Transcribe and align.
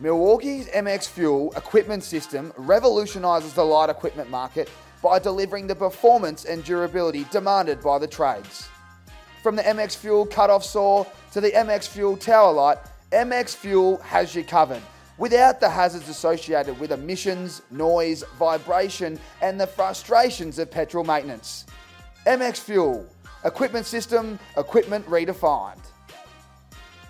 Milwaukee's 0.00 0.66
MX 0.70 1.08
Fuel 1.10 1.52
equipment 1.56 2.02
system 2.02 2.52
revolutionises 2.56 3.54
the 3.54 3.64
light 3.64 3.90
equipment 3.90 4.28
market 4.28 4.68
by 5.00 5.20
delivering 5.20 5.68
the 5.68 5.74
performance 5.74 6.46
and 6.46 6.64
durability 6.64 7.24
demanded 7.30 7.80
by 7.80 7.98
the 7.98 8.06
trades. 8.06 8.68
From 9.44 9.54
the 9.54 9.62
MX 9.62 9.96
Fuel 9.98 10.26
cut-off 10.26 10.64
saw 10.64 11.04
to 11.32 11.40
the 11.40 11.52
MX 11.52 11.88
Fuel 11.88 12.16
tower 12.16 12.52
light, 12.52 12.78
MX 13.12 13.54
Fuel 13.56 13.98
has 13.98 14.34
you 14.34 14.42
covered 14.42 14.82
without 15.16 15.60
the 15.60 15.68
hazards 15.68 16.08
associated 16.08 16.78
with 16.80 16.90
emissions, 16.90 17.62
noise, 17.70 18.24
vibration, 18.36 19.16
and 19.42 19.60
the 19.60 19.66
frustrations 19.66 20.58
of 20.58 20.72
petrol 20.72 21.04
maintenance. 21.04 21.66
MX 22.26 22.58
Fuel, 22.60 23.06
equipment 23.44 23.86
system, 23.86 24.40
equipment 24.56 25.06
redefined. 25.06 25.78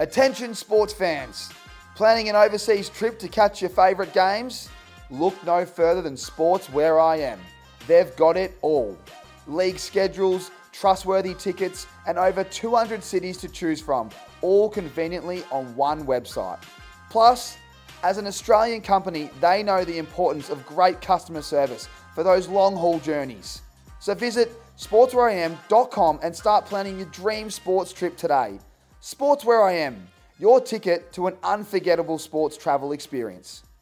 Attention 0.01 0.55
sports 0.55 0.93
fans, 0.93 1.51
planning 1.95 2.29
an 2.29 2.37
overseas 2.37 2.89
trip 2.89 3.19
to 3.21 3.29
catch 3.29 3.61
your 3.61 3.71
favourite 3.71 4.13
games? 4.13 4.69
Look 5.11 5.35
no 5.45 5.65
further 5.65 6.03
than 6.03 6.17
Sports 6.17 6.69
Where 6.71 6.99
I 6.99 7.17
Am. 7.17 7.39
They've 7.87 8.15
got 8.17 8.37
it 8.37 8.57
all. 8.63 8.99
League 9.47 9.79
schedules, 9.79 10.51
trustworthy 10.73 11.35
tickets, 11.35 11.87
and 12.07 12.19
over 12.19 12.43
200 12.43 13.03
cities 13.05 13.37
to 13.39 13.49
choose 13.49 13.81
from, 13.81 14.11
all 14.41 14.69
conveniently 14.69 15.45
on 15.53 15.75
one 15.77 16.05
website. 16.05 16.63
Plus, 17.11 17.57
as 18.03 18.19
an 18.19 18.27
Australian 18.27 18.81
company, 18.81 19.31
they 19.41 19.63
know 19.63 19.85
the 19.85 19.99
importance 19.99 20.51
of 20.51 20.67
great 20.67 21.01
customer 21.01 21.43
service 21.43 21.89
for 22.15 22.23
those 22.23 22.49
long 22.49 22.75
haul 22.75 22.99
journeys. 22.99 23.63
So 24.01 24.15
visit 24.15 24.53
sportswhereiam.com 24.77 26.21
and 26.23 26.35
start 26.35 26.67
planning 26.67 26.99
your 26.99 27.09
dream 27.09 27.51
sports 27.51 27.93
trip 27.93 28.17
today. 28.17 28.59
Sports 29.01 29.45
Where 29.45 29.63
I 29.63 29.73
Am, 29.73 30.09
your 30.39 30.61
ticket 30.61 31.13
to 31.13 31.27
an 31.27 31.37
unforgettable 31.43 32.19
sports 32.19 32.57
travel 32.57 32.93
experience. 32.93 33.63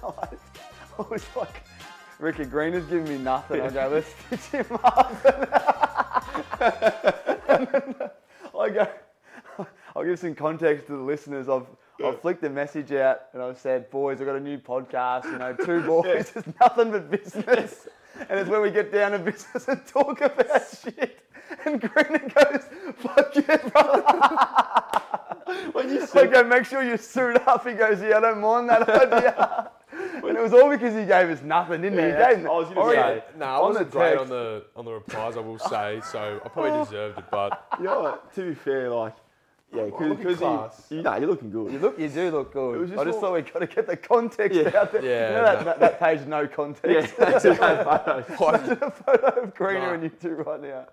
Oh, 0.00 0.14
I 0.20 1.02
was 1.10 1.26
oh, 1.36 1.40
like, 1.40 1.64
Ricky 2.18 2.44
Green 2.44 2.72
is 2.72 2.84
giving 2.86 3.04
me 3.04 3.18
nothing. 3.18 3.60
I 3.60 3.68
go, 3.68 3.88
let's 3.92 4.08
stitch 4.36 4.62
him 4.62 4.78
up. 4.82 5.24
and 7.48 7.68
then 7.68 7.94
I 8.58 8.70
go, 8.70 8.88
I'll 9.94 10.04
give 10.04 10.18
some 10.18 10.34
context 10.34 10.86
to 10.86 10.92
the 10.92 11.02
listeners. 11.02 11.48
I've, 11.48 11.66
I've 12.04 12.20
flicked 12.20 12.42
a 12.44 12.50
message 12.50 12.92
out 12.92 13.22
and 13.32 13.42
I've 13.42 13.58
said, 13.58 13.90
boys, 13.90 14.20
I've 14.20 14.26
got 14.26 14.36
a 14.36 14.40
new 14.40 14.58
podcast, 14.58 15.24
you 15.24 15.38
know, 15.38 15.52
two 15.54 15.82
boys, 15.82 16.32
it's 16.34 16.48
nothing 16.60 16.90
but 16.90 17.10
business. 17.10 17.88
And 18.28 18.40
it's 18.40 18.48
when 18.48 18.62
we 18.62 18.70
get 18.70 18.92
down 18.92 19.12
to 19.12 19.18
business 19.18 19.68
and 19.68 19.86
talk 19.86 20.20
about 20.20 20.62
shit. 20.82 21.27
And 21.64 21.80
Greener 21.80 22.18
goes, 22.34 22.64
fuck 22.96 23.34
yeah, 23.34 23.56
brother. 23.68 24.02
when 25.72 25.88
you 25.90 26.06
I 26.14 26.26
go, 26.26 26.44
make 26.44 26.64
sure 26.64 26.82
you 26.82 26.96
suit 26.96 27.36
up. 27.46 27.66
He 27.66 27.74
goes, 27.74 28.00
yeah, 28.00 28.18
I 28.18 28.20
don't 28.20 28.40
mind 28.40 28.68
that 28.68 28.88
idea. 28.88 29.70
and 29.92 30.36
it 30.36 30.40
was 30.42 30.52
all 30.52 30.70
because 30.70 30.94
he 30.94 31.04
gave 31.04 31.30
us 31.30 31.42
nothing, 31.42 31.82
didn't 31.82 31.98
he? 31.98 32.04
he 32.04 32.10
Yeah, 32.10 32.34
gave 32.34 32.46
I 32.46 32.48
was 32.50 32.68
gonna 32.68 32.92
say, 32.92 33.24
No, 33.38 33.44
I 33.46 33.48
on 33.54 33.62
wasn't 33.68 33.90
great 33.90 34.10
text- 34.10 34.22
on 34.22 34.28
the 34.28 34.64
on 34.76 34.84
the 34.84 34.92
replies. 34.92 35.36
I 35.36 35.40
will 35.40 35.58
say 35.58 36.00
so. 36.10 36.40
I 36.44 36.48
probably 36.48 36.72
oh. 36.72 36.84
deserved 36.84 37.18
it, 37.18 37.24
but 37.30 37.66
you 37.78 37.84
know 37.84 38.00
what, 38.02 38.34
to 38.34 38.48
be 38.48 38.54
fair, 38.54 38.90
like, 38.90 39.14
yeah, 39.74 39.82
looking 39.82 40.14
because 40.14 40.38
class. 40.38 40.86
you, 40.90 40.98
you 40.98 41.02
know, 41.02 41.16
you're 41.16 41.28
looking 41.28 41.50
good. 41.50 41.72
You 41.72 41.78
look, 41.78 41.98
you 41.98 42.08
do 42.08 42.30
look 42.30 42.52
good. 42.52 42.76
It 42.76 42.78
was 42.78 42.90
just 42.90 43.00
I 43.00 43.04
just 43.04 43.16
all- 43.16 43.20
thought 43.20 43.32
we 43.34 43.42
got 43.42 43.58
to 43.58 43.66
get 43.66 43.86
the 43.86 43.96
context 43.96 44.58
Yeah. 44.58 44.70
out 44.78 44.92
there. 44.92 45.04
Yeah, 45.04 45.28
you 45.28 45.34
know 45.36 45.42
that, 45.44 45.58
no. 45.58 45.64
that, 45.64 45.80
that 45.80 46.00
page, 46.00 46.20
no 46.26 46.46
context. 46.46 47.14
yeah, 47.18 47.24
that's 47.30 47.44
right. 47.44 47.78
a 47.80 48.22
photo 48.22 49.42
of 49.42 49.54
Greener 49.54 49.80
No. 49.80 49.94
and 49.94 50.02
you 50.04 50.08
two 50.10 50.34
right 50.34 50.60
now. 50.62 50.86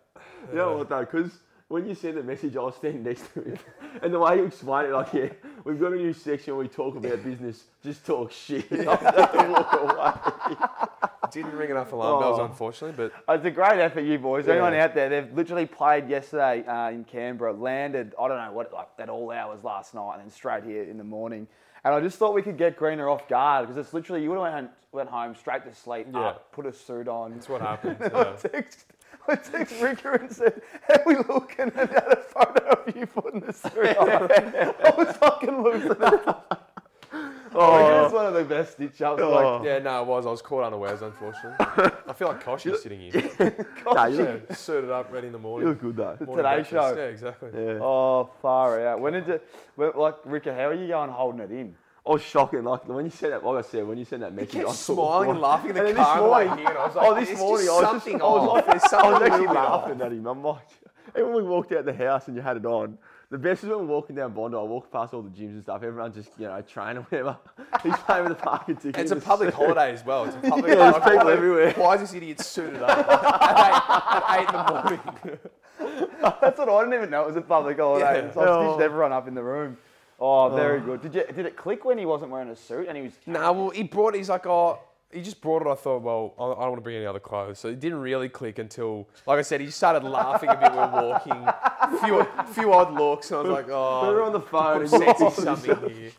You 0.52 0.56
know 0.58 0.78
what 0.78 0.90
though? 0.90 1.00
Because 1.02 1.32
when 1.68 1.88
you 1.88 1.96
sent 1.96 2.16
the 2.16 2.24
message, 2.24 2.56
I 2.56 2.60
was 2.62 2.76
standing 2.76 3.04
next 3.04 3.34
to 3.34 3.42
him, 3.42 3.58
and 4.04 4.14
the 4.14 4.20
way 4.20 4.38
you 4.38 4.46
explained 4.46 4.88
it, 4.90 4.94
like, 4.94 5.14
yeah, 5.14 5.30
we've 5.64 5.80
got 5.80 5.94
a 5.94 5.96
new 5.96 6.14
section 6.14 6.54
where 6.56 6.64
we 6.64 6.68
talk 6.70 6.96
about 6.96 7.24
business, 7.24 7.64
just 7.84 8.06
talk 8.06 8.32
shit. 8.32 8.66
I 8.88 9.48
walk 9.50 9.74
away. 10.54 10.56
didn't 11.32 11.54
ring 11.58 11.72
enough 11.72 11.92
alarm 11.92 12.22
bells, 12.22 12.40
Oh. 12.40 12.46
unfortunately. 12.46 13.10
But 13.26 13.36
It's 13.38 13.46
a 13.46 13.52
great 13.52 13.80
effort, 13.80 14.02
you 14.02 14.20
boys. 14.20 14.46
Yeah. 14.46 14.54
Anyone 14.54 14.76
out 14.76 14.94
there, 14.94 15.10
they've 15.10 15.34
literally 15.34 15.66
played 15.66 16.08
yesterday 16.08 16.64
uh, 16.66 16.92
in 16.92 17.04
Canberra, 17.04 17.52
landed, 17.52 18.14
I 18.20 18.28
don't 18.28 18.38
know, 18.38 18.52
what, 18.54 18.72
like 18.72 18.88
at 19.00 19.10
all 19.10 19.32
hours 19.32 19.64
last 19.64 19.96
night, 19.96 20.14
and 20.14 20.22
then 20.22 20.30
straight 20.30 20.64
here 20.64 20.84
in 20.84 20.98
the 21.00 21.04
morning. 21.04 21.48
And 21.84 21.94
I 21.96 22.00
just 22.00 22.18
thought 22.20 22.34
we 22.36 22.42
could 22.44 22.58
get 22.58 22.78
Greener 22.78 23.10
off 23.10 23.28
guard 23.28 23.68
because 23.68 23.84
it's 23.84 23.94
literally, 23.94 24.22
you 24.22 24.30
would 24.30 24.40
have 24.44 24.54
went, 24.54 24.70
went 24.92 25.10
home 25.10 25.34
straight 25.36 25.64
to 25.66 25.74
sleep, 25.74 26.08
Yeah. 26.14 26.20
up, 26.28 26.52
put 26.52 26.68
a 26.68 26.72
suit 26.74 27.08
on. 27.08 27.34
that's 27.34 27.50
what 27.50 27.62
happened. 27.62 27.98
Yeah. 28.00 28.34
text, 28.38 28.86
I 29.28 29.36
text 29.36 29.82
Ricker 29.82 30.14
and 30.16 30.32
said, 30.32 30.62
How 30.88 30.96
we 31.06 31.16
looking? 31.16 31.72
at 31.76 31.90
had 31.90 32.12
a 32.12 32.16
photo 32.18 32.84
of 32.84 32.96
you 32.96 33.06
putting 33.06 33.40
the 33.42 33.54
suit 33.54 33.98
on. 33.98 34.10
I 34.10 34.94
was 34.98 35.16
fucking 35.18 35.64
losing 35.64 35.92
it. 35.92 36.36
Oh, 37.58 38.04
it's 38.04 38.14
one 38.14 38.26
of 38.26 38.34
the 38.34 38.44
best 38.44 38.74
stitch 38.74 39.02
ups. 39.02 39.22
Like, 39.22 39.30
oh. 39.46 39.62
Yeah, 39.64 39.80
no, 39.80 40.02
it 40.02 40.08
was. 40.08 40.26
I 40.26 40.30
was 40.30 40.42
caught 40.42 40.66
unawares, 40.66 41.02
unfortunately. 41.02 41.56
I 42.06 42.12
feel 42.14 42.28
like 42.28 42.42
Kosh 42.44 42.66
is 42.66 42.82
sitting 42.84 43.00
here. 43.00 43.66
Nah, 43.86 44.06
you, 44.08 44.18
Yeah, 44.18 44.24
look, 44.32 44.54
suited 44.56 44.90
up, 44.90 45.10
ready 45.14 45.28
in 45.28 45.34
the 45.34 45.40
morning. 45.40 45.70
you 45.70 45.74
morning. 45.74 45.88
look 45.88 45.96
good 46.18 46.20
though. 46.20 46.26
Morning 46.26 46.44
Today 46.44 46.56
breakfast. 46.56 46.72
Show. 46.72 46.96
Yeah, 46.98 47.04
exactly. 47.06 47.50
Yeah. 47.54 47.80
Oh, 47.82 48.30
far 48.42 48.86
out. 48.86 49.00
When 49.00 49.14
did 49.14 49.28
you, 49.28 49.40
when, 49.76 49.92
like, 49.96 50.16
Ricker, 50.26 50.54
how 50.54 50.66
are 50.68 50.74
you 50.74 50.88
going 50.88 51.10
holding 51.10 51.40
it 51.40 51.52
in? 51.52 51.76
I 52.08 52.12
was 52.12 52.22
shocking. 52.22 52.64
Like 52.64 52.88
when 52.88 53.06
you 53.06 53.12
said 53.12 53.32
that, 53.32 53.44
like 53.44 53.66
I 53.66 53.68
said, 53.68 53.88
when 53.88 53.98
you 53.98 54.06
sent 54.06 54.22
that 54.22 54.34
message, 54.34 54.52
kept 54.52 54.64
I 54.66 54.68
thought, 54.68 54.76
smiling 54.76 55.30
and 55.32 55.40
laughing 55.42 55.70
in 55.72 55.76
the 55.76 55.86
And 55.88 55.90
this 55.90 55.96
car 56.06 56.22
way 56.30 56.46
morning- 56.46 56.66
and 56.68 56.78
I 56.78 56.86
was 56.86 56.96
oh, 56.96 57.00
like, 57.00 57.10
oh, 57.10 57.16
this 57.26 57.40
morning, 57.40 57.68
I 57.68 57.72
was 57.72 57.82
just, 57.82 57.92
something 57.92 58.22
I 58.22 58.26
was, 58.26 58.50
off. 58.50 58.66
There's 58.68 58.94
I 58.94 59.10
was 59.12 59.22
actually 59.24 59.48
off." 59.48 59.56
laughing 59.56 60.02
at 60.02 60.12
him. 60.12 60.28
I'm 60.28 60.44
like, 60.44 60.68
even 61.18 61.34
when 61.34 61.44
we 61.44 61.50
walked 61.50 61.72
out 61.72 61.86
the 61.86 61.94
house 61.94 62.28
and 62.28 62.36
you 62.36 62.44
had 62.44 62.58
it 62.58 62.66
on, 62.66 62.98
the 63.32 63.40
best 63.40 63.64
is 63.64 63.70
when 63.70 63.80
we're 63.80 63.86
walking 63.86 64.16
down 64.16 64.34
Bondi. 64.34 64.56
I 64.56 64.62
walk 64.62 64.92
past 64.92 65.16
all 65.16 65.24
the 65.24 65.30
gyms 65.32 65.50
and 65.54 65.64
stuff. 65.64 65.82
Everyone's 65.82 66.14
just, 66.14 66.30
you 66.38 66.46
know, 66.46 66.62
training 66.62 66.98
or 66.98 67.02
whatever. 67.10 67.38
He's 67.84 67.96
playing 67.98 68.26
with 68.26 68.38
the 68.38 68.44
parking 68.44 68.76
ticket. 68.76 69.02
It's 69.02 69.12
a 69.12 69.16
public 69.16 69.50
suit. 69.50 69.56
holiday 69.56 69.92
as 69.94 70.06
well. 70.06 70.26
It's 70.26 70.36
a 70.36 70.40
public 70.50 70.68
Yeah, 70.78 70.92
there's 70.92 71.04
people 71.04 71.26
why- 71.26 71.34
everywhere. 71.34 71.74
Why 71.74 71.96
is 71.96 72.02
this 72.02 72.14
idiot 72.14 72.40
suited 72.40 72.84
up 72.84 72.90
at, 73.10 73.66
eight, 73.66 73.82
at 74.16 74.42
eight 74.42 74.50
in 74.50 74.66
the 74.66 75.28
morning? 75.32 75.40
That's 76.42 76.58
what 76.60 76.70
I 76.70 76.80
didn't 76.82 76.94
even 76.94 77.10
know 77.10 77.24
it 77.24 77.28
was 77.28 77.36
a 77.36 77.42
public 77.42 77.80
holiday. 77.80 78.26
Yeah. 78.28 78.32
So 78.32 78.42
I 78.42 78.48
Oh. 78.48 78.74
stitched 78.74 78.84
everyone 78.86 79.12
up 79.12 79.28
in 79.28 79.34
the 79.34 79.44
room. 79.44 79.78
Oh, 80.20 80.50
very 80.56 80.80
good. 80.82 81.02
Did 81.02 81.16
you 81.16 81.24
did 81.34 81.46
it 81.46 81.58
click 81.58 81.84
when 81.86 81.98
he 81.98 82.06
wasn't 82.06 82.32
wearing 82.32 82.50
a 82.50 82.56
suit 82.56 82.88
and 82.88 82.96
he 82.98 83.04
was? 83.04 83.14
nah, 83.26 83.52
well, 83.52 83.70
he 83.70 83.84
brought. 83.84 84.16
He's 84.16 84.30
like, 84.30 84.46
oh, 84.46 84.80
he 85.12 85.22
just 85.22 85.42
brought 85.42 85.62
it. 85.62 85.68
I 85.68 85.76
thought, 85.76 86.02
well, 86.02 86.34
I 86.40 86.44
I 86.44 86.48
don't 86.48 86.72
want 86.72 86.76
to 86.78 86.82
bring 86.82 86.96
any 86.96 87.06
other 87.06 87.20
clothes. 87.20 87.60
So 87.60 87.68
it 87.68 87.80
didn't 87.80 88.00
really 88.00 88.30
click 88.30 88.60
until, 88.60 89.08
like 89.28 89.40
I 89.40 89.42
said, 89.42 89.62
he 89.62 89.70
started 89.72 90.04
laughing 90.08 90.50
a 90.50 90.56
bit. 90.56 90.72
when 90.74 90.92
We 90.92 90.98
were 91.00 91.10
walking, 91.10 92.00
few 92.06 92.54
few 92.54 92.74
odd 92.74 92.94
looks, 92.94 93.32
and 93.32 93.40
I 93.40 93.42
was 93.44 93.52
like, 93.52 93.70
oh, 93.70 94.08
We 94.08 94.14
were 94.16 94.22
oh, 94.22 94.28
on 94.28 94.34
the 94.34 94.42
phone. 94.42 94.76
I'm 94.76 94.82
and 94.82 94.90
sensing 94.90 95.32
something 95.32 95.90
here. 95.90 96.12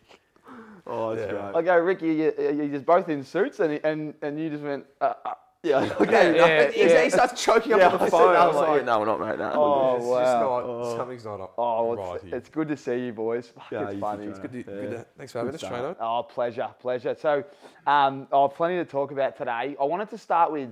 Oh, 0.85 1.13
that's 1.15 1.31
Yeah. 1.31 1.51
great. 1.51 1.55
I 1.55 1.61
go, 1.63 1.77
Ricky, 1.77 2.07
you, 2.07 2.33
you're 2.37 2.67
just 2.69 2.85
both 2.85 3.09
in 3.09 3.23
suits 3.23 3.59
and 3.59 3.79
and 3.83 4.13
and 4.21 4.39
you 4.39 4.49
just 4.49 4.63
went. 4.63 4.85
Uh, 5.01 5.13
uh, 5.25 5.33
Yeah, 5.67 5.83
Yeah, 5.85 5.93
okay. 6.01 6.35
yeah, 6.35 6.45
yeah. 6.45 6.71
He, 6.99 7.03
he 7.03 7.09
starts 7.09 7.41
choking 7.41 7.73
up 7.73 7.79
Yeah, 7.79 7.87
on 7.89 7.99
the 8.05 8.11
phone. 8.11 8.33
that, 8.33 8.39
I 8.39 8.43
I 8.43 8.47
was 8.47 8.55
was 8.55 8.61
like, 8.61 8.69
like, 8.69 8.79
yeah, 8.79 8.85
no, 8.85 8.99
we're 8.99 9.05
not, 9.05 9.19
mate. 9.19 9.39
No. 9.39 9.51
Oh, 9.53 9.95
it's 9.97 10.05
wow. 10.05 10.19
just 10.21 10.33
not, 10.33 10.63
Oh. 10.63 10.97
something's 10.97 11.25
not 11.25 11.41
up 11.41 11.53
oh, 11.57 11.95
right 11.95 12.15
it's, 12.15 12.23
here. 12.23 12.35
it's 12.35 12.49
good 12.49 12.67
to 12.69 12.77
see 12.77 13.05
you 13.05 13.13
boys. 13.13 13.47
Fuck, 13.47 13.65
Yeah, 13.71 13.83
it's 13.85 13.93
you 13.95 13.99
funny. 13.99 14.25
It's 14.25 14.39
Jono. 14.39 14.41
good. 14.43 14.51
Good 14.51 14.65
to- 14.65 14.71
Yeah. 14.75 14.81
good 14.81 14.91
to- 14.91 15.05
thanks 15.17 15.31
for 15.31 15.37
having 15.39 15.51
Good 15.51 15.55
us, 15.55 15.61
start. 15.67 15.73
trainer. 15.81 15.95
Oh, 15.99 16.23
pleasure, 16.23 16.69
pleasure. 16.79 17.15
So, 17.15 17.43
um, 17.85 18.27
I 18.31 18.41
have 18.41 18.53
plenty 18.55 18.75
to 18.77 18.85
talk 18.85 19.11
about 19.11 19.35
today. 19.37 19.75
I 19.79 19.83
wanted 19.83 20.09
to 20.11 20.17
start 20.17 20.51
with 20.51 20.69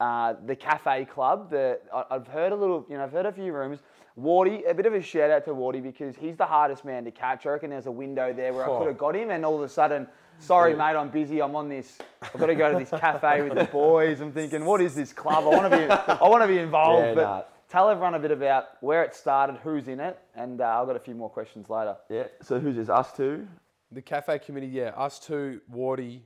uh, 0.00 0.34
the 0.44 0.56
Cafe 0.56 1.04
Club. 1.06 1.50
The, 1.50 1.78
I, 1.94 2.04
I've 2.10 2.26
heard 2.26 2.52
a 2.52 2.56
little, 2.56 2.84
you 2.90 2.96
know, 2.96 3.04
I've 3.04 3.12
heard 3.12 3.26
a 3.26 3.32
few 3.32 3.52
rumours. 3.52 3.78
Wardy, 4.20 4.68
a 4.68 4.74
bit 4.74 4.86
of 4.86 4.94
a 4.94 5.00
shout 5.02 5.30
out 5.30 5.44
to 5.46 5.50
Wardy 5.52 5.82
because 5.82 6.14
he's 6.16 6.36
the 6.36 6.44
hardest 6.46 6.84
man 6.84 7.04
to 7.04 7.10
catch. 7.10 7.46
I 7.46 7.50
reckon 7.50 7.70
there's 7.70 7.86
a 7.86 7.90
window 7.92 8.32
there 8.32 8.52
where 8.52 8.64
I 8.64 8.68
Oh. 8.68 8.78
could 8.78 8.88
have 8.88 8.98
got 8.98 9.16
him, 9.16 9.30
and 9.30 9.44
all 9.44 9.56
of 9.56 9.62
a 9.62 9.68
sudden, 9.68 10.06
sorry 10.38 10.74
mate, 10.74 10.96
I'm 10.96 11.10
busy. 11.10 11.40
I'm 11.40 11.54
on 11.56 11.68
this. 11.68 11.98
I've 12.22 12.38
got 12.38 12.46
to 12.46 12.54
go 12.54 12.72
to 12.72 12.78
this 12.78 12.90
cafe 12.90 13.42
with 13.42 13.54
the 13.54 13.64
boys. 13.64 14.20
I'm 14.20 14.32
thinking, 14.32 14.64
what 14.64 14.80
is 14.80 14.94
this 14.94 15.12
club? 15.12 15.44
I 15.44 15.48
want 15.48 15.70
to 15.72 15.78
be, 15.78 15.84
I 15.88 16.28
want 16.28 16.42
to 16.42 16.48
be 16.48 16.58
involved. 16.58 17.06
Yeah, 17.06 17.14
but 17.14 17.22
nah. 17.22 17.42
tell 17.68 17.88
everyone 17.90 18.14
a 18.14 18.18
bit 18.18 18.30
about 18.30 18.82
where 18.82 19.02
it 19.04 19.14
started, 19.14 19.56
who's 19.62 19.88
in 19.88 20.00
it, 20.00 20.18
and 20.34 20.60
uh, 20.60 20.80
I've 20.80 20.86
got 20.86 20.96
a 20.96 21.00
few 21.00 21.14
more 21.14 21.30
questions 21.30 21.68
later. 21.70 21.96
Yeah. 22.08 22.24
So 22.42 22.58
who's 22.58 22.76
this? 22.76 22.88
Us 22.88 23.12
two. 23.12 23.46
The 23.92 24.02
cafe 24.02 24.38
committee, 24.40 24.66
yeah, 24.66 24.88
us 24.96 25.18
two, 25.20 25.60
Wardy, 25.72 26.20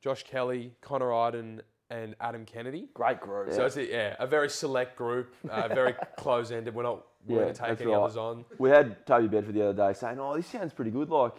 Josh 0.00 0.22
Kelly, 0.22 0.72
Connor 0.80 1.12
Idun, 1.12 1.60
and 1.90 2.16
Adam 2.20 2.46
Kennedy. 2.46 2.88
Great 2.94 3.20
group. 3.20 3.48
Yeah. 3.50 3.56
So 3.56 3.66
it's 3.66 3.76
a, 3.76 3.86
yeah, 3.86 4.16
a 4.18 4.26
very 4.26 4.48
select 4.48 4.96
group, 4.96 5.34
uh, 5.50 5.68
very 5.68 5.94
close-ended. 6.16 6.74
We're 6.74 6.84
not 6.84 7.04
Yeah, 7.26 7.36
willing 7.36 7.52
to 7.52 7.58
take 7.60 7.68
that's 7.68 7.80
any 7.82 7.90
right. 7.90 8.00
others 8.00 8.16
on. 8.16 8.44
We 8.58 8.70
had 8.70 9.06
Toby 9.06 9.28
Bedford 9.28 9.54
the 9.54 9.68
other 9.68 9.88
day 9.88 9.92
saying, 9.98 10.18
"Oh, 10.18 10.34
this 10.34 10.46
sounds 10.46 10.72
pretty 10.72 10.90
good. 10.90 11.10
Like, 11.10 11.34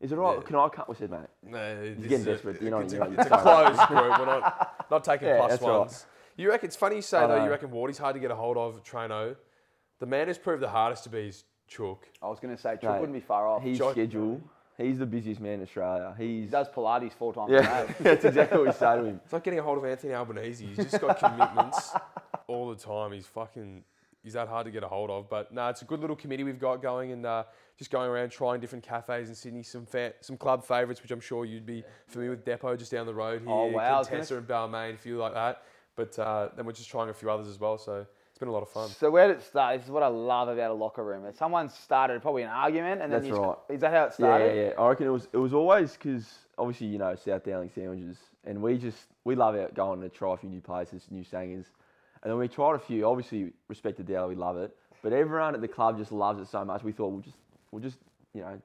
is 0.00 0.12
it 0.12 0.16
right? 0.16 0.36
Yeah. 0.38 0.42
Can 0.44 0.56
I 0.56 0.68
cut?" 0.68 0.88
We 0.88 0.94
said, 0.94 1.10
"Mate, 1.10 1.20
No, 1.42 1.84
this 1.84 1.98
getting 2.02 2.18
is 2.20 2.24
desperate, 2.24 2.62
you 2.62 2.70
know, 2.70 2.78
It's, 2.78 2.92
you 2.92 3.02
a, 3.02 3.08
know, 3.08 3.14
it's 3.18 3.26
a 3.26 3.34
you're 3.34 3.38
closed 3.40 3.88
group. 3.88 4.18
We're 4.18 4.26
not 4.26 4.86
not 4.90 5.04
taking 5.04 5.28
Yeah, 5.28 5.38
plus 5.38 5.50
that's 5.52 5.62
right. 5.62 5.78
ones. 5.78 6.06
You 6.36 6.50
reckon 6.50 6.66
it's 6.68 6.76
funny 6.76 6.96
you 6.96 7.02
say 7.02 7.18
I 7.18 7.26
though. 7.26 7.44
You 7.44 7.50
reckon 7.50 7.70
Wardy's 7.70 7.98
hard 7.98 8.14
to 8.14 8.20
get 8.20 8.30
a 8.30 8.34
hold 8.36 8.56
of. 8.56 8.82
Trano, 8.84 9.34
the 9.98 10.06
man 10.06 10.28
who's 10.28 10.38
proved 10.38 10.62
the 10.62 10.68
hardest 10.68 11.02
to 11.04 11.10
be 11.10 11.28
is 11.28 11.44
Chook. 11.66 12.06
I 12.22 12.28
was 12.28 12.38
going 12.40 12.54
to 12.54 12.60
say, 12.62 12.74
Chuck 12.80 12.92
Mate, 12.92 13.00
wouldn't 13.00 13.14
be 13.18 13.20
far 13.20 13.46
off. 13.48 13.62
his 13.62 13.72
He 13.72 13.78
Josh- 13.78 13.92
schedule. 13.92 14.40
He's 14.78 14.98
the 15.00 15.06
busiest 15.06 15.40
man 15.40 15.54
in 15.54 15.62
Australia. 15.62 16.14
He's 16.16 16.52
does 16.52 16.68
Pilates 16.68 17.12
four 17.12 17.34
times 17.34 17.50
a 17.52 17.60
day. 17.62 17.94
that's 18.00 18.24
exactly 18.24 18.58
what 18.58 18.66
we 18.68 18.72
say 18.72 18.96
to 18.96 19.04
him. 19.06 19.20
It's 19.24 19.32
like 19.32 19.42
getting 19.42 19.58
a 19.58 19.62
hold 19.64 19.78
of 19.78 19.84
Anthony 19.84 20.14
Albanese. 20.14 20.64
He's 20.64 20.76
just 20.76 21.00
got 21.00 21.18
commitments 21.18 21.90
all 22.46 22.68
the 22.70 22.76
time. 22.76 23.10
He's 23.12 23.26
fucking. 23.26 23.82
He's 24.28 24.34
that 24.34 24.46
hard 24.48 24.66
to 24.66 24.70
get 24.70 24.82
a 24.82 24.88
hold 24.88 25.08
of. 25.10 25.30
But 25.30 25.52
no, 25.52 25.68
it's 25.68 25.80
a 25.80 25.86
good 25.86 26.00
little 26.00 26.14
committee 26.16 26.44
we've 26.44 26.60
got 26.60 26.82
going, 26.82 27.12
and 27.12 27.24
uh, 27.24 27.44
just 27.78 27.90
going 27.90 28.10
around 28.10 28.30
trying 28.30 28.60
different 28.60 28.84
cafes 28.84 29.30
in 29.30 29.34
Sydney. 29.34 29.62
Some 29.62 29.86
fa- 29.86 30.12
some 30.20 30.36
club 30.36 30.64
favourites, 30.64 31.00
which 31.02 31.10
I'm 31.10 31.20
sure 31.20 31.44
you'd 31.46 31.64
be 31.66 31.82
familiar 32.06 32.30
with. 32.32 32.44
Depot 32.44 32.76
just 32.76 32.92
down 32.92 33.06
the 33.06 33.14
road 33.14 33.40
here. 33.40 33.50
Oh, 33.50 33.66
wow, 33.66 33.80
I 33.96 33.98
was 33.98 34.06
gonna 34.06 34.18
Contessa 34.18 34.36
and 34.36 34.46
Balmain, 34.46 34.94
a 34.94 34.98
few 34.98 35.16
like 35.16 35.32
that. 35.34 35.62
But 35.96 36.18
uh, 36.18 36.50
then 36.56 36.66
we're 36.66 36.72
just 36.72 36.90
trying 36.90 37.08
a 37.08 37.14
few 37.14 37.30
others 37.30 37.48
as 37.48 37.58
well. 37.58 37.78
So 37.78 38.06
it's 38.28 38.38
been 38.38 38.48
a 38.48 38.52
lot 38.52 38.62
of 38.62 38.68
fun. 38.68 38.88
So 38.90 39.10
where 39.10 39.26
did 39.28 39.38
it 39.38 39.42
start? 39.42 39.76
This 39.78 39.86
is 39.86 39.90
what 39.90 40.02
I 40.02 40.08
love 40.08 40.48
about 40.48 40.70
a 40.70 40.74
locker 40.74 41.02
room. 41.02 41.24
If 41.24 41.36
someone 41.36 41.68
started 41.70 42.20
probably 42.22 42.42
an 42.42 42.50
argument, 42.50 43.00
and 43.02 43.10
then 43.12 43.20
That's 43.22 43.26
you 43.26 43.32
just- 43.36 43.42
right. 43.42 43.56
Is 43.70 43.80
that 43.80 43.92
how 43.92 44.04
it 44.04 44.12
started? 44.12 44.54
yeah, 44.54 44.62
yeah. 44.66 44.72
I 44.78 44.88
reckon 44.88 45.06
it 45.06 45.10
was 45.10 45.26
it 45.32 45.38
was 45.38 45.54
always 45.54 45.92
because 45.94 46.28
obviously 46.58 46.88
you 46.88 46.98
know 46.98 47.14
South 47.16 47.42
Dowling 47.44 47.70
sandwiches, 47.74 48.18
and 48.44 48.60
we 48.62 48.76
just 48.78 49.06
we 49.24 49.34
love 49.34 49.56
out 49.56 49.74
going 49.74 50.00
to 50.02 50.08
try 50.08 50.34
a 50.34 50.36
few 50.36 50.48
new 50.50 50.60
places, 50.60 51.06
new 51.10 51.24
sangers, 51.24 51.66
and 52.22 52.30
then 52.30 52.38
we 52.38 52.48
tried 52.48 52.74
a 52.74 52.78
few. 52.78 53.06
Obviously, 53.06 53.52
respect 53.68 53.96
to 53.98 54.02
Dowling, 54.02 54.30
we 54.30 54.34
love 54.42 54.56
it, 54.56 54.74
but 55.02 55.12
everyone 55.12 55.54
at 55.54 55.60
the 55.60 55.68
club 55.68 55.98
just 55.98 56.12
loves 56.12 56.40
it 56.40 56.48
so 56.48 56.64
much. 56.64 56.82
We 56.82 56.92
thought 56.92 57.08
we'll 57.08 57.20
just 57.22 57.36
we'll 57.70 57.82
just 57.82 57.98
you 58.34 58.40
know 58.42 58.60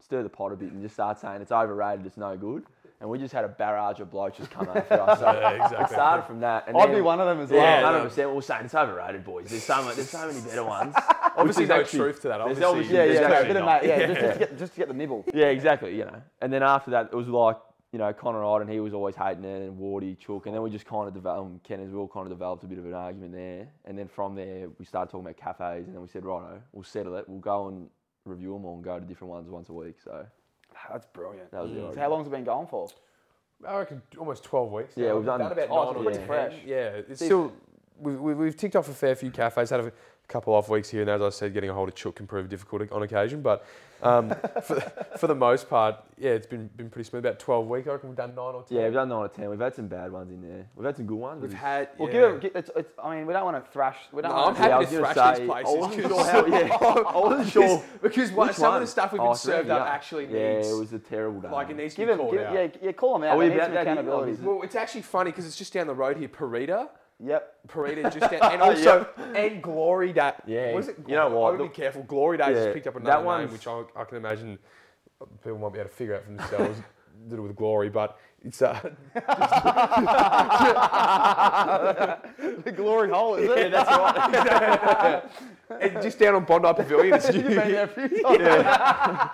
stir 0.00 0.22
the 0.22 0.28
pot 0.28 0.52
a 0.52 0.56
bit 0.56 0.70
and 0.72 0.82
just 0.82 0.94
start 0.94 1.18
saying 1.18 1.40
it's 1.42 1.50
overrated, 1.52 2.06
it's 2.06 2.16
no 2.16 2.36
good, 2.36 2.64
and 3.00 3.10
we 3.10 3.18
just 3.18 3.32
had 3.32 3.44
a 3.44 3.48
barrage 3.48 3.98
of 3.98 4.10
blokes 4.10 4.38
just 4.38 4.50
come 4.50 4.68
after 4.68 4.94
us. 5.00 5.18
So 5.20 5.24
Yeah, 5.32 5.50
It 5.50 5.56
exactly. 5.62 5.94
started 5.94 6.22
from 6.26 6.40
that. 6.40 6.68
And 6.68 6.76
I'd 6.76 6.88
then- 6.90 6.96
be 6.96 7.00
one 7.00 7.18
of 7.18 7.26
them 7.26 7.40
as 7.40 7.50
well. 7.50 7.60
Yeah, 7.60 7.82
hundred 7.82 8.04
percent. 8.08 8.28
We 8.30 8.36
were 8.36 8.42
saying 8.42 8.66
it's 8.66 8.74
overrated, 8.74 9.24
boys. 9.24 9.48
There's 9.50 9.64
so 9.64 9.82
much, 9.82 9.96
there's 9.96 10.10
so 10.10 10.26
many 10.26 10.40
better 10.40 10.62
ones. 10.64 10.94
Obviously, 11.36 11.66
no 11.66 11.80
actually- 11.80 11.98
truth 12.00 12.20
to 12.22 12.28
that. 12.28 12.40
Obviously, 12.40 12.64
obviously- 12.64 12.94
Yeah, 12.94 13.04
yeah, 13.04 13.20
actually 13.22 13.48
bit 13.48 13.56
of 13.56 13.64
not. 13.64 13.82
mate, 13.82 13.88
yeah, 13.88 14.06
just, 14.06 14.20
just, 14.20 14.32
to 14.32 14.38
get, 14.38 14.58
just 14.58 14.72
to 14.74 14.78
get 14.78 14.88
the 14.88 14.94
nibble. 14.94 15.24
Yeah, 15.34 15.46
exactly. 15.46 15.96
You 15.96 16.04
know, 16.04 16.22
and 16.40 16.52
then 16.52 16.62
after 16.62 16.90
that, 16.92 17.06
it 17.12 17.14
was 17.16 17.26
like 17.28 17.56
you 17.96 18.02
know 18.02 18.12
Connor 18.12 18.44
Idun, 18.44 18.68
he 18.68 18.78
was 18.78 18.92
always 18.92 19.16
hating 19.16 19.42
it, 19.44 19.62
and 19.62 19.78
Wardy, 19.80 20.18
Chook, 20.18 20.44
and 20.44 20.54
then 20.54 20.60
we 20.60 20.68
just 20.68 20.84
kind 20.84 21.08
of 21.08 21.14
developed, 21.14 21.40
um, 21.46 21.60
Ken 21.64 21.80
as 21.80 21.90
well, 21.90 22.06
kind 22.06 22.26
of 22.26 22.30
developed 22.30 22.62
a 22.62 22.66
bit 22.66 22.76
of 22.78 22.84
an 22.84 22.92
argument 22.92 23.32
there, 23.32 23.66
and 23.86 23.98
then 23.98 24.06
from 24.06 24.34
there 24.34 24.68
we 24.78 24.84
started 24.84 25.10
talking 25.10 25.24
about 25.26 25.38
cafes, 25.38 25.86
and 25.86 25.94
then 25.94 26.02
we 26.02 26.08
said, 26.08 26.22
righto, 26.26 26.60
we'll 26.74 26.84
settle 26.84 27.16
it, 27.16 27.26
we'll 27.26 27.38
go 27.40 27.68
and 27.68 27.88
review 28.26 28.52
them 28.52 28.66
all 28.66 28.74
and 28.74 28.84
go 28.84 29.00
to 29.00 29.06
different 29.06 29.30
ones 29.30 29.48
once 29.48 29.70
a 29.70 29.72
week. 29.72 29.96
So 30.04 30.26
That's 30.92 31.06
brilliant. 31.06 31.50
that 31.52 31.62
was 31.62 31.72
it. 31.72 31.76
I 31.76 31.78
So 31.80 31.86
reckon. 31.86 32.02
how 32.02 32.10
long's 32.10 32.26
it 32.26 32.30
been 32.32 32.44
going 32.44 32.66
for? 32.66 32.86
I 33.66 33.78
reckon 33.78 34.02
almost 34.18 34.44
12 34.44 34.72
weeks. 34.72 34.92
Yeah, 34.94 35.08
now. 35.08 35.16
we've 35.16 35.24
done- 35.24 35.40
about 35.40 35.68
Oh, 35.70 35.76
nine 35.84 35.88
it's 35.88 35.96
or 35.96 36.02
pretty 36.02 36.18
10. 36.18 36.26
fresh. 36.26 36.54
Yeah, 36.66 36.76
it's 37.08 37.24
still 37.24 37.50
we've, 37.98 38.20
we've, 38.20 38.36
we've 38.36 38.56
ticked 38.58 38.76
off 38.76 38.90
a 38.90 38.92
fair 38.92 39.14
few 39.16 39.30
cafes. 39.30 39.70
Had 39.70 39.80
a 39.80 39.92
couple 40.28 40.54
off 40.54 40.68
weeks 40.68 40.88
here 40.90 41.00
and 41.02 41.08
there. 41.08 41.16
As 41.16 41.22
I 41.22 41.30
said, 41.30 41.54
getting 41.54 41.70
a 41.70 41.74
hold 41.74 41.88
of 41.88 41.94
Chook 41.94 42.16
can 42.16 42.26
prove 42.26 42.48
difficult 42.48 42.90
on 42.92 43.02
occasion, 43.02 43.42
but 43.42 43.64
um, 44.02 44.28
for, 44.62 44.80
for 45.18 45.26
the 45.26 45.34
most 45.34 45.70
part, 45.70 45.96
yeah, 46.18 46.30
it's 46.32 46.46
been 46.46 46.66
been 46.76 46.90
pretty 46.90 47.08
smooth. 47.08 47.24
About 47.24 47.38
12 47.38 47.66
weeks, 47.68 47.88
I 47.88 47.92
reckon 47.92 48.10
we've 48.10 48.16
done 48.16 48.34
nine 48.34 48.54
or 48.54 48.62
10. 48.62 48.76
Yeah, 48.76 48.84
we've 48.84 48.92
done 48.92 49.08
nine 49.08 49.18
or 49.18 49.28
ten. 49.28 49.48
We've 49.48 49.58
had 49.60 49.74
some 49.74 49.86
bad 49.86 50.12
ones 50.12 50.30
in 50.30 50.42
there. 50.42 50.66
We've 50.74 50.84
had 50.84 50.96
some 50.96 51.06
good 51.06 51.16
ones. 51.16 51.40
We've 51.42 51.50
but 51.50 51.58
had. 51.58 51.88
Well, 51.98 52.08
yeah. 52.08 52.12
give 52.14 52.30
it. 52.34 52.40
Give, 52.42 52.56
it's, 52.56 52.70
it's, 52.76 52.92
I 53.02 53.16
mean, 53.16 53.26
we 53.26 53.32
don't 53.32 53.44
want 53.44 53.64
to 53.64 53.70
thrash. 53.70 53.96
We 54.12 54.20
don't. 54.22 54.32
No, 54.32 54.36
want 54.36 54.48
I'm 54.48 54.54
to, 54.56 54.60
happy 54.60 54.70
Yeah, 54.70 54.76
I 54.76 54.84
to 54.84 54.84
was 54.84 54.90
gonna 55.00 55.14
thrash 55.14 55.36
say, 55.36 55.42
these 55.42 55.50
I 55.50 55.62
places. 55.62 55.78
wasn't 55.78 56.02
'cause- 56.02 56.10
sure 56.10 56.32
how- 56.32 56.46
yeah, 57.00 57.04
I 57.08 57.18
wasn't 57.18 57.48
sure. 57.50 57.84
because 58.02 58.32
one, 58.32 58.48
Which 58.48 58.56
some 58.56 58.74
of 58.74 58.80
the 58.80 58.86
stuff 58.86 59.12
we've 59.12 59.20
Oh, 59.20 59.24
been 59.24 59.32
it's 59.32 59.46
really 59.46 59.58
served 59.60 59.70
up 59.70 59.78
young. 59.78 59.88
actually 59.88 60.24
Yeah, 60.26 60.38
it 60.60 60.78
was 60.78 60.92
a 60.92 60.98
terrible 60.98 61.40
day. 61.40 61.48
like 61.50 61.70
it 61.70 61.76
needs 61.76 61.94
to 61.94 62.00
give 62.00 62.08
be 62.08 62.12
him. 62.12 62.18
called 62.18 62.32
Give, 62.32 62.40
out. 62.42 62.54
yeah, 62.54 62.66
yeah, 62.82 62.92
call 62.92 63.12
them 63.14 63.22
out. 63.24 63.36
Are 63.36 63.38
we 63.38 63.46
about 63.46 63.70
that 63.72 63.82
accountability. 63.82 64.42
Well, 64.42 64.60
it's 64.62 64.74
actually 64.76 65.02
funny 65.02 65.30
because 65.30 65.46
it's 65.46 65.56
just 65.56 65.72
down 65.72 65.86
the 65.86 65.94
road 65.94 66.16
here, 66.18 66.28
Parita. 66.28 66.88
Yep. 67.24 67.54
Parita 67.68 68.02
just 68.12 68.30
down, 68.30 68.52
and 68.52 68.60
also 68.62 69.08
and 69.34 69.62
Glory 69.62 70.12
Day. 70.12 70.32
Yeah, 70.46 70.72
what 70.72 70.80
is 70.82 70.88
it? 70.88 70.98
you 71.08 71.14
know 71.14 71.28
what, 71.30 71.54
I 71.54 71.56
would 71.56 71.70
be 71.72 71.74
careful. 71.74 72.02
Glory 72.02 72.36
Day 72.38 72.48
Yeah, 72.48 72.54
just 72.54 72.74
picked 72.74 72.86
up 72.86 72.94
that 72.94 73.00
another 73.00 73.16
name, 73.18 73.24
one's- 73.26 73.52
which 73.52 73.66
I, 73.66 73.82
I 73.96 74.04
can 74.04 74.18
imagine 74.18 74.58
people 75.42 75.58
might 75.58 75.72
be 75.72 75.78
able 75.78 75.88
to 75.88 75.94
figure 75.94 76.14
out 76.16 76.24
for 76.24 76.30
themselves. 76.32 76.78
Did 77.28 77.38
it 77.38 77.42
with 77.42 77.56
Glory, 77.56 77.88
but 77.88 78.18
it's 78.44 78.60
uh, 78.62 78.78
the 82.64 82.72
glory 82.72 83.08
hole, 83.10 83.34
is 83.36 83.50
it? 83.50 83.58
yeah, 83.58 83.68
that's 83.68 83.90
right. 83.90 85.22
and 85.80 86.02
just 86.02 86.18
down 86.18 86.34
on 86.34 86.44
Bondi 86.44 86.68
Pavilion. 86.74 87.14
It's 87.14 87.32
You've 87.34 87.44
been 87.46 87.56
there 87.56 87.84
a 87.84 87.88
few 87.88 88.08
times. 88.22 89.30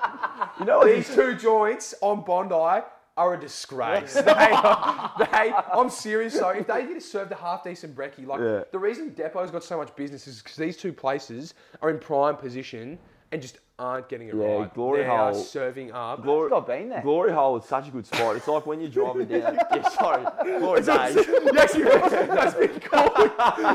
you 0.61 0.65
know 0.65 0.79
what? 0.79 0.87
These 0.87 1.15
two 1.15 1.35
joints 1.35 1.95
on 2.01 2.25
Bondi 2.25 2.85
are 3.17 3.35
a 3.35 3.41
disgrace. 3.41 4.15
they, 4.15 4.31
are, 4.33 5.13
they, 5.19 5.53
I'm 5.73 5.91
serious. 5.91 6.35
So 6.35 6.49
if 6.51 6.67
they 6.67 6.87
get 6.87 7.03
served 7.03 7.31
a 7.33 7.35
half 7.37 7.65
decent 7.65 7.95
brekkie, 7.95 8.27
like 8.27 8.41
Yeah. 8.41 8.63
the 8.73 8.79
reason 8.79 9.11
Depot's 9.11 9.51
got 9.51 9.63
so 9.65 9.77
much 9.77 9.95
business 9.97 10.27
is 10.27 10.41
because 10.43 10.57
these 10.57 10.77
two 10.77 10.93
places 10.93 11.55
are 11.83 11.91
in 11.91 11.99
prime 11.99 12.37
position 12.37 12.99
and 13.31 13.41
just 13.43 13.59
aren't 13.79 14.09
getting 14.09 14.29
it 14.29 14.35
Yeah, 14.35 14.45
right. 14.59 14.75
Glory 14.75 15.03
they 15.03 15.09
are 15.09 15.33
Hole- 15.33 15.43
serving 15.43 15.93
up. 15.93 16.23
Glory, 16.23 16.53
I've 16.53 16.67
been 16.67 16.89
there. 16.91 17.03
Glory 17.03 17.33
Hole 17.33 17.57
is 17.57 17.65
such 17.65 17.89
a 17.89 17.91
good 17.91 18.07
spot. 18.07 18.37
It's 18.37 18.47
like 18.47 18.65
when 18.67 18.81
you're 18.81 18.91
driving 18.91 19.27
down. 19.27 19.57
yeah, 19.75 19.89
sorry, 19.91 20.25
Glory 20.59 20.83
Day. 20.83 21.15
Yes, 21.55 21.75
you- 21.75 21.85
that's 21.85 22.55
been 22.55 22.81
called. 22.81 23.13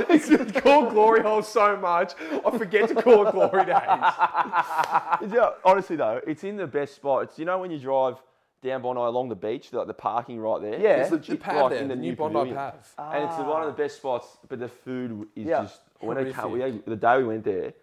It's 0.09 0.29
been 0.29 0.51
called 0.61 0.91
Glory 0.91 1.21
Hole 1.21 1.41
so 1.43 1.75
much, 1.77 2.13
I 2.45 2.57
forget 2.57 2.87
to 2.89 2.95
call 3.01 3.27
it 3.27 3.31
Glory 3.33 3.65
Days. 3.65 3.77
It's, 5.21 5.33
uh, 5.33 5.53
honestly 5.65 5.95
though, 5.95 6.21
it's 6.25 6.43
in 6.43 6.57
the 6.57 6.67
best 6.67 6.95
spot. 6.95 7.23
It's 7.23 7.39
you 7.39 7.45
know 7.45 7.57
when 7.59 7.71
you 7.71 7.79
drive 7.79 8.15
down 8.61 8.81
Bondi 8.81 8.99
along 8.99 9.29
the 9.29 9.35
beach, 9.35 9.71
like 9.71 9.87
the 9.87 9.93
parking 9.93 10.39
right 10.39 10.61
there. 10.61 10.79
Yeah. 10.79 10.97
it's 10.97 11.09
The 11.09 11.17
legit 11.17 11.39
pad 11.39 11.55
like 11.61 11.69
there, 11.71 11.81
in 11.81 11.87
the, 11.87 11.95
the 11.95 12.01
new 12.01 12.09
new 12.09 12.15
Bondi 12.15 12.33
pavilion. 12.35 12.55
Pav. 12.55 13.13
and 13.13 13.23
it's 13.23 13.37
one 13.37 13.61
of 13.61 13.67
the 13.67 13.73
ah. 13.73 13.85
best 13.85 13.97
spots. 13.97 14.37
But 14.47 14.59
the 14.59 14.67
food 14.67 15.27
is 15.35 15.45
Yeah. 15.47 15.63
just 15.63 15.81
when 15.99 16.17
they 16.17 16.31
come, 16.31 16.51
we, 16.51 16.59
Horrific. 16.59 16.85
the 16.85 16.95
day 16.95 17.17
we 17.17 17.23
went 17.25 17.43
there, 17.43 17.73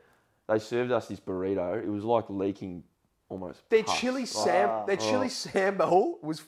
they 0.49 0.59
served 0.59 0.93
us 0.93 1.09
this 1.09 1.21
burrito. 1.21 1.82
It 1.82 1.88
was 1.88 2.05
like 2.05 2.25
leaking 2.29 2.82
almost. 3.29 3.69
Their 3.71 3.85
pus. 3.85 3.99
chili 3.99 4.23
ah. 4.23 4.26
sam, 4.26 4.87
their 4.87 4.97
chili 4.97 5.26
oh. 5.26 5.31
sambal 5.31 6.23
was 6.23 6.41
f- 6.41 6.47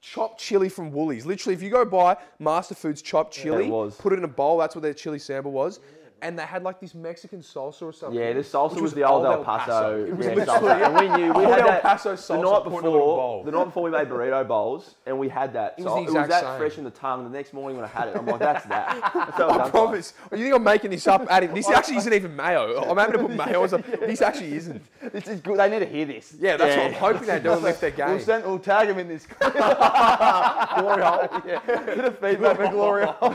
chopped 0.00 0.40
chili 0.40 0.68
from 0.68 0.90
Woolies. 0.90 1.26
Literally, 1.26 1.54
if 1.54 1.62
you 1.62 1.70
go 1.70 1.84
buy 1.84 2.16
Master 2.38 2.74
Foods 2.74 3.02
chopped 3.02 3.34
chili, 3.34 3.66
it 3.66 3.70
was. 3.70 3.96
put 3.96 4.12
it 4.12 4.18
in 4.18 4.24
a 4.24 4.28
bowl. 4.28 4.58
That's 4.58 4.74
what 4.74 4.82
their 4.82 4.94
chili 4.94 5.18
sambal 5.18 5.52
was. 5.52 5.80
And 6.22 6.38
they 6.38 6.44
had 6.44 6.62
like 6.62 6.80
this 6.80 6.94
Mexican 6.94 7.40
salsa 7.42 7.82
or 7.82 7.92
something. 7.92 8.18
Yeah, 8.18 8.32
the 8.32 8.40
salsa 8.40 8.72
which 8.72 8.80
was, 8.80 8.94
the 8.94 9.02
old 9.04 9.26
El 9.26 9.44
Paso. 9.44 10.02
It 10.06 10.16
was 10.16 10.26
yeah, 10.26 10.34
literally 10.34 10.68
salsa. 10.68 10.86
and 10.86 10.94
we 10.94 11.16
knew 11.22 11.32
we 11.34 11.44
had 11.44 11.60
El 11.60 11.66
that 11.66 11.82
Paso 11.82 12.16
the 12.16 12.36
night 12.40 12.62
put 12.64 12.72
in 12.72 12.72
a 12.72 12.90
little 12.90 12.98
bowl. 13.00 13.38
before. 13.42 13.52
The 13.52 13.58
night 13.58 13.64
before 13.66 13.82
we 13.82 13.90
made 13.90 14.08
burrito 14.08 14.48
bowls, 14.48 14.94
and 15.04 15.18
we 15.18 15.28
had 15.28 15.52
that. 15.52 15.74
It 15.78 15.82
so 15.82 15.94
was 15.94 15.94
the 15.94 16.00
it 16.00 16.04
was 16.04 16.24
exact 16.24 16.30
that 16.30 16.42
same. 16.44 16.58
fresh 16.58 16.78
in 16.78 16.84
the 16.84 16.90
tongue. 16.90 17.24
The 17.24 17.30
next 17.30 17.52
morning 17.52 17.76
when 17.76 17.84
I 17.84 17.88
had 17.88 18.08
it, 18.08 18.16
I'm 18.16 18.24
like, 18.24 18.38
that's 18.40 18.64
that. 18.66 18.98
That's 19.14 19.36
how 19.36 19.48
it's 19.48 19.54
I 19.54 19.58
done. 19.58 19.70
promise. 19.70 20.14
You 20.32 20.38
think 20.38 20.54
I'm 20.54 20.64
making 20.64 20.90
this 20.90 21.06
up? 21.06 21.26
Adding 21.28 21.52
this 21.52 21.68
actually 21.68 21.96
isn't 21.98 22.12
even 22.12 22.34
mayo. 22.34 22.82
I'm 22.82 22.96
having 22.96 23.12
to 23.12 23.18
put 23.18 23.36
mayo 23.36 23.62
on 23.62 23.68
something. 23.68 24.00
This 24.06 24.22
actually 24.22 24.54
isn't. 24.54 24.82
This 25.12 25.26
is 25.28 25.40
good. 25.40 25.58
They 25.58 25.68
need 25.68 25.80
to 25.80 25.84
hear 25.86 26.06
this. 26.06 26.34
Yeah, 26.40 26.56
that's 26.56 26.76
what 26.76 26.86
I'm 26.86 26.92
hoping 26.94 27.26
they 27.28 27.40
do 27.40 27.52
and 27.52 27.62
lift 27.62 27.80
their 27.82 27.90
game. 28.00 28.08
We'll, 28.10 28.20
send, 28.20 28.44
we'll 28.46 28.58
tag 28.58 28.88
him 28.88 28.98
in 28.98 29.08
this 29.08 29.26
glory 29.26 31.02
hole. 31.02 31.42
Yeah. 31.46 31.60
Bit 31.84 31.98
of 32.04 32.18
feedback 32.18 32.56
for 32.56 32.68
glory 32.68 33.04
hole. 33.06 33.34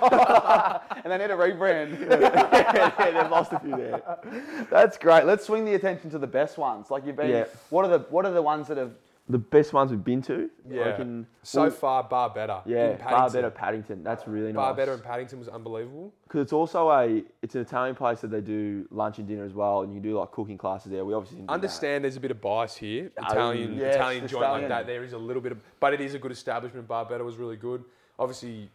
and 1.03 1.11
they 1.11 1.17
need 1.17 1.31
a 1.31 1.35
rebrand. 1.35 2.70
yeah, 2.75 2.93
yeah, 2.99 3.21
they've 3.21 3.31
lost 3.31 3.53
a 3.53 3.59
few 3.59 3.75
there. 3.75 4.01
That's 4.69 4.97
great. 4.97 5.25
Let's 5.25 5.45
swing 5.45 5.65
the 5.65 5.75
attention 5.75 6.09
to 6.11 6.19
the 6.19 6.27
best 6.27 6.57
ones. 6.57 6.89
Like 6.91 7.05
you've 7.05 7.15
been. 7.15 7.29
Yeah. 7.29 7.45
What 7.69 7.85
are 7.85 7.89
the 7.97 7.99
What 8.09 8.25
are 8.25 8.31
the 8.31 8.41
ones 8.41 8.67
that 8.67 8.77
have? 8.77 8.91
The 9.29 9.37
best 9.37 9.71
ones 9.71 9.91
we've 9.91 10.03
been 10.03 10.21
to. 10.23 10.49
I 10.69 10.73
Yeah. 10.73 10.81
reckon- 10.83 11.27
So 11.43 11.61
well, 11.61 11.71
far, 11.71 12.03
Barbetta. 12.09 12.63
Yeah, 12.65 12.89
in 12.89 12.97
Barbetta 12.97 13.53
Paddington. 13.53 14.03
That's 14.03 14.27
really 14.27 14.47
nice. 14.47 14.55
Bar 14.55 14.69
nice. 14.71 14.75
better 14.75 14.93
in 14.93 14.99
Paddington 14.99 15.39
was 15.39 15.47
unbelievable. 15.47 16.11
Because 16.23 16.41
it's 16.41 16.51
also 16.53 16.89
a 16.91 17.23
it's 17.41 17.55
an 17.55 17.61
Italian 17.61 17.95
place 17.95 18.19
that 18.21 18.27
they 18.31 18.41
do 18.41 18.87
lunch 18.91 19.19
and 19.19 19.27
dinner 19.27 19.45
as 19.45 19.53
well, 19.53 19.81
and 19.83 19.93
you 19.93 20.01
do 20.01 20.17
like 20.19 20.31
cooking 20.31 20.57
classes 20.57 20.91
there. 20.91 21.05
We 21.05 21.13
obviously 21.13 21.37
didn't 21.37 21.47
do 21.47 21.51
that. 21.51 21.53
Understand 21.53 22.03
there's 22.03 22.17
a 22.17 22.19
bit 22.19 22.31
of 22.31 22.41
bias 22.41 22.75
here. 22.75 23.11
Oh, 23.19 23.31
Italian 23.31 23.75
yes, 23.75 23.95
Italian 23.95 24.27
joint 24.27 24.41
like 24.43 24.67
that. 24.67 24.85
There 24.87 25.03
is 25.03 25.13
a 25.13 25.17
little 25.17 25.41
bit 25.41 25.53
of, 25.53 25.59
but 25.79 25.93
it 25.93 26.01
is 26.01 26.13
a 26.13 26.19
good 26.19 26.31
establishment. 26.33 26.87
Barbetta 26.87 27.23
was 27.23 27.37
really 27.37 27.57
good. 27.57 27.85
Obviously, 28.19 28.69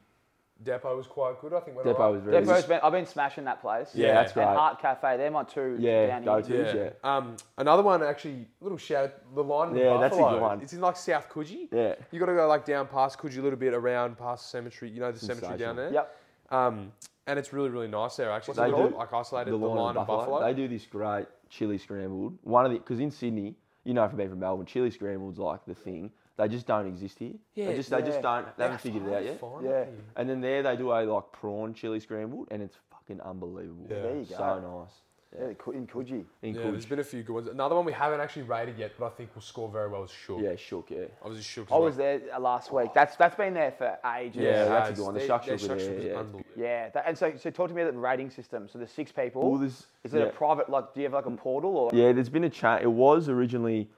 Depot 0.63 0.97
was 0.97 1.07
quite 1.07 1.39
good. 1.41 1.53
I 1.53 1.61
think. 1.61 1.77
went 1.77 1.87
Depot 1.87 1.99
alright. 2.03 2.15
was 2.15 2.23
very 2.25 2.41
Depot's 2.45 2.63
good. 2.63 2.69
been, 2.69 2.81
I've 2.83 2.93
been 2.93 3.07
smashing 3.07 3.45
that 3.45 3.61
place. 3.61 3.91
Yeah, 3.95 4.15
that's 4.15 4.29
And 4.33 4.35
great. 4.35 4.45
Heart 4.47 4.81
Cafe. 4.81 5.17
They're 5.19 5.31
my 5.31 5.45
two 5.45 5.77
Yeah, 5.79 6.07
down 6.07 6.25
go 6.25 6.43
here. 6.43 6.65
to. 6.73 6.79
Yeah. 6.79 6.85
Yeah. 7.05 7.17
Um, 7.17 7.37
another 7.59 7.83
one 7.83 8.03
actually, 8.03 8.49
little 8.61 8.79
shout 8.79 9.05
out, 9.05 9.35
the 9.35 9.45
line. 9.45 9.71
in 9.71 9.77
Yeah, 9.77 9.99
that's 9.99 10.15
a 10.17 10.19
Buffalo. 10.19 10.31
good 10.39 10.43
one. 10.43 10.61
It's 10.63 10.73
in 10.73 10.81
like 10.81 10.97
South 10.97 11.29
Coogee. 11.29 11.69
Yeah. 11.71 11.95
You 12.11 12.19
got 12.19 12.27
to 12.27 12.35
go 12.35 12.49
like 12.49 12.65
down 12.65 12.87
past 12.89 13.19
Coogee 13.19 13.39
a 13.39 13.43
little 13.43 13.59
bit 13.59 13.75
around 13.75 14.17
past 14.19 14.45
the 14.45 14.49
cemetery. 14.49 14.91
You 14.91 15.01
know 15.01 15.13
the 15.13 15.19
cemetery 15.19 15.59
down 15.59 15.77
there. 15.77 15.93
Yep. 15.93 16.17
Um, 16.51 16.93
and 17.27 17.39
it's 17.39 17.53
really 17.53 17.69
really 17.71 17.89
nice 17.89 18.17
there 18.17 18.31
actually. 18.31 18.53
It's 18.53 18.59
a 18.59 18.63
They 18.63 18.71
little 18.71 18.89
do- 18.91 18.97
like 18.97 19.13
isolated. 19.13 19.53
The 19.53 19.59
The, 19.59 19.67
line, 19.67 19.77
line 19.77 19.91
of 19.91 19.97
and 19.97 20.07
Buffalo. 20.07 20.39
Buffalo. 20.39 20.47
They 20.47 20.55
do 20.55 20.69
this 20.69 20.87
great 20.87 21.27
chili 21.51 21.77
scrambled. 21.77 22.39
One 22.45 22.65
of 22.65 22.73
the 22.73 22.79
because 22.79 23.01
in 23.01 23.11
Sydney, 23.11 23.57
you 23.85 23.95
know 23.95 24.09
from 24.09 24.17
being 24.17 24.31
from 24.31 24.39
Melbourne, 24.41 24.65
chili 24.67 24.91
scrambled's 24.91 25.39
like 25.39 25.65
the 25.67 25.75
thing. 25.75 26.13
They 26.37 26.49
just 26.49 26.67
don't 26.67 26.87
exist 26.87 27.19
here. 27.19 27.33
Yeah, 27.55 27.69
they 27.69 27.77
just 27.77 27.91
they 27.91 27.99
yeah. 27.99 28.05
just 28.05 28.21
don't. 28.21 28.57
They 28.59 28.65
haven't 28.65 28.81
figured 28.81 29.07
it 29.07 29.15
out 29.15 29.25
yet. 29.25 29.41
Fine, 29.41 29.65
Yeah. 29.65 29.85
And 30.17 30.29
then 30.29 30.41
there 30.41 30.63
they 30.63 30.77
do 30.77 30.93
a 30.93 31.01
like 31.03 31.33
prawn 31.33 31.73
chili 31.73 31.99
scrambled, 32.01 32.49
and 32.51 32.63
it's 32.63 32.77
fucking 32.91 33.21
unbelievable. 33.23 33.87
Yeah. 33.89 34.03
There 34.03 34.17
you 34.17 34.25
go. 34.27 34.37
So 34.37 34.85
nice. 34.85 34.93
Yeah, 35.39 35.53
Cu- 35.59 35.73
in 35.73 35.87
Coogee. 35.87 36.25
In 36.43 36.55
Yeah, 36.55 36.61
Coogee. 36.61 36.71
there's 36.73 36.87
been 36.87 36.99
a 37.01 37.05
few 37.05 37.23
good 37.23 37.33
ones. 37.33 37.49
Another 37.49 37.75
one 37.75 37.85
we 37.85 37.93
haven't 37.93 38.21
actually 38.21 38.43
rated 38.45 38.79
yet, 38.79 38.93
but 38.99 39.07
I 39.07 39.09
think 39.11 39.35
will 39.35 39.43
score 39.43 39.69
very 39.69 39.89
well 39.89 40.05
is 40.05 40.11
Shook. 40.11 40.41
Yeah, 40.41 40.57
shook. 40.57 40.91
Yeah. 40.91 40.99
I 40.99 41.05
Obviously 41.25 41.43
Shook. 41.43 41.73
I 41.73 41.77
was 41.79 41.97
there 41.97 42.21
uh, 42.35 42.39
last 42.39 42.73
week. 42.73 42.91
That's 42.95 43.17
that's 43.17 43.35
been 43.35 43.55
there 43.55 43.73
for 43.73 43.99
ages. 44.19 44.43
Yeah, 44.43 44.65
it 44.65 44.69
that's 44.69 44.91
a 44.91 44.93
good 44.95 45.05
one. 45.05 45.15
The 45.15 45.21
Their- 45.21 45.29
Shuck 45.29 45.45
Shook 45.45 45.61
were 45.63 45.69
there, 45.69 46.17
was 46.17 46.27
yeah. 46.35 46.43
Yeah, 46.57 46.89
that, 46.91 47.05
and 47.07 47.19
so, 47.19 47.33
so 47.37 47.51
talk 47.51 47.69
to 47.69 47.75
me 47.75 47.83
about 47.83 47.95
the 47.95 47.99
rating 47.99 48.31
system. 48.31 48.69
So 48.69 48.79
there's 48.79 48.93
six 48.93 49.11
people. 49.11 49.51
Well, 49.51 49.59
there's- 49.59 49.87
is 50.05 50.15
it 50.15 50.19
yeah. 50.21 50.27
a 50.27 50.31
private? 50.31 50.69
Like, 50.71 50.93
do 50.95 51.01
you 51.01 51.05
have 51.07 51.15
like 51.15 51.27
a 51.27 51.31
portal 51.31 51.77
or? 51.77 51.91
Yeah, 51.95 52.13
there's 52.13 52.29
been 52.29 52.45
a 52.45 52.51
chat. 52.51 52.83
It 52.83 52.93
was 52.93 53.29
originally, 53.29 53.89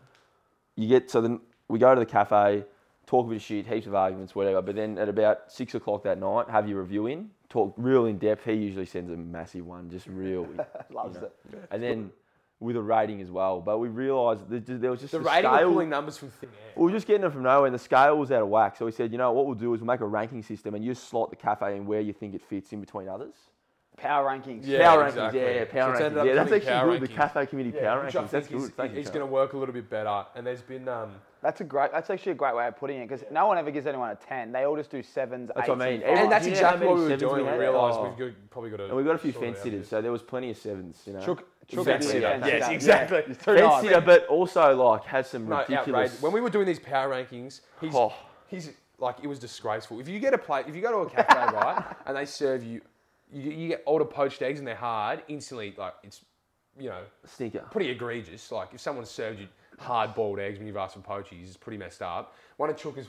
you 0.76 0.88
get 0.88 1.10
so 1.10 1.20
then 1.20 1.40
we 1.68 1.78
go 1.78 1.94
to 1.94 1.98
the 2.00 2.06
cafe, 2.06 2.64
talk 3.06 3.26
a 3.26 3.28
bit 3.28 3.36
of 3.36 3.42
shit, 3.42 3.66
heaps 3.66 3.86
of 3.86 3.94
arguments, 3.94 4.34
whatever. 4.34 4.62
But 4.62 4.76
then 4.76 4.98
at 4.98 5.08
about 5.08 5.50
six 5.52 5.74
o'clock 5.74 6.02
that 6.04 6.18
night, 6.18 6.48
have 6.50 6.68
your 6.68 6.80
review 6.80 7.06
in, 7.06 7.30
talk 7.48 7.74
real 7.76 8.06
in 8.06 8.18
depth. 8.18 8.44
He 8.44 8.52
usually 8.54 8.86
sends 8.86 9.10
a 9.10 9.16
massive 9.16 9.66
one, 9.66 9.90
just 9.90 10.06
real. 10.06 10.46
you 10.90 10.96
Loves 10.96 11.16
know. 11.18 11.24
it. 11.52 11.68
And 11.70 11.82
then 11.82 12.10
with 12.60 12.76
a 12.76 12.82
rating 12.82 13.20
as 13.20 13.30
well. 13.30 13.60
But 13.60 13.78
we 13.78 13.88
realised 13.88 14.42
there 14.48 14.90
was 14.90 15.00
just 15.00 15.12
The 15.12 15.18
a 15.18 15.22
rating 15.22 15.50
scale. 15.50 15.68
pulling 15.68 15.88
numbers 15.90 16.18
from 16.18 16.30
thin 16.30 16.48
air. 16.50 16.72
We 16.74 16.84
were 16.84 16.90
just 16.90 17.06
getting 17.06 17.24
it 17.24 17.32
from 17.32 17.44
nowhere, 17.44 17.66
and 17.66 17.74
the 17.74 17.78
scale 17.78 18.18
was 18.18 18.32
out 18.32 18.42
of 18.42 18.48
whack. 18.48 18.76
So 18.76 18.84
we 18.84 18.90
said, 18.92 19.12
you 19.12 19.18
know 19.18 19.30
what 19.32 19.46
we'll 19.46 19.54
do 19.54 19.72
is 19.74 19.80
we'll 19.80 19.86
make 19.86 20.00
a 20.00 20.06
ranking 20.06 20.42
system, 20.42 20.74
and 20.74 20.84
you 20.84 20.94
slot 20.94 21.30
the 21.30 21.36
cafe 21.36 21.76
in 21.76 21.86
where 21.86 22.00
you 22.00 22.12
think 22.12 22.34
it 22.34 22.42
fits 22.42 22.72
in 22.72 22.80
between 22.80 23.08
others. 23.08 23.34
Power 23.98 24.26
rankings. 24.30 24.60
Yeah, 24.64 24.78
power 24.82 25.06
exactly. 25.06 25.40
rankings, 25.40 25.54
yeah, 25.54 25.64
power 25.64 25.96
So 25.96 26.10
rankings. 26.10 26.24
Yeah, 26.26 26.34
that's 26.34 26.52
actually 26.52 26.70
power 26.70 26.90
good. 26.92 27.00
The 27.02 27.08
cafe 27.08 27.46
committee 27.46 27.72
power 27.72 28.04
which 28.04 28.16
I 28.16 28.22
rankings. 28.22 28.30
That's 28.30 28.48
good. 28.48 28.76
Thank 28.76 28.94
is 28.96 29.08
going 29.08 29.20
to 29.20 29.26
work 29.26 29.52
a 29.52 29.58
little 29.58 29.72
bit 29.74 29.90
better. 29.90 30.24
And 30.34 30.46
there's 30.46 30.62
been 30.62 30.88
um, 30.88 31.10
That's 31.42 31.60
a 31.60 31.64
great. 31.64 31.90
That's 31.92 32.08
actually 32.10 32.32
a 32.32 32.36
great 32.36 32.54
way 32.54 32.66
of 32.68 32.76
putting 32.76 32.98
it 33.00 33.08
because 33.08 33.24
no 33.30 33.46
one 33.46 33.58
ever 33.58 33.70
gives 33.70 33.86
anyone 33.86 34.10
a 34.10 34.14
ten. 34.14 34.52
They 34.52 34.64
all 34.64 34.76
just 34.76 34.90
do 34.90 35.02
sevens, 35.02 35.48
That's 35.48 35.60
eights, 35.60 35.68
what 35.68 35.82
I 35.82 35.90
mean. 35.90 36.02
and 36.02 36.18
and 36.20 36.32
that's 36.32 36.46
exactly 36.46 36.86
what 36.86 36.96
we 36.96 37.02
were 37.04 37.16
doing. 37.16 37.44
we 37.44 37.50
We 37.52 37.58
realised 37.58 37.98
Oh. 37.98 38.08
we've 38.08 38.18
got, 38.18 38.50
probably 38.50 38.70
got 38.70 38.76
to. 38.78 38.84
And 38.86 38.96
we 38.96 39.02
got 39.04 39.14
a 39.16 39.18
few 39.18 39.32
fence 39.32 39.58
sitters, 39.58 39.88
so 39.88 40.00
there 40.00 40.12
was 40.12 40.22
plenty 40.22 40.50
of 40.50 40.56
sevens. 40.56 41.02
You 41.06 41.14
know, 41.14 41.20
Chook, 41.20 41.48
chook 41.66 41.84
Fence 41.84 42.06
sitter. 42.06 42.40
Yes, 42.44 42.68
exactly. 42.68 43.24
Yeah. 43.28 43.34
Fence 43.34 43.60
nice. 43.60 43.82
sitter, 43.82 44.00
but 44.00 44.26
also 44.26 44.74
like 44.76 45.04
has 45.04 45.28
some 45.28 45.48
No, 45.48 45.58
ridiculous. 45.58 45.88
outrageous. 45.88 46.22
When 46.22 46.32
we 46.32 46.40
were 46.40 46.50
doing 46.50 46.66
these 46.66 46.78
power 46.80 47.08
rankings, 47.10 47.60
he's, 47.80 47.94
Oh. 47.94 48.12
he's 48.46 48.70
like 48.98 49.16
it 49.22 49.26
was 49.26 49.38
disgraceful. 49.38 50.00
If 50.00 50.08
you 50.08 50.18
get 50.20 50.34
a 50.34 50.38
plate, 50.38 50.66
if 50.68 50.74
you 50.74 50.82
go 50.82 50.90
to 51.04 51.08
a 51.08 51.10
cafe, 51.10 51.54
right, 51.56 51.84
and 52.06 52.16
they 52.16 52.24
serve 52.24 52.64
you, 52.64 52.80
you, 53.32 53.50
you 53.50 53.68
get 53.68 53.82
older 53.86 54.04
poached 54.04 54.42
eggs 54.42 54.58
and 54.58 54.66
they're 54.68 54.74
hard, 54.74 55.22
instantly 55.28 55.74
like 55.76 55.94
it's, 56.02 56.24
you 56.78 56.88
know, 56.88 57.02
stinker. 57.26 57.64
pretty 57.70 57.90
egregious. 57.90 58.50
Like 58.52 58.68
if 58.74 58.80
someone 58.80 59.04
served 59.06 59.40
you 59.40 59.48
hard 59.78 60.14
boiled 60.14 60.38
eggs 60.38 60.58
when 60.58 60.66
you've 60.66 60.76
asked 60.76 60.94
for 60.94 61.00
poachies, 61.00 61.46
it's 61.46 61.56
pretty 61.56 61.78
messed 61.78 62.02
up. 62.02 62.34
One 62.56 62.70
of 62.70 62.76
Chooka's 62.76 63.06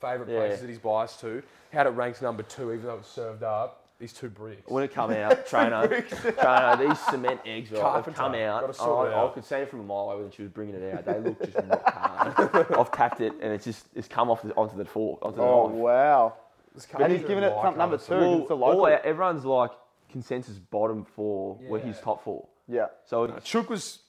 favourite 0.00 0.30
Yeah. 0.30 0.38
places 0.40 0.60
that 0.62 0.68
he's 0.68 0.78
biased 0.78 1.20
to 1.20 1.42
had 1.70 1.86
it 1.86 1.90
ranked 1.90 2.22
number 2.22 2.42
two, 2.42 2.72
even 2.72 2.86
though 2.86 2.96
it's 2.96 3.08
served 3.08 3.42
up. 3.42 3.78
These 3.98 4.14
two 4.14 4.30
bricks. 4.30 4.68
When 4.68 4.82
it 4.82 4.92
come 4.92 5.10
out, 5.12 5.46
trainer, 5.46 5.86
trainer, 6.08 6.76
these 6.88 6.98
cement 6.98 7.40
eggs, 7.46 7.70
right, 7.70 7.76
they've 7.76 7.82
Carpenter, 7.82 8.18
come 8.18 8.34
out. 8.34 8.60
gotta 8.62 8.74
sort 8.74 9.06
I, 9.08 9.12
it 9.12 9.14
I 9.14 9.18
out. 9.22 9.34
could 9.34 9.44
see 9.44 9.54
it 9.56 9.70
from 9.70 9.78
a 9.78 9.84
mile 9.84 10.10
away 10.10 10.22
when 10.22 10.32
she 10.32 10.42
was 10.42 10.50
bringing 10.50 10.74
it 10.74 10.92
out. 10.92 11.04
They 11.04 11.20
look 11.20 11.38
just 11.44 11.56
rock 11.68 11.88
hard. 11.94 12.66
I've 12.76 12.90
tapped 12.90 13.20
it 13.20 13.32
and 13.40 13.52
it's 13.52 13.64
just 13.64 13.86
it's 13.94 14.08
come 14.08 14.28
off 14.28 14.42
the, 14.42 14.52
onto 14.56 14.76
the 14.76 14.84
fork, 14.84 15.20
onto 15.22 15.36
the 15.36 15.42
Oh 15.42 15.68
knife. 15.68 15.76
wow! 15.76 16.34
It's 16.74 16.86
uh, 16.94 16.98
And 16.98 17.12
he's 17.12 17.20
Carpenter 17.22 17.28
giving 17.28 17.44
it 17.44 17.52
like 17.52 17.60
front 17.62 17.76
number 17.78 17.98
two. 17.98 18.14
Well, 18.14 18.40
it's 18.42 18.50
a 18.50 18.54
local. 18.54 18.82
our- 18.84 18.90
everyone's 19.04 19.44
like 19.44 19.70
consensus 20.10 20.58
bottom 20.58 21.04
four 21.04 21.58
were 21.68 21.78
his 21.78 21.96
Yeah. 21.96 22.02
top 22.02 22.24
four. 22.24 22.48
Yeah. 22.68 22.86
So 23.04 23.26
No, 23.26 23.38
Chook 23.40 23.70
was 23.70 24.00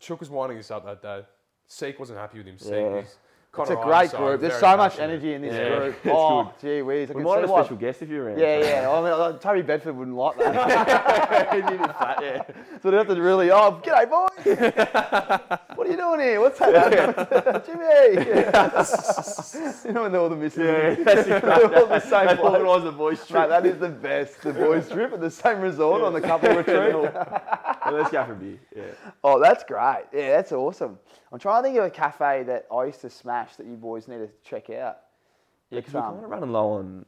Chook 0.00 0.20
was 0.20 0.30
winding 0.30 0.58
us 0.58 0.70
up 0.70 0.84
that 0.84 1.02
day. 1.02 1.24
Seek 1.66 1.98
wasn't 1.98 2.18
happy 2.18 2.38
with 2.38 2.46
him. 2.46 2.58
Seek 2.58 2.72
Yeah. 2.72 2.88
was 2.88 3.16
It's 3.58 3.68
a 3.68 3.76
great 3.76 4.10
group. 4.12 4.40
There's 4.40 4.58
so 4.58 4.78
much 4.78 4.92
passionate. 4.92 5.10
energy 5.10 5.34
in 5.34 5.42
this 5.42 5.52
Yeah, 5.54 5.76
group. 5.78 5.96
it's 6.04 6.06
Oh, 6.10 6.54
gee 6.62 6.80
whiz! 6.80 7.10
I 7.10 7.12
we 7.12 7.16
can 7.16 7.24
might 7.24 7.34
see 7.34 7.40
have 7.42 7.50
a 7.50 7.52
why- 7.52 7.60
special 7.60 7.76
guest 7.76 8.00
if 8.00 8.08
you're 8.08 8.24
around. 8.24 8.38
Yeah, 8.38 8.58
yeah. 8.58 8.90
I 8.90 9.28
mean, 9.30 9.38
Toby 9.40 9.60
Bedford 9.60 9.94
wouldn't 9.94 10.16
like 10.16 10.38
that. 10.38 11.52
He 11.52 11.60
needed 11.60 11.86
fat, 11.98 12.18
yeah. 12.22 12.42
So 12.82 12.90
they 12.90 12.96
have 12.96 13.08
to 13.08 13.20
really, 13.20 13.50
oh, 13.50 13.78
g'day, 13.84 14.08
boy. 14.08 14.26
what 15.74 15.86
are 15.86 15.90
you 15.90 15.96
doing 15.98 16.20
here? 16.20 16.40
What's 16.40 16.58
that? 16.60 17.66
Jimmy. 17.66 18.24
you 19.86 19.92
know 19.92 20.02
when 20.04 20.12
they're 20.12 20.20
all 20.22 20.30
the 20.30 20.36
missing. 20.36 20.64
Yeah, 20.64 20.94
that's 20.94 21.26
they're 21.28 21.78
all 21.78 21.86
the 21.88 22.00
same 22.00 22.36
bloke. 22.38 22.54
organised 22.58 22.84
the 22.84 23.26
trip. 23.26 23.40
Mate, 23.42 23.48
that 23.50 23.66
is 23.66 23.78
the 23.78 23.88
best. 23.90 24.40
The 24.40 24.54
boys' 24.54 24.88
trip 24.88 25.12
at 25.12 25.20
the 25.20 25.30
same 25.30 25.60
resort 25.60 26.00
on 26.00 26.14
the 26.14 26.22
couple 26.22 26.48
retreat. 26.56 26.94
Well, 26.94 27.92
let's 27.92 28.10
go 28.10 28.24
for 28.24 28.32
a 28.32 28.36
beer. 28.36 28.58
Yeah. 28.74 28.82
Oh, 29.22 29.38
that's 29.38 29.62
great. 29.64 30.04
Yeah, 30.14 30.36
that's 30.36 30.52
awesome. 30.52 30.98
I'm 31.32 31.38
trying 31.38 31.62
to 31.62 31.68
think 31.68 31.78
of 31.78 31.84
a 31.84 31.90
cafe 31.90 32.42
that 32.44 32.66
I 32.74 32.84
used 32.84 33.00
to 33.00 33.10
smash 33.10 33.56
that 33.56 33.66
you 33.66 33.74
boys 33.76 34.06
need 34.06 34.18
to 34.18 34.28
check 34.44 34.68
out. 34.70 34.98
Yeah, 35.70 35.80
because 35.80 35.94
we're 35.94 36.00
um, 36.00 36.12
kind 36.14 36.24
of 36.24 36.30
running 36.30 36.52
low 36.52 36.72
on 36.72 37.06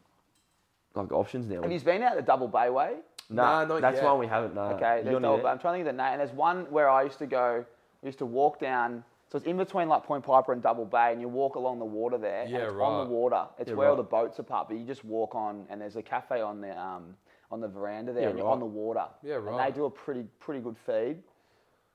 like 0.94 1.12
options 1.12 1.46
now. 1.46 1.60
Have 1.62 1.70
you 1.70 1.80
been 1.80 2.02
out 2.02 2.16
the 2.16 2.22
Double 2.22 2.48
Bay 2.48 2.70
Way? 2.70 2.94
Nah, 3.28 3.64
Nah, 3.64 3.74
not 3.74 3.80
that's 3.82 3.96
yet. 3.96 4.04
one 4.04 4.18
we 4.18 4.26
haven't. 4.26 4.54
Nah. 4.54 4.70
Okay, 4.72 4.98
You 4.98 5.04
there's 5.04 5.16
on 5.16 5.22
Double 5.22 5.36
there? 5.36 5.44
Bay. 5.44 5.50
I'm 5.50 5.58
trying 5.58 5.74
to 5.74 5.78
think 5.84 5.88
of 5.88 5.96
the 5.96 6.02
name. 6.02 6.12
And 6.12 6.20
there's 6.20 6.32
one 6.32 6.70
where 6.70 6.88
I 6.88 7.02
used 7.02 7.18
to 7.18 7.26
go. 7.26 7.64
We 8.02 8.08
used 8.08 8.18
to 8.18 8.26
walk 8.26 8.58
down. 8.60 9.04
So 9.30 9.36
it's 9.38 9.46
in 9.46 9.56
between 9.56 9.88
like 9.88 10.04
Point 10.04 10.24
Piper 10.24 10.52
and 10.52 10.62
Double 10.62 10.84
Bay, 10.86 11.10
and 11.12 11.20
you 11.20 11.28
walk 11.28 11.56
along 11.56 11.78
the 11.78 11.84
water 11.84 12.16
there. 12.16 12.42
and 12.42 12.50
Yeah, 12.50 12.68
it's 12.68 12.74
on 12.74 13.06
the 13.08 13.12
water. 13.12 13.44
It's 13.58 13.68
Yeah, 13.70 13.76
where 13.76 13.88
all 13.88 13.96
the 13.96 14.02
boats 14.02 14.38
are 14.38 14.42
parked, 14.44 14.70
but 14.70 14.78
you 14.78 14.84
just 14.86 15.04
walk 15.04 15.34
on, 15.34 15.66
and 15.68 15.80
there's 15.80 15.96
a 15.96 16.02
cafe 16.02 16.40
on 16.40 16.60
the 16.60 16.78
um, 16.80 17.16
on 17.50 17.60
the 17.60 17.68
veranda 17.68 18.12
there, 18.12 18.22
Yeah, 18.24 18.28
and 18.30 18.38
you're 18.38 18.46
right. 18.46 18.52
on 18.52 18.60
the 18.60 18.64
water. 18.66 19.06
Yeah, 19.22 19.34
right. 19.34 19.60
And 19.66 19.72
they 19.72 19.76
do 19.76 19.86
a 19.86 19.90
pretty 19.90 20.24
pretty 20.38 20.60
good 20.60 20.76
feed, 20.86 21.16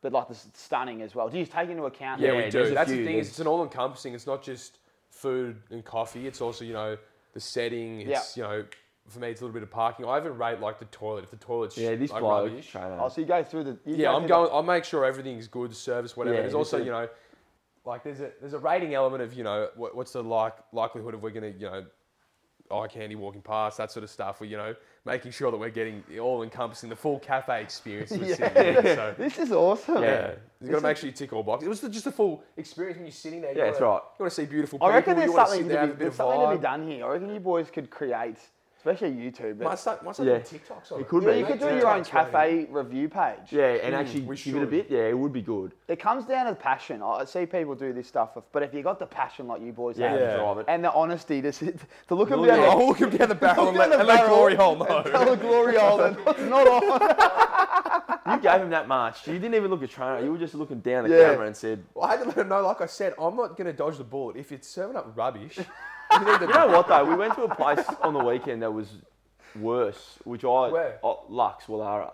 but 0.02 0.14
like 0.14 0.28
this 0.28 0.48
stunning 0.54 1.02
as 1.02 1.14
well. 1.16 1.30
Do 1.30 1.38
you 1.38 1.46
take 1.46 1.70
into 1.70 1.84
account? 1.84 2.22
Yeah, 2.22 2.32
the- 2.32 2.38
we 2.38 2.50
do. 2.50 2.74
That's 2.74 2.90
few, 2.92 3.00
the 3.00 3.06
thing. 3.06 3.18
Is 3.18 3.30
it's 3.30 3.40
an 3.40 3.48
all-encompassing. 3.48 4.14
It's 4.14 4.28
not 4.28 4.42
just 4.44 4.80
food 5.10 5.58
and 5.72 5.84
coffee. 5.84 6.28
It's 6.28 6.42
also 6.42 6.64
you 6.66 6.74
know 6.74 6.98
the 7.34 7.40
setting. 7.40 8.02
It's 8.02 8.36
you 8.38 8.44
know 8.44 8.66
for 9.08 9.20
me 9.20 9.30
it's 9.30 9.42
a 9.42 9.44
little 9.44 9.54
bit 9.54 9.64
of 9.64 9.72
parking. 9.72 10.06
I 10.06 10.18
even 10.20 10.38
rate 10.38 10.60
like 10.60 10.80
the 10.80 10.86
toilet. 10.86 11.24
If 11.24 11.32
the 11.32 11.38
toilet's 11.38 11.78
Yeah, 11.78 11.96
this 11.96 12.12
like, 12.12 12.22
bloke. 12.22 12.50
rubbish. 12.50 12.70
trainer. 12.72 12.98
Oh, 13.00 13.10
so 13.10 13.22
you 13.22 13.28
go 13.28 13.44
through 13.44 13.64
the. 13.66 13.72
you 13.86 13.96
Yeah, 13.96 14.04
go 14.12 14.16
I'm 14.16 14.22
through 14.22 14.28
going. 14.30 14.50
I'll 14.54 14.64
make 14.64 14.84
sure 14.86 15.04
everything's 15.06 15.48
good, 15.48 15.76
service, 15.76 16.16
whatever. 16.16 16.36
Yeah, 16.36 16.42
there's 16.44 16.54
also 16.54 16.78
a- 16.80 16.84
you 16.84 16.92
know, 16.92 17.08
like 17.86 18.04
there's 18.04 18.20
a 18.22 18.32
there's 18.40 18.54
a 18.54 18.60
rating 18.60 18.94
element 18.94 19.24
of 19.24 19.34
you 19.34 19.44
know 19.44 19.70
what, 19.76 19.96
what's 19.96 20.12
the 20.14 20.24
like 20.24 20.54
likelihood 20.72 21.14
of 21.16 21.24
we're 21.24 21.32
gonna 21.32 21.48
you 21.58 21.66
know 21.70 21.86
eye 22.72 22.88
candy 22.88 23.16
walking 23.16 23.42
past 23.42 23.78
that 23.78 23.92
sort 23.92 24.04
of 24.04 24.10
stuff. 24.10 24.40
Where 24.40 24.50
you 24.50 24.58
know 24.58 24.76
making 25.06 25.32
sure 25.32 25.52
that 25.52 25.58
we're 25.58 25.70
getting 25.70 26.04
all 26.22 26.44
encompassing 26.44 26.90
the 26.90 26.96
full 26.96 27.20
cafe 27.20 27.62
experience. 27.62 28.12
That 28.12 28.22
we're 28.22 28.36
sitting 28.36 28.54
there. 28.54 28.96
So, 28.96 29.16
This 29.18 29.40
is 29.40 29.52
awesome. 29.52 30.04
yeah, 30.04 30.32
you've 30.62 30.72
got 30.72 30.78
to 30.78 30.84
make 30.84 30.98
sure 30.98 31.08
you 31.08 31.14
tick 31.16 31.34
all 31.34 31.44
boxes. 31.44 31.66
It 31.66 31.70
was 31.70 31.82
just 31.94 32.08
a 32.08 32.12
full 32.12 32.44
experience 32.58 32.98
when 32.98 33.06
you're 33.06 33.12
sitting 33.12 33.42
there. 33.42 33.52
Yeah, 33.52 33.66
you 33.66 33.72
that's 33.72 33.82
wanna, 33.82 33.94
right. 33.94 34.02
You 34.20 34.24
want 34.24 34.32
to 34.34 34.36
see 34.36 34.46
beautiful 34.46 34.80
I 34.82 34.94
reckon 34.94 35.18
there's 35.18 35.34
something 35.34 35.58
sit 35.58 35.64
to 35.64 35.70
be, 35.70 35.76
have 35.76 35.90
a 35.90 35.94
bit 35.94 36.00
there's 36.00 36.16
something 36.16 36.50
to 36.50 36.56
be 36.56 36.62
done 36.62 36.88
here. 36.88 37.06
I 37.06 37.10
reckon 37.10 37.34
you 37.34 37.40
boys 37.40 37.70
could 37.72 37.90
create, 37.90 38.38
especially 38.80 39.12
YouTube. 39.12 39.58
Might 39.60 39.78
start, 39.78 40.04
might 40.06 40.16
start 40.16 40.28
Yeah. 40.28 40.40
doing 40.40 40.46
TikToks 40.46 40.92
on 40.94 41.00
It 41.00 41.02
it. 41.02 41.08
could 41.10 41.24
yeah, 41.24 41.32
be. 41.34 41.40
you 41.40 41.46
could 41.46 41.60
do 41.60 41.66
your 41.76 41.90
own 41.90 42.04
cafe 42.06 42.66
review 42.70 43.10
page. 43.10 43.52
Yeah, 43.52 43.66
and 43.84 43.94
hmm. 43.94 44.00
actually 44.00 44.22
we 44.22 44.38
give 44.38 44.56
it 44.56 44.58
a 44.58 44.62
should. 44.62 44.70
bit. 44.70 44.88
Yeah, 44.90 45.00
it 45.10 45.18
would 45.18 45.34
be 45.34 45.42
good. 45.42 45.74
It 45.90 46.00
comes 46.00 46.24
down 46.26 46.46
to 46.46 46.52
the 46.52 46.56
passion. 46.56 47.02
I 47.04 47.20
I 47.20 47.26
see 47.26 47.46
people 47.46 47.76
do 47.76 47.92
this 47.92 48.08
stuff, 48.08 48.38
but 48.54 48.64
if 48.64 48.74
you 48.74 48.82
got 48.82 48.98
the 48.98 49.06
passion 49.06 49.48
like 49.48 49.62
you 49.62 49.74
boys 49.74 49.98
Yeah, 50.00 50.12
have, 50.12 50.20
Yeah. 50.22 50.36
drive 50.38 50.58
it. 50.60 50.66
and 50.70 50.84
the 50.84 50.94
honesty 50.94 51.42
to 51.42 51.52
sit, 51.52 51.78
to 52.08 52.16
look 52.16 52.32
at 52.32 52.40
Well, 52.40 52.50
me 52.50 52.64
yeah. 52.64 52.74
Look 52.74 53.00
him 53.00 53.10
down 53.10 53.28
the 53.30 53.36
barrel 53.46 53.68
and 53.70 53.78
let, 53.78 53.90
the 53.90 54.00
and 54.00 54.08
let 54.08 54.26
glory 54.28 54.56
hole 54.56 54.82
and 54.82 55.06
tell 55.12 55.26
the 55.26 55.36
glory 55.36 55.76
hole 55.78 56.02
and 56.02 56.18
it's 56.26 56.40
not 56.56 56.68
on. 56.68 58.36
You 58.36 58.42
gave 58.42 58.62
him 58.62 58.70
that 58.70 58.88
much. 58.88 59.28
You 59.28 59.34
didn't 59.34 59.56
even 59.56 59.70
look 59.72 59.84
at 59.84 59.90
trainer. 59.90 60.24
You 60.24 60.32
were 60.32 60.38
just 60.38 60.54
looking 60.56 60.80
down 60.80 61.04
the 61.04 61.10
Yeah. 61.16 61.32
camera 61.32 61.48
and 61.48 61.58
said, 61.58 61.84
Well, 61.94 62.06
I 62.06 62.12
had 62.12 62.20
to 62.22 62.26
let 62.28 62.38
him 62.38 62.48
know, 62.48 62.62
like 62.62 62.80
I 62.80 62.86
said, 62.86 63.14
I'm 63.20 63.36
not 63.36 63.58
going 63.58 63.66
to 63.68 63.74
dodge 63.74 63.98
the 63.98 64.04
bullet. 64.04 64.38
If 64.38 64.52
it's 64.52 64.68
serving 64.70 64.96
up 64.96 65.12
rubbish, 65.18 65.60
you 66.12 66.20
need 66.20 66.40
to 66.40 66.46
You 66.48 66.54
know 66.54 66.68
what 66.68 66.88
though? 66.88 67.06
We 67.06 67.16
went 67.16 67.36
to 67.36 67.44
a 67.44 67.56
place 67.56 67.86
on 68.02 68.14
the 68.14 68.24
weekend 68.24 68.62
that 68.62 68.72
was 68.74 68.88
worse, 69.56 70.18
which 70.24 70.44
I 70.44 70.70
Where? 70.70 71.00
oh, 71.04 71.26
Lux 71.30 71.66
Woollahra. 71.66 72.12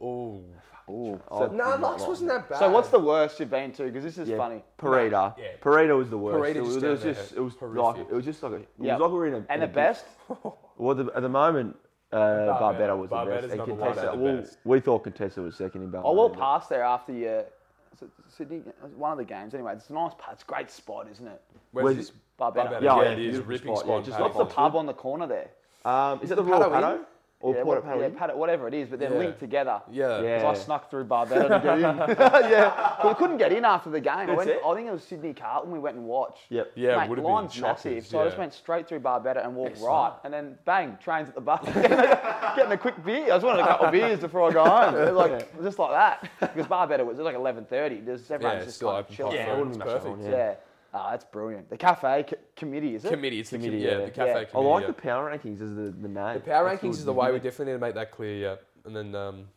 Oh. 0.00 0.42
Ooh. 0.90 1.20
I 1.30 1.38
So, 1.38 1.46
No, 1.48 1.64
not 1.76 1.80
Lux 1.82 2.06
wasn't 2.06 2.30
that 2.30 2.48
bad. 2.48 2.58
so 2.60 2.70
what's 2.70 2.88
the 2.88 2.98
worst 2.98 3.38
you've 3.40 3.50
been 3.50 3.72
to? 3.72 3.84
Because 3.84 4.04
this 4.04 4.16
is 4.16 4.28
Yeah. 4.28 4.38
funny. 4.38 4.64
Parita. 4.78 5.34
Yeah. 5.38 5.44
Parita 5.60 5.96
was 5.98 6.08
the 6.08 6.16
worst. 6.16 6.38
Parita 6.38 6.56
it 6.56 6.60
was, 6.62 6.74
just 6.76 6.84
it 6.84 6.88
was 6.88 7.02
down 7.02 7.14
just 7.14 7.32
it 7.34 7.40
was 7.40 7.52
like 7.52 7.60
Horrific. 7.60 8.06
it 8.10 8.14
was 8.14 8.24
just 8.24 8.42
like 8.42 8.52
a, 8.52 8.56
it 8.56 8.68
Yeah. 8.78 8.92
was 8.94 9.00
like 9.02 9.10
we 9.10 9.16
were 9.18 9.26
in 9.26 9.34
a 9.34 9.36
And 9.36 9.46
in 9.50 9.56
a 9.56 9.60
the 9.60 9.66
big- 9.66 9.74
best? 9.74 10.04
Well, 10.78 10.94
the, 10.94 11.10
at 11.14 11.22
the 11.22 11.28
moment, 11.28 11.76
uh, 12.12 12.16
Barbetta 12.16 12.96
was 12.96 13.10
the 13.10 13.16
Barbetta's 13.16 13.50
best. 13.50 13.50
And 13.50 13.58
number 13.58 13.74
one, 13.74 13.92
Contessa, 13.94 14.16
the 14.16 14.22
well, 14.22 14.36
best. 14.36 14.58
we 14.64 14.80
thought 14.80 15.02
Contessa 15.04 15.42
was 15.42 15.56
second 15.56 15.82
in 15.82 15.90
Barbetta. 15.90 16.08
I 16.08 16.12
walked 16.14 16.36
but- 16.36 16.40
past 16.40 16.68
there 16.70 16.84
after 16.84 17.12
you. 17.12 17.28
is 17.28 18.08
Sydney, 18.28 18.62
one 18.96 19.10
of 19.12 19.18
the 19.18 19.24
games. 19.24 19.52
Anyway, 19.54 19.72
it's 19.74 19.90
a 19.90 19.92
nice, 19.92 20.12
pa- 20.16 20.30
it's 20.32 20.44
a 20.44 20.46
great 20.46 20.70
spot, 20.70 21.08
isn't 21.10 21.26
it? 21.26 21.42
Where's 21.72 21.84
Where's 21.84 21.96
this? 21.96 22.12
Barbetta. 22.38 22.54
Barbetta. 22.70 22.82
Yeah, 22.82 22.96
Yeah, 22.96 23.02
yeah, 23.02 23.08
it 23.10 23.18
is 23.18 23.38
a 23.38 23.42
ripping 23.42 23.74
spot, 23.74 23.84
spot. 23.84 23.98
yeah, 24.00 24.04
just 24.06 24.16
Paddy 24.18 24.22
What's 24.34 24.38
the 24.50 24.54
pub 24.54 24.76
on 24.76 24.86
the 24.86 24.94
corner 24.94 25.26
there? 25.26 25.48
Um, 25.84 26.20
is 26.22 26.30
it 26.30 26.36
the 26.36 26.42
the 26.42 26.50
Royal 26.50 26.70
Paddo 26.70 27.00
Or 27.40 27.54
yeah, 27.54 27.62
Port 27.62 27.84
what- 27.84 27.96
Paddo 27.96 28.00
yeah, 28.00 28.08
Paddo- 28.26 28.34
whatever 28.36 28.66
it 28.66 28.74
is, 28.74 28.88
but 28.88 28.98
they're 28.98 29.12
Yeah. 29.12 29.18
linked 29.18 29.38
together. 29.38 29.80
Yeah. 29.90 30.20
Yeah. 30.20 30.40
So 30.40 30.46
I 30.48 30.54
snuck 30.54 30.90
through 30.90 31.04
Barbetta 31.04 31.48
to 31.48 31.60
get 31.62 31.78
in. 31.78 31.82
yeah, 32.50 32.96
but 33.00 33.08
we 33.08 33.14
couldn't 33.14 33.36
get 33.38 33.52
in 33.52 33.64
after 33.64 33.90
the 33.90 34.00
game. 34.00 34.12
I, 34.12 34.26
That's 34.26 34.36
went, 34.38 34.50
it? 34.50 34.60
I 34.66 34.74
think 34.74 34.88
it 34.88 34.92
was 34.92 35.04
Sydney 35.04 35.34
Carlton. 35.34 35.70
We 35.70 35.78
went 35.78 35.96
and 35.96 36.04
watched. 36.06 36.42
Yep. 36.50 36.72
Yeah, 36.74 36.96
Mate, 36.98 37.08
would 37.08 37.18
have 37.18 37.24
line's 37.24 37.54
been 37.54 37.62
massive, 37.62 37.92
chockers, 38.02 38.06
so 38.06 38.20
I 38.20 38.24
just 38.24 38.38
went 38.38 38.52
straight 38.54 38.88
through 38.88 39.00
Barbetta 39.00 39.44
and 39.44 39.54
walked 39.54 39.78
Yeah, 39.78 39.86
right, 39.86 40.12
and 40.24 40.34
then 40.34 40.58
bang, 40.64 40.98
trains 41.00 41.28
at 41.28 41.36
the 41.36 41.40
bar, 41.40 41.60
getting 41.64 42.72
a 42.72 42.76
quick 42.76 43.02
beer. 43.04 43.24
I 43.26 43.28
just 43.28 43.44
wanted 43.44 43.62
a 43.62 43.66
couple 43.68 43.86
of 43.86 43.92
beers 43.92 44.18
before 44.18 44.50
I 44.50 44.52
go 44.52 44.64
home. 44.64 44.94
It 44.96 45.12
was 45.12 45.14
like 45.30 45.62
just 45.62 45.78
like 45.78 45.90
that 45.92 46.28
because 46.40 46.66
Barbetta 46.66 47.06
was 47.06 47.18
it 47.18 47.22
was 47.22 47.26
like 47.26 47.36
eleven 47.36 47.64
thirty. 47.66 48.00
There's 48.00 48.28
everyone's 48.30 48.58
Yeah, 48.60 48.64
just 48.64 48.76
still 48.76 48.88
kind 48.90 49.04
open 49.04 49.14
chilling. 49.16 49.34
Yeah, 49.36 49.52
it 49.52 49.58
wouldn't 49.58 49.76
It's 49.76 49.84
be 49.84 49.84
perfect. 49.84 50.06
on, 50.06 50.22
Yeah. 50.30 50.54
Ah, 50.94 51.10
that's 51.10 51.24
brilliant. 51.24 51.68
The 51.68 51.76
cafe 51.76 52.24
c- 52.30 52.36
committee, 52.56 52.94
is 52.94 53.04
it? 53.04 53.10
Committee, 53.10 53.40
it's 53.40 53.50
the 53.50 53.58
Committee, 53.58 53.78
committee, 53.78 53.92
yeah, 53.92 53.98
yeah. 53.98 54.04
the 54.06 54.10
cafe 54.10 54.30
Yeah. 54.30 54.46
I 54.54 54.58
I 54.58 54.62
like 54.62 54.80
yeah. 54.82 54.86
the 54.86 54.92
power 54.94 55.30
rankings 55.30 55.60
as 55.60 55.74
the, 55.74 55.82
the 55.90 56.08
name. 56.08 56.34
The 56.34 56.40
power 56.40 56.64
That's 56.68 56.82
rankings 56.82 56.90
is 56.92 57.04
the 57.04 57.12
way 57.12 57.30
we 57.30 57.38
definitely 57.38 57.66
need 57.72 57.80
to 57.80 57.86
make 57.86 57.94
that 57.94 58.10
clear, 58.10 58.36
yeah. 58.36 58.56
And 58.86 58.96
then, 58.96 59.14
um, 59.14 59.48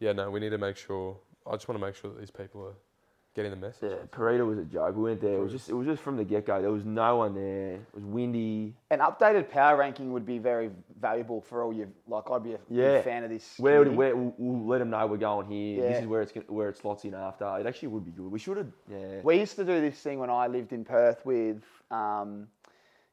yeah, 0.00 0.12
no, 0.12 0.30
we 0.30 0.40
need 0.40 0.50
to 0.50 0.58
make 0.58 0.76
sure. 0.76 1.16
I 1.46 1.52
just 1.52 1.68
want 1.68 1.80
to 1.80 1.86
make 1.86 1.94
sure 1.94 2.10
that 2.10 2.18
these 2.18 2.30
people 2.30 2.62
are 2.66 2.74
getting 3.38 3.52
the 3.60 3.66
message. 3.66 3.92
Yeah, 3.92 4.06
Parita 4.10 4.44
was 4.44 4.58
a 4.58 4.64
joke. 4.64 4.96
We 4.96 5.02
went 5.04 5.20
there. 5.20 5.34
It 5.34 5.40
was 5.40 5.52
just 5.52 5.68
it 5.68 5.74
was 5.74 5.86
just 5.86 6.02
from 6.02 6.16
the 6.16 6.24
get 6.24 6.44
go. 6.44 6.60
There 6.60 6.72
was 6.72 6.84
no 6.84 7.18
one 7.18 7.34
there. 7.34 7.74
It 7.74 7.94
was 7.94 8.04
windy. 8.04 8.74
An 8.90 8.98
updated 8.98 9.48
power 9.48 9.76
ranking 9.76 10.12
would 10.12 10.26
be 10.26 10.38
very 10.38 10.70
valuable 11.00 11.40
for 11.40 11.62
all 11.62 11.72
you. 11.72 11.86
Like 12.08 12.28
I'd 12.30 12.42
be 12.42 12.54
a 12.54 12.58
Yeah. 12.68 12.96
big 12.96 13.04
fan 13.04 13.22
of 13.22 13.30
this. 13.30 13.54
Where, 13.58 13.78
would, 13.78 13.94
where 13.94 14.16
we'll, 14.16 14.34
we'll 14.38 14.66
let 14.66 14.78
them 14.78 14.90
know 14.90 15.06
we're 15.06 15.18
going 15.18 15.46
here. 15.46 15.88
This 15.88 16.02
is 16.02 16.06
where 16.08 16.22
it's 16.22 16.32
where 16.48 16.68
it 16.68 16.76
slots 16.78 17.04
in 17.04 17.14
after. 17.14 17.44
It 17.60 17.66
actually 17.66 17.88
would 17.88 18.04
be 18.04 18.10
good. 18.10 18.30
We 18.30 18.40
should 18.40 18.56
have. 18.56 18.72
Yeah. 18.90 19.20
We 19.22 19.38
used 19.38 19.54
to 19.56 19.64
do 19.64 19.80
this 19.80 19.98
thing 20.00 20.18
when 20.18 20.30
I 20.30 20.48
lived 20.48 20.72
in 20.72 20.84
Perth 20.84 21.24
with 21.24 21.62
um, 21.92 22.48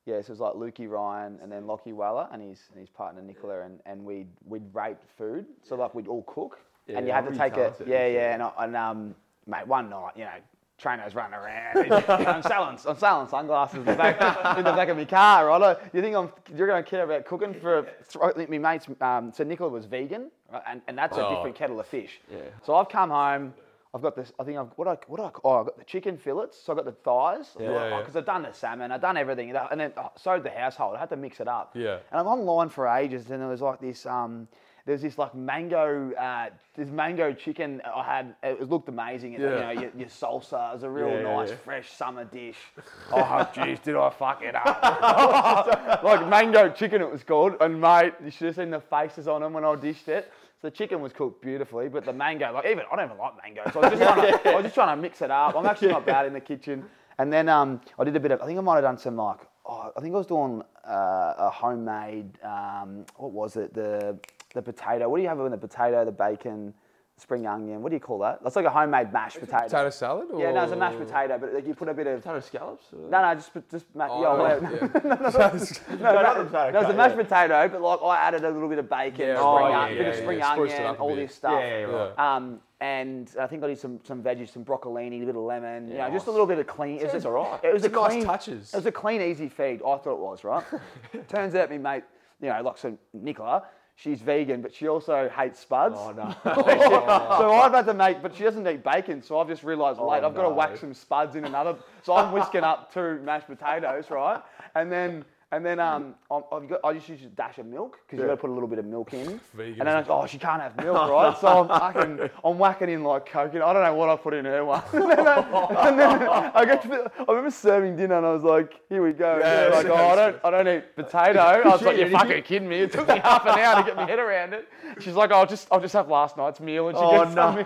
Yeah, 0.05 0.21
so 0.21 0.27
it 0.27 0.29
was 0.29 0.39
like 0.39 0.53
Lukey 0.53 0.89
Ryan 0.89 1.37
and 1.43 1.51
then 1.51 1.63
Lachie 1.65 1.93
Weller 1.93 2.27
and 2.31 2.41
his 2.41 2.59
and 2.71 2.79
his 2.79 2.89
partner 2.89 3.21
Nicola 3.21 3.61
and, 3.61 3.79
and 3.85 4.03
we'd 4.03 4.29
we'd 4.47 4.63
rate 4.73 4.97
food. 5.19 5.45
So 5.61 5.75
like 5.75 5.93
we'd 5.93 6.07
all 6.07 6.23
cook 6.23 6.57
Yeah, 6.87 6.97
and 6.97 7.05
you 7.07 7.13
had 7.13 7.27
to 7.31 7.37
take 7.37 7.57
it. 7.57 7.75
Yeah, 7.85 8.07
yeah. 8.07 8.07
yeah, 8.07 8.33
and, 8.33 8.41
I, 8.43 8.51
and 8.59 8.75
um, 8.75 9.15
mate, 9.47 9.67
one 9.67 9.89
night, 9.89 10.11
you 10.15 10.23
know, 10.25 10.31
trainers 10.77 11.15
running 11.15 11.35
around. 11.35 11.75
you 11.77 11.89
know, 11.89 12.03
I'm 12.07 12.41
selling, 12.43 12.77
I'm 12.87 12.97
selling 12.97 13.27
sunglasses 13.29 13.79
in 13.79 13.85
the 13.85 13.95
back, 13.95 14.57
in 14.57 14.63
the 14.63 14.73
back 14.73 14.89
of 14.89 14.97
my 14.97 15.05
car, 15.05 15.47
right? 15.47 15.77
You 15.93 16.01
think 16.01 16.15
I'm, 16.15 16.31
you're 16.55 16.67
going 16.67 16.83
to 16.83 16.89
care 16.89 17.03
about 17.03 17.25
cooking 17.25 17.53
for? 17.53 17.87
My 18.35 18.57
mates. 18.57 18.87
Um, 19.01 19.31
so 19.33 19.43
Nicola 19.43 19.69
was 19.69 19.85
vegan, 19.85 20.29
right? 20.51 20.61
and, 20.67 20.81
and 20.87 20.97
that's 20.97 21.17
a 21.17 21.25
Oh. 21.25 21.35
different 21.35 21.55
kettle 21.55 21.79
of 21.79 21.87
fish. 21.87 22.19
Yeah. 22.31 22.39
So 22.63 22.75
I've 22.75 22.89
come 22.89 23.09
home. 23.09 23.53
I've 23.93 24.01
got 24.01 24.17
this. 24.17 24.33
I 24.37 24.43
think 24.43 24.57
I've 24.57 24.67
what 24.75 24.89
I 24.89 24.97
what 25.07 25.21
I 25.21 25.29
oh 25.45 25.59
I've 25.61 25.65
got 25.67 25.77
the 25.77 25.85
chicken 25.85 26.17
fillets. 26.17 26.61
So 26.61 26.73
I've 26.73 26.77
got 26.77 26.85
the 26.85 26.91
thighs. 26.91 27.55
Yeah, 27.57 27.71
yeah. 27.71 27.99
Because 27.99 28.17
I've 28.17 28.25
done 28.25 28.43
the 28.43 28.51
salmon. 28.51 28.91
I've 28.91 28.99
done 28.99 29.15
everything. 29.15 29.55
And 29.55 29.79
then 29.79 29.93
oh, 29.95 30.11
so 30.17 30.37
the 30.37 30.49
household. 30.49 30.97
I 30.97 30.99
had 30.99 31.07
to 31.11 31.15
mix 31.15 31.39
it 31.39 31.47
up. 31.47 31.71
Yeah. 31.73 31.99
And 32.11 32.19
I'm 32.19 32.27
online 32.27 32.67
for 32.67 32.89
ages, 32.89 33.31
and 33.31 33.39
there 33.39 33.47
was 33.47 33.61
like 33.61 33.79
this. 33.79 34.05
Um, 34.05 34.49
there's 34.85 35.01
this 35.01 35.17
like 35.17 35.33
mango, 35.33 36.11
uh, 36.13 36.49
this 36.75 36.89
mango 36.89 37.33
chicken 37.33 37.81
I 37.83 38.03
had. 38.03 38.35
It 38.43 38.69
looked 38.69 38.87
amazing. 38.87 39.35
And, 39.35 39.43
Yeah. 39.43 39.49
You 39.71 39.75
know, 39.75 39.81
your, 39.81 39.91
your 39.97 40.07
salsa. 40.09 40.71
It 40.71 40.73
was 40.75 40.83
a 40.83 40.89
real 40.89 41.09
Yeah, 41.09 41.21
nice, 41.23 41.49
yeah. 41.49 41.55
fresh 41.63 41.91
summer 41.93 42.23
dish. 42.25 42.57
Oh, 43.11 43.49
jeez, 43.53 43.81
did 43.81 43.95
I 43.95 44.09
fuck 44.09 44.41
it 44.43 44.55
up? 44.55 46.03
like 46.03 46.27
mango 46.27 46.69
chicken, 46.69 47.01
it 47.01 47.11
was 47.11 47.23
called. 47.23 47.53
And 47.61 47.79
mate, 47.79 48.13
you 48.23 48.31
should 48.31 48.47
have 48.47 48.55
seen 48.55 48.69
the 48.71 48.79
faces 48.81 49.27
on 49.27 49.41
them 49.41 49.53
when 49.53 49.63
I 49.63 49.75
dished 49.75 50.07
it. 50.07 50.31
So 50.61 50.69
the 50.69 50.71
chicken 50.71 51.01
was 51.01 51.13
cooked 51.13 51.41
beautifully, 51.41 51.87
but 51.89 52.05
the 52.05 52.13
mango, 52.13 52.51
like 52.53 52.65
even 52.65 52.83
I 52.91 52.95
don't 52.95 53.05
even 53.05 53.17
like 53.17 53.33
mango, 53.43 53.69
so 53.71 53.81
I 53.81 53.89
was 53.89 53.99
just 53.99 54.13
trying 54.13 54.31
to, 54.43 54.49
I 54.49 54.55
was 54.55 54.63
just 54.63 54.75
trying 54.75 54.95
to 54.95 55.01
mix 55.01 55.21
it 55.21 55.31
up. 55.31 55.55
I'm 55.55 55.65
actually 55.65 55.89
not 55.89 56.05
bad 56.05 56.25
in 56.25 56.33
the 56.33 56.39
kitchen. 56.39 56.85
And 57.17 57.31
then 57.31 57.47
um, 57.49 57.81
I 57.99 58.03
did 58.03 58.15
a 58.15 58.19
bit 58.19 58.31
of, 58.31 58.41
I 58.41 58.45
think 58.45 58.57
I 58.57 58.61
might 58.61 58.75
have 58.75 58.83
done 58.83 58.97
some 58.97 59.15
like, 59.15 59.39
oh, 59.65 59.91
I 59.95 60.01
think 60.01 60.13
I 60.13 60.17
was 60.17 60.27
doing 60.27 60.61
uh, 60.87 61.33
a 61.37 61.49
homemade, 61.49 62.39
um, 62.43 63.05
what 63.17 63.31
was 63.31 63.55
it? 63.55 63.73
The 63.73 64.17
the 64.55 64.61
potato. 64.61 65.07
What 65.07 65.17
do 65.17 65.23
you 65.23 65.29
have 65.29 65.37
with 65.37 65.51
the 65.51 65.57
potato, 65.57 66.03
the 66.05 66.11
bacon, 66.11 66.73
spring 67.17 67.45
onion? 67.45 67.81
What 67.83 67.89
do 67.89 67.95
you 67.95 67.99
call 67.99 68.17
that? 68.19 68.41
That's 68.41 68.55
like 68.55 68.65
a 68.65 68.69
homemade 68.69 69.13
mashed 69.13 69.39
potato. 69.39 69.65
Potato 69.65 69.89
salad? 69.91 70.29
Or? 70.31 70.39
Yeah, 70.41 70.51
no, 70.53 70.63
it's 70.63 70.71
a 70.71 70.75
mashed 70.75 70.97
potato, 70.97 71.37
but 71.37 71.53
like, 71.53 71.67
you 71.67 71.75
put 71.75 71.89
a 71.89 71.93
bit 71.93 72.07
of. 72.07 72.21
Potato 72.23 72.39
scallops? 72.39 72.85
Or? 72.93 73.09
No, 73.09 73.21
no, 73.21 73.35
just 73.35 73.51
just 73.69 73.85
ma- 73.93 74.07
Oh, 74.09 74.21
yeah, 74.21 74.37
no, 74.37 74.43
whatever. 74.43 74.89
yeah. 75.03 75.97
No, 75.99 76.21
no, 76.21 76.43
potato 76.45 76.71
no, 76.71 76.79
it's 76.81 76.89
a 76.89 76.93
mashed 76.93 77.15
potato, 77.17 77.67
but 77.67 77.81
like 77.81 77.99
I 78.01 78.27
added 78.27 78.43
a 78.43 78.49
little 78.49 78.69
bit 78.69 78.79
of 78.79 78.89
bacon, 78.89 79.27
Yeah, 79.27 79.35
spring 79.35 79.37
oh, 79.45 79.55
on- 79.73 79.91
yeah, 79.91 79.97
bit 79.97 80.07
of 80.07 80.15
spring 80.15 80.39
yeah, 80.39 80.53
spruced 80.55 80.73
it 80.75 80.79
onion, 80.85 80.95
all 81.01 81.15
bit. 81.15 81.27
this 81.27 81.35
stuff. 81.35 81.51
Yeah, 81.61 81.79
yeah, 81.79 81.83
right. 81.85 82.35
Um, 82.35 82.59
and 82.81 83.31
I 83.39 83.47
think 83.47 83.63
I 83.63 83.67
did 83.67 83.79
some 83.79 83.99
some 84.03 84.21
veggies, 84.23 84.49
some 84.53 84.65
broccolini, 84.65 85.21
a 85.21 85.25
bit 85.25 85.35
of 85.35 85.41
lemon, 85.41 85.89
you 85.89 85.97
know, 85.97 86.09
just 86.11 86.27
a 86.27 86.31
little 86.31 86.45
bit 86.45 86.59
of 86.59 86.67
clean. 86.67 86.99
It 86.99 87.13
was 87.13 87.25
alright. 87.25 87.61
It 87.63 87.73
was 87.73 87.83
a 87.85 87.89
nice 87.89 88.11
clean 88.11 88.23
touches. 88.25 88.73
It 88.73 88.77
was 88.77 88.85
a 88.85 88.91
clean, 88.91 89.21
easy 89.21 89.47
feed. 89.49 89.81
I 89.81 89.97
thought 89.97 90.13
it 90.15 90.19
was 90.19 90.43
right. 90.43 90.63
Turns 91.29 91.55
out, 91.55 91.69
me 91.69 91.77
mate, 91.77 92.03
you 92.41 92.49
know, 92.49 92.61
like 92.61 92.77
so 92.77 92.97
Nicola. 93.13 93.63
She's 93.97 94.19
vegan, 94.19 94.61
but 94.61 94.73
she 94.73 94.89
also 94.89 95.29
hates 95.29 95.59
spuds. 95.59 95.95
Oh, 95.97 96.11
no. 96.11 96.35
so 96.43 97.53
I've 97.53 97.73
had 97.73 97.85
to 97.85 97.93
make, 97.93 98.21
but 98.21 98.35
she 98.35 98.43
doesn't 98.43 98.67
eat 98.67 98.83
bacon. 98.83 99.23
So 99.23 99.39
I've 99.39 99.47
just 99.47 99.63
realised 99.63 99.99
late 99.99 100.23
I've 100.23 100.35
got 100.35 100.43
to 100.43 100.49
whack 100.49 100.77
some 100.77 100.93
spuds 100.93 101.37
in 101.37 101.45
another. 101.45 101.77
So 102.03 102.13
I'm 102.13 102.33
whisking 102.33 102.63
up 102.63 102.93
two 102.93 103.19
mashed 103.23 103.47
potatoes, 103.47 104.11
right? 104.11 104.41
And 104.75 104.91
then 104.91 105.23
and 105.51 105.65
then 105.65 105.79
um, 105.79 106.15
I'm- 106.31 106.43
I've 106.51 106.67
got, 106.67 106.79
I 106.83 106.93
just 106.93 107.07
use 107.07 107.21
a 107.23 107.27
dash 107.27 107.59
of 107.59 107.65
milk 107.67 107.99
because 108.05 108.17
you've 108.19 108.27
got 108.27 108.35
to 108.35 108.41
put 108.41 108.49
a 108.49 108.53
little 108.53 108.67
bit 108.67 108.79
of 108.79 108.85
milk 108.85 109.13
in. 109.13 109.39
Vegan 109.53 109.79
and 109.79 109.87
then 109.87 109.95
I 109.95 110.01
go, 110.01 110.21
oh, 110.21 110.25
she 110.25 110.37
can't 110.37 110.61
have 110.61 110.75
milk, 110.77 110.95
right? 111.09 111.37
So 111.39 111.47
I'm 111.47 111.67
whacking, 111.67 112.29
I'm 112.43 112.57
whacking 112.57 112.89
in 112.89 113.03
like 113.03 113.27
coconut. 113.27 113.67
I 113.67 113.73
don't 113.73 113.83
know 113.83 113.93
what 113.93 114.09
I 114.09 114.15
put 114.17 114.33
in 114.33 114.45
her 114.45 114.65
one. 114.65 114.81
and 114.93 115.03
then, 115.11 115.19
I, 115.27 115.87
and 115.89 115.99
then 115.99 116.29
I 116.55 116.65
get 116.65 116.81
to 116.81 116.87
the, 116.87 117.11
I 117.19 117.25
remember 117.31 117.51
serving 117.51 117.95
dinner 117.95 118.17
and 118.17 118.25
I 118.25 118.33
was 118.33 118.43
like, 118.43 118.81
here 118.89 119.03
we 119.03 119.13
go. 119.13 119.37
Yeah, 119.39 119.69
like, 119.75 119.85
yeah, 119.85 119.91
oh, 119.93 120.07
I 120.07 120.15
don't, 120.15 120.37
I 120.45 120.49
don't 120.51 120.67
eat 120.67 120.95
potato. 120.95 121.39
I 121.39 121.67
was 121.67 121.81
like, 121.83 121.97
you're 121.97 122.09
fucking 122.09 122.43
kidding 122.43 122.67
me. 122.67 122.77
It 122.79 122.91
took 122.91 123.07
me 123.07 123.19
half 123.19 123.45
an 123.45 123.57
hour 123.59 123.75
to 123.81 123.83
get 123.83 123.95
my 123.95 124.05
head 124.07 124.19
around 124.19 124.53
it. 124.53 124.67
She's 124.99 125.13
like, 125.15 125.31
I'll 125.31 125.45
just, 125.45 125.67
I'll 125.71 125.79
just 125.81 125.93
have 125.93 126.09
last 126.09 126.37
night's 126.37 126.59
meal. 126.59 126.89
And 126.89 126.97
she 126.97 127.03
Oh, 127.03 127.23
gets 127.23 127.35
no. 127.35 127.63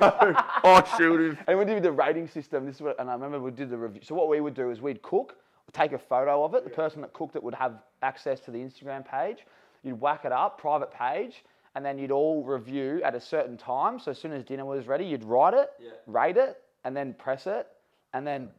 oh, 0.64 0.96
shoot. 0.98 1.38
And 1.48 1.58
we 1.58 1.66
did 1.66 1.82
the 1.82 1.92
rating 1.92 2.28
system. 2.28 2.66
This 2.66 2.76
is 2.76 2.82
what, 2.82 3.00
and 3.00 3.10
I 3.10 3.14
remember 3.14 3.40
we 3.40 3.52
did 3.52 3.70
the 3.70 3.78
review. 3.78 4.02
So 4.04 4.16
what 4.16 4.28
we 4.28 4.42
would 4.42 4.54
do 4.54 4.70
is 4.70 4.82
we'd 4.82 5.02
cook, 5.02 5.38
take 5.74 5.92
a 5.94 5.98
photo 6.00 6.44
of 6.44 6.54
it. 6.54 6.64
The 6.64 6.70
person 6.70 7.02
that 7.02 7.14
cooked 7.14 7.36
it 7.36 7.44
would 7.44 7.56
have 7.56 7.74
access 8.02 8.40
to 8.42 8.52
the 8.52 8.58
Instagram 8.60 9.06
page. 9.10 9.46
You'd 9.84 10.00
whack 10.00 10.26
it 10.26 10.32
up, 10.32 10.60
private 10.60 10.92
page, 10.92 11.44
and 11.76 11.86
then 11.86 11.98
you'd 11.98 12.12
all 12.12 12.44
review 12.44 13.02
at 13.04 13.16
a 13.16 13.22
certain 13.22 13.58
time. 13.58 14.00
So 14.00 14.12
as 14.12 14.18
soon 14.18 14.34
as 14.34 14.44
dinner 14.44 14.66
was 14.66 14.88
ready, 14.88 15.06
you'd 15.06 15.24
write 15.24 15.54
it, 15.54 15.70
rate 16.08 16.38
it, 16.38 16.62
and 16.84 16.96
then 16.96 17.14
press 17.14 17.48
it, 17.48 17.68
and 18.14 18.26
then, 18.26 18.50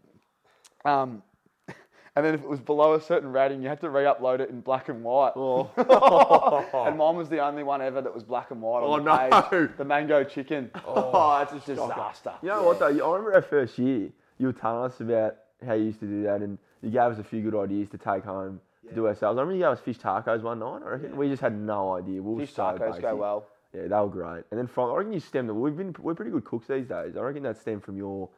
um, 0.85 1.23
and 2.17 2.25
then 2.25 2.35
if 2.35 2.43
it 2.43 2.49
was 2.49 2.61
below 2.61 2.95
a 2.95 3.01
certain 3.01 3.31
rating, 3.33 3.63
you 3.63 3.69
had 3.69 3.81
to 3.83 3.91
re-upload 3.91 4.41
it 4.41 4.49
in 4.51 4.61
black 4.61 4.89
and 4.89 5.03
white. 5.03 5.33
and 5.77 6.97
mine 6.99 7.17
was 7.17 7.29
the 7.29 7.41
only 7.41 7.63
one 7.63 7.83
ever 7.83 8.01
that 8.01 8.15
was 8.15 8.23
black 8.23 8.51
and 8.51 8.63
white 8.63 8.81
on 8.83 9.01
Oh, 9.01 9.03
the 9.03 9.29
no. 9.29 9.43
page. 9.43 9.71
The 9.77 9.85
mango 9.85 10.25
chicken. 10.25 10.71
Oh, 10.87 11.39
that's 11.39 11.53
a 11.69 11.75
disaster. 11.75 12.33
You 12.43 12.49
know 12.49 12.63
what 12.63 12.79
though? 12.79 12.87
I 12.87 12.91
remember 12.91 13.35
our 13.35 13.43
first 13.43 13.79
year, 13.79 14.09
you 14.39 14.47
were 14.47 14.53
telling 14.53 14.91
us 14.91 15.01
about 15.01 15.37
how 15.67 15.75
you 15.75 15.85
used 15.85 16.01
to 16.01 16.07
do 16.07 16.23
that, 16.23 16.41
and 16.41 16.57
you 16.83 16.91
gave 16.91 17.03
us 17.03 17.19
a 17.19 17.25
few 17.25 17.43
good 17.43 17.55
ideas 17.59 17.89
to 17.91 17.99
take 17.99 18.25
home 18.25 18.61
to 18.89 18.95
do 18.95 19.07
ourselves. 19.07 19.39
I 19.39 19.41
remember 19.43 19.55
you 19.55 19.61
gave 19.63 19.73
us 19.73 19.81
fish 19.81 19.99
tacos 19.99 20.43
one 20.43 20.59
night. 20.59 20.81
I 20.85 20.89
reckon 20.91 21.17
we 21.17 21.29
just 21.29 21.43
had 21.43 21.57
no 21.59 21.95
idea. 21.97 22.23
We 22.23 22.35
were 22.35 22.41
Fish 22.41 22.55
so 22.55 22.63
tacos 22.63 22.79
basic. 22.89 23.03
go 23.03 23.17
well. 23.17 23.47
Yeah, 23.75 23.83
they 23.83 23.89
were 23.89 24.09
great. 24.09 24.45
And 24.51 24.59
then 24.59 24.67
from, 24.67 24.91
I 24.91 24.97
reckon 24.97 25.13
you 25.13 25.21
stemmed. 25.21 25.51
We've 25.51 25.77
been 25.77 25.95
we're 26.01 26.15
pretty 26.15 26.31
good 26.33 26.45
cooks 26.45 26.67
these 26.67 26.87
days. 26.87 27.17
I 27.17 27.21
reckon 27.21 27.43
that 27.45 27.57
stemmed 27.59 27.85
from 27.85 27.97
your 27.97 28.29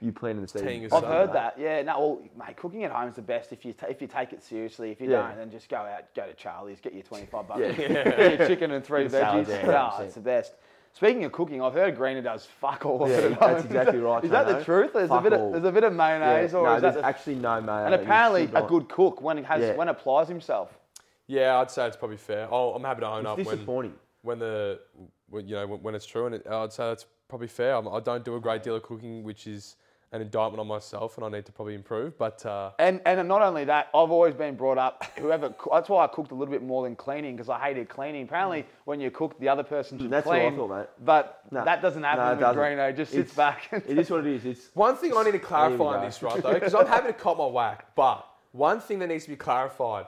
you 0.00 0.12
planning 0.12 0.42
the 0.42 0.48
season. 0.48 0.84
I've 0.86 0.92
up. 0.92 1.04
heard 1.04 1.32
that. 1.32 1.54
Yeah, 1.58 1.80
no, 1.82 1.98
well, 1.98 2.22
mate, 2.46 2.56
cooking 2.58 2.84
at 2.84 2.90
home 2.90 3.08
is 3.08 3.14
the 3.16 3.22
best 3.22 3.52
if 3.52 3.64
you 3.64 3.72
ta- 3.72 3.86
if 3.88 4.02
you 4.02 4.08
take 4.08 4.34
it 4.34 4.42
seriously. 4.42 4.90
If 4.90 5.00
you 5.00 5.10
Yeah. 5.10 5.28
don't, 5.28 5.36
then 5.38 5.50
just 5.50 5.70
go 5.70 5.76
out, 5.76 6.12
go 6.14 6.26
to 6.26 6.34
Charlie's, 6.34 6.80
get 6.80 6.92
your 6.92 7.04
twenty 7.04 7.24
five 7.26 7.48
bucks, 7.48 7.60
Yeah. 7.60 7.72
get 7.72 8.38
your 8.38 8.48
chicken 8.48 8.72
and 8.72 8.84
three 8.84 9.04
Get 9.04 9.06
a 9.06 9.10
salad 9.20 9.44
veggies. 9.44 9.48
there, 9.48 9.66
Yeah, 9.66 9.90
100%. 9.92 10.00
it's 10.04 10.14
the 10.16 10.20
best. 10.20 10.54
Speaking 10.94 11.24
of 11.24 11.32
cooking, 11.32 11.60
I've 11.60 11.74
heard 11.74 11.96
Greener 11.96 12.22
does 12.22 12.46
fuck 12.46 12.86
all 12.86 13.02
of 13.02 13.10
Yeah, 13.10 13.16
it. 13.16 13.32
at 13.32 13.40
that's 13.40 13.42
home. 13.62 13.66
exactly 13.66 13.98
right, 13.98 14.22
Is 14.24 14.30
that 14.30 14.46
the 14.46 14.62
truth? 14.64 14.92
There's 14.92 15.10
a 15.10 15.20
bit 15.20 15.32
of 15.32 15.40
all. 15.40 15.50
there's 15.50 15.64
a 15.64 15.72
bit 15.72 15.82
of 15.82 15.92
Yeah. 15.92 15.96
mayonnaise, 15.96 16.54
or 16.54 16.64
No, 16.66 16.76
is 16.76 16.82
that 16.82 16.92
there's 16.92 17.02
the, 17.02 17.08
actually 17.08 17.34
no 17.34 17.60
mayonnaise. 17.60 17.92
and 17.92 18.02
apparently 18.02 18.44
a 18.54 18.62
good 18.62 18.88
cook 18.88 19.20
when 19.20 19.36
it 19.38 19.44
has 19.44 19.60
Yeah. 19.60 19.74
when 19.74 19.88
applies 19.88 20.28
himself. 20.28 20.78
Yeah, 21.26 21.58
I'd 21.58 21.70
say 21.72 21.88
it's 21.88 21.96
probably 21.96 22.16
fair. 22.16 22.46
Oh, 22.48 22.74
I'm 22.74 22.84
happy 22.84 23.00
to 23.00 23.08
own 23.08 23.20
It's 23.20 23.26
up 23.28 23.36
when, 23.38 23.44
disappointing. 23.56 23.94
when 24.22 24.38
the 24.38 24.78
when, 25.30 25.48
you 25.48 25.56
know 25.56 25.66
when, 25.66 25.82
when 25.82 25.94
it's 25.96 26.06
true, 26.06 26.26
and 26.26 26.36
it, 26.36 26.46
I'd 26.46 26.72
say 26.72 26.84
that's 26.90 27.06
probably 27.26 27.48
fair. 27.48 27.74
I'm, 27.74 27.88
I 27.88 27.98
don't 27.98 28.24
do 28.24 28.36
a 28.36 28.40
great 28.40 28.62
deal 28.62 28.76
of 28.76 28.84
cooking, 28.84 29.24
which 29.24 29.48
is 29.48 29.74
an 30.14 30.22
indictment 30.22 30.60
on 30.60 30.68
myself, 30.68 31.18
and 31.18 31.26
I 31.26 31.28
need 31.28 31.44
to 31.46 31.52
probably 31.52 31.74
improve. 31.74 32.16
But 32.16 32.46
uh, 32.46 32.70
And 32.78 33.00
and 33.04 33.26
not 33.26 33.42
only 33.42 33.64
that, 33.64 33.88
I've 33.88 34.12
always 34.12 34.32
been 34.32 34.54
brought 34.54 34.78
up. 34.78 35.04
Whoever 35.18 35.52
that's 35.72 35.88
why 35.88 36.04
I 36.04 36.06
cooked 36.06 36.30
a 36.30 36.34
little 36.36 36.52
bit 36.52 36.62
more 36.62 36.84
than 36.84 36.94
cleaning 36.94 37.34
because 37.34 37.48
I 37.48 37.58
hated 37.58 37.88
cleaning. 37.88 38.22
Apparently, 38.22 38.64
when 38.84 39.00
you 39.00 39.10
cook, 39.10 39.38
the 39.40 39.48
other 39.48 39.64
person 39.64 39.98
should 39.98 40.10
That's 40.10 40.24
what 40.26 40.36
I 40.36 40.42
clean. 40.48 40.56
thought, 40.56 40.70
mate. 40.78 40.86
But 41.04 41.40
No. 41.50 41.64
that 41.64 41.82
doesn't 41.82 42.02
happen 42.04 42.24
No, 42.24 42.28
it 42.28 42.30
with 42.36 42.40
doesn't. 42.40 42.62
Greeno. 42.62 42.96
Just 42.96 43.10
sits 43.12 43.32
It's- 43.32 43.36
back. 43.36 43.68
And 43.72 43.82
It 43.88 43.98
is 43.98 44.08
what 44.08 44.20
it 44.20 44.26
is. 44.26 44.44
It's 44.46 44.70
one 44.74 44.96
thing 44.96 45.12
I 45.16 45.24
need 45.24 45.32
to 45.32 45.38
clarify 45.40 45.84
on 45.98 46.04
this, 46.04 46.22
right, 46.22 46.40
though, 46.40 46.54
because 46.54 46.74
I'm 46.74 46.86
happy 46.86 47.08
to 47.08 47.12
cop 47.12 47.36
my 47.38 47.46
whack, 47.46 47.88
but 47.96 48.24
one 48.52 48.78
thing 48.80 49.00
that 49.00 49.08
needs 49.08 49.24
to 49.24 49.30
be 49.30 49.36
clarified, 49.36 50.06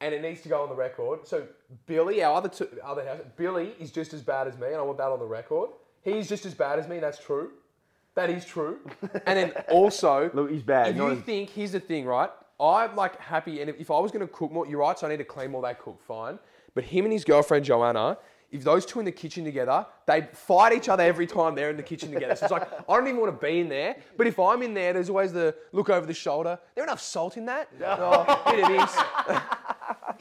and 0.00 0.12
it 0.12 0.22
needs 0.22 0.40
to 0.42 0.48
go 0.48 0.60
on 0.62 0.68
the 0.68 0.74
record. 0.74 1.24
So 1.26 1.46
Billy, 1.86 2.22
our 2.24 2.34
other 2.34 2.48
two, 2.48 2.68
other 2.84 3.06
house, 3.06 3.20
Billy 3.36 3.74
is 3.78 3.92
just 3.92 4.12
as 4.12 4.22
bad 4.22 4.48
as 4.48 4.58
me, 4.58 4.66
and 4.66 4.76
I 4.76 4.82
want 4.82 4.98
that 4.98 5.08
on 5.10 5.20
the 5.20 5.24
record. 5.24 5.70
He's 6.02 6.28
just 6.28 6.44
as 6.46 6.54
bad 6.54 6.80
as 6.80 6.88
me. 6.88 6.98
That's 6.98 7.18
true. 7.18 7.52
That 8.16 8.30
is 8.30 8.44
true. 8.44 8.78
And 9.26 9.38
then 9.38 9.52
also, 9.70 10.30
Look, 10.34 10.50
he's 10.50 10.62
bad. 10.62 10.88
If 10.88 10.96
Not 10.96 11.06
you 11.06 11.12
as- 11.12 11.18
think, 11.20 11.50
here's 11.50 11.72
the 11.72 11.80
thing, 11.80 12.04
right? 12.06 12.30
I'm 12.58 12.96
like 12.96 13.20
happy, 13.20 13.60
and 13.60 13.68
if, 13.70 13.78
if 13.78 13.90
I 13.90 13.98
was 14.00 14.10
going 14.10 14.26
to 14.26 14.32
cook 14.32 14.50
more, 14.50 14.66
you're 14.66 14.80
right. 14.80 14.98
So 14.98 15.06
I 15.06 15.10
need 15.10 15.18
to 15.18 15.24
clean 15.24 15.50
more. 15.50 15.60
They 15.62 15.74
cook 15.74 16.00
fine, 16.08 16.38
but 16.74 16.84
him 16.84 17.04
and 17.04 17.12
his 17.12 17.22
girlfriend 17.24 17.66
Joanna, 17.66 18.16
if 18.50 18.64
those 18.64 18.86
two 18.86 18.98
in 19.00 19.04
the 19.04 19.12
kitchen 19.12 19.44
together, 19.44 19.84
they 20.06 20.26
fight 20.32 20.72
each 20.72 20.88
other 20.88 21.02
every 21.02 21.26
time 21.26 21.54
they're 21.54 21.68
in 21.68 21.76
the 21.76 21.82
kitchen 21.82 22.10
together. 22.10 22.34
So 22.34 22.46
it's 22.46 22.52
like 22.52 22.66
I 22.88 22.96
don't 22.96 23.06
even 23.08 23.20
want 23.20 23.38
to 23.38 23.46
be 23.46 23.60
in 23.60 23.68
there. 23.68 23.96
But 24.16 24.26
if 24.26 24.38
I'm 24.38 24.62
in 24.62 24.72
there, 24.72 24.94
there's 24.94 25.10
always 25.10 25.34
the 25.34 25.54
look 25.72 25.90
over 25.90 26.06
the 26.06 26.14
shoulder. 26.14 26.58
There 26.74 26.84
enough 26.84 27.02
salt 27.02 27.36
in 27.36 27.44
that? 27.46 27.68
Oh, 27.84 28.42
bit 28.50 28.64
of 28.64 28.68
this. 28.70 28.96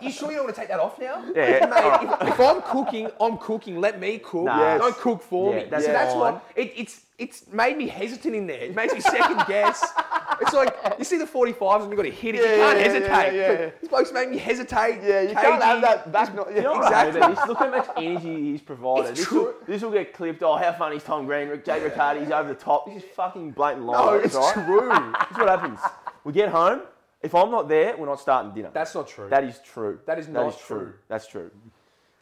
You 0.01 0.11
sure 0.11 0.29
you 0.31 0.35
don't 0.35 0.45
want 0.45 0.55
to 0.55 0.59
take 0.61 0.69
that 0.69 0.79
off 0.81 0.99
now? 0.99 1.23
Yeah. 1.33 1.65
Mate, 2.19 2.27
if, 2.27 2.33
if 2.33 2.39
I'm 2.41 2.61
cooking, 2.63 3.09
I'm 3.21 3.37
cooking. 3.37 3.79
Let 3.79 3.97
me 3.99 4.17
cook. 4.17 4.45
Yes. 4.47 4.81
Don't 4.81 4.97
cook 4.97 5.21
for 5.23 5.53
Yeah, 5.55 5.63
me. 5.63 5.67
that's 5.69 5.85
so 5.85 5.91
that's 5.93 6.11
fine. 6.13 6.19
what 6.33 6.45
it, 6.57 6.73
it's 6.75 7.01
it's 7.17 7.47
made 7.51 7.77
me 7.77 7.87
hesitant 7.87 8.35
in 8.35 8.45
there. 8.47 8.59
It 8.59 8.75
makes 8.75 8.93
me 8.93 8.99
second 8.99 9.43
guess. 9.47 9.85
It's 10.41 10.53
like 10.53 10.75
you 10.99 11.05
see 11.05 11.17
the 11.17 11.25
45s 11.25 11.81
and 11.83 11.89
you've 11.89 11.95
got 11.97 12.03
to 12.03 12.11
hit 12.11 12.35
it. 12.35 12.39
you 12.39 12.43
can't 12.43 12.77
yeah, 12.77 12.83
hesitate. 12.83 13.07
yeah, 13.09 13.27
It's 13.51 13.59
yeah. 13.59 13.65
like, 13.65 13.81
These 13.81 13.89
blokes 13.89 14.11
make 14.11 14.29
me 14.29 14.37
hesitate. 14.37 14.99
yeah, 15.03 15.21
you 15.21 15.33
can't 15.33 15.63
have 15.63 15.81
that 15.81 16.11
back. 16.11 16.35
No, 16.35 16.45
yeah, 16.49 16.55
You 16.57 16.61
know 16.63 16.71
what 16.73 16.93
I 16.93 17.07
Exactly. 17.07 17.21
hate 17.21 17.31
about 17.31 17.35
this? 17.37 17.47
Look 17.47 17.57
how 17.57 17.69
much 17.69 17.87
energy 17.97 18.41
he's 18.51 18.61
provided. 18.61 19.09
It's 19.11 19.19
This 19.19 19.27
true. 19.29 19.43
will, 19.45 19.53
this 19.65 19.81
will 19.81 19.91
get 19.91 20.13
clipped. 20.13 20.43
Oh, 20.43 20.57
how 20.57 20.73
funny 20.73 20.97
is 20.97 21.03
Tom 21.03 21.25
Green? 21.25 21.47
Jake 21.65 21.83
Riccardi, 21.83 22.19
he's 22.21 22.31
over 22.31 22.49
the 22.49 22.55
top. 22.55 22.85
This 22.87 23.03
is 23.03 23.09
fucking 23.15 23.51
blatant 23.51 23.85
lies. 23.85 24.05
No, 24.05 24.13
it's 24.15 24.35
right? 24.35 24.53
true. 24.53 24.89
This 24.89 25.31
is 25.31 25.37
what 25.37 25.47
happens. 25.49 25.79
We 26.25 26.33
get 26.33 26.49
home. 26.49 26.81
If 27.21 27.33
I'm 27.33 27.49
not 27.49 27.67
there, 27.69 27.95
we're 27.97 28.05
not 28.05 28.19
starting 28.19 28.53
dinner. 28.53 28.69
That's 28.73 28.93
not 28.93 29.07
true. 29.07 29.29
that 29.29 29.43
is 29.45 29.59
true. 29.65 29.99
That 30.05 30.19
is 30.19 30.27
not 30.27 30.49
is 30.49 30.57
true. 30.57 30.77
true. 30.79 30.93
That's 31.07 31.27
true. 31.27 31.49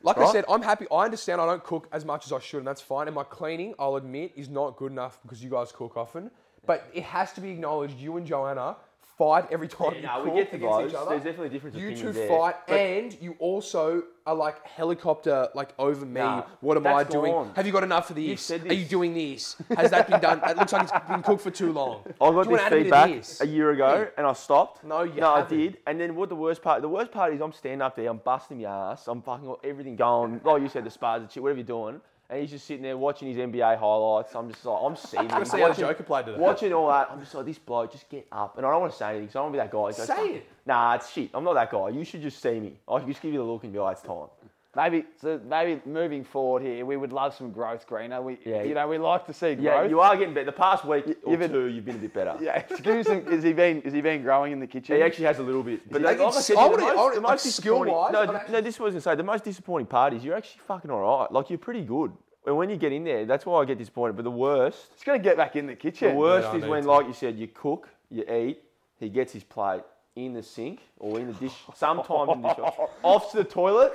Like 0.04 0.18
I 0.18 0.32
said, 0.32 0.44
I'm 0.50 0.62
happy. 0.62 0.86
I 0.92 1.06
understand 1.06 1.40
I 1.40 1.46
don't 1.46 1.64
cook 1.64 1.88
as 1.94 2.04
much 2.04 2.26
as 2.26 2.34
I 2.34 2.40
should, 2.40 2.60
and 2.60 2.68
that's 2.68 2.82
fine. 2.82 3.08
And 3.08 3.16
my 3.16 3.24
cleaning, 3.24 3.74
I'll 3.80 3.96
admit, 3.96 4.34
is 4.36 4.50
not 4.50 4.76
good 4.76 4.92
enough 4.92 5.20
because 5.24 5.42
you 5.42 5.50
guys 5.50 5.72
cook 5.72 5.96
often. 5.96 6.30
But 6.66 6.90
it 6.94 7.04
has 7.04 7.32
to 7.34 7.42
be 7.42 7.52
acknowledged, 7.52 7.98
you 7.98 8.18
and 8.18 8.28
Joanna 8.28 8.78
fight 9.18 9.46
every 9.52 9.68
time 9.68 9.94
you 9.96 10.02
Yeah, 10.02 10.16
cook 10.16 10.26
we 10.26 10.40
get 10.40 10.50
to 10.52 10.56
against 10.58 10.78
those. 10.80 10.92
each 10.92 10.96
other. 10.98 11.10
There's 11.12 11.24
definitely 11.24 11.50
different 11.50 11.76
You 11.76 11.82
two 11.90 11.94
opinions 12.10 12.16
there. 12.16 12.28
fight, 12.30 12.56
But- 12.68 12.76
and 12.80 13.22
you 13.22 13.36
also 13.40 14.04
are 14.26 14.34
like 14.34 14.66
helicopter, 14.66 15.50
like 15.54 15.70
over 15.78 16.06
me. 16.06 16.22
Nah, 16.22 16.44
what 16.62 16.78
am 16.78 16.88
I 16.88 17.04
that's 17.04 17.14
doing? 17.14 17.32
gone. 17.32 17.52
Have 17.56 17.66
you 17.66 17.74
got 17.74 17.84
enough 17.84 18.08
for 18.08 18.14
this? 18.14 18.42
said 18.42 18.66
Are 18.70 18.74
you 18.74 18.86
doing 18.86 19.14
this? 19.14 19.58
Has 19.76 19.92
that 19.92 20.10
been 20.10 20.20
done? 20.22 20.42
It 20.46 20.58
looks 20.58 20.72
like 20.74 20.84
it's 20.84 20.92
been 21.10 21.22
cooked 21.22 21.42
for 21.42 21.52
too 21.52 21.74
long. 21.74 22.04
I 22.22 22.30
Do 22.30 22.32
got 22.32 22.32
you 22.32 22.44
this 22.44 22.48
wanna 22.48 22.62
add 22.62 22.74
a 22.74 22.76
bit 22.76 22.80
of 22.80 22.84
feedback 22.86 23.10
this? 23.12 23.42
a 23.42 23.48
year 23.48 23.72
ago, 23.72 23.94
Yeah. 24.00 24.06
and 24.18 24.26
I 24.26 24.34
stopped. 24.34 24.84
No, 24.84 25.04
you 25.04 25.20
no, 25.22 25.34
I 25.34 25.40
haven't. 25.40 25.58
did. 25.58 25.78
And 25.86 26.00
then 26.00 26.16
what 26.16 26.30
the 26.30 26.36
worst 26.36 26.62
part? 26.62 26.82
The 26.82 26.88
worst 26.90 27.12
part 27.12 27.34
is 27.34 27.42
I'm 27.42 27.52
standing 27.52 27.82
up 27.82 27.96
there, 27.96 28.10
I'm 28.10 28.18
busting 28.18 28.62
my 28.62 28.70
ass, 28.70 29.08
I'm 29.08 29.22
fucking 29.22 29.46
got 29.46 29.60
everything 29.66 29.96
going. 29.98 30.40
Like 30.44 30.62
you 30.62 30.70
said, 30.70 30.86
the 30.86 30.90
spars 30.92 31.22
and 31.22 31.32
shit, 31.32 31.44
whatever 31.44 31.60
you're 31.60 31.68
doing, 31.68 32.02
and 32.30 32.42
he's 32.42 32.52
just 32.52 32.66
sitting 32.66 32.84
there 32.84 32.98
watching 32.98 33.28
his 33.28 33.38
NBA 33.38 33.78
highlights. 33.78 34.36
I'm 34.36 34.50
just 34.50 34.66
like, 34.66 34.80
I'm 34.82 34.96
seething. 34.96 35.28
Let's 35.28 35.52
see 35.52 35.60
how 35.60 35.70
watching, 35.70 35.86
Joker 35.86 36.04
played 36.04 36.26
today. 36.26 36.38
watching 36.40 36.74
all 36.74 36.88
that. 36.88 37.10
I'm 37.12 37.20
just 37.20 37.36
like, 37.36 37.46
this 37.46 37.60
bloke, 37.60 37.92
just 37.92 38.10
get 38.10 38.28
up. 38.32 38.58
And 38.58 38.66
I 38.66 38.72
don't 38.72 38.82
want 38.82 38.94
to 38.94 38.98
say 38.98 39.10
anything, 39.10 39.26
because 39.26 39.36
I 39.36 39.40
don't 39.40 39.54
want 39.54 39.56
to 39.56 39.58
be 39.58 39.64
that 39.64 39.72
guy. 39.72 40.06
Goes, 40.08 40.18
Say 40.30 40.36
it. 40.38 40.48
Nah, 40.66 40.96
it's 40.96 41.12
shit. 41.12 41.30
I'm 41.34 41.44
not 41.44 41.54
that 41.54 41.70
guy. 41.70 41.90
You 41.90 42.04
should 42.04 42.22
just 42.22 42.42
see 42.42 42.60
me. 42.60 42.80
I 42.88 43.00
can 43.00 43.08
just 43.08 43.22
give 43.22 43.34
you 43.34 43.40
the 43.40 43.46
look 43.46 43.64
and 43.64 43.74
be 43.74 43.80
like, 43.80 43.98
it's 43.98 44.06
time. 44.06 44.28
Maybe 44.76 45.06
so 45.22 45.40
maybe 45.48 45.80
moving 45.86 46.24
forward 46.24 46.64
here, 46.64 46.84
we 46.84 46.98
would 46.98 47.14
love 47.14 47.36
some 47.36 47.52
growth, 47.52 47.86
Greener. 47.86 48.24
We 48.24 48.40
Yeah. 48.44 48.64
you 48.64 48.74
know 48.74 48.88
we 48.88 48.98
like 48.98 49.24
to 49.28 49.34
see 49.34 49.54
growth. 49.54 49.64
Yeah, 49.66 49.84
you 49.84 50.00
are 50.00 50.18
getting 50.18 50.34
better. 50.34 50.48
The 50.48 50.52
past 50.52 50.84
week 50.84 51.06
or 51.24 51.30
you've 51.32 51.40
been- 51.40 51.52
two, 51.52 51.68
you've 51.68 51.86
been 51.86 51.96
a 51.98 52.00
bit 52.00 52.14
better. 52.14 52.36
Yeah, 52.42 52.60
give 52.82 53.08
me. 53.08 53.34
Is 53.36 53.44
he 53.44 53.54
been 53.54 53.82
is 53.84 53.94
he 53.94 54.02
been 54.02 54.24
growing 54.24 54.52
in 54.52 54.60
the 54.60 54.66
kitchen? 54.66 54.96
He 54.96 55.04
actually 55.04 55.26
has 55.26 55.38
a 55.38 55.44
little 55.44 55.62
bit. 55.62 55.88
But 55.92 56.02
he- 56.02 56.06
like, 56.08 56.20
I 56.20 56.24
like 56.24 56.30
I 56.30 56.32
think 56.32 56.44
said, 56.46 56.58
I 56.58 56.64
the 56.64 56.70
wanna- 56.72 56.84
I 56.84 56.88
most, 56.88 56.98
wanna- 56.98 57.16
the 57.16 57.22
like, 57.22 57.32
most 57.34 57.44
disappointing. 57.44 57.84
skill-wise, 57.94 58.12
No, 58.14 58.20
I'm 58.22 58.28
th- 58.30 58.40
actually- 58.40 58.54
no, 58.54 58.62
this 58.62 58.80
was 58.80 58.94
going 58.94 59.02
to 59.02 59.02
say 59.02 59.16
the 59.16 59.24
most 59.24 59.44
disappointing 59.44 59.86
part 59.88 60.14
is 60.14 60.26
you're 60.26 60.36
actually 60.36 60.62
fucking 60.66 60.90
all 60.90 61.02
right. 61.20 61.32
Like 61.32 61.50
you're 61.52 61.60
pretty 61.60 61.84
good. 61.84 62.12
And 62.48 62.58
when 62.58 62.70
you 62.72 62.76
get 62.78 62.92
in 62.92 63.04
there, 63.04 63.26
that's 63.26 63.46
why 63.46 63.62
I 63.62 63.66
get 63.66 63.78
disappointed. 63.78 64.16
But 64.16 64.24
the 64.24 64.32
worst, 64.32 64.92
He's 64.96 65.04
gonna 65.04 65.20
get 65.20 65.38
back 65.38 65.56
in 65.56 65.68
the 65.68 65.76
kitchen. 65.76 66.10
the 66.16 66.20
worst 66.20 66.48
I 66.48 66.56
is 66.58 66.66
when, 66.66 66.82
to. 66.82 66.90
like 66.90 67.06
you 67.06 67.14
said, 67.14 67.38
you 67.38 67.48
cook, 67.48 67.90
you 68.10 68.24
eat, 68.24 68.60
he 69.00 69.08
gets 69.10 69.32
his 69.34 69.44
plate 69.44 69.84
in 70.16 70.34
the 70.34 70.42
sink 70.44 70.80
or 71.04 71.20
in 71.20 71.28
the 71.28 71.34
dish, 71.34 71.54
sometimes 71.76 72.32
in 72.32 72.42
the 72.42 72.48
dishwasher, 72.48 72.88
off 73.04 73.30
to 73.32 73.38
the 73.38 73.44
toilet, 73.44 73.94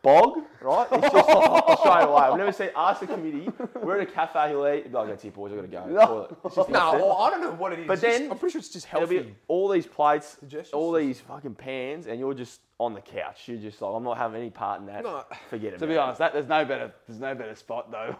bog, 0.00 0.38
right? 0.62 0.86
It's 0.92 1.12
just 1.12 1.28
straight 1.80 2.04
away. 2.04 2.22
I've 2.22 2.38
never 2.38 2.52
seen, 2.52 2.70
ask 2.76 3.00
the 3.00 3.08
committee, 3.08 3.50
we're 3.82 3.98
at 3.98 4.08
a 4.08 4.10
cafe, 4.10 4.50
he'll 4.50 4.66
eat, 4.68 4.82
he'll 4.84 4.90
be 4.92 4.96
like, 4.96 5.08
that's 5.08 5.24
it, 5.24 5.34
boys, 5.34 5.52
I've 5.52 5.70
got 5.70 5.86
to 5.86 5.92
go. 5.92 6.06
Toilet. 6.06 6.36
It's 6.44 6.54
just 6.54 6.68
No, 6.70 6.92
well, 6.94 7.16
I 7.18 7.30
don't 7.30 7.40
know 7.40 7.50
what 7.52 7.72
it 7.72 7.80
is. 7.80 7.86
But 7.88 7.94
It's 7.94 8.02
just- 8.02 8.18
then 8.20 8.30
I'm 8.30 8.38
pretty 8.38 8.52
sure 8.52 8.60
it's 8.60 8.68
just 8.68 8.86
healthy. 8.86 9.34
all 9.48 9.68
these 9.68 9.86
plates, 9.86 10.38
all 10.72 10.92
these 10.92 11.20
fucking 11.20 11.56
pans, 11.56 12.06
and 12.06 12.20
you're 12.20 12.34
just 12.34 12.60
on 12.78 12.94
the 12.94 13.00
couch. 13.00 13.42
You're 13.46 13.58
just 13.58 13.82
like, 13.82 13.94
I'm 13.94 14.02
not 14.02 14.16
having 14.16 14.40
any 14.40 14.48
part 14.50 14.80
in 14.80 14.86
that. 14.86 15.02
No. 15.04 15.22
Forget 15.50 15.74
it. 15.74 15.78
To 15.80 15.86
be 15.86 15.98
honest, 15.98 16.18
that, 16.18 16.32
there's 16.32 16.48
no 16.48 16.64
better 16.64 16.90
there's 17.06 17.20
no 17.20 17.34
better 17.34 17.54
spot 17.54 17.90
though. 17.92 18.16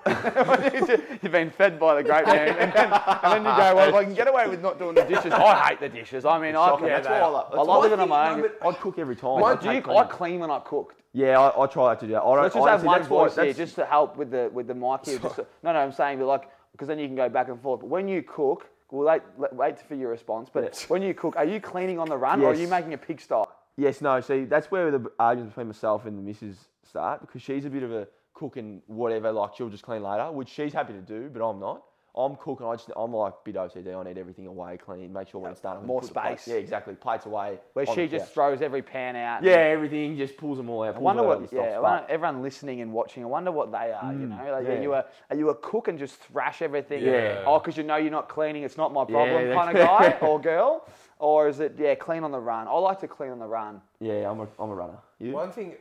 You've 1.23 1.33
been 1.33 1.51
fed 1.51 1.81
by 1.81 1.95
the 1.95 2.03
great 2.03 2.27
man, 2.27 2.49
and 2.59 2.73
then, 2.73 2.93
and 2.93 3.33
then 3.33 3.39
you 3.39 3.59
go, 3.59 3.75
well, 3.75 3.89
if 3.89 3.95
I 3.95 4.05
can 4.05 4.13
get 4.15 4.29
away 4.29 4.47
with 4.49 4.61
not 4.61 4.79
doing 4.79 4.95
the 4.95 5.05
dishes, 5.05 5.33
I 5.33 5.69
hate 5.69 5.81
the 5.81 5.89
dishes. 5.89 6.27
I 6.27 6.39
mean, 6.39 6.57
I, 6.57 6.77
that's 6.79 7.07
yeah, 7.09 7.13
why 7.13 7.19
I 7.21 7.27
love. 7.27 7.55
I 7.55 7.63
love 7.63 7.83
living 7.85 8.00
think- 8.09 8.13
own. 8.13 8.43
no, 8.63 8.69
I'd 8.71 8.81
cook 8.81 8.99
every 8.99 9.17
time. 9.17 9.43
I, 9.43 9.53
you, 9.63 9.71
I 9.71 9.81
clean. 9.81 10.09
clean 10.09 10.41
when 10.41 10.51
I 10.51 10.59
cook. 10.61 10.95
Yeah, 11.13 11.41
I, 11.41 11.65
I 11.65 11.67
try 11.67 11.95
to 11.95 12.07
do 12.07 12.13
that. 12.13 12.23
I 12.23 12.35
don't. 12.35 12.43
Let's 12.43 12.55
just 12.55 12.67
I 12.67 12.71
have 12.71 12.85
one 12.85 13.03
voice 13.03 13.35
here, 13.37 13.53
just 13.53 13.75
to 13.77 13.85
help 13.85 14.17
with 14.17 14.31
the 14.31 14.51
with 14.53 14.69
the 14.69 14.75
mic 14.75 15.05
here. 15.05 15.19
Just 15.19 15.37
to, 15.37 15.47
no, 15.63 15.73
no, 15.73 15.81
I'm 15.81 15.93
saying, 15.93 16.19
but 16.19 16.27
like, 16.27 16.49
because 16.73 16.89
then 16.89 16.99
you 16.99 17.07
can 17.07 17.17
go 17.17 17.29
back 17.29 17.49
and 17.49 17.61
forth. 17.61 17.81
But 17.81 17.89
when 17.89 18.07
you 18.07 18.23
cook, 18.23 18.69
we'll 18.91 19.07
wait, 19.07 19.23
wait 19.53 19.81
for 19.81 19.97
your 19.97 20.11
response. 20.11 20.49
But 20.53 20.63
Yeah. 20.65 20.87
when 20.89 21.03
you 21.03 21.15
cook, 21.15 21.35
are 21.37 21.45
you 21.45 21.61
cleaning 21.61 21.99
on 21.99 22.09
the 22.09 22.17
run, 22.17 22.41
or 22.43 22.51
are 22.51 22.55
you 22.55 22.69
making 22.69 22.95
a 22.95 22.99
pigsty? 22.99 23.45
Yes, 23.77 24.01
no. 24.01 24.21
See, 24.21 24.45
that's 24.45 24.71
where 24.71 24.91
the 24.91 25.11
arguments 25.19 25.53
between 25.53 25.69
myself 25.69 26.07
and 26.07 26.17
the 26.17 26.23
missus 26.23 26.57
start 26.85 27.21
because 27.23 27.43
she's 27.43 27.65
a 27.65 27.71
bit 27.71 27.83
of 27.83 27.93
a 27.93 28.07
cook 28.35 28.57
and 28.57 28.81
whatever. 28.87 29.33
Like 29.33 29.55
she'll 29.57 29.69
just 29.69 29.83
clean 29.83 30.03
later, 30.03 30.31
which 30.31 30.49
she's 30.49 30.73
happy 30.73 30.93
to 30.93 31.01
do, 31.01 31.29
but 31.33 31.45
I'm 31.45 31.59
not. 31.59 31.83
I'm 32.17 32.35
cooking. 32.37 32.67
I 32.67 32.75
just 32.75 32.91
I'm 32.97 33.13
like 33.15 33.33
a 33.33 33.37
bit 33.45 33.55
OCD. 33.55 33.95
I 33.99 34.03
need 34.03 34.19
everything 34.19 34.47
away, 34.49 34.77
clean, 34.77 35.13
make 35.13 35.29
sure 35.29 35.41
when 35.41 35.53
it's 35.53 35.61
done. 35.61 35.87
More 35.87 36.01
put 36.01 36.09
the 36.09 36.21
plate- 36.21 36.41
space. 36.41 36.49
Yeah, 36.55 36.61
exactly. 36.61 36.95
Plates 36.95 37.27
away. 37.27 37.59
Where 37.75 37.89
on 37.89 37.95
she 37.95 38.03
the 38.03 38.09
just 38.09 38.25
couch. 38.27 38.35
throws 38.35 38.63
every 38.63 38.83
pan 38.83 39.15
out. 39.15 39.45
Yeah, 39.45 39.53
everything 39.57 40.17
just 40.17 40.37
pulls 40.37 40.57
them 40.59 40.69
all 40.69 40.83
out. 40.83 40.97
I 40.97 40.99
wonder 40.99 41.23
it 41.23 41.27
out 41.27 41.41
what, 41.41 41.53
yeah, 41.53 41.61
stops, 41.63 41.75
I 41.75 41.79
wonder- 41.81 42.07
everyone 42.09 42.43
listening 42.43 42.81
and 42.81 42.93
watching, 42.93 43.23
I 43.23 43.27
wonder 43.27 43.53
what 43.53 43.71
they 43.71 43.93
are, 43.93 44.13
you 44.13 44.27
know? 44.27 44.37
Like, 44.37 44.69
Are, 44.69 44.83
you 44.83 44.95
a, 44.95 45.05
are 45.31 45.37
you 45.37 45.51
a 45.51 45.55
cook 45.55 45.87
and 45.89 45.99
just 45.99 46.17
thrash 46.17 46.63
everything? 46.63 47.05
Yeah. 47.05 47.45
Oh, 47.47 47.59
because 47.61 47.77
you 47.77 47.85
know 47.85 47.97
you're 47.97 48.11
not 48.11 48.29
cleaning, 48.29 48.65
it's 48.65 48.77
not 48.77 48.93
my 48.93 49.05
problem 49.05 49.47
Yeah, 49.49 49.55
kind 49.55 49.77
of 49.79 49.87
guy 49.87 50.19
or 50.27 50.41
girl? 50.41 50.87
Or 51.21 51.49
is 51.49 51.61
it, 51.61 51.77
yeah, 51.79 51.95
clean 51.95 52.25
on 52.25 52.33
the 52.33 52.41
run? 52.41 52.67
I 52.67 52.73
like 52.73 52.99
to 53.01 53.09
clean 53.09 53.31
on 53.31 53.39
the 53.39 53.47
run. 53.47 53.81
Yeah, 54.01 54.29
I'm 54.31 54.41
a, 54.41 54.49
I'm 54.59 54.71
a 54.71 54.75
runner. 54.75 54.99
You? 55.21 55.33
One 55.33 55.53
thing, 55.53 55.75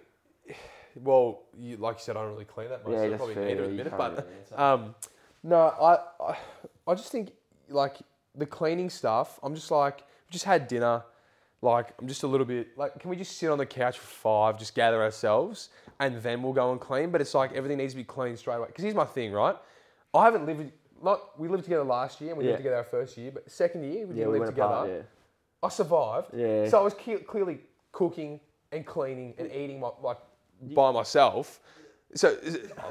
well, 0.96 1.42
you, 1.58 1.78
like 1.78 1.96
you 1.98 2.02
said, 2.04 2.18
I 2.18 2.22
don't 2.22 2.34
really 2.34 2.46
clean 2.46 2.70
that 2.70 2.84
much. 2.84 2.94
Yeah, 2.94 3.04
so 3.04 3.10
that's 3.10 3.18
probably 3.18 3.36
fair, 3.36 3.46
need 3.46 3.56
to 3.56 3.62
yeah, 3.62 3.68
admit 3.68 3.86
you 3.86 3.89
can't 3.89 3.98
But 3.98 4.12
really 4.26 4.39
answer. 4.42 4.60
um, 4.60 4.96
no, 5.43 5.58
I, 5.58 5.97
I, 6.23 6.38
I 6.88 6.95
just 6.95 7.12
think 7.12 7.32
like 7.69 7.97
the 8.36 8.45
cleaning 8.45 8.89
stuff. 8.89 9.39
I'm 9.43 9.56
just 9.56 9.71
like, 9.71 9.97
we 9.99 10.32
just 10.32 10.45
had 10.45 10.67
dinner. 10.67 11.04
Like, 11.62 11.93
I'm 11.99 12.08
just 12.08 12.23
a 12.23 12.28
little 12.28 12.45
bit 12.45 12.78
like, 12.78 12.99
can 12.99 13.10
we 13.10 13.17
just 13.17 13.38
sit 13.38 13.49
on 13.49 13.58
the 13.58 13.65
couch 13.65 13.99
for 13.99 14.08
five, 14.08 14.58
just 14.58 14.75
gather 14.75 15.02
ourselves, 15.04 15.69
and 15.99 16.15
then 16.21 16.41
we'll 16.41 16.54
go 16.54 16.71
and 16.71 16.80
clean? 16.80 17.12
But 17.12 17.19
it's 17.19 17.34
like 17.34 17.52
everything 17.54 17.78
needs 17.78 17.93
to 17.93 17.97
be 17.97 18.06
clean 18.06 18.38
straight 18.38 18.56
away. 18.56 18.67
Because 18.67 18.84
here's 18.84 18.95
my 18.95 19.04
thing, 19.06 19.34
right? 19.34 19.56
I 20.13 20.23
haven't 20.25 20.45
lived. 20.45 20.71
Not 21.04 21.39
we 21.39 21.47
lived 21.47 21.63
together 21.63 21.84
last 21.84 22.19
year, 22.21 22.32
and 22.32 22.38
we 22.38 22.45
Yeah. 22.45 22.52
lived 22.52 22.60
together 22.60 22.78
our 22.78 22.84
first 22.86 23.17
year. 23.17 23.32
But 23.32 23.49
second 23.52 23.84
year, 23.84 24.06
we 24.08 24.15
didn't 24.15 24.32
we 24.32 24.39
live 24.39 24.49
together. 24.49 24.73
apart. 24.73 24.89
Yeah. 24.89 25.02
I 25.63 25.69
survived. 25.69 26.28
Yeah. 26.34 26.67
So 26.69 26.80
I 26.80 26.84
was 26.84 26.93
clearly 27.28 27.60
cooking 27.91 28.39
and 28.71 28.86
cleaning 28.86 29.34
and 29.38 29.52
eating 29.52 29.80
my, 29.80 29.89
like 30.02 30.17
by 30.73 30.91
myself. 30.91 31.60
So 32.15 32.38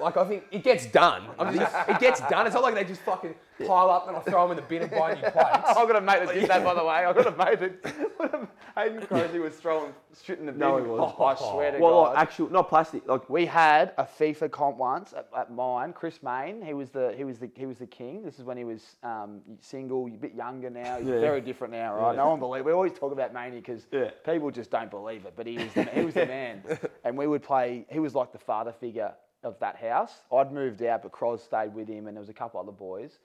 like 0.01 0.17
I 0.17 0.25
think 0.25 0.45
it 0.51 0.63
gets 0.63 0.87
done. 0.87 1.23
I 1.39 1.51
mean, 1.51 1.63
it 1.89 2.01
gets 2.01 2.21
done. 2.29 2.47
It's 2.47 2.55
not 2.55 2.63
like 2.63 2.75
they 2.75 2.85
just 2.85 3.01
fucking 3.03 3.35
pile 3.67 3.91
up 3.91 4.09
and 4.09 4.17
I 4.17 4.21
throw 4.21 4.43
them 4.49 4.57
in 4.57 4.63
the 4.63 4.69
bin 4.69 4.83
and 4.83 4.91
buy 4.91 5.15
new 5.15 5.21
plates. 5.23 5.35
I've 5.69 5.89
got 5.89 5.97
a 5.97 6.01
mate 6.01 6.25
that 6.27 6.35
did 6.35 6.49
that, 6.49 6.65
by 6.65 6.75
the 6.75 6.85
way. 6.85 7.05
I've 7.05 7.15
got 7.17 7.27
a 7.27 7.37
mate 7.37 7.61
that 7.61 8.49
Hayden 8.77 9.01
Crozier 9.07 9.41
was 9.41 9.55
throwing 9.55 9.93
shit 10.25 10.39
in 10.39 10.47
the 10.47 10.53
bin. 10.53 10.61
No, 10.61 10.77
he 10.77 10.83
wasn't. 10.85 11.17
Oh, 11.19 11.25
I 11.25 11.35
swear 11.35 11.73
to 11.73 11.79
Well, 11.79 12.05
God. 12.05 12.11
like, 12.15 12.19
actual, 12.19 12.51
not 12.51 12.69
plastic. 12.69 13.07
Like 13.09 13.29
We 13.29 13.47
had 13.47 13.93
a 13.99 14.05
FIFA 14.05 14.51
comp 14.51 14.77
once 14.77 15.13
at, 15.13 15.29
at 15.37 15.53
mine. 15.53 15.93
Chris 15.93 16.23
Mayne, 16.23 16.63
he 16.63 16.75
was 16.75 16.91
the 16.91 17.15
he 17.17 17.25
was 17.25 17.39
the 17.39 17.51
he 17.57 17.67
was 17.67 17.79
the 17.79 17.87
king. 17.87 18.23
This 18.23 18.39
is 18.39 18.45
when 18.45 18.57
he 18.57 18.65
was 18.65 18.97
um, 19.03 19.41
single, 19.61 20.07
a 20.07 20.11
bit 20.11 20.35
younger 20.35 20.71
now. 20.71 20.99
He's 20.99 21.09
Yeah. 21.09 21.21
very 21.21 21.41
different 21.41 21.73
now, 21.73 21.95
right? 21.95 22.17
No 22.17 22.29
one 22.29 22.39
believes. 22.39 22.65
We 22.65 22.73
always 22.73 22.93
talk 22.93 23.13
about 23.13 23.33
Maney 23.33 23.57
because 23.57 23.87
Yeah. 23.91 24.11
people 24.25 24.51
just 24.51 24.71
don't 24.71 24.91
believe 24.91 25.25
it, 25.27 25.35
but 25.37 25.47
he 25.47 25.59
was 25.59 25.73
the, 25.73 25.85
he 25.85 26.05
was 26.05 26.15
the 26.15 26.27
man. 26.39 26.63
And 27.05 27.17
we 27.17 27.27
would 27.27 27.43
play. 27.43 27.87
He 27.91 27.99
was 27.99 28.15
like 28.15 28.33
the 28.33 28.39
father 28.39 28.73
figure 28.73 29.13
of 29.45 29.59
that 29.61 29.77
house. 29.77 30.13
I'd 30.33 30.53
moved 30.53 30.83
out, 30.83 31.03
but 31.03 31.13
Cros 31.13 31.43
stayed 31.43 31.73
with 31.75 31.87
him, 31.89 32.07
and 32.09 32.17
there 32.17 32.21
was 32.21 32.29
a 32.29 32.33
couple 32.35 32.59
other 32.61 32.73
boys, 32.73 33.19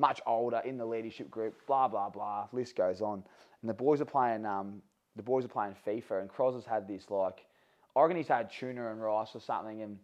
much 0.00 0.20
older 0.26 0.60
in 0.64 0.78
the 0.78 0.86
leadership 0.86 1.30
group. 1.30 1.54
Blah 1.66 1.88
blah 1.88 2.08
blah. 2.08 2.48
List 2.52 2.76
goes 2.76 3.00
on. 3.00 3.22
And 3.62 3.68
the 3.68 3.74
boys 3.74 4.00
are 4.00 4.06
playing. 4.06 4.46
Um, 4.46 4.82
the 5.16 5.22
boys 5.22 5.44
are 5.44 5.48
playing 5.48 5.74
FIFA, 5.86 6.22
and 6.22 6.28
Cros 6.28 6.54
has 6.54 6.64
had 6.64 6.88
this 6.88 7.10
like. 7.10 7.44
I 7.94 8.02
reckon 8.02 8.16
he's 8.16 8.28
had 8.28 8.50
tuna 8.50 8.90
and 8.90 9.02
rice 9.02 9.30
or 9.34 9.40
something, 9.40 9.82
and 9.82 9.98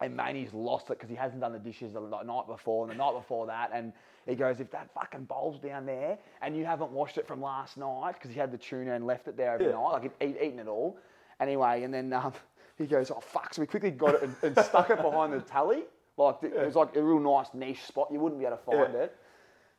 and 0.00 0.16
Maney's 0.16 0.52
lost 0.52 0.86
it 0.86 0.98
because 0.98 1.08
he 1.08 1.14
hasn't 1.14 1.40
done 1.40 1.52
the 1.52 1.58
dishes 1.58 1.92
the 1.92 2.00
night 2.00 2.46
before 2.46 2.84
and 2.84 2.92
the 2.92 3.02
night 3.02 3.14
before 3.14 3.46
that. 3.46 3.70
And 3.72 3.92
he 4.26 4.34
goes, 4.34 4.60
if 4.60 4.70
that 4.72 4.92
fucking 4.92 5.24
bowl's 5.24 5.58
down 5.58 5.86
there 5.86 6.18
and 6.42 6.56
you 6.56 6.64
haven't 6.64 6.90
washed 6.90 7.16
it 7.16 7.26
from 7.26 7.40
last 7.40 7.76
night 7.76 8.14
because 8.14 8.30
he 8.30 8.38
had 8.38 8.50
the 8.50 8.58
tuna 8.58 8.94
and 8.94 9.06
left 9.06 9.28
it 9.28 9.36
there 9.36 9.54
overnight, 9.54 9.92
like 9.92 10.02
he'd 10.02 10.26
eat, 10.28 10.36
eaten 10.42 10.58
it 10.58 10.66
all. 10.66 10.98
Anyway, 11.40 11.82
and 11.84 11.94
then 11.94 12.12
um, 12.12 12.32
he 12.76 12.86
goes, 12.86 13.10
oh 13.10 13.20
fuck! 13.20 13.54
So 13.54 13.62
we 13.62 13.66
quickly 13.66 13.90
got 13.90 14.14
it 14.14 14.22
and, 14.22 14.36
and 14.42 14.64
stuck 14.64 14.90
it 14.90 15.00
behind 15.00 15.32
the 15.32 15.40
tally. 15.40 15.84
Like 16.16 16.36
it 16.42 16.66
was 16.66 16.76
like 16.76 16.94
a 16.96 17.02
real 17.02 17.18
nice 17.18 17.48
niche 17.54 17.82
spot. 17.84 18.08
You 18.12 18.20
wouldn't 18.20 18.40
be 18.40 18.46
able 18.46 18.56
to 18.56 18.62
find 18.62 18.94
it. 18.94 19.16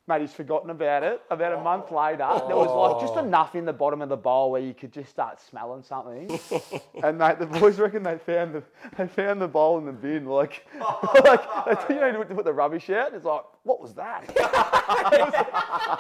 Mate, 0.08 0.22
he's 0.22 0.34
forgotten 0.34 0.70
about 0.70 1.02
it. 1.02 1.20
About 1.32 1.54
a 1.54 1.64
month 1.64 1.90
later, 1.90 2.18
there 2.46 2.56
was 2.56 2.70
like 2.70 3.02
just 3.02 3.18
enough 3.18 3.56
in 3.56 3.66
the 3.66 3.74
bottom 3.74 4.04
of 4.04 4.10
the 4.10 4.18
bowl 4.18 4.52
where 4.52 4.62
you 4.62 4.76
could 4.76 4.94
just 4.94 5.10
start 5.10 5.42
smelling 5.42 5.82
something. 5.82 6.40
and 7.04 7.18
mate, 7.18 7.40
the 7.40 7.48
boys 7.48 7.80
reckon 7.80 8.04
they 8.04 8.20
found 8.20 8.54
the 8.54 8.62
they 8.98 9.08
found 9.08 9.42
the 9.42 9.48
bowl 9.48 9.80
in 9.80 9.86
the 9.86 9.92
bin. 9.92 10.26
Like, 10.26 10.68
like 11.24 11.66
they 11.66 11.76
think 11.76 12.02
you 12.02 12.12
know 12.12 12.24
to 12.24 12.36
put 12.36 12.46
the 12.46 12.54
rubbish 12.54 12.88
out. 12.92 13.16
It's 13.16 13.26
like, 13.26 13.42
what 13.64 13.82
was 13.82 13.96
that? 13.96 14.26
it, 14.30 14.36
was, 14.36 15.34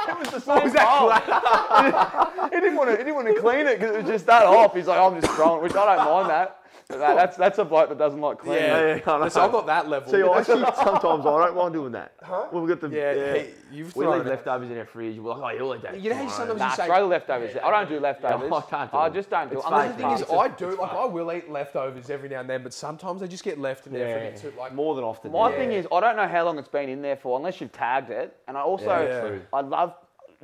it 0.07 0.19
was 0.19 0.29
the 0.29 0.39
same 0.39 0.71
bowl. 0.71 2.49
he 2.51 2.59
didn't 2.59 2.75
want 2.75 2.91
to 2.91 2.97
he 2.97 3.03
didn't 3.03 3.15
want 3.15 3.27
to 3.27 3.41
clean 3.41 3.65
it 3.65 3.79
because 3.79 3.95
it 3.95 4.03
was 4.03 4.11
just 4.11 4.27
that 4.27 4.45
off. 4.45 4.75
He's 4.75 4.85
like, 4.85 4.99
I'm 4.99 5.19
just 5.19 5.33
throwing, 5.33 5.63
which 5.63 5.73
I 5.73 5.95
don't 5.95 6.05
mind 6.05 6.29
that. 6.29 6.59
But 6.87 6.99
mate, 6.99 7.15
that's 7.15 7.35
that's 7.35 7.57
a 7.57 7.65
bloke 7.65 7.89
that 7.89 7.97
doesn't 7.97 8.21
like 8.21 8.37
cleaning. 8.37 8.63
yeah, 8.63 8.99
I 9.07 9.17
know. 9.19 9.29
So 9.29 9.41
I'm 9.41 9.51
not 9.51 9.65
that 9.65 9.89
level. 9.89 10.11
See, 10.11 10.21
I 10.21 10.37
actually 10.37 10.61
sometimes 10.75 11.25
I 11.25 11.45
don't 11.45 11.55
mind 11.55 11.73
doing 11.73 11.91
that. 11.93 12.13
Huh? 12.21 12.45
We've 12.51 12.67
got 12.67 12.79
the 12.79 12.95
yeah, 12.95 13.13
yeah. 13.13 13.33
hey, 13.33 13.49
you've 13.71 13.95
we 13.95 14.05
thrown 14.05 14.19
leave 14.19 14.27
it. 14.27 14.29
leftovers 14.29 14.69
in 14.69 14.77
our 14.77 14.85
fridge. 14.85 15.17
We're 15.17 15.33
like, 15.35 15.55
oh, 15.55 15.57
you'll 15.57 15.75
eat 15.75 15.81
that. 15.81 15.99
You 15.99 16.09
know 16.11 16.15
how 16.17 16.21
you 16.23 16.29
tomorrow." 16.29 16.47
sometimes 16.49 16.59
Nah, 16.59 16.69
you 16.69 16.75
say, 16.75 16.85
throw 16.85 16.99
the 17.01 17.07
leftovers. 17.07 17.55
I 17.63 17.71
don't 17.71 17.89
do 17.89 17.99
leftovers. 17.99 18.51
I 18.51 18.61
can't 18.61 18.91
do 18.91 18.97
I 18.97 19.09
just 19.09 19.29
don't 19.31 19.49
do 19.51 19.57
it. 19.59 19.63
Unless 19.65 19.91
the 19.91 19.97
thing 19.97 20.11
is, 20.11 20.23
I 20.31 20.47
do 20.49 20.77
like 20.77 20.91
I 20.91 21.05
will 21.05 21.31
eat 21.33 21.49
leftovers 21.49 22.09
every 22.11 22.29
now 22.29 22.41
and 22.41 22.49
then, 22.49 22.61
but 22.61 22.73
sometimes 22.73 23.21
they 23.21 23.27
just 23.27 23.43
get 23.43 23.59
left 23.59 23.87
in 23.87 23.93
there 23.93 24.13
for 24.13 24.19
a 24.21 24.23
Yeah. 24.25 24.29
bit 24.31 24.39
too 24.41 24.53
like. 24.57 24.73
more 24.73 24.93
than 24.93 25.03
often. 25.03 25.31
My 25.31 25.51
thing 25.53 25.71
is, 25.71 25.87
I 25.91 25.99
don't 26.01 26.15
know 26.15 26.27
how 26.27 26.45
long 26.45 26.59
it's 26.59 26.67
been 26.67 26.89
in 26.89 27.01
there 27.01 27.17
for, 27.17 27.35
unless 27.37 27.59
you've 27.61 27.71
tagged 27.71 28.11
it. 28.11 28.35
And 28.47 28.55
I 28.55 28.61
also, 28.61 29.41
I 29.51 29.61
love. 29.61 29.95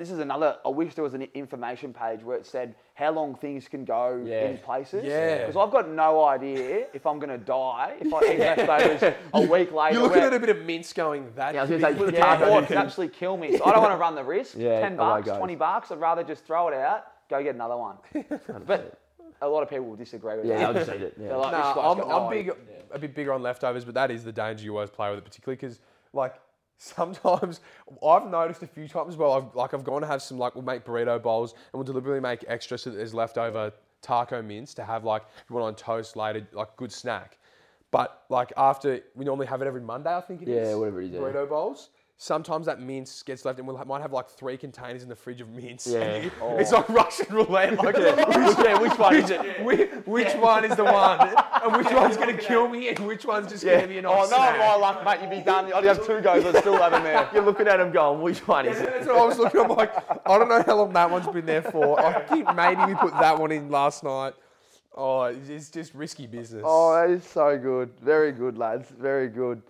This 0.02 0.10
is 0.10 0.18
another. 0.18 0.58
I 0.66 0.70
wish 0.70 0.96
there 0.96 1.04
was 1.04 1.14
an 1.14 1.28
information 1.36 1.94
page 1.94 2.24
where 2.24 2.36
it 2.36 2.48
said 2.48 2.74
how 2.96 3.12
long 3.12 3.36
things 3.36 3.68
can 3.68 3.86
go 3.86 4.20
Yeah. 4.26 4.48
in 4.50 4.58
places. 4.58 5.04
Yeah. 5.06 5.46
Because 5.46 5.56
I've 5.56 5.72
got 5.72 5.90
no 5.90 6.26
idea 6.26 6.88
if 6.92 7.06
I'm 7.06 7.20
going 7.20 7.30
to 7.30 7.38
die 7.38 7.98
if 8.02 8.12
I 8.12 8.22
eat 8.34 8.40
leftovers 8.40 9.14
a 9.36 9.42
week 9.42 9.72
later. 9.72 9.94
You're 9.94 10.02
looking 10.02 10.18
where- 10.18 10.28
at 10.28 10.34
a 10.34 10.40
bit 10.40 10.50
of 10.50 10.66
mince 10.66 10.92
going 10.92 11.32
that. 11.36 11.54
Yeah, 11.54 11.60
I 11.62 11.64
was 11.66 11.80
gonna 11.80 11.96
say, 12.10 12.14
yeah, 12.18 12.20
taco 12.20 12.58
it 12.58 12.66
could 12.68 12.78
actually 12.78 13.10
kill 13.10 13.38
me. 13.38 13.56
So 13.58 13.64
I 13.64 13.74
don't 13.74 13.82
want 13.84 13.94
to 13.94 13.98
run 13.98 14.16
the 14.16 14.24
risk. 14.24 14.56
Yeah, 14.58 14.82
Ten 14.82 14.94
oh 14.94 14.98
bucks, 14.98 15.28
goes. 15.28 15.38
twenty 15.38 15.56
bucks. 15.56 15.92
I'd 15.92 16.00
rather 16.00 16.24
just 16.24 16.46
throw 16.46 16.68
it 16.70 16.74
out, 16.74 17.06
go 17.30 17.44
get 17.44 17.54
another 17.54 17.78
one. 17.78 17.98
but 18.66 18.98
a 19.40 19.48
lot 19.48 19.62
of 19.62 19.70
people 19.70 19.86
will 19.86 19.96
disagree 19.96 20.36
with 20.38 20.46
Yeah, 20.48 20.58
that. 20.58 20.74
they'll 20.74 20.84
just 20.86 20.96
eat 20.98 21.04
it. 21.04 21.14
Yeah. 21.20 21.36
like, 21.36 21.52
guy's 21.52 21.78
I'm, 21.78 21.98
no 22.00 22.10
I'm 22.26 22.30
big, 22.32 22.50
idea. 22.50 22.56
a 22.92 22.98
bit 22.98 23.14
bigger 23.14 23.34
on 23.34 23.44
leftovers, 23.44 23.86
but 23.86 23.94
that 23.94 24.10
is 24.10 24.24
the 24.24 24.32
danger 24.32 24.64
you 24.64 24.74
always 24.76 24.90
play 24.90 25.12
with 25.12 25.20
it, 25.20 25.26
particularly 25.26 25.58
because 25.58 25.80
like 26.12 26.34
sometimes 26.82 27.62
I've 28.06 28.28
noticed 28.28 28.64
a 28.64 28.68
few 28.68 28.88
times. 28.88 29.16
Well, 29.16 29.34
I've 29.34 29.56
like 29.56 29.74
I've 29.74 29.84
gone 29.84 30.02
to 30.02 30.08
have 30.08 30.22
some 30.22 30.38
like 30.38 30.56
we'll 30.56 30.64
make 30.64 30.84
burrito 30.84 31.22
bowls 31.22 31.54
and 31.54 31.74
we'll 31.74 31.84
deliberately 31.84 32.20
make 32.20 32.44
extra 32.48 32.78
so 32.78 32.90
that 32.90 32.98
there's 32.98 33.14
leftover 33.14 33.72
taco 34.02 34.42
mince 34.42 34.74
to 34.74 34.84
have 34.84 35.04
like 35.04 35.24
if 35.24 35.50
you 35.50 35.56
want 35.56 35.68
on 35.68 35.76
toast 35.76 36.16
later, 36.16 36.48
like 36.54 36.76
good 36.76 36.92
snack. 36.92 37.38
But 37.92 38.24
like 38.30 38.52
after 38.58 39.02
we 39.16 39.26
normally 39.26 39.48
have 39.48 39.62
it 39.62 39.68
every 39.68 39.82
Monday, 39.82 40.16
I 40.16 40.22
think 40.22 40.42
it 40.42 40.48
is. 40.48 40.70
Yeah, 40.70 40.76
whatever 40.76 41.02
it 41.02 41.06
is, 41.06 41.12
yeah. 41.12 41.20
Burrito 41.20 41.48
bowls. 41.48 41.90
Sometimes 42.26 42.68
that 42.68 42.80
mince 42.80 43.24
gets 43.24 43.46
left, 43.46 43.58
and 43.58 43.68
we 43.68 43.74
will 43.74 43.84
might 43.84 44.04
have 44.04 44.14
like 44.14 44.30
three 44.30 44.56
containers 44.56 45.02
in 45.02 45.10
the 45.10 45.16
fridge 45.16 45.42
of 45.42 45.50
mince. 45.50 45.88
Yeah. 45.88 46.30
Oh. 46.40 46.56
It's 46.60 46.72
like 46.72 46.88
Russian 46.88 47.26
roulette. 47.34 47.76
Like, 47.84 47.96
which, 47.98 48.06
yeah, 48.64 48.80
which 48.80 48.96
one 49.00 49.16
is 49.16 49.32
it? 49.32 49.64
which, 49.66 49.90
which 50.06 50.34
one 50.36 50.64
is 50.64 50.76
the 50.78 50.84
one? 50.84 51.34
And 51.64 51.76
which 51.76 51.92
one's 51.94 52.18
going 52.18 52.36
to 52.36 52.42
kill 52.44 52.68
me? 52.68 52.90
And 52.90 53.00
which 53.08 53.26
one's 53.26 53.52
just 53.52 53.64
going 53.64 53.82
to 53.82 53.88
be 53.88 53.98
an 54.00 54.06
Oh, 54.06 54.14
nice 54.22 54.30
no, 54.32 54.36
snack? 54.38 54.58
my 54.60 54.76
luck, 54.76 55.04
mate. 55.06 55.20
You'd 55.22 55.30
be 55.40 55.44
done. 55.44 55.72
I'd 55.74 55.84
have 55.84 56.06
two 56.06 56.20
goes, 56.22 56.44
but 56.44 56.58
still 56.58 56.78
have 56.78 56.94
him 56.94 57.04
there. 57.04 57.28
You're 57.34 57.44
looking 57.44 57.68
at 57.68 57.80
him 57.80 57.92
going, 57.92 58.22
which 58.22 58.48
one 58.48 58.68
is 58.68 58.80
it? 58.80 58.86
That's 58.88 59.06
what 59.08 59.18
I 59.18 59.26
was 59.26 59.38
looking. 59.40 59.62
I'm 59.62 59.68
like, 59.70 59.92
I 60.28 60.38
don't 60.40 60.48
know 60.50 60.62
how 60.64 60.76
long 60.78 60.94
that 60.94 61.10
one's 61.10 61.28
been 61.28 61.46
there 61.48 61.62
for. 61.64 62.00
I 62.00 62.22
think 62.22 62.54
maybe 62.56 62.84
we 62.86 62.94
put 62.96 63.14
that 63.14 63.40
one 63.40 63.52
in 63.52 63.70
last 63.70 64.04
night. 64.04 64.34
Oh, 64.96 65.24
it's- 65.26 65.50
it's 65.50 65.70
just 65.70 65.94
risky 65.96 66.26
business. 66.28 66.64
Oh, 66.66 66.94
that 66.96 67.10
is 67.12 67.24
so 67.26 67.58
good. 67.58 67.92
Very 68.00 68.32
good, 68.32 68.58
lads. 68.60 68.90
Very 68.90 69.28
good. 69.28 69.62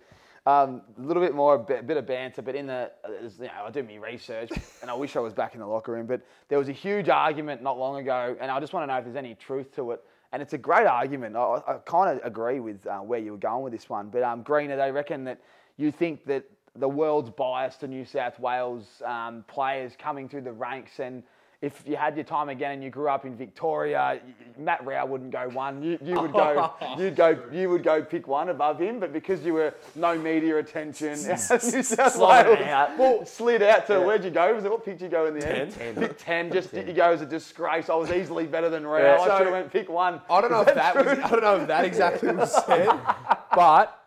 Um, 0.44 0.82
a 0.98 1.02
little 1.02 1.22
bit 1.22 1.36
more, 1.36 1.54
a 1.54 1.58
bit, 1.58 1.86
bit 1.86 1.96
of 1.96 2.04
banter, 2.04 2.42
but 2.42 2.56
in 2.56 2.66
the, 2.66 2.90
uh, 3.04 3.28
you 3.38 3.44
know, 3.44 3.64
I 3.64 3.70
do 3.70 3.84
my 3.84 3.94
research, 3.94 4.50
and 4.82 4.90
I 4.90 4.94
wish 4.94 5.14
I 5.14 5.20
was 5.20 5.32
back 5.32 5.54
in 5.54 5.60
the 5.60 5.66
locker 5.66 5.92
room. 5.92 6.06
But 6.06 6.22
there 6.48 6.58
was 6.58 6.68
a 6.68 6.72
huge 6.72 7.08
argument 7.08 7.62
not 7.62 7.78
long 7.78 8.00
ago, 8.00 8.36
and 8.40 8.50
I 8.50 8.58
just 8.58 8.72
want 8.72 8.82
to 8.82 8.92
know 8.92 8.98
if 8.98 9.04
there's 9.04 9.14
any 9.14 9.36
truth 9.36 9.72
to 9.76 9.92
it. 9.92 10.02
And 10.32 10.42
it's 10.42 10.52
a 10.52 10.58
great 10.58 10.86
argument. 10.86 11.36
I, 11.36 11.60
I 11.68 11.74
kind 11.84 12.18
of 12.18 12.26
agree 12.26 12.58
with 12.58 12.84
uh, 12.86 12.98
where 12.98 13.20
you 13.20 13.32
were 13.32 13.38
going 13.38 13.62
with 13.62 13.72
this 13.72 13.88
one. 13.88 14.08
But 14.08 14.24
um, 14.24 14.42
Greener, 14.42 14.76
they 14.76 14.90
reckon 14.90 15.22
that 15.24 15.38
you 15.76 15.92
think 15.92 16.24
that 16.24 16.44
the 16.74 16.88
world's 16.88 17.30
biased 17.30 17.80
to 17.80 17.86
New 17.86 18.04
South 18.04 18.40
Wales 18.40 19.00
um, 19.04 19.44
players 19.46 19.92
coming 19.96 20.28
through 20.28 20.40
the 20.40 20.52
ranks 20.52 20.98
and 20.98 21.22
if 21.62 21.80
you 21.86 21.94
had 21.94 22.16
your 22.16 22.24
time 22.24 22.48
again 22.48 22.72
and 22.72 22.82
you 22.82 22.90
grew 22.90 23.08
up 23.08 23.24
in 23.24 23.36
Victoria, 23.36 24.20
Matt 24.58 24.84
Rowell 24.84 25.06
wouldn't 25.06 25.30
go 25.30 25.48
one. 25.48 25.80
You, 25.80 25.96
you 26.02 26.20
would 26.20 26.32
go, 26.32 26.74
you'd 26.98 27.14
go, 27.14 27.38
you 27.52 27.70
would 27.70 27.84
go 27.84 28.02
pick 28.02 28.26
one 28.26 28.48
above 28.48 28.80
him. 28.80 28.98
But 28.98 29.12
because 29.12 29.44
you 29.44 29.54
were 29.54 29.72
no 29.94 30.18
media 30.18 30.58
attention, 30.58 31.12
New 31.12 31.36
South 31.36 32.16
Wales, 32.16 32.58
out. 32.66 32.98
well, 32.98 33.24
slid 33.24 33.62
out 33.62 33.86
to 33.86 34.00
where'd 34.00 34.24
you 34.24 34.30
go? 34.30 34.52
Was 34.52 34.64
it 34.64 34.72
what 34.72 34.84
picked 34.84 35.02
you 35.02 35.08
go 35.08 35.26
in 35.26 35.38
the 35.38 35.48
end? 35.48 35.72
Ten. 35.72 35.94
Pick 35.94 36.18
ten. 36.18 36.52
Just 36.52 36.72
you 36.72 36.92
go 36.92 37.12
as 37.12 37.22
a 37.22 37.26
disgrace. 37.26 37.88
I 37.88 37.94
was 37.94 38.10
easily 38.10 38.46
better 38.48 38.68
than 38.68 38.84
Rao. 38.84 38.98
Yeah. 38.98 39.20
I 39.20 39.38
should 39.38 39.46
have 39.46 39.52
went 39.52 39.72
pick 39.72 39.88
one. 39.88 40.20
I 40.28 40.40
don't 40.40 40.50
know 40.50 40.62
if 40.62 40.74
that 40.74 40.96
was. 40.96 41.06
I 41.06 41.28
don't 41.28 41.42
know 41.42 41.60
if 41.60 41.68
that 41.68 41.84
exactly 41.84 42.34
was 42.34 42.52
said, 42.66 42.90
but 43.54 44.02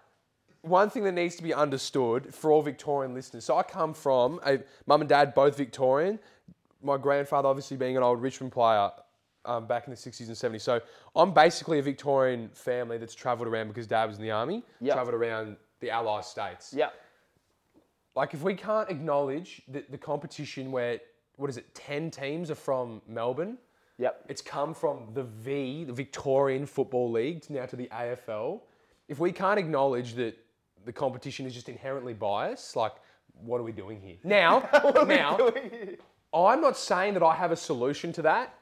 one 0.61 0.89
thing 0.89 1.03
that 1.03 1.11
needs 1.13 1.35
to 1.35 1.43
be 1.43 1.53
understood 1.53 2.33
for 2.33 2.51
all 2.51 2.61
Victorian 2.61 3.13
listeners. 3.13 3.45
So 3.45 3.55
I 3.57 3.63
come 3.63 3.93
from 3.93 4.39
a 4.45 4.59
mum 4.87 5.01
and 5.01 5.09
dad 5.09 5.33
both 5.33 5.55
Victorian. 5.55 6.19
My 6.85 6.97
grandfather 6.97 7.47
obviously 7.49 7.77
being 7.77 7.97
an 7.97 8.03
old 8.03 8.21
Richmond 8.21 8.51
player. 8.53 8.91
Um, 9.47 9.67
back 9.67 9.85
in 9.85 9.91
the 9.91 9.95
60s 9.95 10.25
and 10.25 10.35
70s. 10.35 10.61
So 10.61 10.81
I'm 11.15 11.31
basically 11.31 11.77
a 11.77 11.81
Victorian 11.83 12.49
family 12.55 12.97
that's 12.97 13.13
travelled 13.13 13.47
around 13.47 13.67
because 13.67 13.85
dad 13.85 14.05
was 14.05 14.17
in 14.17 14.23
the 14.23 14.31
army, 14.31 14.63
Yep. 14.81 14.95
travelled 14.95 15.13
around 15.13 15.57
the 15.81 15.91
Allied 15.91 16.25
states. 16.25 16.73
Yeah. 16.75 16.89
Like 18.15 18.33
if 18.33 18.41
we 18.41 18.55
can't 18.55 18.89
acknowledge 18.89 19.61
that 19.67 19.91
the 19.91 19.99
competition 19.99 20.71
where, 20.71 20.99
what 21.35 21.47
is 21.51 21.57
it, 21.57 21.75
10 21.75 22.09
teams 22.09 22.49
are 22.49 22.55
from 22.55 23.03
Melbourne, 23.07 23.59
Yep. 23.99 24.25
it's 24.29 24.41
come 24.41 24.73
from 24.73 25.09
the 25.13 25.21
V, 25.23 25.83
the 25.83 25.93
Victorian 25.93 26.65
Football 26.65 27.11
League, 27.11 27.47
now 27.47 27.67
to 27.67 27.75
the 27.75 27.87
AFL. 27.91 28.61
If 29.07 29.19
we 29.19 29.31
can't 29.31 29.59
acknowledge 29.59 30.15
that 30.15 30.35
the 30.85 30.91
competition 30.91 31.45
is 31.45 31.53
just 31.53 31.69
inherently 31.69 32.15
biased, 32.15 32.75
like, 32.75 32.93
what 33.43 33.59
are 33.61 33.63
we 33.63 33.71
doing 33.73 34.01
here? 34.01 34.17
Now, 34.23 34.67
now, 35.07 35.37
I'm 36.35 36.61
not 36.61 36.77
saying 36.77 37.13
that 37.13 37.23
I 37.23 37.33
have 37.35 37.51
a 37.51 37.55
solution 37.55 38.11
to 38.13 38.21
that, 38.23 38.53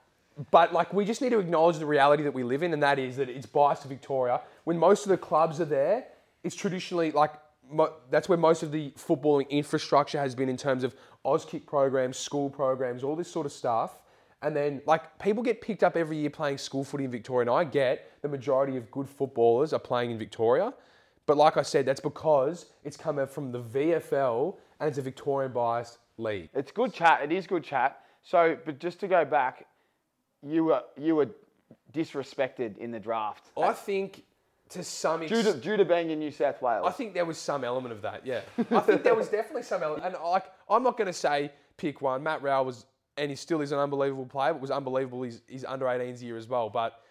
but 0.52 0.74
like, 0.74 0.94
we 0.94 1.06
just 1.06 1.22
need 1.22 1.32
to 1.32 1.40
acknowledge 1.40 1.78
the 1.78 1.86
reality 1.86 2.24
that 2.24 2.34
we 2.34 2.44
live 2.44 2.64
in, 2.64 2.74
and 2.74 2.84
that 2.84 3.00
is 3.00 3.18
that 3.18 3.30
it's 3.30 3.46
biased 3.46 3.82
to 3.84 3.88
Victoria. 3.88 4.42
When 4.64 4.78
most 4.78 5.06
of 5.06 5.10
the 5.10 5.18
clubs 5.18 5.60
are 5.60 5.66
there, 5.66 6.06
it's 6.44 6.56
traditionally 6.56 7.12
like 7.12 7.34
mo- 7.70 7.94
that's 8.12 8.30
where 8.30 8.38
most 8.38 8.64
of 8.64 8.72
the 8.72 8.92
footballing 8.92 9.50
infrastructure 9.50 10.20
has 10.20 10.36
been 10.36 10.50
in 10.50 10.58
terms 10.58 10.84
of 10.84 10.96
Auskick 11.26 11.66
programs, 11.66 12.18
school 12.18 12.50
programs, 12.50 13.04
all 13.04 13.16
this 13.16 13.32
sort 13.32 13.46
of 13.46 13.52
stuff. 13.52 14.00
And 14.42 14.56
then, 14.56 14.82
like, 14.86 15.18
people 15.20 15.42
get 15.42 15.62
picked 15.62 15.84
up 15.84 15.96
every 15.96 16.18
year 16.18 16.30
playing 16.30 16.58
school 16.58 16.84
footy 16.84 17.06
in 17.06 17.12
Victoria, 17.12 17.50
and 17.50 17.50
I 17.50 17.64
get 17.64 18.12
the 18.22 18.28
majority 18.28 18.76
of 18.76 18.92
good 18.92 19.08
footballers 19.08 19.72
are 19.72 19.80
playing 19.80 20.12
in 20.12 20.18
Victoria. 20.18 20.74
But 21.26 21.38
like 21.38 21.56
I 21.56 21.62
said, 21.62 21.86
that's 21.86 22.02
because 22.02 22.66
it's 22.84 22.98
come 22.98 23.26
from 23.28 23.52
the 23.52 23.62
VFL 23.62 24.58
and 24.80 24.90
it's 24.90 24.98
a 24.98 25.02
Victorian 25.02 25.54
biased 25.54 26.00
league. 26.18 26.50
It's 26.54 26.72
good 26.72 26.94
chat. 26.94 27.22
It 27.24 27.32
is 27.32 27.48
good 27.48 27.64
chat. 27.64 28.00
So, 28.22 28.58
but 28.66 28.80
just 28.80 29.00
to 29.02 29.08
go 29.08 29.26
back, 29.26 29.68
you 30.42 30.66
were 30.66 30.84
you 30.98 31.16
were 31.16 31.30
disrespected 31.94 32.78
in 32.78 32.92
the 32.92 33.00
draft 33.00 33.52
I 33.58 33.72
think 33.74 34.24
to 34.70 34.84
some 34.84 35.22
due 35.22 35.28
to, 35.28 35.40
extent. 35.40 35.62
due 35.62 35.78
to 35.78 35.86
being 35.86 36.10
in 36.10 36.20
New 36.20 36.32
South 36.32 36.62
Wales. 36.62 36.86
I 36.88 36.92
think 36.92 37.14
there 37.14 37.26
was 37.26 37.38
some 37.38 37.64
element 37.64 37.94
of 37.94 38.02
that, 38.02 38.26
yeah. 38.26 38.42
I 38.72 38.80
think 38.80 39.04
there 39.04 39.16
was 39.16 39.30
definitely 39.30 39.64
some 39.64 39.84
element. 39.84 40.06
And 40.06 40.16
like, 40.24 40.46
I'm 40.70 40.84
not 40.84 40.98
going 40.98 41.08
to 41.08 41.14
say 41.14 41.52
pick 41.78 42.02
one. 42.02 42.24
Matt 42.24 42.42
Rowell 42.42 42.66
was, 42.66 42.86
and 43.18 43.30
he 43.30 43.36
still 43.36 43.62
is 43.62 43.72
an 43.72 43.80
unbelievable 43.80 44.26
player, 44.26 44.54
but 44.54 44.62
was 44.62 44.72
unbelievable 44.72 45.22
his, 45.22 45.42
his 45.48 45.64
under 45.66 45.86
18s 45.86 46.22
year 46.22 46.38
as 46.38 46.48
well. 46.48 46.70
But 46.70 47.02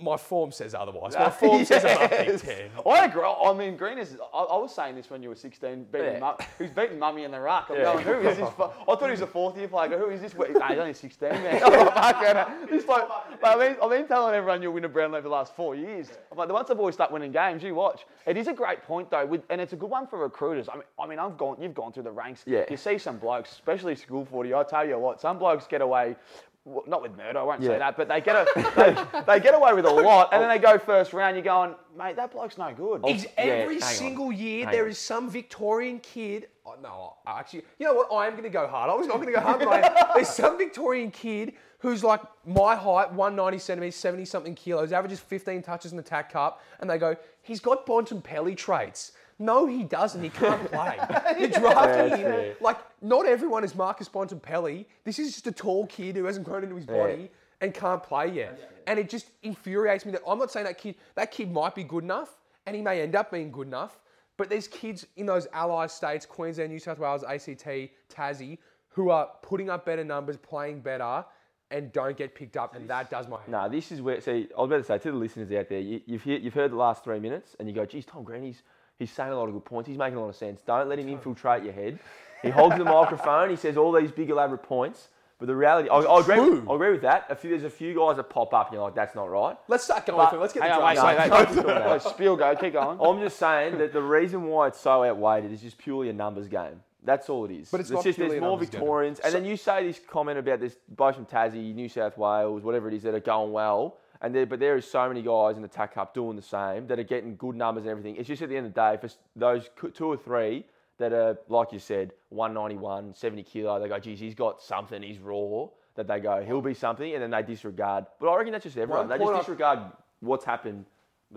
my 0.00 0.16
form 0.16 0.50
says 0.50 0.74
otherwise. 0.74 1.14
My 1.14 1.28
form 1.42 1.64
says 1.66 1.84
I'm 1.84 1.98
up 2.02 2.10
Big 2.10 2.40
Ten. 2.40 2.70
I 2.86 3.04
agree. 3.04 3.22
I 3.22 3.52
mean, 3.52 3.76
Green 3.76 3.98
is. 3.98 4.16
I, 4.32 4.38
I 4.38 4.56
was 4.56 4.74
saying 4.74 4.94
this 4.96 5.10
when 5.10 5.22
you 5.22 5.28
were 5.28 5.34
16, 5.36 5.84
beating 5.92 6.14
Yeah. 6.14 6.18
Mum, 6.18 6.36
who's 6.56 6.70
beating 6.70 6.98
Mummy 6.98 7.24
in 7.24 7.30
the 7.30 7.38
ruck. 7.40 7.66
I'm 7.68 7.76
Yeah. 7.76 7.82
going, 7.84 8.04
who 8.04 8.12
is 8.28 8.38
this? 8.38 8.48
fu- 8.56 8.62
I 8.62 8.68
thought 8.86 9.04
he 9.04 9.10
was 9.10 9.20
a 9.20 9.26
fourth 9.26 9.56
year 9.58 9.68
player. 9.68 9.84
I 9.84 9.88
go, 9.88 9.98
who 9.98 10.08
is 10.10 10.20
this? 10.22 10.34
Nah, 10.34 10.68
he's 10.68 10.78
only 10.78 10.94
16, 10.94 11.28
man. 11.28 11.62
I'm 11.62 11.72
like, 11.86 11.94
"Fucking- 11.94 12.66
this 12.68 12.84
bloke- 12.84 13.10
but 13.40 13.56
I 13.60 13.68
mean, 13.68 13.76
I've 13.82 13.90
been 13.90 14.06
telling 14.08 14.34
everyone 14.34 14.62
you'll 14.62 14.72
win 14.72 14.84
a 14.84 14.88
Brownlow 14.88 15.18
for 15.18 15.22
the 15.24 15.28
last 15.28 15.54
four 15.54 15.74
years. 15.74 16.08
I'm 16.30 16.38
like, 16.38 16.48
once 16.48 16.68
the 16.68 16.74
boys 16.74 16.94
start 16.94 17.12
winning 17.12 17.32
games, 17.32 17.62
you 17.62 17.74
watch. 17.74 18.06
It 18.26 18.36
is 18.38 18.48
a 18.48 18.54
great 18.54 18.82
point 18.84 19.10
though, 19.10 19.26
with, 19.26 19.42
and 19.50 19.60
it's 19.60 19.74
a 19.74 19.76
good 19.76 19.90
one 19.90 20.06
for 20.06 20.18
recruiters. 20.18 20.68
I 20.70 20.74
mean, 20.74 20.84
I 20.98 21.06
mean, 21.06 21.18
I've 21.18 21.36
gone, 21.36 21.56
you've 21.60 21.74
gone 21.74 21.92
through 21.92 22.04
the 22.04 22.12
ranks. 22.12 22.44
Yeah. 22.46 22.64
You 22.70 22.76
see 22.78 22.96
some 22.96 23.18
blokes, 23.18 23.52
especially 23.52 23.94
school 23.96 24.24
footy. 24.24 24.54
I 24.54 24.62
tell 24.62 24.86
you 24.88 24.98
what, 24.98 25.20
some 25.20 25.38
blokes 25.38 25.66
get 25.66 25.82
away. 25.82 26.16
Well, 26.64 26.84
Not 26.86 27.02
with 27.02 27.16
murder, 27.16 27.40
I 27.40 27.42
won't 27.42 27.60
say 27.60 27.76
that, 27.76 27.96
but 27.96 28.06
they 28.06 28.20
get 28.20 28.36
a, 28.36 28.46
they, 28.76 29.20
they 29.26 29.40
get 29.40 29.54
away 29.54 29.72
with 29.72 29.84
a 29.84 29.90
lot, 29.90 30.28
and 30.32 30.40
then 30.40 30.48
they 30.48 30.60
go 30.60 30.78
first 30.78 31.12
round. 31.12 31.34
You're 31.34 31.42
going, 31.42 31.74
mate, 31.98 32.14
that 32.14 32.30
bloke's 32.30 32.56
no 32.56 32.72
good. 32.72 33.00
Oh, 33.02 33.08
Ex- 33.08 33.26
Oh, 33.36 33.44
Yeah, 33.44 33.52
every 33.54 33.76
on. 33.76 33.80
single 33.82 34.30
year, 34.30 34.66
Hang 34.66 34.72
there 34.72 34.84
on. 34.84 34.90
is 34.90 34.98
some 34.98 35.28
Victorian 35.28 35.98
kid. 35.98 36.46
Oh, 36.64 36.76
no, 36.80 37.14
actually, 37.26 37.62
you 37.80 37.86
know 37.86 37.94
what? 37.94 38.12
I 38.14 38.28
am 38.28 38.34
going 38.34 38.44
to 38.44 38.48
go 38.48 38.68
hard. 38.68 38.90
I 38.90 38.94
was 38.94 39.08
not 39.08 39.16
going 39.16 39.26
to 39.26 39.32
go 39.32 39.40
hard, 39.40 39.58
but 39.58 39.68
I, 39.70 40.12
there's 40.14 40.28
some 40.28 40.56
Victorian 40.56 41.10
kid 41.10 41.54
who's 41.80 42.04
like 42.04 42.20
my 42.46 42.76
height, 42.76 43.12
190 43.12 43.58
centimeters, 43.58 43.96
70 43.96 44.24
something 44.24 44.54
kilos, 44.54 44.92
averages 44.92 45.18
15 45.18 45.62
touches 45.62 45.90
in 45.90 45.96
the 45.96 46.02
TAC 46.04 46.30
Cup, 46.32 46.62
and 46.78 46.88
they 46.88 46.96
go, 46.96 47.16
he's 47.42 47.58
got 47.58 47.84
Bontempelli 47.86 48.56
traits. 48.56 49.12
No, 49.42 49.66
he 49.66 49.82
doesn't. 49.84 50.22
He 50.22 50.30
can't 50.30 50.64
play. 50.72 50.96
You're 51.38 51.48
drafting 51.48 52.18
him. 52.18 52.54
Like, 52.60 52.78
not 53.02 53.26
everyone 53.26 53.64
is 53.64 53.74
Marcus 53.74 54.08
Bontempelli. 54.08 54.86
This 55.04 55.18
is 55.18 55.32
just 55.32 55.46
a 55.48 55.52
tall 55.52 55.86
kid 55.86 56.16
who 56.16 56.24
hasn't 56.24 56.46
grown 56.46 56.62
into 56.62 56.76
his 56.76 56.86
body 56.86 57.30
and 57.60 57.74
can't 57.74 58.02
play 58.02 58.28
yet. 58.28 58.82
And 58.86 58.98
it 58.98 59.08
just 59.08 59.26
infuriates 59.42 60.04
me 60.06 60.12
that 60.12 60.22
I'm 60.26 60.38
not 60.38 60.50
saying 60.52 60.66
that 60.66 60.78
kid 60.78 60.94
that 61.16 61.30
kid 61.32 61.52
might 61.52 61.74
be 61.74 61.84
good 61.84 62.04
enough, 62.04 62.36
and 62.66 62.76
he 62.76 62.82
may 62.82 63.00
end 63.02 63.16
up 63.16 63.30
being 63.32 63.50
good 63.50 63.66
enough. 63.66 63.98
But 64.36 64.48
there's 64.48 64.66
kids 64.68 65.06
in 65.16 65.26
those 65.26 65.46
allied 65.52 65.90
states, 65.90 66.24
Queensland, 66.24 66.70
New 66.70 66.78
South 66.78 66.98
Wales, 66.98 67.22
ACT, 67.22 67.66
Tassie, 68.08 68.58
who 68.88 69.10
are 69.10 69.28
putting 69.42 69.70
up 69.70 69.84
better 69.84 70.04
numbers, 70.04 70.36
playing 70.36 70.80
better, 70.80 71.24
and 71.70 71.92
don't 71.92 72.16
get 72.16 72.34
picked 72.34 72.56
up, 72.56 72.74
and 72.74 72.88
that 72.88 73.10
does 73.10 73.28
my 73.28 73.38
head. 73.40 73.48
No, 73.48 73.68
this 73.68 73.92
is 73.92 74.00
where. 74.00 74.20
See, 74.20 74.48
I 74.56 74.60
was 74.60 74.68
about 74.68 74.76
to 74.78 74.84
say 74.84 74.98
to 74.98 75.10
the 75.12 75.16
listeners 75.16 75.50
out 75.52 75.68
there, 75.68 75.80
you, 75.80 76.00
you've 76.06 76.22
heard, 76.22 76.42
you've 76.42 76.54
heard 76.54 76.70
the 76.72 76.76
last 76.76 77.04
three 77.04 77.18
minutes, 77.20 77.56
and 77.58 77.68
you 77.68 77.74
go, 77.74 77.84
"Geez, 77.86 78.04
Tom 78.04 78.24
Green, 78.24 78.42
he's 78.42 78.62
he's 79.02 79.10
saying 79.12 79.30
a 79.32 79.36
lot 79.36 79.48
of 79.48 79.54
good 79.54 79.64
points. 79.64 79.88
He's 79.88 79.98
making 79.98 80.16
a 80.16 80.20
lot 80.20 80.28
of 80.28 80.36
sense. 80.36 80.60
Don't 80.62 80.88
let 80.88 80.98
him 80.98 81.08
infiltrate 81.08 81.62
your 81.64 81.72
head. 81.72 81.98
He 82.42 82.50
holds 82.50 82.76
the 82.76 82.84
microphone. 82.84 83.50
He 83.50 83.56
says 83.56 83.76
all 83.76 83.92
these 83.92 84.10
big 84.10 84.28
elaborate 84.30 84.62
points, 84.64 85.08
but 85.38 85.46
the 85.46 85.54
reality, 85.54 85.88
I, 85.88 85.98
I 85.98 86.20
agree. 86.20 86.40
With. 86.40 86.68
I 86.68 86.74
agree 86.74 86.90
with 86.92 87.02
that. 87.02 87.26
A 87.30 87.36
few, 87.36 87.50
there's 87.50 87.64
a 87.64 87.70
few 87.70 87.94
guys 87.94 88.16
that 88.16 88.24
pop 88.30 88.52
up, 88.52 88.66
and 88.68 88.74
you're 88.74 88.82
like, 88.82 88.94
"That's 88.96 89.14
not 89.14 89.30
right." 89.30 89.56
Let's 89.68 89.84
start 89.84 90.06
going 90.06 90.16
But- 90.18 90.30
through. 90.30 90.40
Let's 90.40 90.52
get 90.52 90.62
Hang 90.64 90.72
the 90.72 90.76
on, 90.78 90.84
wait, 90.84 90.96
No, 90.96 91.04
wait, 91.04 91.28
no, 91.28 91.62
wait. 91.62 91.66
no, 91.66 91.84
no. 91.86 91.92
Wait, 91.92 92.02
Spiel 92.02 92.36
go, 92.36 92.56
keep 92.56 92.72
going. 92.72 92.98
I'm 93.00 93.20
just 93.20 93.38
saying 93.38 93.78
that 93.78 93.92
the 93.92 94.02
reason 94.02 94.44
why 94.44 94.68
it's 94.68 94.80
so 94.80 95.04
outweighed 95.04 95.50
is 95.52 95.60
just 95.62 95.78
purely 95.78 96.08
a 96.08 96.12
numbers 96.12 96.48
game. 96.48 96.82
That's 97.04 97.28
all 97.28 97.44
it 97.44 97.50
is. 97.52 97.68
But 97.70 97.80
it's 97.80 97.90
it's 97.90 97.94
not 97.96 98.04
just 98.04 98.16
purely 98.16 98.34
there's 98.34 98.38
a 98.38 98.40
more 98.42 98.50
numbers 98.52 98.70
game. 98.70 98.80
Victorians, 98.80 99.18
and 99.20 99.34
then 99.34 99.44
you 99.44 99.56
say 99.56 99.84
this 99.86 100.00
comment 100.08 100.38
about 100.38 100.60
this 100.60 100.76
both 100.88 101.16
from 101.16 101.26
Tassie, 101.26 101.74
New 101.74 101.88
South 101.88 102.16
Wales, 102.18 102.62
whatever 102.62 102.86
it 102.88 102.94
is 102.94 103.02
that 103.02 103.14
are 103.14 103.20
going 103.20 103.50
well, 103.52 103.98
and 104.22 104.32
there, 104.34 104.46
but 104.46 104.60
there 104.60 104.76
is 104.76 104.88
so 104.88 105.06
many 105.08 105.20
guys 105.20 105.56
in 105.56 105.62
the 105.62 105.68
TAC 105.68 105.94
Cup 105.94 106.14
doing 106.14 106.36
the 106.36 106.42
same 106.42 106.86
that 106.86 106.98
are 106.98 107.02
getting 107.04 107.34
good 107.36 107.56
numbers 107.56 107.82
and 107.82 107.90
everything. 107.90 108.16
It's 108.16 108.28
just 108.28 108.40
at 108.40 108.48
the 108.48 108.56
end 108.56 108.66
of 108.66 108.72
the 108.74 108.80
day, 108.80 108.96
for 108.96 109.12
those 109.34 109.68
two 109.92 110.06
or 110.06 110.16
three 110.16 110.64
that 110.98 111.12
are 111.12 111.36
like 111.48 111.72
you 111.72 111.80
said, 111.80 112.12
191, 112.30 113.14
70 113.14 113.42
kilo, 113.42 113.80
they 113.80 113.88
go, 113.88 113.98
geez, 113.98 114.20
he's 114.20 114.34
got 114.36 114.62
something, 114.62 115.02
he's 115.02 115.18
raw. 115.18 115.66
That 115.94 116.06
they 116.08 116.20
go, 116.20 116.42
he'll 116.42 116.62
be 116.62 116.72
something, 116.72 117.12
and 117.12 117.22
then 117.22 117.30
they 117.30 117.42
disregard. 117.42 118.06
But 118.18 118.30
I 118.30 118.36
reckon 118.38 118.52
that's 118.52 118.64
just 118.64 118.78
everyone. 118.78 119.00
One 119.00 119.08
They 119.10 119.16
just 119.16 119.24
point 119.24 119.36
I- 119.36 119.38
disregard 119.40 119.78
what's 120.20 120.44
happened. 120.44 120.86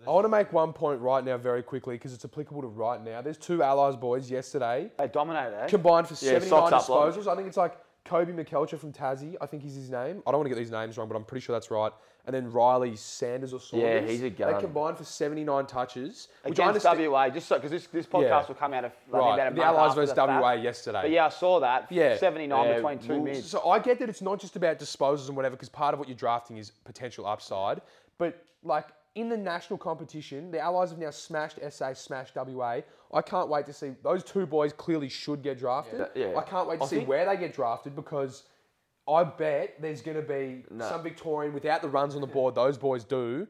I 0.07 0.09
want 0.11 0.23
to 0.25 0.29
make 0.29 0.53
one 0.53 0.71
point 0.71 1.01
right 1.01 1.23
now, 1.23 1.37
very 1.37 1.61
quickly, 1.63 1.95
because 1.95 2.13
it's 2.13 2.23
applicable 2.23 2.61
to 2.61 2.67
right 2.67 3.03
now. 3.03 3.21
There's 3.21 3.37
two 3.37 3.63
Allies 3.63 3.95
boys 3.97 4.29
yesterday 4.31 4.91
They 4.97 5.07
dominated, 5.07 5.57
eh? 5.63 5.67
combined 5.67 6.07
for 6.07 6.13
Yeah, 6.13 6.39
79 6.39 6.49
socks 6.49 6.71
up, 6.71 6.89
like- 6.89 7.13
disposals. 7.13 7.27
I 7.27 7.35
think 7.35 7.47
it's 7.49 7.57
like 7.57 7.77
Colby 8.05 8.31
McKercher 8.33 8.77
from 8.77 8.93
Tassie. 8.93 9.35
I 9.41 9.47
think 9.47 9.63
he's 9.63 9.73
his 9.75 9.89
name. 9.89 10.21
I 10.27 10.31
don't 10.31 10.39
want 10.39 10.45
to 10.45 10.49
get 10.49 10.57
these 10.59 10.71
names 10.71 10.95
wrong, 10.97 11.07
but 11.07 11.15
I'm 11.15 11.23
pretty 11.23 11.43
sure 11.43 11.55
that's 11.55 11.71
right. 11.71 11.91
And 12.27 12.33
then 12.35 12.51
Riley 12.51 12.95
Sanders 12.95 13.51
or 13.51 13.59
Saunders. 13.59 14.03
Yeah, 14.03 14.07
he's 14.11 14.21
a 14.23 14.29
gun. 14.29 14.53
They 14.53 14.59
combined 14.59 14.97
for 14.97 15.03
79 15.03 15.65
touches, 15.65 16.27
which 16.43 16.59
I 16.59 16.63
Against 16.69 16.85
understand. 16.85 17.11
WA, 17.11 17.29
just 17.29 17.47
so 17.47 17.55
because 17.55 17.71
this, 17.71 17.87
this 17.87 18.05
podcast 18.05 18.21
Yeah. 18.29 18.47
will 18.47 18.55
come 18.55 18.73
out 18.73 18.85
of 18.85 18.91
like, 19.11 19.21
Right, 19.21 19.33
about 19.35 19.47
a 19.47 19.49
the 19.51 19.55
month 19.57 19.67
Allies 19.67 19.89
after 19.89 20.01
versus 20.01 20.15
the 20.15 20.25
fact. 20.27 20.41
WA 20.41 20.51
yesterday. 20.53 21.01
But 21.01 21.11
yeah, 21.11 21.25
I 21.25 21.29
saw 21.29 21.59
that. 21.59 21.91
Yeah. 21.91 22.17
79 22.17 22.65
Yeah, 22.67 22.73
between 22.75 22.99
two 22.99 23.21
mids. 23.23 23.45
So 23.49 23.67
I 23.69 23.79
get 23.79 23.99
that 23.99 24.09
it's 24.09 24.21
not 24.21 24.39
just 24.39 24.55
about 24.55 24.77
disposals 24.79 25.27
and 25.27 25.35
whatever, 25.35 25.55
because 25.55 25.69
part 25.69 25.93
of 25.93 25.99
what 25.99 26.07
you're 26.07 26.17
drafting 26.17 26.57
is 26.57 26.69
potential 26.71 27.25
upside. 27.25 27.81
But 28.19 28.43
like 28.63 28.85
in 29.15 29.29
the 29.29 29.37
national 29.37 29.79
competition, 29.79 30.51
the 30.51 30.59
Allies 30.59 30.89
have 30.89 30.99
now 30.99 31.09
smashed 31.09 31.57
SA, 31.71 31.93
smashed 31.93 32.35
WA. 32.35 32.81
I 33.13 33.21
can't 33.21 33.47
wait 33.49 33.65
to 33.67 33.73
see 33.73 33.93
those 34.03 34.23
two 34.23 34.45
boys. 34.45 34.73
Clearly, 34.73 35.07
should 35.09 35.41
get 35.41 35.57
drafted. 35.57 36.05
Yeah. 36.15 36.27
Yeah. 36.31 36.37
I 36.37 36.43
can't 36.43 36.67
wait 36.67 36.79
to 36.79 36.83
I 36.85 36.87
see 36.87 36.97
think- 36.97 37.09
where 37.09 37.25
they 37.25 37.37
get 37.37 37.53
drafted 37.53 37.95
because 37.95 38.43
I 39.07 39.23
bet 39.23 39.75
there's 39.81 40.01
going 40.01 40.17
to 40.17 40.23
be 40.23 40.65
No. 40.69 40.87
some 40.89 41.01
Victorian 41.01 41.53
without 41.53 41.81
the 41.81 41.87
runs 41.89 42.15
on 42.15 42.21
the 42.21 42.27
board. 42.27 42.55
Those 42.55 42.77
boys 42.77 43.05
do, 43.05 43.47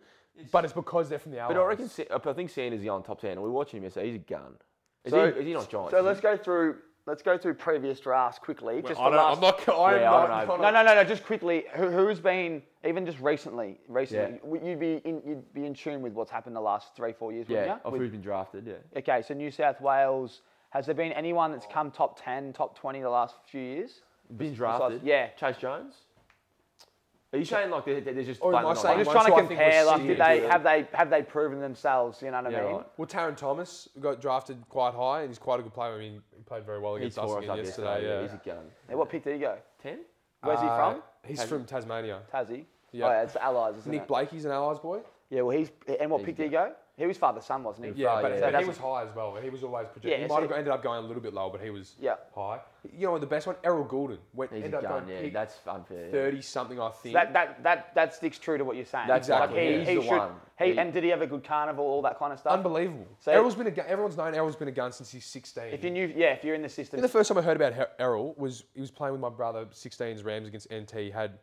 but 0.52 0.64
it's 0.66 0.74
because 0.74 1.10
they're 1.10 1.18
from 1.20 1.32
the 1.32 1.40
Allies. 1.40 1.56
But 1.56 1.62
I 1.62 1.66
reckon, 1.66 1.90
I 2.30 2.34
think 2.34 2.50
Sanders 2.52 2.80
is 2.80 2.84
the 2.84 2.90
on 2.90 3.02
top 3.04 3.20
10. 3.22 3.42
We're 3.42 3.50
watching 3.50 3.78
him 3.80 3.84
yesterday. 3.86 4.08
He's 4.08 4.16
a 4.16 4.20
gun. 4.20 4.58
Is, 5.04 5.12
So- 5.12 5.32
he, 5.34 5.40
is 5.40 5.46
he 5.46 5.54
not 5.54 5.68
giant? 5.70 5.92
So 5.92 6.02
let's 6.02 6.20
go 6.22 6.38
through. 6.38 6.78
Let's 7.08 7.22
go 7.22 7.38
through 7.38 7.54
previous 7.56 8.00
drafts 8.00 8.40
quickly. 8.40 8.82
just 8.82 9.00
I 9.00 9.12
the 9.12 9.18
don't, 9.18 9.26
last. 9.26 9.36
I'm 9.36 9.42
not. 9.42 9.60
I'm 9.70 10.02
Yeah, 10.02 10.12
I 10.12 10.46
don't 10.46 10.48
know. 10.48 10.56
no, 10.58 10.72
no, 10.72 10.84
no, 10.84 10.96
no. 10.96 11.04
Just 11.04 11.24
quickly, 11.24 11.66
who, 11.76 11.90
who's 11.92 12.20
been 12.20 12.64
even 12.84 13.06
just 13.06 13.20
recently? 13.20 13.78
Recently, 13.88 14.40
Yeah. 14.44 14.70
you'd 14.70 14.80
be 14.80 15.02
in, 15.06 15.22
you'd 15.26 15.54
be 15.54 15.66
in 15.68 15.76
tune 15.76 16.02
with 16.02 16.14
what's 16.14 16.32
happened 16.32 16.56
the 16.56 16.62
last 16.62 16.96
three, 16.96 17.14
four 17.14 17.32
years, 17.32 17.46
yeah, 17.48 17.60
wouldn't 17.60 17.82
of 17.86 17.94
you? 17.94 18.00
who's 18.00 18.12
been 18.12 18.22
drafted, 18.22 18.66
yeah. 18.66 19.00
Okay, 19.00 19.22
so 19.22 19.34
New 19.36 19.52
South 19.52 19.80
Wales. 19.82 20.42
Has 20.72 20.88
there 20.88 20.96
been 20.96 21.14
anyone 21.14 21.52
that's 21.52 21.68
come 21.72 21.92
top 21.92 22.20
ten, 22.22 22.52
top 22.54 22.76
twenty 22.78 23.02
the 23.02 23.10
last 23.10 23.36
few 23.46 23.62
years? 23.62 24.02
Been 24.38 24.56
drafted? 24.56 25.02
yeah. 25.04 25.28
Chase 25.40 25.58
Jones? 25.58 25.94
Are 27.36 27.40
you 27.40 27.46
saying 27.46 27.70
like 27.70 27.84
they're, 27.86 28.00
they're 28.00 28.24
just 28.24 28.42
Or 28.42 28.56
am 28.56 28.66
I 28.66 28.74
saying 28.74 29.00
I'm 29.00 29.06
just 29.06 29.12
trying 29.12 29.26
to 29.26 29.32
compare. 29.48 29.84
Like, 29.84 30.08
did 30.08 30.18
they 30.18 30.40
have 30.48 30.64
they 30.64 30.88
have 30.94 31.10
they 31.10 31.22
proven 31.22 31.60
themselves? 31.60 32.22
You 32.22 32.32
know 32.32 32.38
what 32.42 32.48
I 32.48 32.50
Yeah, 32.50 32.64
mean? 32.64 32.76
right. 32.78 32.86
Well, 32.98 33.08
Tarryn 33.08 33.36
Thomas 33.36 33.90
got 34.00 34.22
drafted 34.22 34.64
quite 34.70 34.94
high, 34.94 35.22
and 35.22 35.30
he's 35.30 35.38
quite 35.38 35.60
a 35.60 35.64
good 35.64 35.74
player. 35.74 35.96
I 35.96 36.00
mean, 36.00 36.22
he 36.36 36.44
played 36.44 36.66
very 36.66 36.80
well 36.80 36.96
against 36.96 37.18
us 37.20 37.26
tore 37.26 37.40
us 37.40 37.44
again 37.44 37.58
yesterday. 37.58 37.88
yesterday. 37.88 38.16
Yeah, 38.16 38.22
He's 38.22 38.34
a 38.34 38.42
gun. 38.46 38.66
Yeah, 38.90 38.96
what 38.96 39.10
pick 39.10 39.24
did 39.26 39.34
he 39.34 39.40
go? 39.40 39.58
10? 39.84 40.00
Where's 40.42 40.62
he 40.62 40.68
Uh, 40.68 40.76
from? 40.76 41.04
He's 41.28 41.44
from 41.44 41.66
Tasmania. 41.66 42.22
Tassie. 42.34 42.66
Yeah. 42.92 43.06
Oh, 43.08 43.10
yeah, 43.10 43.24
it's 43.24 43.36
Allies, 43.36 43.76
isn't 43.80 43.92
Nick 43.92 44.04
it? 44.04 44.08
Blakey's 44.08 44.46
an 44.46 44.52
Allies 44.52 44.80
boy. 44.80 45.02
Yeah, 45.30 45.42
well, 45.42 45.58
he's 45.58 45.72
and 46.00 46.10
what 46.10 46.20
He's 46.20 46.26
pick 46.28 46.38
did 46.38 46.44
he 46.44 46.50
go? 46.50 46.72
He 46.98 47.06
was 47.06 47.18
father 47.18 47.42
son, 47.42 47.62
wasn't 47.64 47.94
he? 47.94 48.02
Yeah, 48.04 48.08
Right, 48.08 48.22
but, 48.22 48.32
yeah. 48.36 48.40
but 48.40 48.52
So 48.54 48.60
he 48.60 48.66
was 48.66 48.78
high 48.78 49.04
as 49.04 49.14
well. 49.14 49.36
He 49.36 49.50
was 49.50 49.64
always 49.64 49.88
projected. 49.88 50.12
Yeah, 50.12 50.18
he 50.24 50.28
so- 50.30 50.34
might 50.36 50.44
have 50.44 50.52
ended 50.54 50.72
up 50.72 50.82
going 50.82 51.04
a 51.04 51.06
little 51.08 51.22
bit 51.22 51.34
low, 51.34 51.50
but 51.50 51.60
he 51.60 51.70
was 51.70 51.96
Yeah. 52.00 52.16
high. 52.34 52.62
You 52.94 53.08
know, 53.08 53.18
the 53.18 53.26
best 53.26 53.48
one, 53.48 53.58
Errol 53.66 53.84
Gulden, 53.84 54.20
went 54.34 54.54
He's 54.54 54.64
ended 54.64 54.76
a 54.76 54.78
up 54.78 54.84
gun, 54.84 55.08
going 55.08 55.26
yeah. 55.26 55.30
That's 55.34 55.60
unfair. 55.68 56.10
thirty 56.10 56.42
something, 56.42 56.80
I 56.80 56.90
think. 56.92 57.14
That, 57.16 57.34
that 57.34 57.64
that 57.64 57.96
that 57.96 58.14
sticks 58.14 58.40
true 58.40 58.58
to 58.58 58.64
what 58.64 58.78
you're 58.78 58.86
saying. 58.86 59.08
That's 59.08 59.28
like 59.28 59.44
exactly 59.50 59.60
he, 59.62 59.68
it. 59.74 59.88
he 59.88 59.94
He's 59.96 60.04
the 60.04 60.08
should. 60.10 60.18
one. 60.18 60.32
He, 60.58 60.72
He- 60.72 60.78
and 60.80 60.94
did 60.94 61.04
he 61.04 61.10
have 61.10 61.22
a 61.22 61.28
good 61.28 61.44
carnival, 61.44 61.84
all 61.84 62.02
that 62.04 62.18
kind 62.18 62.32
of 62.32 62.40
stuff? 62.40 62.54
Unbelievable. 62.54 63.08
So- 63.20 63.32
Errol's 63.34 63.56
been 63.56 63.68
a 63.68 63.72
gun, 63.72 63.86
everyone's 63.90 64.16
known 64.16 64.34
Errol's 64.34 64.56
been 64.56 64.68
a 64.70 64.72
gun 64.72 64.92
since 64.94 65.12
he's 65.12 65.26
sixteen. 65.26 65.74
If 65.74 65.84
you 65.84 65.90
knew, 65.90 66.14
yeah, 66.16 66.28
if 66.28 66.46
you're 66.46 66.56
in 66.56 66.62
the 66.62 66.70
system, 66.70 67.02
the 67.02 67.10
first 67.10 67.28
time 67.28 67.38
I 67.38 67.42
heard 67.42 67.60
about 67.60 67.90
Errol 68.00 68.36
was 68.38 68.64
he 68.74 68.80
was 68.80 68.92
playing 68.92 69.12
with 69.12 69.22
my 69.22 69.30
brother 69.30 69.66
16's 69.66 70.24
Rams 70.24 70.48
against 70.48 70.72
NT. 70.72 70.92
He 70.92 71.10
had 71.12 71.40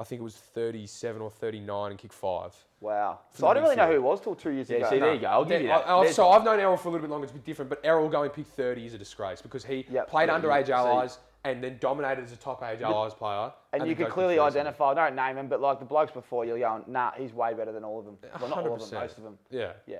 I 0.00 0.04
think 0.04 0.20
it 0.20 0.24
was 0.24 0.34
37 0.34 1.20
or 1.20 1.30
39 1.30 1.90
and 1.90 2.00
kicked 2.00 2.14
five. 2.14 2.54
wow. 2.80 3.18
So 3.34 3.46
I 3.46 3.52
didn't 3.52 3.64
really 3.64 3.76
know 3.76 3.86
who 3.86 3.92
he 3.92 3.98
was 3.98 4.18
till 4.22 4.34
two 4.34 4.50
years 4.50 4.70
Yeah, 4.70 4.78
ago. 4.78 4.88
see, 4.90 4.98
there 4.98 5.12
you 5.12 5.20
go. 5.20 5.26
I'll 5.26 5.44
give 5.44 5.60
you 5.60 5.68
that. 5.68 5.86
I- 5.86 5.98
I- 5.98 6.10
so 6.10 6.30
I've 6.30 6.42
known 6.42 6.58
Errol 6.58 6.78
for 6.78 6.88
a 6.88 6.92
little 6.92 7.06
bit 7.06 7.10
longer. 7.10 7.24
It's 7.24 7.32
a 7.32 7.34
bit 7.36 7.44
different, 7.44 7.68
but 7.68 7.80
Errol 7.84 8.08
going 8.08 8.30
pick 8.30 8.46
30 8.46 8.86
is 8.86 8.94
a 8.94 8.98
disgrace 8.98 9.42
because 9.42 9.62
he 9.62 9.84
Yep. 9.90 10.08
played 10.08 10.30
Yeah, 10.30 10.38
underage 10.40 10.66
see- 10.66 10.72
allies 10.72 11.18
and 11.44 11.62
then 11.62 11.76
dominated 11.80 12.24
as 12.24 12.32
a 12.32 12.36
top 12.38 12.62
age 12.62 12.80
allies 12.80 13.12
player. 13.12 13.52
And, 13.74 13.86
you 13.86 13.94
then 13.94 14.06
could 14.06 14.12
clearly 14.14 14.38
identify. 14.38 14.92
I 14.92 14.94
don't 14.94 15.14
name 15.14 15.36
him, 15.36 15.48
but 15.48 15.60
like 15.60 15.78
the 15.80 15.84
blokes 15.84 16.12
before, 16.12 16.46
you're 16.46 16.58
going, 16.58 16.84
nah, 16.86 17.12
he's 17.12 17.34
way 17.34 17.52
better 17.52 17.72
than 17.72 17.84
all 17.84 17.98
of 17.98 18.06
them. 18.06 18.16
Well, 18.40 18.48
not 18.48 18.58
all 18.66 18.72
of 18.74 18.80
them, 18.80 18.88
100%. 18.88 18.92
most 19.02 19.18
of 19.18 19.24
them. 19.24 19.38
Yeah. 19.50 19.72
Yeah. 19.86 19.98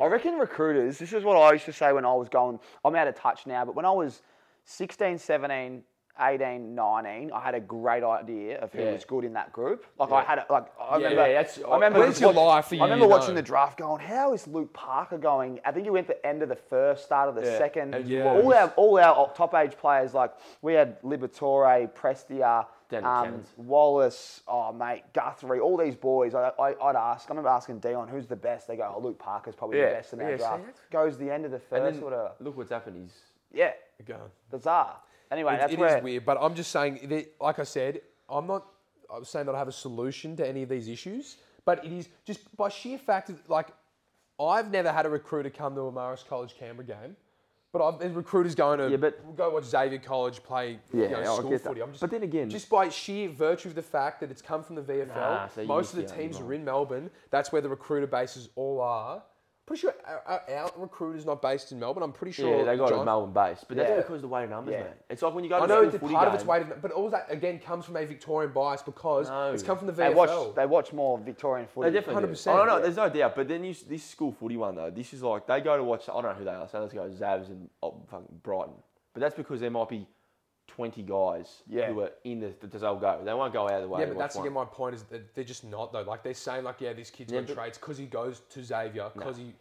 I 0.00 0.06
reckon 0.06 0.38
recruiters, 0.38 0.98
this 0.98 1.12
is 1.12 1.24
what 1.24 1.36
I 1.36 1.52
used 1.52 1.66
to 1.66 1.72
say 1.74 1.92
when 1.92 2.06
I 2.06 2.14
was 2.14 2.30
going, 2.30 2.58
I'm 2.86 2.94
out 2.94 3.08
of 3.08 3.16
touch 3.16 3.46
now, 3.46 3.66
but 3.66 3.74
when 3.74 3.84
I 3.84 3.90
was 3.90 4.22
16, 4.64 5.18
17, 5.18 5.84
18, 6.20 6.74
19, 6.74 7.32
I 7.32 7.40
had 7.40 7.54
a 7.54 7.60
great 7.60 8.02
idea 8.04 8.58
of 8.60 8.72
who 8.72 8.82
Yeah. 8.82 8.92
was 8.92 9.04
good 9.04 9.24
in 9.24 9.32
that 9.34 9.52
group. 9.52 9.84
Like 9.98 10.12
I 10.12 10.22
had, 10.22 10.38
a, 10.38 10.46
like 10.50 10.66
I 10.78 10.90
Yeah, 10.98 11.08
remember, 11.08 11.26
yeah, 11.28 11.32
that's- 11.42 11.60
I 11.66 11.74
remember, 11.74 11.98
When's 12.00 12.20
your 12.20 12.32
watch- 12.32 12.36
life 12.46 12.64
for 12.66 12.74
I 12.74 12.78
you, 12.78 12.82
remember 12.84 13.04
you 13.06 13.10
watching 13.10 13.30
know? 13.34 13.40
the 13.40 13.42
draft, 13.42 13.78
going, 13.78 14.00
how 14.00 14.32
is 14.32 14.46
Luke 14.46 14.72
Parker 14.72 15.18
going? 15.18 15.60
I 15.64 15.72
think 15.72 15.84
he 15.84 15.90
went 15.90 16.06
the 16.06 16.24
end 16.26 16.42
of 16.42 16.48
the 16.48 16.56
first, 16.56 17.04
start 17.04 17.28
of 17.28 17.34
the 17.34 17.42
Yeah. 17.44 17.58
second. 17.58 17.94
And 17.94 18.06
yeah. 18.06 18.24
All 18.30 18.52
our 18.54 18.72
all 18.76 18.98
our 18.98 19.32
top 19.34 19.54
age 19.54 19.76
players, 19.76 20.14
like 20.14 20.32
we 20.62 20.74
had 20.74 21.00
Liberatore, 21.02 21.90
Prestia, 21.92 22.66
um, 23.04 23.44
Wallace, 23.56 24.42
oh 24.48 24.72
mate, 24.72 25.04
Guthrie, 25.12 25.60
all 25.60 25.76
these 25.76 25.94
boys. 25.96 26.34
I, 26.34 26.50
I, 26.58 26.74
I'd 26.82 26.96
ask. 26.96 27.28
I 27.28 27.32
remember 27.32 27.48
asking 27.50 27.78
Dion, 27.78 28.08
who's 28.08 28.26
the 28.26 28.34
best? 28.36 28.66
They 28.66 28.76
go, 28.76 28.92
oh, 28.96 29.00
Luke 29.00 29.18
Parker's 29.18 29.54
probably 29.54 29.78
Yeah. 29.78 29.90
the 29.90 29.94
best 29.94 30.12
in 30.12 30.20
our 30.20 30.30
Yeah, 30.30 30.36
see, 30.36 30.42
draft. 30.42 30.64
that's- 30.66 30.80
Goes 30.90 31.16
the 31.18 31.30
end 31.30 31.44
of 31.44 31.50
the 31.52 31.58
And 31.58 31.64
first, 31.66 31.94
then 31.94 32.02
whatever. 32.04 32.32
look 32.40 32.56
what's 32.56 32.70
happened. 32.70 32.96
He's 32.96 33.16
Yeah, 33.52 33.72
Go 34.06 34.14
on. 34.14 34.30
bizarre. 34.50 34.96
Anyway, 35.30 35.54
It- 35.54 35.58
that's 35.58 35.72
it 35.72 35.78
where. 35.78 35.96
is 35.98 36.02
weird, 36.02 36.24
but 36.24 36.38
I'm 36.40 36.54
just 36.54 36.70
saying, 36.70 37.00
that, 37.08 37.34
like 37.40 37.58
I 37.58 37.64
said, 37.64 38.00
I'm 38.28 38.46
not 38.46 38.66
I'm 39.12 39.24
saying 39.24 39.46
that 39.46 39.56
I 39.56 39.58
have 39.58 39.66
a 39.66 39.72
solution 39.72 40.36
to 40.36 40.46
any 40.46 40.62
of 40.62 40.68
these 40.68 40.86
issues, 40.86 41.36
but 41.64 41.84
it 41.84 41.90
is 41.92 42.08
just 42.24 42.56
by 42.56 42.68
sheer 42.68 42.96
fact 42.96 43.28
of, 43.28 43.42
like, 43.50 43.66
I've 44.38 44.70
never 44.70 44.92
had 44.92 45.04
a 45.04 45.08
recruiter 45.08 45.50
come 45.50 45.74
to 45.74 45.80
a 45.80 45.92
Marist 45.92 46.28
College 46.28 46.54
Canberra 46.56 46.86
game, 46.86 47.16
but 47.72 47.82
I've, 47.84 47.98
there's 47.98 48.12
recruiters 48.12 48.54
going 48.54 48.78
to 48.78 48.88
Yeah, 48.88 48.96
but- 48.98 49.34
go 49.36 49.50
watch 49.50 49.64
Xavier 49.64 49.98
College 49.98 50.44
play 50.44 50.78
Yeah, 50.92 51.02
you 51.06 51.10
know, 51.10 51.36
school 51.38 51.58
footy. 51.58 51.80
I'm 51.82 51.90
just, 51.90 52.00
But 52.00 52.12
then 52.12 52.22
again- 52.22 52.48
just 52.50 52.70
by 52.70 52.88
sheer 52.88 53.28
virtue 53.30 53.68
of 53.68 53.74
the 53.74 53.82
fact 53.82 54.20
that 54.20 54.30
it's 54.30 54.42
come 54.42 54.62
from 54.62 54.76
the 54.76 54.82
VFL, 54.82 55.08
Nah, 55.16 55.48
so 55.48 55.64
most 55.64 55.92
of 55.92 55.96
the 56.00 56.06
teams 56.06 56.38
are 56.38 56.52
in 56.52 56.64
Melbourne. 56.64 57.10
That's 57.30 57.50
where 57.50 57.60
the 57.60 57.68
recruiter 57.68 58.06
bases 58.06 58.48
all 58.54 58.80
are. 58.80 59.24
Pretty 59.70 59.82
sure 59.82 59.94
our, 60.04 60.20
our, 60.26 60.42
our 60.56 60.70
recruiter's 60.78 61.24
not 61.24 61.40
based 61.40 61.70
in 61.70 61.78
Melbourne. 61.78 62.02
I'm 62.02 62.10
pretty 62.10 62.32
sure. 62.32 62.58
yeah, 62.58 62.64
they 62.64 62.76
got 62.76 62.88
John- 62.88 63.02
a 63.02 63.04
Melbourne 63.04 63.32
base, 63.32 63.64
but 63.68 63.76
that's 63.76 63.88
Yeah. 63.88 63.96
because 63.98 64.16
of 64.16 64.22
the 64.22 64.26
weight 64.26 64.42
of 64.42 64.50
numbers, 64.50 64.72
Yeah. 64.72 64.82
mate. 64.82 64.92
It's 65.08 65.22
like 65.22 65.32
when 65.32 65.44
you 65.44 65.50
go 65.50 65.58
to 65.58 65.62
I 65.62 65.64
a 65.64 65.68
know 65.68 65.82
it's 65.82 65.92
that 65.92 66.00
footy 66.00 66.12
part 66.12 66.26
of 66.26 66.34
its 66.34 66.44
weight, 66.44 66.62
of, 66.62 66.82
but 66.82 66.90
all 66.90 67.08
that 67.10 67.26
again 67.30 67.60
comes 67.60 67.84
from 67.84 67.94
a 67.94 68.04
Victorian 68.04 68.50
bias 68.50 68.82
because 68.82 69.28
No. 69.28 69.52
it's 69.52 69.62
come 69.62 69.78
from 69.78 69.86
the 69.86 69.92
they 69.92 70.08
VFL. 70.08 70.16
watch, 70.16 70.54
they 70.56 70.66
watch 70.66 70.92
more 70.92 71.18
Victorian 71.18 71.68
footy. 71.68 71.88
They 71.88 72.00
definitely 72.00 72.20
100%, 72.34 72.56
do. 72.56 72.60
Oh, 72.62 72.64
no, 72.64 72.76
yeah. 72.78 72.82
there's 72.82 72.96
no 72.96 73.08
doubt. 73.10 73.36
But 73.36 73.46
then 73.46 73.62
you, 73.62 73.72
this 73.88 74.02
school 74.02 74.32
footy 74.32 74.56
one 74.56 74.74
though, 74.74 74.90
this 74.90 75.14
is 75.14 75.22
like 75.22 75.46
they 75.46 75.60
go 75.60 75.76
to 75.76 75.84
watch. 75.84 76.08
I 76.08 76.14
don't 76.14 76.24
know 76.24 76.32
who 76.32 76.44
they 76.44 76.50
are. 76.50 76.66
So 76.66 76.80
let's 76.80 76.92
go 76.92 77.08
Zabs 77.08 77.46
and 77.50 77.70
oh, 77.80 77.94
fucking 78.10 78.40
Brighton. 78.42 78.74
But 79.14 79.20
that's 79.20 79.36
because 79.36 79.60
there 79.60 79.70
might 79.70 79.88
be 79.88 80.08
twenty 80.74 81.02
guys 81.02 81.62
Yeah. 81.68 81.88
who 81.92 82.00
are 82.00 82.12
in 82.24 82.40
the 82.40 82.52
that 82.60 82.72
they'll 82.72 82.96
go. 82.96 83.20
They 83.24 83.34
won't 83.34 83.52
go 83.52 83.64
out 83.68 83.74
of 83.74 83.82
the 83.82 83.88
way. 83.88 84.00
yeah, 84.00 84.06
but 84.06 84.18
that's 84.18 84.36
one. 84.36 84.44
again 84.46 84.54
my 84.54 84.64
point 84.64 84.94
is 84.94 85.02
that 85.04 85.34
they're 85.34 85.44
just 85.44 85.64
not 85.64 85.92
though. 85.92 86.02
Like 86.02 86.22
they're 86.22 86.34
saying 86.34 86.64
like, 86.64 86.80
yeah, 86.80 86.92
this 86.92 87.10
kid's 87.10 87.32
Yeah, 87.32 87.42
got 87.42 87.54
traits 87.54 87.78
because 87.78 87.98
he 87.98 88.06
goes 88.06 88.40
to 88.50 88.62
Xavier 88.62 89.10
because 89.14 89.36
he 89.36 89.52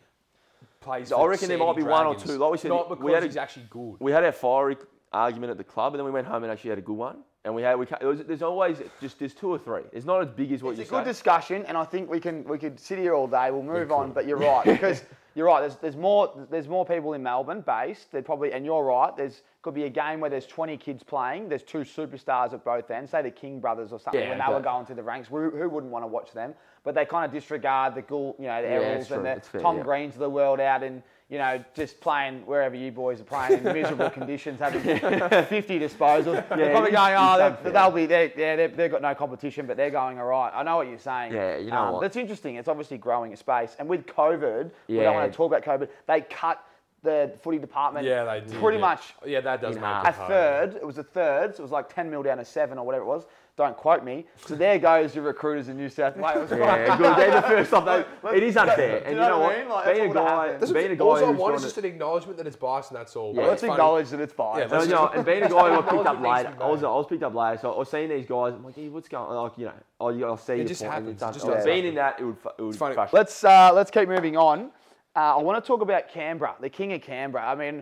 plays. 0.82 1.12
I 1.12 1.24
reckon 1.26 1.50
there 1.50 1.58
might 1.58 1.76
be 1.76 1.84
one 1.84 2.06
or 2.06 2.16
two. 2.16 2.38
Like 2.38 2.52
we 2.52 2.58
said, 2.58 2.70
not 2.70 3.00
we 3.02 3.12
had 3.14 3.24
a- 3.24 3.26
he's 3.26 3.38
actually 3.38 3.66
good. 3.70 3.96
We 4.00 4.12
had 4.12 4.24
our 4.24 4.32
fiery 4.32 4.78
argument 5.12 5.52
at 5.52 5.58
the 5.58 5.64
club, 5.64 5.94
and 5.94 6.00
then 6.00 6.06
we 6.06 6.12
went 6.12 6.28
home 6.28 6.44
and 6.44 6.52
actually 6.52 6.70
had 6.72 6.80
a 6.80 6.84
good 6.84 6.98
one. 6.98 7.24
And 7.46 7.56
we 7.56 7.62
had 7.62 7.80
we 7.80 7.86
was, 8.02 8.20
there's 8.26 8.42
always 8.42 8.82
just 9.00 9.18
there's 9.20 9.34
two 9.34 9.50
or 9.50 9.58
three. 9.58 9.84
It's 9.94 10.06
not 10.06 10.22
as 10.22 10.28
big 10.30 10.52
as 10.52 10.62
what 10.62 10.72
It's 10.72 10.78
you 10.80 10.82
It's 10.84 10.92
a 10.92 10.94
say. 10.96 11.00
good 11.00 11.06
discussion, 11.10 11.66
and 11.68 11.78
I 11.78 11.86
think 11.86 12.10
we 12.10 12.20
can 12.20 12.44
we 12.44 12.58
could 12.58 12.78
sit 12.80 13.00
here 13.00 13.14
all 13.16 13.28
day. 13.28 13.50
We'll 13.50 13.64
move 13.64 13.92
on, 13.94 14.12
but 14.12 14.28
you're 14.28 14.38
right 14.38 14.66
because 14.66 15.04
you're 15.36 15.48
right. 15.48 15.62
There's 15.62 15.78
there's 15.78 15.96
more 15.96 16.34
there's 16.52 16.68
more 16.68 16.86
people 16.86 17.14
in 17.14 17.24
Melbourne 17.24 17.62
based. 17.62 18.12
There 18.12 18.22
probably 18.22 18.52
and 18.52 18.66
you're 18.66 18.84
right. 18.84 19.16
There's 19.16 19.44
could 19.62 19.74
be 19.74 19.86
a 19.86 19.90
game 19.90 20.20
where 20.20 20.30
there's 20.30 20.48
20 20.48 20.76
kids 20.78 21.02
playing. 21.02 21.48
There's 21.48 21.64
two 21.64 21.80
superstars 21.80 22.54
at 22.54 22.66
both 22.66 22.92
ends. 22.92 23.12
Say 23.12 23.22
the 23.22 23.32
King 23.32 23.62
brothers 23.62 23.94
or 23.94 24.00
something 24.00 24.22
Yeah, 24.22 24.30
when 24.30 24.40
they 24.40 24.54
were 24.54 24.62
going 24.62 24.86
through 24.86 24.96
the 24.96 25.04
ranks. 25.04 25.30
Who, 25.30 25.50
who 25.50 25.70
wouldn't 25.70 25.92
want 25.92 26.04
to 26.04 26.08
watch 26.08 26.32
them? 26.34 26.54
But 26.84 26.96
they 26.96 27.06
kind 27.06 27.26
of 27.26 27.32
disregard 27.32 27.94
the 27.94 28.02
Gould, 28.02 28.36
you 28.40 28.48
know, 28.48 28.62
the 28.62 28.70
Yeah, 28.70 28.80
Errols 28.98 29.12
and 29.12 29.26
the 29.26 29.42
fair, 29.42 29.60
Tom 29.62 29.78
yeah. 29.78 29.84
Greens 29.84 30.14
of 30.14 30.20
the 30.22 30.30
world 30.30 30.62
out 30.62 30.82
in 30.82 31.04
you 31.30 31.38
know 31.38 31.64
just 31.76 32.02
playing 32.02 32.46
wherever 32.46 32.76
you 32.76 32.92
boys 32.92 33.22
are 33.22 33.24
playing 33.24 33.60
in 33.60 33.64
miserable 33.64 34.10
conditions, 34.20 34.60
having 34.60 34.82
50 34.82 35.80
disposals. 35.80 36.48
they're 36.50 36.72
probably 36.72 36.90
you- 36.90 36.98
going, 36.98 37.12
you 37.12 37.18
oh, 37.18 37.36
can't- 37.38 37.64
they- 37.64 37.72
they'll 37.72 37.92
be 37.92 38.06
there. 38.08 38.32
Yeah, 38.36 38.56
they've, 38.56 38.76
they've 38.76 38.92
got 38.92 39.02
no 39.04 39.14
competition, 39.14 39.68
but 39.68 39.78
they're 39.78 39.92
going 39.92 40.20
all 40.20 40.26
right. 40.26 40.52
I 40.54 40.64
know 40.64 40.78
what 40.78 40.88
you're 40.88 40.98
saying. 40.98 41.34
Yeah, 41.34 41.58
you 41.58 41.70
know 41.70 41.78
um, 41.78 41.94
what? 41.94 42.02
That's 42.02 42.16
interesting. 42.16 42.56
It's 42.56 42.68
obviously 42.68 42.98
growing 42.98 43.32
a 43.34 43.38
space. 43.38 43.76
And 43.78 43.88
with 43.88 44.08
COVID, 44.08 44.72
yeah. 44.88 44.98
we 44.98 45.04
don't 45.04 45.16
want 45.16 45.32
to 45.32 45.38
talk 45.38 45.54
about 45.54 45.64
COVID. 45.64 45.88
They 46.08 46.22
cut 46.22 46.66
the 47.04 47.32
footy 47.42 47.60
department. 47.60 48.06
Yeah, 48.06 48.24
they 48.26 48.42
did. 48.42 48.60
Pretty 48.60 48.78
yeah. 48.78 48.82
much 48.82 49.14
Yeah, 49.26 49.42
that 49.42 49.62
does 49.62 49.76
in 49.76 49.82
make 49.82 49.92
a 49.92 50.14
third. 50.28 50.76
It 50.76 50.86
was 50.86 50.98
a 50.98 51.04
third. 51.04 51.56
So 51.56 51.62
it 51.62 51.64
was 51.64 51.72
like 51.72 51.94
10 51.94 52.10
mil 52.10 52.24
down 52.24 52.38
to 52.38 52.46
seven 52.46 52.78
or 52.78 52.86
whatever 52.86 53.04
it 53.04 53.08
was. 53.08 53.26
Don't 53.60 53.76
quote 53.76 54.06
me. 54.06 54.26
So 54.46 54.56
there 54.56 54.80
goes 54.80 55.14
your 55.14 55.26
recruiters 55.26 55.68
in 55.68 55.76
New 55.76 55.90
South 55.90 56.16
Wales. 56.16 56.50
Yeah, 56.60 56.96
good. 56.98 57.18
They're 57.18 57.32
the 57.36 57.42
first 57.42 57.74
off. 57.74 57.84
They, 57.84 58.38
it 58.38 58.44
is 58.44 58.56
unfair, 58.56 59.00
and 59.04 59.16
you 59.16 59.22
know 59.22 59.40
what? 59.40 59.54
I 59.54 59.60
mean? 59.60 59.68
Like, 59.68 59.94
being 59.96 60.12
a 60.12 60.14
guy, 60.14 60.48
happens. 60.54 60.72
being 60.72 60.92
a 60.92 60.96
guy 60.96 61.04
All 61.04 61.16
I 61.18 61.20
who's 61.20 61.28
want 61.28 61.38
trying 61.38 61.56
is 61.58 61.64
just 61.64 61.78
an 61.78 61.84
acknowledgement 61.84 62.38
that 62.38 62.48
it's 62.48 62.56
biased 62.56 62.92
and 62.92 62.98
that's 63.02 63.18
all. 63.18 63.34
Yeah. 63.36 63.42
But 63.42 63.48
Let's 63.50 63.54
it's 63.56 63.62
funny. 63.64 63.74
acknowledge 63.74 64.10
that 64.12 64.20
it's 64.22 64.32
biased. 64.32 64.72
Yeah, 64.72 64.78
No, 64.78 64.84
you 64.86 64.90
know, 64.92 65.08
and 65.10 65.26
being 65.26 65.44
a 65.44 65.50
guy 65.50 65.76
who 65.76 65.82
got 65.82 65.90
picked 65.90 66.06
up 66.06 66.16
Acknowledgement 66.16 66.24
late, 66.24 66.44
needs 66.46 66.54
to 66.54 66.58
be 66.58 66.64
I 66.64 66.68
was. 66.70 66.84
I 66.86 66.88
was 66.88 67.06
picked 67.10 67.24
up 67.24 67.36
late, 67.36 67.60
so 67.60 67.74
I 67.74 67.78
was 67.80 67.90
seeing 67.92 68.08
these 68.10 68.26
guys. 68.26 68.54
I'm 68.54 68.64
like, 68.64 68.76
hey, 68.76 68.88
what's 68.88 69.10
going 69.10 69.28
on? 69.30 69.44
Like, 69.44 69.58
you 69.58 69.66
know, 69.66 69.74
oh, 70.00 70.10
you, 70.10 70.26
I'll 70.26 70.38
see 70.38 70.56
your 70.56 70.64
just 70.66 70.82
point, 70.82 70.94
and 70.96 71.20
happens. 71.20 71.22
It 71.22 71.34
just 71.34 71.46
Oh, 71.46 71.54
does 71.54 71.66
being 71.66 71.86
in 71.86 71.96
that, 71.96 72.18
it 72.18 72.24
would, 72.24 72.38
fu- 72.38 72.50
it 72.58 72.62
would 72.62 72.76
funny. 72.78 72.96
frustrate. 72.96 73.14
Let's 73.20 73.44
uh, 73.44 73.72
let's 73.76 73.92
keep 73.92 74.08
moving 74.08 74.38
on. 74.38 74.72
Uh, 75.16 75.38
I 75.38 75.42
want 75.42 75.62
to 75.64 75.68
talk 75.68 75.82
about 75.82 76.08
Canberra, 76.08 76.56
the 76.62 76.70
king 76.70 76.94
of 76.94 77.02
Canberra. 77.02 77.44
I 77.50 77.56
mean, 77.56 77.82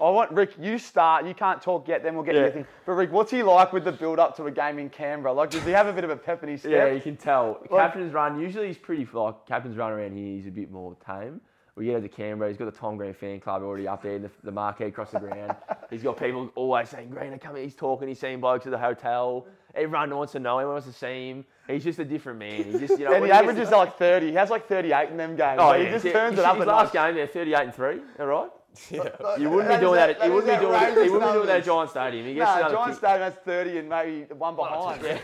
I 0.00 0.10
want 0.10 0.32
Rick. 0.32 0.54
You 0.60 0.78
start. 0.78 1.24
You 1.24 1.32
can't 1.32 1.62
talk 1.62 1.86
yet. 1.86 2.02
Then 2.02 2.14
we'll 2.16 2.24
get 2.24 2.34
Yeah. 2.34 2.40
your 2.42 2.50
thing. 2.50 2.66
But 2.84 2.92
Rick, 2.92 3.12
what's 3.12 3.30
he 3.30 3.42
like 3.44 3.72
with 3.72 3.84
the 3.84 3.92
build 3.92 4.18
up 4.18 4.36
to 4.36 4.44
a 4.46 4.50
game 4.50 4.80
in 4.80 4.90
Canberra? 4.90 5.32
Like, 5.32 5.50
does 5.50 5.64
he 5.64 5.70
have 5.70 5.86
a 5.86 5.92
bit 5.92 6.02
of 6.02 6.10
a 6.10 6.16
pep 6.16 6.42
in 6.42 6.48
his 6.48 6.60
step? 6.60 6.72
Yeah, 6.72 6.86
you 6.88 7.00
can 7.00 7.16
tell. 7.16 7.60
Captain's 7.70 8.12
run, 8.12 8.40
usually 8.40 8.66
he's 8.66 8.78
pretty, 8.78 9.06
like, 9.12 9.46
captain's 9.46 9.76
run 9.76 9.92
around 9.92 10.16
here, 10.16 10.26
he's 10.34 10.48
a 10.48 10.50
bit 10.50 10.70
more 10.72 10.96
tame. 11.06 11.40
We 11.76 11.84
get 11.86 11.96
out 11.96 12.02
to 12.02 12.08
Canberra, 12.08 12.48
he's 12.50 12.56
got 12.56 12.72
the 12.72 12.78
Tom 12.78 12.96
Green 12.96 13.12
fan 13.12 13.38
club 13.38 13.62
already 13.62 13.86
up 13.86 14.02
there, 14.02 14.18
the, 14.18 14.30
the 14.42 14.50
marquee 14.50 14.84
across 14.84 15.10
the 15.10 15.20
ground. 15.20 15.54
he's 15.90 16.02
got 16.02 16.18
people 16.18 16.50
always 16.54 16.88
saying, 16.88 17.10
Greener, 17.10 17.36
come 17.36 17.54
here, 17.54 17.64
he's 17.64 17.74
talking, 17.74 18.08
he's 18.08 18.18
seeing 18.18 18.40
blokes 18.40 18.64
at 18.64 18.72
the 18.72 18.78
hotel. 18.78 19.46
Everyone 19.74 20.16
wants 20.16 20.32
to 20.32 20.38
know 20.38 20.58
him, 20.58 20.68
wants 20.68 20.86
to 20.86 20.92
see 20.94 21.28
him. 21.28 21.44
He's 21.68 21.84
just 21.84 21.98
a 21.98 22.04
different 22.04 22.38
man. 22.38 22.64
He 22.64 22.78
just, 22.78 22.98
you 22.98 23.04
know, 23.04 23.12
and 23.12 23.22
the 23.24 23.26
he 23.26 23.32
average 23.32 23.58
is 23.58 23.70
like 23.70 23.98
30. 23.98 24.28
He 24.28 24.32
has 24.32 24.48
like 24.48 24.66
38 24.66 25.10
in 25.10 25.18
them 25.18 25.36
games. 25.36 25.58
Oh, 25.60 25.66
Like, 25.66 25.80
yeah. 25.80 25.84
He 25.86 25.90
just 25.92 26.06
turns 26.06 26.38
it 26.38 26.46
up 26.46 26.56
his 26.56 26.66
last 26.66 26.94
game, 26.94 27.14
they're 27.14 27.26
38 27.26 27.64
and 27.64 27.74
3, 27.74 28.00
all 28.20 28.26
right? 28.26 28.50
Yeah. 28.90 29.36
You 29.38 29.50
wouldn't 29.50 29.74
be 29.74 29.80
doing 29.80 29.94
that. 29.96 30.18
that 30.18 30.26
You 30.26 30.32
wouldn't 30.34 30.52
be 30.52 30.60
doing 30.64 30.74
it. 30.74 30.76
outrageous 30.76 31.04
You 31.06 31.12
wouldn't 31.12 31.30
be 31.30 31.34
doing 31.36 31.46
that 31.46 31.58
at. 31.58 31.64
Giant 31.64 31.90
Stadium. 31.90 32.26
He 32.26 32.34
gets 32.34 32.46
Nah, 32.46 32.56
another 32.58 32.74
John 32.74 32.88
kick. 32.88 32.98
Stadium 32.98 33.22
has 33.22 33.34
30 33.34 33.78
and 33.78 33.88
maybe 33.88 34.34
one 34.34 34.54
oh, 34.58 34.96
behind. 34.96 35.04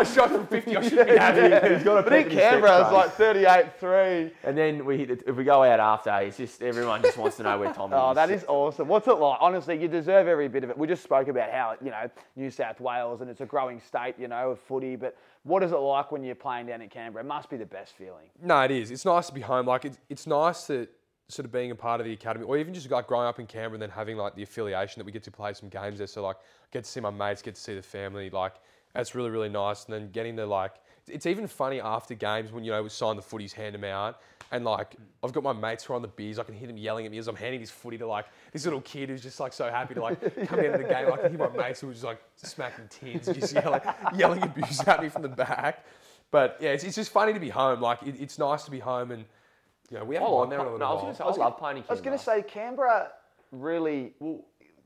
A 0.00 0.04
shot 0.04 0.30
from 0.30 0.46
50, 0.46 0.76
I 0.76 0.82
should 0.88 1.06
be 1.06 1.16
happy. 1.16 1.74
He's 1.74 1.84
got 1.84 1.98
a 1.98 2.02
But 2.02 2.12
in 2.12 2.24
pep 2.24 2.26
in 2.26 2.30
his 2.30 2.38
step, 2.38 2.50
Canberra, 2.52 2.82
it's 2.82 2.92
like 2.92 3.12
38 3.12 3.80
3. 3.80 4.32
And 4.44 4.56
then 4.58 4.84
we 4.84 4.98
hit 4.98 5.08
the, 5.24 5.30
if 5.30 5.36
we 5.36 5.44
go 5.44 5.62
out 5.62 5.80
after, 5.80 6.10
it's 6.20 6.36
just 6.36 6.62
everyone 6.62 7.02
just 7.02 7.16
wants 7.18 7.36
to 7.38 7.42
know 7.42 7.58
where 7.58 7.72
Tom 7.72 7.90
Oh, 7.94 7.96
is. 7.96 8.02
Oh, 8.10 8.14
that 8.14 8.30
is 8.30 8.44
awesome. 8.48 8.88
What's 8.88 9.08
it 9.08 9.14
like? 9.14 9.38
Honestly, 9.40 9.80
you 9.80 9.88
deserve 9.88 10.26
every 10.28 10.48
bit 10.48 10.64
of 10.64 10.70
it. 10.70 10.78
We 10.78 10.86
just 10.86 11.02
spoke 11.02 11.28
about 11.28 11.50
how, 11.50 11.76
you 11.82 11.90
know, 11.90 12.10
New 12.36 12.50
South 12.50 12.80
Wales 12.80 13.20
and 13.20 13.30
it's 13.30 13.40
a 13.40 13.46
growing 13.46 13.80
state, 13.80 14.14
you 14.18 14.28
know, 14.28 14.50
of 14.52 14.60
footy. 14.60 14.96
But 14.96 15.16
what 15.42 15.62
is 15.62 15.72
it 15.72 15.76
like 15.76 16.12
when 16.12 16.22
you're 16.22 16.34
playing 16.34 16.66
down 16.66 16.82
in 16.82 16.88
Canberra? 16.88 17.24
It 17.24 17.28
must 17.28 17.48
be 17.50 17.56
the 17.56 17.66
best 17.66 17.94
feeling. 17.96 18.28
No, 18.42 18.60
it 18.62 18.70
is. 18.70 18.90
It's 18.90 19.04
nice 19.04 19.26
to 19.28 19.34
be 19.34 19.40
home. 19.40 19.66
Like 19.66 19.84
it's, 19.84 19.98
it's 20.08 20.26
nice 20.26 20.66
to 20.66 20.86
sort 21.30 21.46
of 21.46 21.52
being 21.52 21.70
a 21.70 21.74
part 21.74 22.00
of 22.00 22.06
the 22.06 22.12
academy, 22.12 22.44
or 22.44 22.58
even 22.58 22.74
just 22.74 22.90
like 22.90 23.06
growing 23.06 23.26
up 23.26 23.38
in 23.38 23.46
Canberra 23.46 23.74
and 23.74 23.82
then 23.82 23.90
having 23.90 24.16
like 24.16 24.34
the 24.34 24.42
affiliation 24.42 25.00
that 25.00 25.06
we 25.06 25.12
get 25.12 25.22
to 25.24 25.30
play 25.30 25.52
some 25.52 25.68
games 25.68 25.98
there. 25.98 26.06
So 26.06 26.22
like 26.22 26.36
get 26.72 26.84
to 26.84 26.90
see 26.90 27.00
my 27.00 27.10
mates, 27.10 27.42
get 27.42 27.54
to 27.54 27.60
see 27.60 27.74
the 27.74 27.82
family. 27.82 28.30
Like 28.30 28.54
that's 28.94 29.14
really 29.14 29.30
really 29.30 29.48
nice. 29.48 29.84
And 29.84 29.94
then 29.94 30.10
getting 30.10 30.36
to 30.36 30.46
like 30.46 30.74
it's 31.08 31.26
even 31.26 31.46
funny 31.46 31.80
after 31.80 32.14
games 32.14 32.52
when 32.52 32.64
you 32.64 32.70
know 32.70 32.82
we 32.82 32.88
sign 32.88 33.16
the 33.16 33.22
footies, 33.22 33.52
hand 33.52 33.74
them 33.74 33.84
out. 33.84 34.20
And 34.52 34.64
like 34.64 34.96
I've 35.22 35.32
got 35.32 35.42
my 35.42 35.52
mates 35.52 35.84
who 35.84 35.92
are 35.92 35.96
on 35.96 36.02
the 36.02 36.08
beers, 36.08 36.38
I 36.38 36.42
can 36.42 36.54
hear 36.54 36.66
them 36.66 36.76
yelling 36.76 37.06
at 37.06 37.12
me 37.12 37.18
as 37.18 37.28
I'm 37.28 37.36
handing 37.36 37.60
this 37.60 37.70
footy 37.70 37.98
to 37.98 38.06
like 38.06 38.26
this 38.52 38.64
little 38.64 38.80
kid 38.80 39.08
who's 39.08 39.22
just 39.22 39.38
like 39.38 39.52
so 39.52 39.70
happy 39.70 39.94
to 39.94 40.02
like 40.02 40.20
come 40.48 40.58
of 40.58 40.72
the 40.72 40.84
game. 40.84 41.12
I 41.12 41.16
can 41.16 41.36
hear 41.36 41.50
my 41.50 41.56
mates 41.56 41.80
who 41.80 41.90
are 41.90 41.92
just 41.92 42.04
like 42.04 42.20
smacking 42.36 42.88
tins, 42.88 43.26
just 43.26 43.54
yelling, 43.54 43.80
yelling 44.16 44.42
abuse 44.42 44.86
at 44.86 45.02
me 45.02 45.08
from 45.08 45.22
the 45.22 45.28
back. 45.28 45.84
But 46.30 46.58
yeah, 46.60 46.70
it's, 46.70 46.84
it's 46.84 46.96
just 46.96 47.10
funny 47.10 47.32
to 47.32 47.40
be 47.40 47.48
home. 47.48 47.80
Like 47.80 48.02
it, 48.02 48.16
it's 48.20 48.38
nice 48.38 48.64
to 48.64 48.70
be 48.70 48.78
home, 48.78 49.10
and 49.10 49.24
know 49.98 50.04
we 50.04 50.14
haven't 50.16 50.30
Oh, 50.30 50.34
won 50.36 50.48
there 50.50 50.58
in 50.60 50.66
a 50.66 50.68
no, 50.68 50.72
little 50.72 50.86
I 50.86 50.90
was 50.92 50.96
while. 51.02 51.12
gonna 51.12 51.34
say, 51.34 51.42
I, 51.42 51.44
love 51.44 51.58
playing 51.58 51.76
in 51.78 51.84
I 51.88 51.92
was 51.92 52.00
going 52.00 52.16
to 52.18 52.22
say, 52.24 52.42
Canberra 52.42 53.10
really 53.52 54.14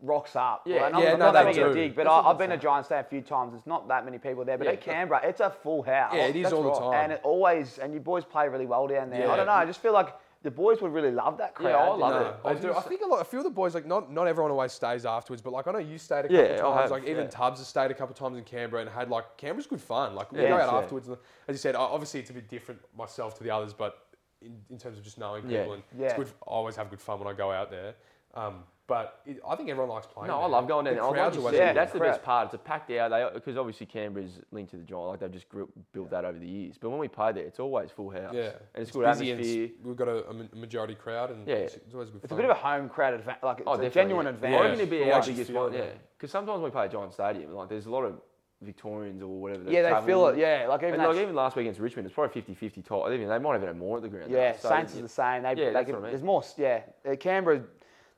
rocks 0.02 0.36
up. 0.36 0.62
Yeah, 0.66 0.82
Like, 0.82 0.94
I'm 0.94 1.02
yeah, 1.02 1.10
not, 1.10 1.18
no, 1.18 1.24
not 1.26 1.32
they 1.32 1.38
having 1.38 1.58
a 1.62 1.68
do. 1.68 1.74
dig, 1.74 1.94
but 1.96 2.04
That's 2.04 2.12
I, 2.14 2.18
I've 2.20 2.26
I'm 2.26 2.36
been 2.36 2.48
to 2.50 2.52
saying. 2.54 2.60
Giant 2.60 2.86
Stay 2.86 2.98
a 2.98 3.04
few 3.04 3.20
times. 3.22 3.52
There's 3.52 3.66
not 3.66 3.88
that 3.88 4.04
many 4.04 4.18
people 4.18 4.44
there, 4.44 4.58
but 4.58 4.66
Yeah. 4.66 4.72
at 4.74 4.80
Canberra, 4.80 5.20
it's 5.24 5.40
a 5.40 5.50
full 5.50 5.82
house. 5.82 6.12
Yeah, 6.14 6.26
it 6.26 6.36
is 6.36 6.42
That's 6.44 6.52
all 6.54 6.62
the 6.62 6.70
right. 6.70 6.78
time. 6.78 6.92
And 7.04 7.12
it 7.12 7.20
always, 7.22 7.78
and 7.78 7.94
you 7.94 8.00
boys 8.00 8.24
play 8.24 8.48
really 8.48 8.66
well 8.66 8.86
down 8.86 9.10
there. 9.10 9.20
Yeah. 9.26 9.32
I 9.32 9.36
don't 9.36 9.46
know. 9.46 9.52
I 9.52 9.64
just 9.64 9.80
feel 9.80 9.92
like 9.92 10.14
the 10.42 10.50
boys 10.50 10.82
would 10.82 10.92
really 10.92 11.10
love 11.10 11.38
that 11.38 11.54
crowd. 11.54 11.70
Yeah, 11.70 11.76
I 11.78 11.94
love 11.94 12.20
it. 12.26 12.34
I 12.44 12.48
I 12.48 12.52
was 12.52 12.60
do. 12.60 12.68
gonna 12.68 12.78
I 12.78 12.82
think 12.82 13.00
a 13.00 13.06
lot. 13.06 13.22
A 13.22 13.24
few 13.24 13.38
of 13.38 13.44
the 13.46 13.50
boys, 13.50 13.74
like 13.74 13.86
not 13.86 14.12
not 14.12 14.26
everyone 14.26 14.50
always 14.50 14.72
stays 14.72 15.06
afterwards, 15.06 15.40
but 15.40 15.54
like 15.54 15.66
I 15.66 15.72
know 15.72 15.78
you 15.78 15.96
stayed 15.96 16.26
a 16.26 16.28
couple 16.28 16.36
Yeah, 16.36 16.42
of 16.42 16.60
I 16.60 16.62
times. 16.64 16.80
have, 16.82 16.90
like 16.90 17.04
even 17.08 17.24
yeah. 17.24 17.30
Tubbs 17.30 17.60
has 17.60 17.68
stayed 17.68 17.90
a 17.90 17.94
couple 17.94 18.12
of 18.12 18.18
times 18.18 18.36
in 18.36 18.44
Canberra 18.44 18.82
and 18.82 18.90
had 18.90 19.08
like 19.08 19.24
Canberra's 19.38 19.66
good 19.66 19.80
fun. 19.80 20.14
Like 20.14 20.30
we 20.32 20.42
Yeah, 20.42 20.48
go 20.50 20.56
out 20.56 20.70
yeah. 20.70 20.78
afterwards. 20.80 21.08
And, 21.08 21.16
as 21.48 21.54
you 21.54 21.58
said, 21.58 21.74
obviously 21.76 22.20
it's 22.20 22.28
a 22.28 22.34
bit 22.34 22.46
different 22.50 22.78
myself 22.94 23.38
to 23.38 23.42
the 23.42 23.50
others, 23.50 23.72
but 23.72 24.03
in, 24.44 24.56
in 24.70 24.78
terms 24.78 24.98
of 24.98 25.04
just 25.04 25.18
knowing 25.18 25.48
Yeah. 25.48 25.60
people 25.60 25.74
and 25.74 25.82
Yeah. 25.98 26.06
it's 26.06 26.14
good. 26.14 26.26
I 26.28 26.50
always 26.50 26.76
have 26.76 26.90
good 26.90 27.00
fun 27.00 27.18
when 27.18 27.28
I 27.28 27.32
go 27.32 27.50
out 27.50 27.70
there. 27.70 27.94
Um, 28.34 28.64
but 28.86 29.22
it, 29.24 29.40
I 29.48 29.56
think 29.56 29.70
everyone 29.70 29.88
likes 29.88 30.06
playing. 30.06 30.28
No, 30.28 30.40
I 30.40 30.46
love 30.46 30.68
going 30.68 30.84
down 30.84 30.96
The 30.96 31.00
there. 31.00 31.10
Crowds 31.12 31.36
like 31.36 31.44
always 31.44 31.54
you 31.54 31.60
Yeah, 31.60 31.72
that's 31.72 31.92
the 31.92 31.98
crowd. 32.00 32.08
best 32.10 32.22
part. 32.22 32.44
It's 32.46 32.54
a 32.54 32.58
packed 32.58 32.90
out. 32.90 33.08
They 33.10 33.26
because 33.32 33.56
obviously 33.56 33.86
Canberra's 33.86 34.40
linked 34.50 34.72
to 34.72 34.76
the 34.76 34.82
Giant, 34.82 35.06
like 35.06 35.20
they've 35.20 35.32
just 35.32 35.48
grew, 35.48 35.70
built 35.92 36.10
that 36.10 36.26
over 36.26 36.38
the 36.38 36.46
years. 36.46 36.76
But 36.78 36.90
when 36.90 36.98
we 36.98 37.08
play 37.08 37.32
there, 37.32 37.44
it's 37.44 37.58
always 37.60 37.90
full 37.90 38.10
house. 38.10 38.34
Yeah, 38.34 38.50
and 38.74 38.82
it's, 38.82 38.90
good 38.90 39.06
busy 39.06 39.32
atmosphere. 39.32 39.64
it's- 39.64 39.78
we've 39.86 39.96
got 39.96 40.08
a, 40.08 40.28
a 40.28 40.34
majority 40.56 40.96
crowd, 40.96 41.30
and 41.30 41.48
Yeah. 41.48 41.54
it's, 41.54 41.76
it's 41.76 41.94
always 41.94 42.10
good 42.10 42.24
It's 42.24 42.32
a 42.32 42.36
bit 42.36 42.44
of 42.44 42.50
a 42.50 42.54
home 42.54 42.90
crowd 42.90 43.14
advantage. 43.14 43.42
Like 43.42 43.58
it's 43.60 43.66
Oh, 43.68 43.72
a 43.72 43.76
definitely. 43.76 44.00
genuine 44.02 44.26
yeah. 44.26 44.30
advantage. 44.32 44.58
I 44.58 44.62
reckon 44.62 44.78
it'd 44.80 44.90
be 44.90 44.96
Yeah. 44.98 45.14
our 45.14 45.22
biggest 45.22 45.50
feel 45.50 45.62
one. 45.62 45.74
it, 45.74 45.78
Yeah, 45.78 45.84
yeah. 45.84 45.90
because 46.18 46.30
sometimes 46.30 46.60
we 46.62 46.68
play 46.70 46.84
at 46.84 46.92
Giant 46.92 47.12
Stadium, 47.14 47.54
like 47.54 47.68
there's 47.70 47.86
a 47.86 47.90
lot 47.90 48.02
of 48.04 48.20
Victorians 48.64 49.22
or 49.22 49.28
whatever. 49.28 49.64
that 49.64 49.72
Yeah, 49.72 50.00
they 50.00 50.06
feel 50.06 50.26
in. 50.28 50.34
it. 50.36 50.40
Yeah, 50.40 50.66
like 50.68 50.80
even 50.82 50.94
And 50.94 51.02
that- 51.02 51.08
like 51.10 51.18
even 51.18 51.34
last 51.34 51.56
week 51.56 51.64
against 51.64 51.80
Richmond, 51.80 52.06
it's 52.06 52.14
probably 52.14 52.40
50-50 52.42 52.82
top. 52.84 53.10
Even 53.10 53.28
they 53.28 53.38
might 53.38 53.52
have 53.54 53.62
had 53.62 53.76
more 53.76 53.96
at 53.98 54.02
the 54.02 54.08
ground. 54.08 54.30
Yeah. 54.30 54.56
So, 54.56 54.68
Saints 54.68 54.94
is 54.94 55.02
the 55.02 55.08
same. 55.08 55.42
They, 55.42 55.50
Yeah, 55.50 55.54
they 55.54 55.72
that's 55.72 55.86
can, 55.86 55.94
what 55.94 55.98
I 56.00 56.02
mean. 56.02 56.10
There's 56.12 56.22
more. 56.22 56.42
Yeah, 56.56 56.80
uh, 57.10 57.16
Canberra, 57.16 57.62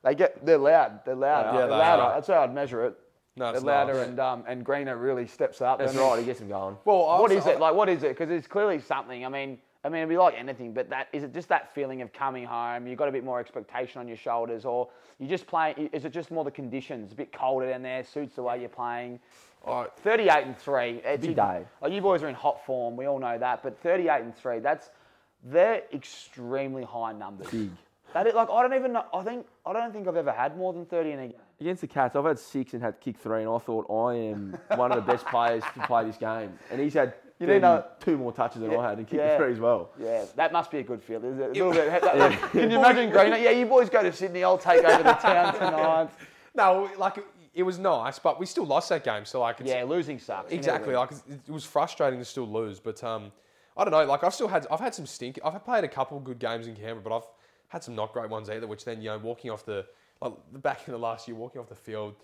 they 0.03 0.15
get 0.15 0.45
they're 0.45 0.57
loud. 0.57 1.05
They're 1.05 1.15
loud. 1.15 1.45
Yeah, 1.45 1.51
they're 1.59 1.67
they 1.67 1.73
louder. 1.75 2.01
are. 2.03 2.13
That's 2.15 2.27
how 2.27 2.41
I'd 2.43 2.53
measure 2.53 2.85
it. 2.85 2.95
No, 3.35 3.45
They're 3.47 3.55
it's 3.55 3.63
louder, 3.63 3.93
nice. 3.93 4.07
and 4.07 4.19
um, 4.19 4.43
and 4.47 4.65
Greener 4.65 4.97
really 4.97 5.27
steps 5.27 5.61
up. 5.61 5.77
That's 5.77 5.91
doesn't 5.93 6.03
he? 6.03 6.09
right. 6.09 6.19
He 6.19 6.25
gets 6.25 6.39
them 6.39 6.49
going. 6.49 6.75
Well, 6.85 7.07
I 7.07 7.19
What 7.19 7.31
also- 7.31 7.35
is 7.37 7.45
it 7.45 7.59
like? 7.59 7.75
What 7.75 7.87
is 7.89 8.01
it? 8.01 8.09
Because 8.17 8.31
it's 8.31 8.47
clearly 8.47 8.79
something. 8.79 9.23
I 9.25 9.29
mean, 9.29 9.59
I 9.83 9.89
mean, 9.89 9.99
it'd 9.99 10.09
be 10.09 10.17
like 10.17 10.33
anything, 10.35 10.73
but 10.73 10.89
that 10.89 11.07
is 11.13 11.21
it. 11.23 11.33
Just 11.35 11.47
that 11.49 11.71
feeling 11.75 12.01
of 12.01 12.11
coming 12.11 12.45
home. 12.45 12.87
You've 12.87 12.97
got 12.97 13.09
a 13.09 13.11
bit 13.11 13.23
more 13.23 13.39
expectation 13.39 13.99
on 14.01 14.07
your 14.07 14.17
shoulders, 14.17 14.65
or 14.65 14.89
you 15.19 15.27
just 15.27 15.45
play. 15.45 15.75
Is 15.93 16.03
it 16.03 16.09
just 16.13 16.31
more 16.31 16.43
the 16.43 16.49
conditions? 16.51 17.11
A 17.11 17.15
bit 17.15 17.31
colder 17.31 17.69
down 17.69 17.83
there, 17.83 18.03
suits 18.03 18.35
the 18.35 18.41
way 18.41 18.59
you're 18.59 18.69
playing. 18.69 19.19
I- 19.67 19.87
38 20.01 20.45
and 20.45 20.57
three. 20.57 21.01
It's 21.03 21.25
Big 21.25 21.35
day. 21.35 21.63
Like 21.81 21.91
you 21.93 22.01
boys 22.01 22.23
are 22.23 22.29
in 22.29 22.35
hot 22.35 22.65
form. 22.65 22.95
We 22.95 23.05
all 23.07 23.19
know 23.19 23.37
that. 23.37 23.63
But 23.63 23.77
38 23.81 24.21
and 24.21 24.35
three. 24.35 24.59
That's 24.59 24.89
they're 25.43 25.83
extremely 25.93 26.83
high 26.83 27.13
numbers. 27.13 27.47
Big. 27.49 27.69
That 28.13 28.25
is, 28.27 28.33
like 28.33 28.49
I 28.49 28.61
don't 28.61 28.73
even 28.73 28.93
know. 28.93 29.05
I 29.13 29.21
think 29.23 29.45
I 29.65 29.73
don't 29.73 29.91
think 29.91 30.07
I've 30.07 30.15
ever 30.15 30.31
had 30.31 30.57
more 30.57 30.73
than 30.73 30.85
30 30.85 31.11
in 31.11 31.19
a 31.19 31.27
game. 31.27 31.33
Against 31.59 31.81
the 31.81 31.87
Cats, 31.87 32.15
I've 32.15 32.23
had 32.25 32.37
six 32.39 32.73
and 32.73 32.81
had 32.83 32.99
kick 33.01 33.17
three, 33.17 33.41
and 33.41 33.49
I 33.49 33.57
thought 33.57 33.89
I 33.89 34.13
am 34.15 34.57
one 34.75 34.91
of 34.91 35.03
the 35.03 35.11
best 35.11 35.25
players 35.25 35.63
to 35.73 35.87
play 35.87 36.05
this 36.05 36.15
game. 36.17 36.57
And 36.71 36.79
he's 36.79 36.93
had 36.93 37.15
You 37.39 37.47
need 37.47 37.61
to- 37.61 37.83
32 37.99 38.17
more 38.17 38.31
touches 38.31 38.61
than 38.61 38.71
Yeah, 38.71 38.77
I 38.79 38.89
had 38.89 38.97
and 38.99 39.07
kicked 39.07 39.21
yeah. 39.21 39.37
three 39.37 39.53
as 39.53 39.59
well. 39.59 39.89
Yeah, 39.99 40.25
that 40.35 40.51
must 40.53 40.69
be 40.71 40.77
a 40.79 40.83
good 40.83 41.01
feel. 41.01 41.23
Is 41.25 41.39
it? 41.39 41.57
A 41.57 41.65
little 41.65 41.71
bit. 41.71 42.01
Can 42.51 42.69
you 42.71 42.77
imagine 42.77 43.09
Greener? 43.09 43.37
Yeah, 43.37 43.49
you 43.51 43.65
boys 43.65 43.89
go 43.89 44.03
to 44.03 44.13
Sydney. 44.13 44.43
I'll 44.43 44.57
take 44.57 44.83
over 44.85 45.01
the 45.03 45.13
town 45.13 45.53
tonight. 45.55 46.09
no, 46.55 46.89
like 46.97 47.17
it, 47.57 47.63
was 47.63 47.77
nice, 47.79 48.19
but 48.19 48.39
we 48.39 48.45
still 48.45 48.65
lost 48.65 48.89
that 48.89 49.03
game. 49.03 49.25
So 49.25 49.41
like, 49.41 49.59
it's, 49.59 49.69
Yeah, 49.69 49.83
losing 49.83 50.19
sucks. 50.19 50.51
Exactly. 50.51 50.95
Like 50.95 51.11
it, 51.11 51.49
was 51.51 51.65
frustrating 51.65 52.19
to 52.19 52.25
still 52.25 52.47
lose, 52.47 52.79
but 52.79 53.03
um, 53.03 53.31
I 53.75 53.83
don't 53.83 53.91
know. 53.91 54.05
Like 54.05 54.23
I've 54.23 54.33
still 54.33 54.47
had 54.47 54.65
I've 54.71 54.79
had 54.79 54.95
some 54.95 55.05
stink. 55.05 55.39
I've 55.43 55.63
played 55.65 55.83
a 55.83 55.87
couple 55.87 56.19
good 56.19 56.39
games 56.39 56.67
in 56.67 56.75
Canberra, 56.75 57.01
but 57.01 57.15
I've 57.15 57.27
had 57.69 57.83
some 57.83 57.95
not 57.95 58.13
great 58.13 58.29
ones 58.29 58.49
either. 58.49 58.67
Which 58.67 58.85
then 58.85 59.01
you 59.01 59.09
know 59.09 59.17
walking 59.17 59.51
off 59.51 59.65
the 59.65 59.85
like 60.21 60.33
the 60.51 60.59
back 60.59 60.81
in 60.87 60.93
the 60.93 60.99
last 60.99 61.27
year, 61.27 61.35
walking 61.37 61.61
off 61.61 61.69
the 61.69 61.75
field 61.75 62.15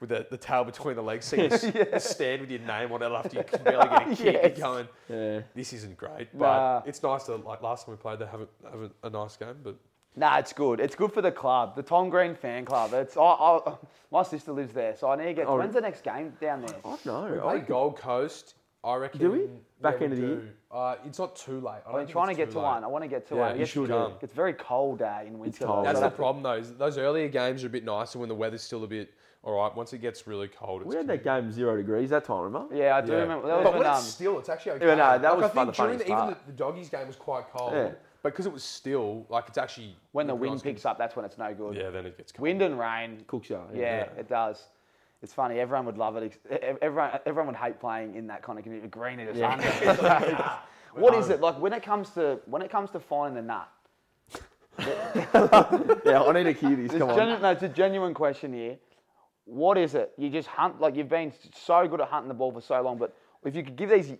with 0.00 0.10
the, 0.10 0.26
the 0.30 0.36
tail 0.36 0.64
between 0.64 0.94
the 0.96 1.02
legs, 1.02 1.24
seeing 1.24 1.52
a 1.52 2.00
stand 2.00 2.40
with 2.42 2.50
your 2.50 2.60
name 2.60 2.92
on 2.92 3.02
it 3.02 3.10
after 3.10 3.38
you 3.38 3.44
can 3.44 3.62
barely 3.62 3.88
get 3.88 4.02
a 4.02 4.14
kick, 4.14 4.18
Yes. 4.18 4.58
you're 4.58 4.66
going, 4.66 4.88
Yeah. 5.08 5.40
this 5.54 5.72
isn't 5.72 5.96
great. 5.96 6.34
Nah. 6.34 6.80
But 6.80 6.88
it's 6.88 7.02
nice 7.02 7.24
to 7.24 7.36
like 7.36 7.62
last 7.62 7.86
time 7.86 7.94
we 7.94 7.96
played 7.98 8.18
they 8.18 8.26
have 8.26 8.40
a, 8.42 8.48
have 8.70 8.80
a, 8.82 9.06
a 9.06 9.10
nice 9.10 9.36
game. 9.36 9.56
But 9.62 9.76
Nah, 10.18 10.38
it's 10.38 10.52
good. 10.54 10.80
It's 10.80 10.94
good 10.94 11.12
for 11.12 11.20
the 11.20 11.30
club, 11.30 11.76
the 11.76 11.82
Tom 11.82 12.08
Green 12.08 12.34
fan 12.34 12.64
club. 12.64 12.92
It's 12.94 13.16
I, 13.18 13.20
I, 13.22 13.74
my 14.10 14.22
sister 14.22 14.50
lives 14.52 14.72
there, 14.72 14.96
so 14.96 15.10
I 15.10 15.16
need 15.16 15.26
to 15.26 15.34
get. 15.34 15.46
Oh. 15.46 15.58
when's 15.58 15.74
the 15.74 15.80
next 15.80 16.02
game 16.02 16.32
down 16.40 16.62
there? 16.62 16.76
I 16.84 16.88
don't 16.88 17.06
know. 17.06 17.22
we 17.32 17.38
I 17.38 17.42
play 17.42 17.52
reckon- 17.54 17.66
Gold 17.68 17.96
Coast. 17.98 18.54
I 18.82 18.94
reckon. 18.94 19.20
Do 19.20 19.32
we? 19.32 19.40
Back 19.82 19.98
we 20.00 20.04
end 20.04 20.12
of 20.14 20.20
the 20.20 20.26
year? 20.26 20.54
Uh, 20.70 20.94
it's 21.04 21.18
not 21.18 21.36
too 21.36 21.60
late. 21.60 21.64
I 21.64 21.76
I've 21.76 21.84
don't 21.84 21.92
been 21.94 22.00
think 22.06 22.10
trying 22.12 22.28
to 22.28 22.34
get 22.34 22.50
to 22.52 22.58
late. 22.58 22.64
one. 22.64 22.84
I 22.84 22.86
want 22.86 23.02
to 23.04 23.08
get 23.08 23.26
to 23.28 23.34
Yeah, 23.34 23.40
one. 23.40 23.48
you 23.50 23.54
It 23.56 23.58
gets- 23.58 23.70
should 23.72 23.88
come. 23.88 24.12
It's 24.22 24.32
very 24.32 24.52
cold 24.54 25.00
day 25.00 25.24
in 25.26 25.38
winter. 25.38 25.66
cold. 25.66 25.80
though, 25.80 25.88
That's 25.88 25.98
so 25.98 26.04
the 26.08 26.10
problem 26.16 26.42
though. 26.44 26.52
Is 26.54 26.72
those 26.74 26.96
earlier 26.96 27.28
games 27.28 27.62
are 27.64 27.66
a 27.66 27.70
bit 27.70 27.84
nicer 27.84 28.18
when 28.18 28.28
the 28.28 28.34
weather's 28.34 28.62
still 28.62 28.84
a 28.84 28.86
bit 28.86 29.12
all 29.42 29.56
right. 29.60 29.74
Once 29.76 29.92
it 29.92 29.98
gets 29.98 30.26
really 30.26 30.48
cold, 30.48 30.82
it's 30.82 30.88
We 30.88 30.96
had 30.96 31.06
that 31.08 31.22
game 31.24 31.52
zero 31.52 31.76
degrees 31.76 32.10
that 32.10 32.24
time, 32.24 32.40
remember? 32.42 32.74
Yeah, 32.74 32.96
I 32.96 33.00
do 33.00 33.12
Yeah. 33.12 33.18
remember. 33.18 33.46
That 33.48 33.56
was 33.58 33.64
but 33.64 33.72
when, 33.74 33.78
when 33.82 33.90
um, 33.90 33.96
it's 33.98 34.06
still, 34.06 34.38
it's 34.38 34.48
actually 34.48 34.72
okay. 34.72 34.86
Yeah, 34.86 34.94
no, 34.96 35.18
that 35.18 35.22
like, 35.22 35.36
was 35.36 35.44
I 35.44 35.48
fun- 35.54 35.66
think 35.66 35.76
the 35.76 35.82
during 35.82 35.98
the, 35.98 36.04
funniest 36.04 36.24
even 36.24 36.38
the, 36.46 36.52
the 36.52 36.56
doggies 36.58 36.88
game 36.88 37.06
was 37.06 37.16
quite 37.16 37.44
cold, 37.52 37.72
Yeah. 37.72 37.90
But 38.26 38.32
because 38.32 38.46
it 38.46 38.52
was 38.52 38.64
still 38.64 39.24
like 39.28 39.44
it's 39.46 39.56
actually 39.56 39.94
when 40.10 40.26
the 40.26 40.34
wind 40.34 40.60
picks 40.60 40.84
up, 40.84 40.98
that's 40.98 41.14
when 41.14 41.24
it's 41.24 41.38
no 41.38 41.54
good. 41.54 41.76
Yeah, 41.76 41.90
then 41.90 42.06
it 42.06 42.16
gets 42.16 42.32
cold. 42.32 42.42
Wind 42.42 42.60
and 42.60 42.76
rain. 42.76 43.22
Cook 43.28 43.44
show. 43.44 43.62
Yeah, 43.72 44.08
it 44.18 44.28
does. 44.28 44.64
It's 45.22 45.32
funny. 45.32 45.60
Everyone 45.60 45.86
would 45.86 45.96
love 45.96 46.16
it. 46.16 46.36
Everyone, 46.82 47.20
everyone 47.24 47.46
would 47.54 47.56
hate 47.56 47.78
playing 47.78 48.16
in 48.16 48.26
that 48.26 48.42
kind 48.42 48.58
of 48.58 48.64
community. 48.64 48.88
Green 48.88 49.20
is 49.20 49.40
under. 49.40 50.58
what 50.94 51.14
is 51.14 51.28
it 51.28 51.40
like 51.40 51.60
when 51.60 51.72
it 51.72 51.84
comes 51.84 52.10
to 52.10 52.40
when 52.46 52.62
it 52.62 52.68
comes 52.68 52.90
to 52.90 52.98
finding 52.98 53.36
the 53.36 53.42
nut? 53.42 53.68
yeah, 56.04 56.20
I 56.24 56.32
need 56.32 56.48
a 56.48 56.52
hear 56.52 56.74
this. 56.74 56.86
It's, 56.86 56.98
Come 56.98 57.10
on. 57.10 57.40
no, 57.40 57.50
it's 57.52 57.62
a 57.62 57.68
genuine 57.68 58.12
question 58.12 58.52
here. 58.52 58.76
What 59.44 59.78
is 59.78 59.94
it? 59.94 60.10
You 60.18 60.30
just 60.30 60.48
hunt 60.48 60.80
like 60.80 60.96
you've 60.96 61.08
been 61.08 61.32
so 61.54 61.86
good 61.86 62.00
at 62.00 62.08
hunting 62.08 62.26
the 62.26 62.34
ball 62.34 62.50
for 62.50 62.60
so 62.60 62.82
long, 62.82 62.98
but 62.98 63.14
if 63.46 63.54
you 63.54 63.62
could 63.62 63.76
give 63.76 63.90
these 63.90 64.12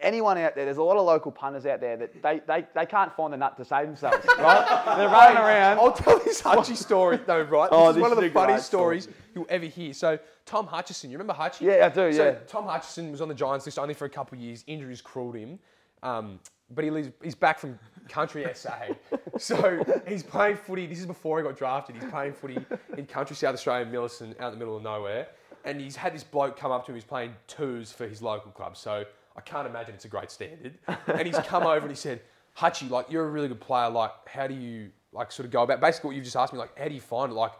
anyone 0.00 0.38
out 0.38 0.54
there, 0.54 0.64
there's 0.64 0.78
a 0.78 0.82
lot 0.82 0.96
of 0.96 1.04
local 1.04 1.30
punters 1.30 1.66
out 1.66 1.80
there 1.80 1.96
that 1.98 2.22
they, 2.22 2.40
they, 2.46 2.66
they 2.74 2.86
can't 2.86 3.14
find 3.14 3.32
the 3.32 3.36
nut 3.36 3.56
to 3.58 3.64
save 3.64 3.86
themselves, 3.86 4.26
right? 4.38 4.96
They're 4.96 5.08
running 5.08 5.36
around. 5.36 5.78
I'll 5.78 5.92
tell 5.92 6.18
this 6.24 6.40
Hutchie 6.40 6.76
story 6.76 7.18
though, 7.26 7.42
right? 7.42 7.68
Oh, 7.70 7.88
this 7.88 7.90
is 7.90 7.94
this 7.96 8.02
one 8.02 8.12
of 8.12 8.18
the 8.18 8.30
funniest 8.30 8.66
story. 8.66 9.00
stories 9.00 9.16
you'll 9.34 9.46
ever 9.50 9.66
hear. 9.66 9.92
So 9.92 10.18
Tom 10.46 10.66
Hutchesson, 10.66 11.10
you 11.10 11.18
remember 11.18 11.34
Hutchie? 11.34 11.62
Yeah, 11.62 11.86
I 11.86 11.88
do, 11.90 12.12
So 12.12 12.24
yeah. 12.24 12.38
Tom 12.46 12.66
Hutchesson 12.66 13.10
was 13.10 13.20
on 13.20 13.28
the 13.28 13.34
Giants 13.34 13.66
list 13.66 13.78
only 13.78 13.94
for 13.94 14.06
a 14.06 14.10
couple 14.10 14.38
of 14.38 14.42
years. 14.42 14.64
Injuries 14.66 15.02
cruelled 15.02 15.36
him, 15.36 15.58
um, 16.02 16.40
but 16.70 16.84
he 16.84 16.90
leaves, 16.90 17.10
he's 17.22 17.34
back 17.34 17.58
from 17.58 17.78
country 18.08 18.46
SA. 18.54 18.72
so 19.38 19.84
he's 20.08 20.22
playing 20.22 20.56
footy. 20.56 20.86
This 20.86 21.00
is 21.00 21.06
before 21.06 21.38
he 21.38 21.44
got 21.44 21.56
drafted. 21.56 21.96
He's 21.96 22.10
playing 22.10 22.32
footy 22.32 22.58
in 22.96 23.06
country 23.06 23.36
South 23.36 23.54
Australia, 23.54 23.84
Millicent, 23.84 24.40
out 24.40 24.52
in 24.52 24.58
the 24.58 24.58
middle 24.58 24.76
of 24.76 24.82
nowhere. 24.82 25.28
And 25.64 25.80
he's 25.80 25.96
had 25.96 26.14
this 26.14 26.24
bloke 26.24 26.58
come 26.58 26.70
up 26.72 26.84
to 26.86 26.92
him. 26.92 26.96
He's 26.96 27.04
playing 27.04 27.34
twos 27.46 27.92
for 27.92 28.06
his 28.06 28.22
local 28.22 28.50
club. 28.50 28.76
So 28.76 29.04
I 29.36 29.40
can't 29.40 29.66
imagine 29.66 29.94
it's 29.94 30.04
a 30.04 30.08
great 30.08 30.30
standard. 30.30 30.78
And 31.06 31.26
he's 31.26 31.38
come 31.38 31.64
over 31.64 31.80
and 31.80 31.90
he 31.90 31.96
said, 31.96 32.20
Hutchie, 32.56 32.90
like 32.90 33.10
you're 33.10 33.26
a 33.26 33.30
really 33.30 33.48
good 33.48 33.60
player. 33.60 33.88
Like 33.88 34.12
how 34.26 34.46
do 34.46 34.54
you 34.54 34.90
like 35.12 35.32
sort 35.32 35.46
of 35.46 35.52
go 35.52 35.62
about 35.62 35.80
basically 35.80 36.08
what 36.08 36.16
you've 36.16 36.24
just 36.24 36.36
asked 36.36 36.52
me? 36.52 36.58
Like 36.58 36.76
how 36.78 36.88
do 36.88 36.94
you 36.94 37.00
find 37.00 37.32
it? 37.32 37.34
Like 37.34 37.52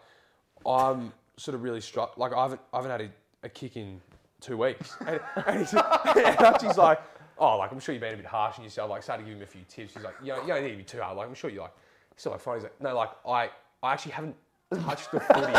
I'm 0.66 1.12
sort 1.36 1.55
of 1.55 1.62
really 1.62 1.80
struck. 1.80 2.16
Like 2.16 2.32
I 2.32 2.42
haven't 2.42 2.61
I 2.72 2.76
haven't 2.76 2.90
had 2.90 3.01
a, 3.03 3.46
a 3.46 3.48
kick 3.48 3.76
in 3.76 4.01
two 4.40 4.57
weeks. 4.57 4.96
And, 5.07 5.20
and, 5.46 5.61
he's, 5.61 5.72
and 5.74 5.82
Hutchie's 5.82 6.78
like, 6.78 7.01
oh, 7.38 7.59
like 7.59 7.72
I'm 7.72 7.80
sure 7.80 7.94
you've 7.94 8.03
been 8.03 8.14
a 8.14 8.16
bit 8.16 8.26
harsh 8.26 8.59
on 8.59 8.64
yourself. 8.64 8.90
Like 8.90 9.03
started 9.03 9.24
giving 9.24 9.38
him 9.38 9.42
a 9.42 9.46
few 9.46 9.62
tips. 9.68 9.94
He's 9.94 10.03
like, 10.03 10.14
you, 10.22 10.28
know, 10.28 10.42
you 10.42 10.48
don't 10.48 10.62
need 10.62 10.72
to 10.72 10.76
be 10.76 10.84
too 10.84 11.01
hard. 11.01 11.16
Like 11.16 11.28
I'm 11.28 11.34
sure 11.34 11.51
you 11.51 11.61
like. 11.61 11.72
He's 12.14 12.26
like 12.26 12.40
fine. 12.40 12.57
He's 12.57 12.64
like, 12.64 12.80
no, 12.80 12.94
like 12.94 13.11
I 13.26 13.51
I 13.82 13.92
actually 13.92 14.12
haven't 14.12 14.36
touched 14.79 15.11
the 15.12 15.21
footy 15.21 15.53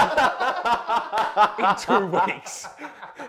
in 1.64 1.76
two 2.00 2.08
weeks. 2.08 2.68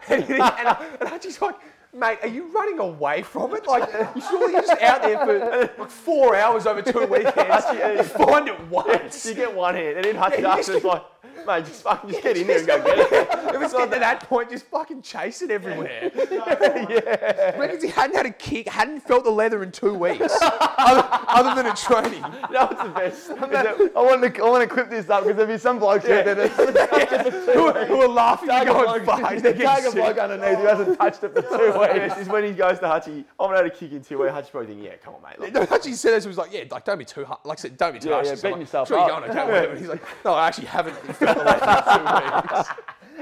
And, 0.09 0.24
and, 0.24 0.41
I- 0.43 0.87
and 1.01 1.09
Hutchie's 1.09 1.41
like. 1.43 1.57
Mate, 1.95 2.20
are 2.22 2.28
you 2.28 2.47
running 2.55 2.78
away 2.78 3.20
from 3.20 3.55
it? 3.55 3.66
Like, 3.66 3.87
you 4.16 4.22
surely 4.22 4.55
you're 4.55 4.62
just 4.62 4.80
out 4.80 5.03
there 5.03 5.18
for 5.26 5.70
like 5.83 5.91
four 5.91 6.35
hours 6.35 6.64
over 6.66 6.80
two 6.80 7.01
weekends. 7.05 7.66
You 7.70 8.03
find 8.03 8.49
it 8.49 8.59
once. 8.70 9.26
You 9.26 9.35
get 9.35 9.55
one 9.55 9.74
hit, 9.74 9.97
and 9.97 10.05
then 10.07 10.14
Hutch 10.16 10.39
Yeah, 10.39 10.49
after 10.49 10.57
just 10.61 10.68
it's 10.70 10.85
like, 10.87 11.05
mate, 11.47 11.64
just 11.66 11.82
fucking 11.82 12.11
just 12.11 12.22
get 12.22 12.36
in 12.36 12.47
there 12.47 12.59
and 12.59 12.66
go 12.66 12.82
get 12.82 12.99
it. 12.99 13.55
It 13.55 13.61
was 13.61 13.72
getting 13.72 13.90
to 13.93 13.99
that 14.01 14.20
point, 14.28 14.51
just 14.51 14.66
fucking 14.66 15.03
chasing 15.03 15.51
everywhere. 15.51 16.11
yeah. 16.14 17.57
Reckons 17.59 17.82
he 17.82 17.88
hadn't 17.90 18.16
had 18.16 18.26
a 18.26 18.30
kick, 18.30 18.68
hadn't 18.68 19.01
felt 19.01 19.24
the 19.24 19.30
leather 19.30 19.62
in 19.62 19.70
two 19.72 19.95
weeks, 19.95 20.32
other, 20.43 21.09
other 21.28 21.55
than 21.55 21.70
a 21.72 21.76
training. 21.76 22.22
You 22.49 22.55
know 22.55 22.66
what's 22.66 22.82
the 22.82 22.88
best? 22.88 23.28
That- 23.53 23.93
I 23.95 24.01
want 24.03 24.34
to, 24.34 24.43
I 24.43 24.49
want 24.49 24.62
to 24.68 24.72
clip 24.74 24.88
this 24.90 25.09
up 25.11 25.24
because 25.24 25.36
there'll 25.36 25.53
be 25.53 25.59
some 25.59 25.78
blokes 25.78 26.05
out 26.07 26.24
there 26.24 26.34
that's 26.34 26.57
who, 26.57 27.66
are, 27.66 27.84
who 27.86 28.01
are 28.03 28.09
laughing 28.09 28.49
and 28.51 28.66
going, 28.66 28.84
bloke, 28.84 29.05
fuck, 29.05 29.30
there's 29.30 29.43
they're 29.43 29.53
a 29.53 29.55
getting 29.55 29.66
target 29.68 29.93
sick. 29.93 30.01
bloke 30.03 30.18
underneath 30.18 30.59
who 30.59 30.64
hasn't 30.66 30.99
touched 30.99 31.22
it 31.24 31.34
for 31.34 31.43
two 31.43 31.78
weeks. 31.78 32.18
is 32.18 32.28
when 32.28 32.45
he 32.45 32.53
goes 32.53 32.78
to 32.78 32.86
Hutchie, 32.86 33.24
I 33.38 33.43
haven't 33.43 33.57
had 33.57 33.66
a 33.66 33.70
kick 33.70 33.93
in 33.93 34.03
two 34.03 34.18
weeks. 34.18 34.32
Hutchie's 34.32 34.51
probably 34.51 34.68
thinking, 34.68 34.84
yeah, 34.86 34.97
come 34.97 35.14
on, 35.14 35.22
mate. 35.22 35.38
Like, 35.40 35.53
No, 35.53 35.62
actually 35.76 35.93
said 35.95 36.12
this, 36.12 36.24
he 36.24 36.28
was 36.28 36.38
like, 36.38 36.53
yeah, 36.53 36.64
like, 36.70 36.84
don't 36.84 36.99
be 36.99 37.05
too 37.05 37.24
hard. 37.24 37.40
Like 37.45 37.59
I 37.59 37.62
said, 37.62 37.76
don't 37.76 37.93
be 37.93 37.99
too 37.99 38.09
Yeah, 38.09 38.14
harsh. 38.16 38.26
yeah, 38.28 38.34
So 38.36 38.43
beating 38.43 38.53
like, 38.53 38.61
yourself 38.61 38.88
sure 38.88 38.99
up. 38.99 39.09
you're 39.09 39.18
going, 39.20 39.30
okay, 39.30 39.45
whatever. 39.45 39.70
And 39.72 39.78
he's 39.78 39.88
like, 39.88 40.03
no, 40.24 40.34
I 40.34 40.47
actually 40.49 40.66
haven't 40.66 40.95
felt 40.95 41.18
the 41.18 41.26
leather 41.26 41.26
in 41.26 41.26
two 41.26 41.30
weeks. 41.30 41.32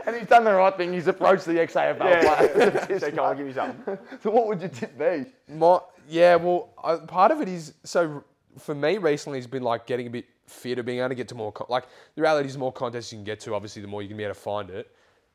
And 0.06 0.16
he's 0.16 0.26
done 0.26 0.44
the 0.44 0.52
right 0.52 0.76
thing. 0.76 0.92
He's 0.92 1.06
approached 1.06 1.44
the 1.44 1.52
XAFL 1.52 1.98
player. 1.98 2.82
yeah. 2.88 2.98
so 2.98 3.10
come 3.10 3.20
on, 3.20 3.36
give 3.36 3.46
me 3.46 3.52
something. 3.52 3.98
so 4.22 4.30
what 4.30 4.46
would 4.46 4.60
your 4.60 4.70
tip 4.70 4.98
be? 4.98 5.26
My, 5.52 5.80
yeah, 6.08 6.36
well, 6.36 6.70
I, 6.82 6.96
part 6.96 7.30
of 7.30 7.40
it 7.40 7.48
is 7.48 7.74
so 7.84 8.24
for 8.58 8.74
me 8.74 8.98
recently 8.98 9.38
has 9.38 9.46
been 9.46 9.62
like 9.62 9.86
getting 9.86 10.06
a 10.06 10.10
bit 10.10 10.26
fitter, 10.46 10.82
being 10.82 10.98
able 10.98 11.10
to 11.10 11.14
get 11.14 11.28
to 11.28 11.34
more 11.34 11.52
con- 11.52 11.66
like 11.70 11.84
the 12.14 12.22
reality 12.22 12.48
is 12.48 12.54
the 12.54 12.58
more 12.58 12.72
contests 12.72 13.12
you 13.12 13.18
can 13.18 13.24
get 13.24 13.40
to, 13.40 13.54
obviously, 13.54 13.82
the 13.82 13.88
more 13.88 14.02
you 14.02 14.08
can 14.08 14.16
be 14.16 14.24
able 14.24 14.34
to 14.34 14.40
find 14.40 14.70
it. 14.70 14.94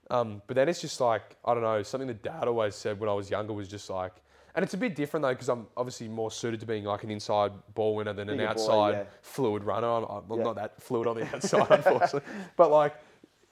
Um, 0.09 0.41
but 0.45 0.55
then 0.55 0.69
it's 0.69 0.81
just 0.81 0.99
like 0.99 1.35
I 1.45 1.53
don't 1.53 1.63
know 1.63 1.81
something 1.83 2.07
that 2.07 2.21
Dad 2.21 2.47
always 2.47 2.75
said 2.75 2.99
when 2.99 3.09
I 3.09 3.13
was 3.13 3.29
younger 3.29 3.53
was 3.53 3.67
just 3.67 3.89
like, 3.89 4.13
and 4.55 4.63
it's 4.63 4.73
a 4.73 4.77
bit 4.77 4.95
different 4.95 5.21
though 5.23 5.29
because 5.33 5.49
I'm 5.49 5.67
obviously 5.77 6.07
more 6.07 6.31
suited 6.31 6.59
to 6.61 6.65
being 6.65 6.85
like 6.85 7.03
an 7.03 7.11
inside 7.11 7.51
ball 7.73 7.95
winner 7.95 8.13
than 8.13 8.29
an 8.29 8.37
Bigger 8.37 8.49
outside 8.49 8.91
yeah. 8.91 9.03
fluid 9.21 9.63
runner. 9.63 9.87
I'm, 9.87 10.03
I'm 10.31 10.37
Yeah. 10.37 10.43
not 10.43 10.55
that 10.55 10.81
fluid 10.81 11.07
on 11.07 11.17
the 11.17 11.25
outside, 11.35 11.69
unfortunately. 11.71 12.21
But 12.55 12.71
like, 12.71 12.95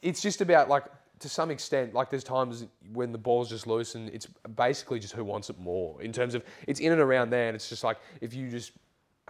it's 0.02 0.22
just 0.22 0.42
about 0.42 0.70
like 0.70 0.86
to 1.20 1.30
some 1.30 1.52
extent, 1.52 1.94
like 1.94 2.10
there's 2.10 2.24
times 2.24 2.66
when 2.92 3.12
the 3.12 3.18
ball's 3.18 3.50
just 3.50 3.68
loose 3.68 3.96
and 3.96 4.10
it's 4.10 4.28
basically 4.56 5.00
just 5.00 5.14
who 5.14 5.24
wants 5.24 5.50
it 5.50 5.58
more 5.60 6.02
in 6.02 6.12
terms 6.12 6.36
of 6.36 6.44
it's 6.68 6.80
in 6.80 6.92
and 6.92 7.00
around 7.02 7.30
there 7.30 7.48
and 7.48 7.56
it's 7.56 7.70
just 7.70 7.84
like 7.84 7.98
if 8.20 8.34
you 8.34 8.50
just 8.50 8.72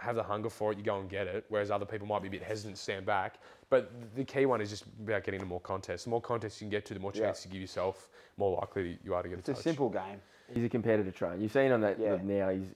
have 0.00 0.16
the 0.16 0.22
hunger 0.22 0.50
for 0.50 0.72
it, 0.72 0.78
you 0.78 0.82
go 0.82 0.98
and 0.98 1.08
get 1.08 1.28
it. 1.28 1.44
Whereas 1.48 1.70
other 1.70 1.84
people 1.86 2.06
might 2.08 2.20
be 2.22 2.26
a 2.28 2.30
bit 2.30 2.42
hesitant 2.42 2.74
to 2.76 2.82
stand 2.82 3.06
back. 3.06 3.36
But 3.70 3.92
the 4.16 4.24
key 4.24 4.44
one 4.44 4.60
is 4.60 4.70
just 4.70 4.84
about 5.00 5.22
getting 5.24 5.38
to 5.40 5.46
more 5.46 5.60
contests. 5.60 6.04
The 6.04 6.10
more 6.10 6.20
contests 6.20 6.60
you 6.60 6.64
can 6.66 6.70
get 6.70 6.84
to, 6.86 6.94
the 6.94 7.00
more 7.00 7.12
Yeah. 7.14 7.26
chance 7.26 7.44
you 7.44 7.50
give 7.52 7.60
yourself, 7.60 8.08
more 8.36 8.56
likely 8.58 8.98
you 9.04 9.14
are 9.14 9.22
to 9.22 9.28
get 9.28 9.36
a 9.36 9.38
It's 9.38 9.48
a 9.50 9.54
touch. 9.54 9.62
simple 9.62 9.88
game. 9.88 10.20
He's 10.52 10.64
a 10.64 10.68
competitor 10.68 11.10
trainer. 11.10 11.36
You've 11.36 11.52
seen 11.52 11.72
on 11.72 11.80
that 11.80 11.98
Yeah. 11.98 12.16
now. 12.22 12.50
He's 12.50 12.66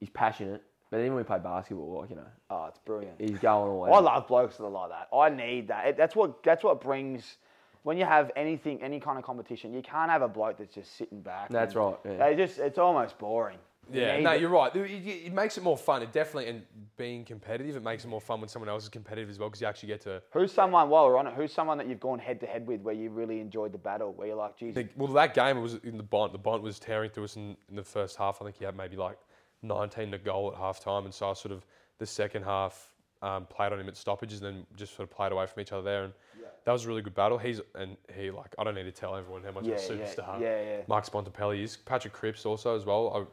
he's 0.00 0.10
passionate, 0.10 0.62
but 0.90 0.98
then 0.98 1.08
when 1.08 1.16
we 1.18 1.22
play 1.24 1.38
basketball, 1.38 2.00
like 2.00 2.10
you 2.10 2.16
know, 2.16 2.26
Oh, 2.50 2.66
it's 2.66 2.78
brilliant. 2.78 3.20
he's 3.20 3.38
going 3.38 3.70
all 3.70 3.84
I 3.84 3.96
out. 3.98 4.04
love 4.04 4.28
blokes 4.28 4.56
that 4.56 4.64
are 4.64 4.70
like 4.70 4.90
that. 4.90 5.08
I 5.14 5.28
need 5.28 5.68
that. 5.68 5.86
It- 5.88 5.96
That's 5.96 6.16
what 6.16 6.42
that's 6.42 6.64
what 6.64 6.80
brings 6.80 7.36
when 7.82 7.98
you 7.98 8.04
have 8.04 8.30
anything, 8.36 8.82
any 8.82 9.00
kind 9.00 9.18
of 9.18 9.24
competition. 9.24 9.72
You 9.72 9.82
can't 9.82 10.10
have 10.10 10.22
a 10.22 10.28
bloke 10.28 10.56
that's 10.58 10.74
just 10.74 10.96
sitting 10.96 11.20
back. 11.20 11.50
That's 11.50 11.74
right, 11.74 11.96
yeah. 12.04 12.16
They 12.16 12.36
just 12.36 12.58
it's 12.58 12.78
almost 12.78 13.18
boring. 13.18 13.58
Yeah, 13.90 14.20
no, 14.20 14.32
you're 14.32 14.48
right. 14.48 14.74
It, 14.74 14.90
it- 14.90 15.26
it 15.26 15.32
makes 15.32 15.58
it 15.58 15.62
more 15.64 15.76
fun. 15.76 16.02
It 16.02 16.12
definitely, 16.12 16.48
and 16.48 16.62
being 16.96 17.24
competitive, 17.24 17.76
it 17.76 17.82
makes 17.82 18.04
it 18.04 18.08
more 18.08 18.20
fun 18.20 18.40
when 18.40 18.48
someone 18.48 18.68
else 18.68 18.84
is 18.84 18.88
competitive 18.88 19.28
as 19.28 19.38
well 19.38 19.48
because 19.48 19.60
you 19.60 19.66
actually 19.66 19.88
get 19.88 20.00
to. 20.02 20.22
Who's 20.32 20.52
someone 20.52 20.88
while 20.88 21.06
we're 21.06 21.16
on 21.18 21.26
it? 21.26 21.34
Who's 21.34 21.52
someone 21.52 21.78
that 21.78 21.86
you've 21.88 22.00
gone 22.00 22.18
head 22.18 22.40
to 22.40 22.46
head 22.46 22.66
with 22.66 22.80
where 22.82 22.94
you 22.94 23.10
really 23.10 23.40
enjoyed 23.40 23.72
the 23.72 23.78
battle? 23.78 24.12
Where 24.12 24.28
you're 24.28 24.36
like, 24.36 24.56
geez, 24.56 24.76
well, 24.96 25.12
that 25.12 25.34
game 25.34 25.60
was 25.60 25.74
in 25.82 25.96
the 25.96 26.02
Bont. 26.02 26.32
The 26.32 26.38
Bont 26.38 26.62
was 26.62 26.78
tearing 26.78 27.10
through 27.10 27.24
us 27.24 27.36
in, 27.36 27.56
in 27.68 27.76
the 27.76 27.82
first 27.82 28.16
half. 28.16 28.40
I 28.40 28.44
think 28.44 28.56
he 28.56 28.64
had 28.64 28.76
maybe 28.76 28.96
like 28.96 29.18
19 29.62 30.12
to 30.12 30.18
goal 30.18 30.52
at 30.52 30.58
half 30.58 30.80
time. 30.80 31.04
And 31.04 31.12
so 31.12 31.30
I 31.30 31.32
sort 31.34 31.52
of, 31.52 31.66
the 31.98 32.06
second 32.06 32.44
half, 32.44 32.92
um, 33.20 33.46
played 33.46 33.72
on 33.72 33.78
him 33.80 33.88
at 33.88 33.96
stoppages 33.96 34.42
and 34.42 34.56
then 34.56 34.66
just 34.76 34.96
sort 34.96 35.08
of 35.08 35.14
played 35.14 35.32
away 35.32 35.46
from 35.46 35.60
each 35.60 35.72
other 35.72 35.82
there. 35.82 36.04
And 36.04 36.12
that 36.64 36.72
was 36.72 36.84
a 36.84 36.88
really 36.88 37.02
good 37.02 37.14
battle. 37.14 37.38
He's, 37.38 37.60
and 37.74 37.96
he, 38.16 38.30
like, 38.30 38.54
I 38.58 38.64
don't 38.64 38.74
need 38.74 38.84
to 38.84 38.92
tell 38.92 39.14
everyone 39.16 39.42
how 39.42 39.50
much 39.52 39.64
Yeah, 39.64 39.74
of 39.74 39.90
a 39.90 39.96
yeah, 39.96 40.04
superstar 40.04 40.40
yeah, 40.40 40.62
yeah. 40.62 40.76
Marcus 40.88 41.10
Bontempelli 41.10 41.62
is. 41.62 41.76
Patrick 41.76 42.12
Cripps 42.12 42.46
also 42.46 42.74
as 42.76 42.84
well. 42.84 43.12
I, 43.14 43.24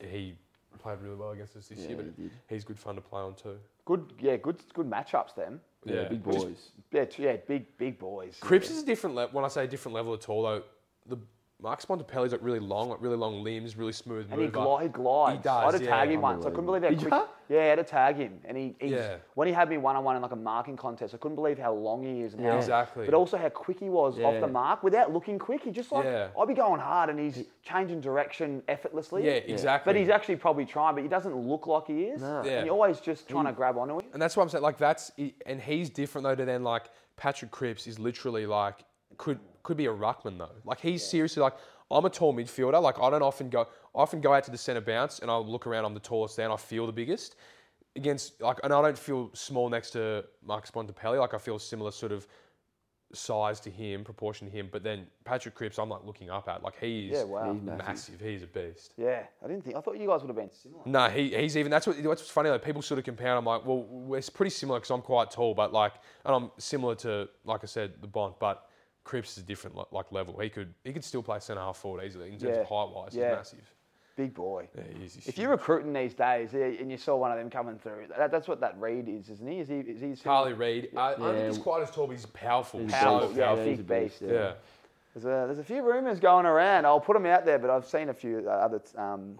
he 0.00 0.34
played 0.78 0.98
really 1.00 1.16
well 1.16 1.30
against 1.30 1.56
us 1.56 1.68
this 1.68 1.78
Yeah, 1.78 1.88
year, 1.88 1.96
but 1.96 2.06
he 2.06 2.22
did. 2.24 2.30
he's 2.48 2.64
good 2.64 2.78
fun 2.78 2.94
to 2.96 3.00
play 3.00 3.20
on 3.20 3.34
too. 3.34 3.58
good, 3.84 4.12
yeah, 4.20 4.36
good, 4.36 4.56
good 4.74 4.90
matchups 4.90 5.34
then. 5.36 5.60
Yeah, 5.84 5.94
Yeah. 6.02 6.08
big 6.08 6.24
Just- 6.24 6.38
boys. 6.46 6.70
Yeah, 6.90 7.04
t- 7.04 7.22
yeah, 7.24 7.36
big, 7.36 7.76
big 7.78 7.98
boys. 7.98 8.36
Cripps 8.40 8.68
is 8.70 8.82
a 8.82 8.86
different 8.86 9.14
level. 9.14 9.36
When 9.36 9.44
I 9.44 9.48
say 9.48 9.64
a 9.64 9.68
different 9.68 9.94
level 9.94 10.12
at 10.14 10.28
all, 10.28 10.42
though, 10.42 10.62
the 11.06 11.16
Marcus 11.62 11.86
Bontempelli's 11.86 12.32
like 12.32 12.42
really 12.42 12.58
long, 12.58 12.90
like 12.90 13.00
really 13.00 13.16
long 13.16 13.42
limbs, 13.42 13.76
really 13.76 13.92
smooth 13.92 14.26
And 14.30 14.38
he, 14.38 14.46
mover. 14.46 14.60
gli- 14.60 14.82
he 14.82 14.88
glides. 14.90 15.38
He 15.38 15.42
does, 15.42 15.62
I 15.62 15.64
had 15.72 15.78
to 15.78 15.84
yeah. 15.84 15.90
tag 15.90 16.10
him 16.10 16.20
once. 16.20 16.44
I 16.44 16.50
couldn't 16.50 16.66
believe 16.66 16.82
how 16.82 16.88
quick. 16.94 17.28
Yeah, 17.48 17.60
I 17.60 17.64
had 17.64 17.76
to 17.76 17.84
tag 17.84 18.16
him, 18.16 18.40
and 18.44 18.56
he 18.58 18.74
he's, 18.78 18.90
Yeah. 18.90 19.16
when 19.36 19.48
he 19.48 19.54
had 19.54 19.70
me 19.70 19.78
one 19.78 19.96
on 19.96 20.04
one 20.04 20.16
in 20.16 20.22
like 20.22 20.32
a 20.32 20.36
marking 20.36 20.76
contest, 20.76 21.14
I 21.14 21.16
couldn't 21.16 21.36
believe 21.36 21.58
how 21.58 21.72
long 21.72 22.02
he 22.04 22.20
is 22.20 22.34
and 22.34 22.44
how, 22.44 22.56
Exactly. 22.58 23.06
but 23.06 23.14
also 23.14 23.38
how 23.38 23.48
quick 23.48 23.80
he 23.80 23.88
was 23.88 24.18
off 24.18 24.38
the 24.40 24.48
mark 24.48 24.82
without 24.82 25.12
looking 25.14 25.38
quick. 25.38 25.62
He 25.62 25.70
just 25.70 25.92
like 25.92 26.04
Yeah. 26.04 26.28
I'd 26.38 26.46
be 26.48 26.52
going 26.54 26.80
hard, 26.80 27.08
and 27.08 27.18
he's 27.18 27.44
changing 27.62 28.00
direction 28.02 28.62
effortlessly. 28.68 29.24
Yeah, 29.24 29.32
exactly. 29.32 29.90
But 29.90 29.98
he's 29.98 30.10
actually 30.10 30.36
probably 30.36 30.66
trying, 30.66 30.94
but 30.94 31.02
he 31.04 31.08
doesn't 31.08 31.34
look 31.34 31.66
like 31.66 31.86
he 31.86 32.02
is. 32.04 32.20
No. 32.20 32.42
Yeah. 32.44 32.58
And 32.58 32.66
you're 32.66 32.74
always 32.74 33.00
just 33.00 33.28
trying 33.30 33.46
to 33.46 33.52
grab 33.52 33.78
onto 33.78 33.94
him. 33.94 34.02
And 34.12 34.20
that's 34.20 34.36
what 34.36 34.42
I'm 34.42 34.50
saying. 34.50 34.62
Like 34.62 34.76
that's 34.76 35.10
and 35.46 35.58
he's 35.60 35.88
different 35.88 36.24
though 36.24 36.34
to 36.34 36.44
then 36.44 36.64
like 36.64 36.90
Patrick 37.16 37.50
Cripps 37.50 37.86
is 37.86 37.98
literally 37.98 38.44
like 38.44 38.84
could 39.16 39.38
could 39.66 39.76
be 39.76 39.86
a 39.86 39.92
ruckman 39.92 40.38
though. 40.38 40.48
Like 40.64 40.80
he's 40.80 41.04
seriously 41.04 41.42
like 41.42 41.54
I'm 41.90 42.04
a 42.04 42.10
tall 42.10 42.32
midfielder. 42.32 42.80
Like 42.80 42.98
I 43.00 43.10
don't 43.10 43.22
often 43.22 43.50
go. 43.50 43.62
I 43.62 43.98
often 43.98 44.20
go 44.20 44.32
out 44.32 44.44
to 44.44 44.50
the 44.50 44.58
centre 44.58 44.80
bounce 44.80 45.18
and 45.18 45.30
I'll 45.30 45.46
look 45.46 45.66
around. 45.66 45.84
I'm 45.84 45.94
the 45.94 46.00
tallest 46.00 46.36
there 46.36 46.46
and 46.46 46.54
I 46.54 46.56
feel 46.56 46.86
the 46.86 46.92
biggest 46.92 47.36
against 47.96 48.40
like 48.40 48.58
and 48.64 48.72
I 48.72 48.80
don't 48.80 48.98
feel 48.98 49.30
small 49.34 49.68
next 49.68 49.90
to 49.90 50.24
Marcus 50.44 50.70
Bontempelli. 50.70 51.18
Like 51.18 51.34
I 51.34 51.38
feel 51.38 51.58
similar 51.58 51.90
sort 51.90 52.12
of 52.12 52.26
size 53.12 53.60
to 53.60 53.70
him, 53.70 54.04
proportion 54.04 54.48
to 54.50 54.52
him. 54.52 54.68
But 54.70 54.82
then 54.82 55.06
Patrick 55.24 55.54
Cripps, 55.54 55.78
I'm 55.78 55.88
like 55.88 56.04
looking 56.04 56.30
up 56.30 56.48
at. 56.48 56.62
Like 56.62 56.78
he's 56.80 57.12
Yeah, 57.12 57.24
wow. 57.24 57.52
He's 57.52 57.62
massive. 57.62 57.86
massive. 57.86 58.20
He's 58.20 58.42
a 58.42 58.46
beast. 58.46 58.94
Yeah, 58.96 59.22
I 59.44 59.48
didn't 59.48 59.64
think. 59.64 59.76
I 59.76 59.80
thought 59.80 59.98
you 59.98 60.08
guys 60.08 60.22
would 60.22 60.28
have 60.28 60.36
been 60.36 60.50
similar. 60.52 60.82
No, 60.86 61.08
he, 61.08 61.34
he's 61.36 61.56
even. 61.56 61.70
That's 61.70 61.86
what. 61.86 61.96
That's 61.96 62.06
what's 62.06 62.30
funny. 62.30 62.50
Like 62.50 62.64
people 62.64 62.82
sort 62.82 62.98
of 62.98 63.04
compare. 63.04 63.36
I'm 63.36 63.44
like, 63.44 63.64
well, 63.64 63.84
we're 63.84 64.20
pretty 64.34 64.50
similar 64.50 64.78
because 64.80 64.90
I'm 64.90 65.02
quite 65.02 65.30
tall, 65.30 65.54
but 65.54 65.72
like, 65.72 65.92
and 66.24 66.34
I'm 66.34 66.50
similar 66.58 66.94
to, 66.96 67.28
like 67.44 67.62
I 67.62 67.66
said, 67.66 67.94
the 68.00 68.08
Bont. 68.08 68.38
But 68.38 68.64
Cripps 69.06 69.36
is 69.38 69.44
a 69.44 69.46
different 69.46 69.76
like, 69.76 69.86
like 69.92 70.10
level. 70.10 70.36
He 70.40 70.48
could 70.50 70.74
he 70.82 70.92
could 70.92 71.04
still 71.04 71.22
play 71.22 71.38
centre 71.38 71.60
half 71.62 71.76
forward 71.76 72.04
easily 72.04 72.26
in 72.32 72.38
terms 72.38 72.42
Yeah. 72.56 72.60
of 72.62 72.66
height 72.68 72.88
wise. 72.92 73.14
Yeah. 73.14 73.28
He's 73.28 73.36
massive. 73.36 73.72
Big 74.16 74.34
boy. 74.34 74.66
Yeah, 74.74 74.82
he 74.98 75.04
is. 75.04 75.14
He's 75.14 75.28
If 75.28 75.38
you're 75.38 75.50
recruiting 75.50 75.92
these 75.92 76.12
days 76.14 76.54
and 76.54 76.90
you 76.90 76.96
saw 76.96 77.14
one 77.16 77.30
of 77.30 77.38
them 77.38 77.48
coming 77.48 77.78
through, 77.78 78.06
that, 78.18 78.30
that's 78.32 78.48
what 78.48 78.58
that 78.60 78.74
Reid 78.80 79.08
is, 79.08 79.28
isn't 79.30 79.46
he? 79.46 79.60
Is 79.60 79.68
he? 79.68 79.76
Is 79.76 80.00
he? 80.00 80.14
similar? 80.16 80.18
Harley 80.24 80.52
Reid, 80.54 80.88
I, 80.96 80.98
I 80.98 81.10
don't 81.10 81.20
think 81.20 81.36
Yeah. 81.38 81.46
he's 81.48 81.58
quite 81.58 81.82
as 81.82 81.90
tall, 81.92 82.06
but 82.08 82.16
he's 82.16 82.26
powerful. 82.26 82.80
He's 82.80 82.90
so 82.92 82.96
Powerful, 82.98 83.36
yeah, 83.36 83.44
powerful. 83.46 83.64
he's 83.64 83.76
big 83.78 83.90
a 83.98 84.00
beast, 84.02 84.20
beast. 84.20 84.32
Yeah. 84.32 84.52
There's 85.14 85.24
a, 85.26 85.46
there's 85.46 85.58
a 85.60 85.64
few 85.64 85.82
rumours 85.82 86.18
going 86.18 86.46
around. 86.46 86.84
I'll 86.86 86.98
put 87.00 87.12
them 87.14 87.26
out 87.26 87.44
there, 87.44 87.58
but 87.58 87.70
I've 87.70 87.86
seen 87.86 88.08
a 88.08 88.14
few 88.14 88.44
uh, 88.46 88.50
other 88.50 88.82
um, 88.96 89.38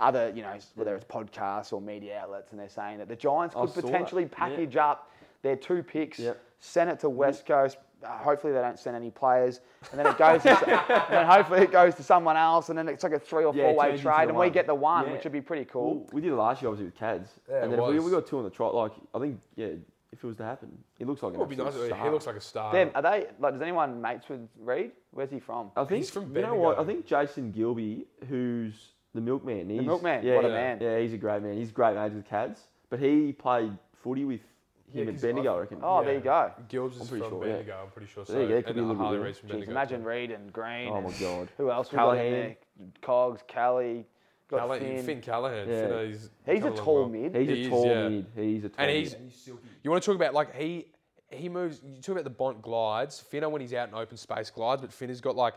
other, 0.00 0.32
you 0.34 0.42
know, 0.42 0.54
whether 0.74 0.96
it's 0.96 1.04
podcasts 1.04 1.72
or 1.72 1.80
media 1.80 2.18
outlets, 2.20 2.50
and 2.50 2.58
they're 2.58 2.68
saying 2.68 2.98
that 2.98 3.08
the 3.08 3.16
Giants 3.16 3.54
could 3.54 3.68
saw 3.68 3.74
that. 3.76 3.82
potentially 3.84 4.22
Yeah. 4.24 4.28
package 4.32 4.76
up 4.76 5.10
their 5.42 5.54
two 5.56 5.82
picks, 5.82 6.18
Yep. 6.18 6.40
send 6.60 6.90
it 6.90 6.98
to 7.00 7.08
West 7.10 7.46
Coast. 7.46 7.76
Hopefully 8.04 8.52
they 8.52 8.60
don't 8.60 8.78
send 8.78 8.96
any 8.96 9.10
players, 9.10 9.60
and 9.90 9.98
then 9.98 10.06
it 10.06 10.18
goes. 10.18 10.42
to, 10.42 10.50
and 10.50 11.02
then 11.10 11.26
hopefully 11.26 11.60
it 11.62 11.72
goes 11.72 11.94
to 11.96 12.02
someone 12.02 12.36
else, 12.36 12.68
and 12.68 12.78
then 12.78 12.88
it's 12.88 13.02
like 13.02 13.12
a 13.12 13.18
three 13.18 13.44
or 13.44 13.54
Yeah, 13.54 13.64
it 13.64 13.66
four 13.74 13.76
way 13.76 13.86
turns 13.90 14.00
into 14.00 14.10
trade, 14.10 14.24
the 14.26 14.28
and 14.30 14.38
we 14.38 14.46
one. 14.46 14.52
get 14.52 14.66
the 14.66 14.74
one, 14.74 15.06
Yeah. 15.06 15.12
which 15.12 15.24
would 15.24 15.32
be 15.32 15.40
pretty 15.40 15.64
cool. 15.64 15.94
Well, 16.00 16.06
we 16.12 16.20
did 16.20 16.32
it 16.32 16.36
last 16.36 16.62
year, 16.62 16.70
obviously 16.70 16.86
with 16.86 16.96
Cads, 16.96 17.28
Yeah, 17.48 17.56
and 17.56 17.64
it 17.66 17.76
then 17.76 17.80
if 17.80 17.88
we, 17.88 17.94
was. 17.96 18.04
we 18.04 18.10
got 18.10 18.26
two 18.26 18.38
on 18.38 18.44
the 18.44 18.50
trot. 18.50 18.74
Like 18.74 18.92
I 19.14 19.18
think, 19.18 19.40
yeah, 19.56 19.66
if 20.12 20.22
it 20.22 20.26
was 20.26 20.36
to 20.36 20.44
happen, 20.44 20.70
it 21.00 21.06
looks 21.06 21.22
like 21.22 21.34
It 21.34 21.38
would 21.40 21.48
be 21.48 21.56
nice. 21.56 21.68
absolute 21.68 21.86
He 21.92 21.98
star. 21.98 22.10
looks 22.12 22.26
like 22.26 22.36
a 22.36 22.40
star. 22.40 22.72
Them, 22.72 22.90
are 22.94 23.02
they 23.02 23.26
like? 23.40 23.52
Does 23.54 23.62
anyone 23.62 24.00
mates 24.00 24.28
with 24.28 24.48
Reid? 24.60 24.92
Where's 25.10 25.30
he 25.30 25.40
from? 25.40 25.70
I 25.76 25.84
think 25.84 25.98
He's 25.98 26.10
from 26.10 26.34
you 26.36 26.42
know 26.42 26.54
what? 26.54 26.74
I 26.78 26.82
Bendigo. 26.84 26.94
think 26.98 27.06
Jason 27.06 27.50
Gilby, 27.52 28.06
who's 28.28 28.90
the 29.14 29.20
milkman. 29.20 29.68
He's, 29.70 29.82
milkman, 29.82 30.24
Yeah, 30.24 30.36
what 30.36 30.44
a 30.44 30.48
yeah, 30.48 30.54
man. 30.54 30.78
Yeah, 30.80 30.98
he's 31.00 31.12
a 31.14 31.16
great 31.18 31.42
man. 31.42 31.56
He's 31.56 31.70
great 31.72 31.94
mates 31.96 32.14
with 32.14 32.26
Cads, 32.26 32.60
but 32.90 32.98
he 33.00 33.32
played 33.32 33.76
footy 34.02 34.24
with 34.24 34.40
Yeah, 34.94 35.04
him 35.04 35.16
Bendigo. 35.16 35.52
I 35.52 35.56
I- 35.56 35.60
reckon. 35.60 35.78
Oh, 35.82 36.04
there 36.04 36.14
you 36.14 36.20
go. 36.20 36.52
Gilbs 36.68 36.94
is 36.94 37.00
I'm 37.02 37.06
pretty 37.08 37.22
from 37.24 37.30
sure, 37.30 37.46
yeah. 37.46 37.52
Bendigo. 37.54 37.78
I'm 37.84 37.90
pretty 37.90 38.06
sure. 38.12 38.24
So, 38.24 38.32
There 38.32 38.42
you 38.42 38.48
go, 38.48 38.54
could 38.56 38.66
and 38.66 38.74
be 38.76 38.80
a 38.80 38.82
little 38.84 38.96
Harley 39.02 39.18
bit, 39.18 39.24
Reid's 39.24 39.38
from 39.38 39.48
Jeez, 39.48 39.52
Bendigo. 39.52 39.70
imagine 39.72 40.00
too. 40.02 40.08
Reid 40.08 40.30
and 40.30 40.52
Green. 40.52 40.88
Oh 40.88 40.94
and 40.96 41.04
my 41.06 41.12
god. 41.20 41.48
Who 41.56 41.70
else 41.70 41.90
we 41.92 41.96
got 41.96 42.16
in 42.16 42.16
Callaghan. 42.18 42.56
Cogs, 43.02 43.42
Kelly, 43.48 44.06
got 44.48 44.58
Callaghan, 44.60 44.96
Finn. 44.96 45.04
Finn 45.06 45.20
Callaghan. 45.20 45.68
Yeah. 45.68 45.74
Finno, 45.88 46.06
he's 46.06 46.18
He's 46.20 46.30
a 46.30 46.30
coming 46.46 46.62
along 46.64 46.76
tall 46.84 46.94
well. 47.00 47.08
mid. 47.08 47.34
He's 47.36 47.48
He 47.48 47.54
a 47.54 47.56
is, 47.64 47.68
tall 47.68 47.86
yeah. 47.86 48.08
mid. 48.08 48.26
He's 48.36 48.64
a 48.64 48.68
tall 48.68 48.84
And 48.84 48.92
mid. 48.94 49.12
he's 49.28 49.50
you 49.82 49.90
want 49.90 50.02
to 50.02 50.06
talk 50.06 50.16
about 50.16 50.34
like 50.34 50.54
he 50.54 50.86
he 51.30 51.48
moves. 51.48 51.80
You 51.84 52.00
talk 52.00 52.12
about 52.12 52.24
the 52.24 52.30
Bont 52.30 52.62
glides. 52.62 53.24
Finno 53.32 53.50
when 53.50 53.60
he's 53.60 53.74
out 53.74 53.88
in 53.88 53.94
open 53.94 54.16
space 54.16 54.50
glides, 54.50 54.80
but 54.80 54.92
Finn 54.92 55.08
has 55.08 55.20
got 55.20 55.34
like 55.36 55.54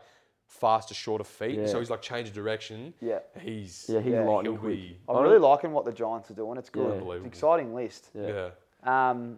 faster, 0.48 0.94
shorter 0.94 1.26
feet, 1.26 1.60
Yeah. 1.60 1.66
so 1.68 1.78
he's 1.78 1.90
like 1.90 2.02
changed 2.02 2.34
direction. 2.34 2.94
Yeah. 3.02 3.20
He's 3.40 3.86
yeah, 3.90 4.00
he's 4.00 4.14
Yeah, 4.14 4.22
lightning 4.24 4.54
he'll 4.54 4.62
quick. 4.62 4.76
be 4.78 4.98
I'm 5.10 5.22
really 5.22 5.40
liking 5.40 5.74
what 5.74 5.84
the 5.86 5.92
Giants 5.92 6.32
are 6.32 6.36
doing. 6.36 6.58
It's 6.58 6.70
good. 6.70 6.84
It's 6.86 6.92
an 6.94 7.00
Unbelievable. 7.00 7.28
exciting 7.28 7.76
list. 7.76 8.10
Yeah. 8.16 8.52
Um, 8.88 9.38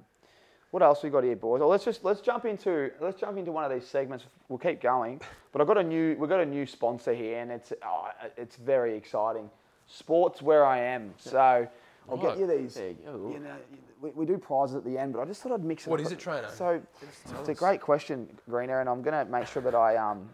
what 0.72 0.84
else 0.84 1.02
we 1.02 1.10
got 1.10 1.24
here, 1.24 1.36
boys? 1.36 1.60
Well, 1.60 1.70
let's 1.70 1.84
just 1.84 2.04
let's 2.04 2.22
jump 2.22 2.46
into 2.46 2.92
let's 3.02 3.20
jump 3.20 3.38
into 3.38 3.52
one 3.52 3.64
of 3.64 3.72
these 3.72 3.88
segments. 3.88 4.26
We'll 4.50 4.60
keep 4.60 4.82
going, 4.82 5.20
but 5.52 5.62
I've 5.62 5.68
got 5.68 5.80
a 5.80 5.84
new 5.84 6.16
we've 6.20 6.30
got 6.30 6.42
a 6.42 6.46
new 6.46 6.68
sponsor 6.68 7.14
here, 7.14 7.40
and 7.40 7.52
it's 7.52 7.74
oh, 7.84 8.10
it's 8.38 8.56
very 8.56 8.96
exciting. 8.96 9.50
Sports 9.88 10.44
where 10.44 10.64
I 10.64 10.80
am. 10.80 11.14
So 11.18 11.68
I'll 12.08 12.18
get 12.18 12.38
you 12.38 12.46
these. 12.46 12.76
There 12.76 12.90
you 12.90 12.98
go. 13.04 13.32
You 13.34 13.40
know, 13.40 13.56
we, 14.00 14.12
we 14.12 14.26
do 14.28 14.38
prizes 14.38 14.76
at 14.76 14.86
the 14.86 14.96
end, 14.98 15.14
but 15.14 15.22
I 15.22 15.26
just 15.26 15.42
thought 15.42 15.54
I'd 15.54 15.64
mix 15.64 15.88
it. 15.88 15.90
What 15.90 16.00
up. 16.00 16.06
is 16.06 16.12
it, 16.12 16.20
trainer? 16.20 16.50
So 16.54 16.80
it's 17.40 17.50
a 17.50 17.54
great 17.56 17.82
question, 17.82 18.30
Greener, 18.48 18.80
and 18.80 18.90
I'm 18.90 19.02
going 19.02 19.26
to 19.26 19.32
make 19.32 19.48
sure 19.48 19.64
that 19.64 19.74
I 19.74 19.96
um 19.98 20.30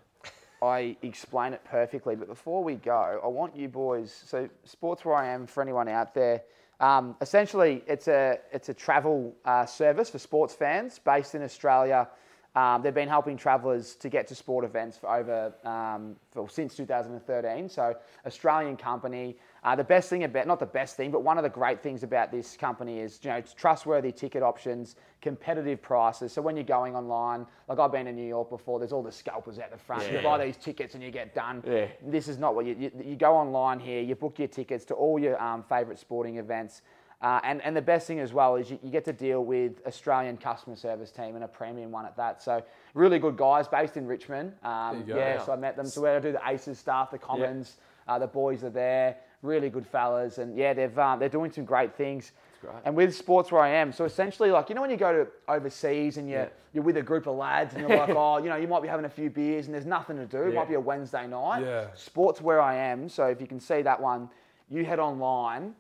I 0.61 0.97
explain 1.01 1.53
it 1.53 1.63
perfectly. 1.63 2.15
But 2.17 2.27
before 2.27 2.61
we 2.61 2.75
go, 2.75 3.21
I 3.23 3.27
want 3.27 3.55
you 3.55 3.69
boys. 3.69 4.13
So 4.25 4.49
sports 4.65 5.05
where 5.05 5.15
I 5.15 5.27
am 5.27 5.47
for 5.47 5.63
anyone 5.63 5.87
out 5.87 6.13
there. 6.13 6.41
Um, 6.79 7.15
essentially, 7.21 7.83
it's 7.87 8.07
a 8.07 8.39
it's 8.51 8.69
a 8.69 8.73
travel 8.73 9.35
uh, 9.45 9.65
service 9.65 10.09
for 10.09 10.19
sports 10.19 10.53
fans 10.53 10.99
based 10.99 11.35
in 11.35 11.43
Australia. 11.43 12.07
Um, 12.55 12.81
they've 12.81 12.93
been 12.93 13.09
helping 13.09 13.35
travellers 13.35 13.95
to 13.95 14.07
get 14.07 14.27
to 14.27 14.35
sport 14.35 14.63
events 14.63 14.97
for 14.97 15.13
over 15.13 15.53
um, 15.65 16.15
for, 16.31 16.49
since 16.49 16.75
2013. 16.75 17.67
So 17.67 17.95
Australian 18.25 18.77
company. 18.77 19.35
Uh, 19.65 19.75
the 19.75 19.83
best 19.83 20.11
thing 20.11 20.23
about 20.23 20.45
not 20.45 20.59
the 20.59 20.65
best 20.65 20.95
thing, 20.95 21.09
but 21.09 21.23
one 21.23 21.39
of 21.39 21.43
the 21.43 21.49
great 21.49 21.81
things 21.81 22.03
about 22.03 22.31
this 22.31 22.55
company 22.55 22.99
is 22.99 23.19
you 23.23 23.31
know 23.31 23.35
it's 23.35 23.51
trustworthy 23.51 24.11
ticket 24.11 24.43
options, 24.43 24.95
competitive 25.23 25.81
prices. 25.81 26.31
So 26.31 26.39
when 26.39 26.55
you're 26.55 26.63
going 26.63 26.95
online, 26.95 27.47
like 27.67 27.79
I've 27.79 27.91
been 27.91 28.05
to 28.05 28.13
New 28.13 28.27
York 28.27 28.51
before, 28.51 28.77
there's 28.77 28.93
all 28.93 29.01
the 29.01 29.11
scalpers 29.11 29.57
out 29.57 29.71
the 29.71 29.77
front. 29.77 30.11
You 30.11 30.21
buy 30.21 30.45
these 30.45 30.55
tickets 30.55 30.93
and 30.93 31.01
you 31.01 31.09
get 31.09 31.33
done. 31.33 31.63
Yeah. 31.65 31.87
This 32.05 32.27
is 32.27 32.37
not 32.37 32.53
what 32.53 32.67
you, 32.67 32.75
you 32.79 32.91
you 33.03 33.15
go 33.15 33.35
online 33.35 33.79
here. 33.79 34.03
You 34.03 34.13
book 34.13 34.37
your 34.37 34.49
tickets 34.49 34.85
to 34.85 34.93
all 34.93 35.17
your 35.17 35.41
um, 35.41 35.63
favourite 35.63 35.97
sporting 35.97 36.37
events. 36.37 36.83
Uh, 37.21 37.39
and, 37.43 37.59
and 37.63 37.75
the 37.75 37.81
best 37.81 38.05
thing 38.05 38.19
as 38.19 38.33
well 38.33 38.55
is 38.57 38.69
you, 38.69 38.77
you 38.83 38.91
get 38.91 39.05
to 39.05 39.13
deal 39.13 39.43
with 39.43 39.81
Australian 39.87 40.37
customer 40.37 40.75
service 40.75 41.09
team 41.09 41.33
and 41.33 41.43
a 41.43 41.47
premium 41.47 41.89
one 41.89 42.05
at 42.05 42.15
that. 42.17 42.43
So 42.43 42.61
really 42.93 43.17
good 43.17 43.35
guys 43.35 43.67
based 43.67 43.97
in 43.97 44.05
Richmond. 44.05 44.53
Um, 44.61 45.05
yeah, 45.07 45.43
so 45.43 45.53
I 45.53 45.55
met 45.55 45.75
them. 45.75 45.87
So 45.87 46.01
where 46.01 46.17
I 46.17 46.19
do 46.19 46.33
the 46.33 46.41
Aces 46.45 46.77
stuff, 46.77 47.09
the 47.09 47.17
Commons, 47.17 47.77
uh, 48.07 48.19
the 48.19 48.27
boys 48.27 48.63
are 48.63 48.69
there. 48.69 49.17
Really 49.45 49.69
good 49.69 49.85
fellas, 49.85 50.37
and 50.39 50.57
yeah, 50.57 50.73
they've 50.73 50.97
um, 50.99 51.19
they're 51.19 51.29
doing 51.29 51.51
some 51.51 51.65
great 51.65 51.93
things. 51.95 52.31
great. 52.61 52.73
And 52.83 52.95
with 52.95 53.15
sports 53.15 53.51
where 53.51 53.61
I 53.61 53.69
am, 53.69 53.91
so 53.93 54.03
essentially, 54.05 54.49
like 54.51 54.69
you 54.69 54.75
know, 54.75 54.81
when 54.81 54.89
you 54.89 54.97
go 54.97 55.13
to 55.23 55.27
overseas 55.47 56.17
and 56.17 56.27
you're 56.29 56.43
Yeah. 56.43 56.49
you're 56.73 56.83
with 56.83 56.97
a 56.97 57.01
group 57.01 57.27
of 57.27 57.35
lads 57.35 57.73
and 57.75 57.87
you're 57.87 57.97
like, 58.05 58.09
oh, 58.09 58.37
you 58.37 58.49
know, 58.49 58.55
you 58.55 58.67
might 58.67 58.81
be 58.81 58.87
having 58.87 59.05
a 59.05 59.09
few 59.09 59.29
beers 59.29 59.65
and 59.67 59.73
there's 59.75 59.85
nothing 59.85 60.17
to 60.17 60.25
do. 60.25 60.43
It 60.43 60.55
might 60.55 60.67
be 60.67 60.73
a 60.75 60.79
Wednesday 60.79 61.27
night. 61.27 61.61
Yeah. 61.63 61.87
Sports 61.93 62.41
where 62.41 62.59
I 62.59 62.75
am. 62.75 63.07
So 63.07 63.25
if 63.27 63.39
you 63.39 63.47
can 63.47 63.59
see 63.59 63.81
that 63.83 64.01
one, 64.01 64.29
you 64.69 64.83
head 64.83 64.99
online, 64.99 65.75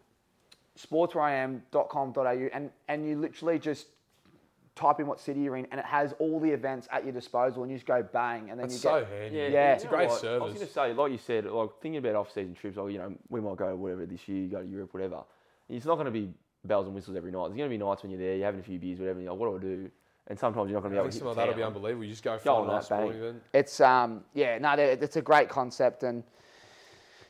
sportswhereiam.com.au, 0.77 2.49
and 2.53 2.69
and 2.87 3.05
you 3.07 3.17
literally 3.17 3.59
just 3.59 3.87
type 4.75 4.99
in 4.99 5.07
what 5.07 5.19
city 5.19 5.39
you're 5.41 5.55
in, 5.55 5.65
and 5.71 5.79
it 5.79 5.85
has 5.85 6.13
all 6.19 6.39
the 6.39 6.49
events 6.51 6.87
at 6.91 7.03
your 7.05 7.13
disposal, 7.13 7.63
and 7.63 7.71
you 7.71 7.77
just 7.77 7.87
go 7.87 8.03
bang, 8.03 8.49
and 8.49 8.59
then 8.59 8.67
That's 8.67 8.73
you 8.73 8.79
so 8.79 8.99
get. 8.99 9.09
handy. 9.09 9.37
Yeah. 9.53 9.73
it's 9.73 9.85
a 9.85 9.87
great 9.87 10.11
service. 10.11 10.41
I 10.41 10.43
was 10.45 10.53
going 10.53 10.67
to 10.67 10.73
say, 10.73 10.93
like 10.93 11.11
you 11.11 11.17
said, 11.17 11.45
like 11.45 11.69
thinking 11.81 11.97
about 11.99 12.15
off-season 12.15 12.53
trips, 12.55 12.75
like 12.77 12.91
you 12.91 12.97
know, 12.99 13.13
we 13.29 13.39
might 13.41 13.55
go 13.57 13.75
whatever 13.75 14.05
this 14.05 14.27
year, 14.27 14.47
go 14.47 14.61
to 14.61 14.67
Europe, 14.67 14.93
whatever. 14.93 15.23
It's 15.69 15.85
not 15.85 15.95
going 15.95 16.05
to 16.05 16.11
be 16.11 16.29
bells 16.65 16.85
and 16.87 16.95
whistles 16.95 17.15
every 17.15 17.31
night. 17.31 17.47
There's 17.47 17.57
going 17.57 17.69
to 17.69 17.77
be 17.77 17.83
nights 17.83 18.03
when 18.03 18.11
you're 18.11 18.19
there, 18.19 18.35
you're 18.35 18.45
having 18.45 18.59
a 18.59 18.63
few 18.63 18.77
beers, 18.79 18.99
whatever. 18.99 19.19
And 19.19 19.23
you're 19.25 19.33
like, 19.33 19.39
what 19.39 19.61
do 19.61 19.67
I 19.67 19.71
do? 19.71 19.91
And 20.27 20.37
sometimes 20.39 20.69
you're 20.71 20.81
not 20.81 20.89
going 20.89 20.91
to 20.93 20.95
be 20.95 20.99
I 20.99 21.01
able 21.03 21.11
to. 21.11 21.17
some 21.19 21.27
of 21.27 21.35
that'll 21.35 21.53
be 21.53 21.63
unbelievable. 21.63 22.03
You 22.03 22.09
just 22.11 22.23
go 22.23 22.37
Go 22.43 22.63
for 22.65 22.69
a 22.69 22.73
nice 22.73 22.87
that, 22.87 22.97
bang. 22.97 22.99
sporting 23.09 23.21
event. 23.23 23.43
It's 23.53 23.79
um 23.79 24.23
yeah 24.33 24.57
no 24.57 24.75
they- 24.75 24.91
it's 24.93 25.15
a 25.17 25.21
great 25.21 25.49
concept 25.49 26.01
and 26.03 26.23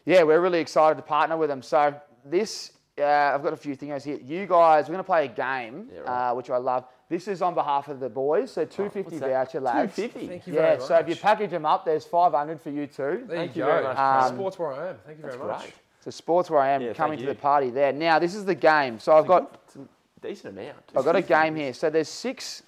yeah 0.06 0.24
we're 0.24 0.40
really 0.40 0.60
excited 0.60 0.96
to 0.96 1.02
partner 1.02 1.38
with 1.38 1.50
them. 1.50 1.62
So 1.62 1.94
this 2.24 2.72
uh, 2.98 3.04
I've 3.04 3.44
got 3.44 3.52
a 3.52 3.58
few 3.58 3.76
things 3.76 4.06
here. 4.06 4.18
You 4.24 4.46
guys 4.48 4.86
we're 4.86 4.94
going 4.94 4.98
to 5.00 5.04
play 5.04 5.26
a 5.26 5.28
game 5.28 5.90
Yeah, 5.94 6.00
right. 6.02 6.30
uh, 6.32 6.34
which 6.36 6.50
I 6.50 6.56
love. 6.58 6.86
This 7.08 7.28
is 7.28 7.42
on 7.44 7.54
behalf 7.54 7.88
of 7.88 8.00
the 8.00 8.10
boys. 8.10 8.52
So 8.52 8.66
two 8.66 8.86
fifty 8.90 9.02
what's 9.04 9.20
that? 9.20 9.30
voucher 9.30 9.60
lads. 9.60 9.96
250? 9.96 10.28
Thank 10.28 10.48
you 10.48 10.54
Yeah. 10.54 10.62
very 10.62 10.78
much. 10.78 10.88
So 10.88 10.96
if 10.96 11.08
you 11.08 11.16
package 11.16 11.52
them 11.52 11.66
up, 11.66 11.86
there's 11.86 12.06
five 12.06 12.32
hundred 12.34 12.60
for 12.62 12.72
you 12.72 12.88
too. 12.88 13.26
There 13.28 13.38
Thank 13.38 13.56
you 13.56 13.62
you 13.62 13.68
go. 13.68 13.74
very 13.74 13.84
much, 13.84 13.98
Um, 13.98 14.36
Sports 14.36 14.58
where 14.60 14.74
I 14.74 14.90
am. 14.90 14.98
Thank 15.06 15.18
you 15.20 15.24
very 15.26 15.38
much. 15.38 15.60
great. 15.62 15.74
So 16.02 16.12
sports 16.12 16.50
where 16.50 16.60
I 16.60 16.70
am 16.70 16.82
Yeah, 16.82 16.94
coming 16.94 17.20
to 17.20 17.26
the 17.26 17.36
party 17.36 17.70
there. 17.70 17.92
Now 17.94 18.18
this 18.20 18.34
is 18.36 18.46
the 18.46 18.56
game. 18.56 19.00
So 19.00 19.16
I've 19.16 19.28
got 19.28 19.60
It's 19.66 19.76
a 19.76 19.82
decent 20.22 20.58
amount. 20.58 20.78
I've 20.96 21.06
got 21.06 21.16
a 21.16 21.22
game 21.22 21.56
here. 21.56 21.74
So 21.74 21.90
there's 21.90 22.10
six 22.10 22.64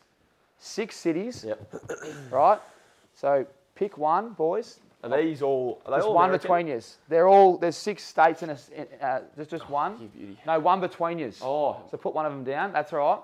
six 0.60 0.96
cities, 0.96 1.44
Yep. 1.48 1.60
right? 2.32 2.60
So 3.16 3.46
pick 3.76 3.98
one, 3.98 4.34
boys. 4.34 4.80
Are 5.04 5.10
these 5.16 5.42
all? 5.44 5.82
Are 5.86 5.92
they 5.92 5.96
There's 5.98 6.06
all 6.06 6.14
one 6.16 6.26
American? 6.30 6.48
between 6.50 6.68
yous. 6.68 6.98
They're 7.08 7.28
all 7.28 7.58
there's 7.58 7.76
six 7.78 8.04
states 8.04 8.42
in 8.44 8.50
a 8.50 8.54
s- 8.54 8.70
in, 8.70 8.88
uh, 9.02 9.22
there's 9.36 9.48
just 9.48 9.70
one. 9.70 10.00
you 10.02 10.08
beauty. 10.08 10.38
No, 10.46 10.60
one 10.60 10.80
between 10.82 11.20
yous. 11.20 11.40
Oh, 11.44 11.78
So 11.90 11.98
put 11.98 12.14
one 12.16 12.26
of 12.26 12.32
them 12.32 12.44
down. 12.44 12.72
That's 12.74 12.92
all 12.94 13.00
right. 13.00 13.22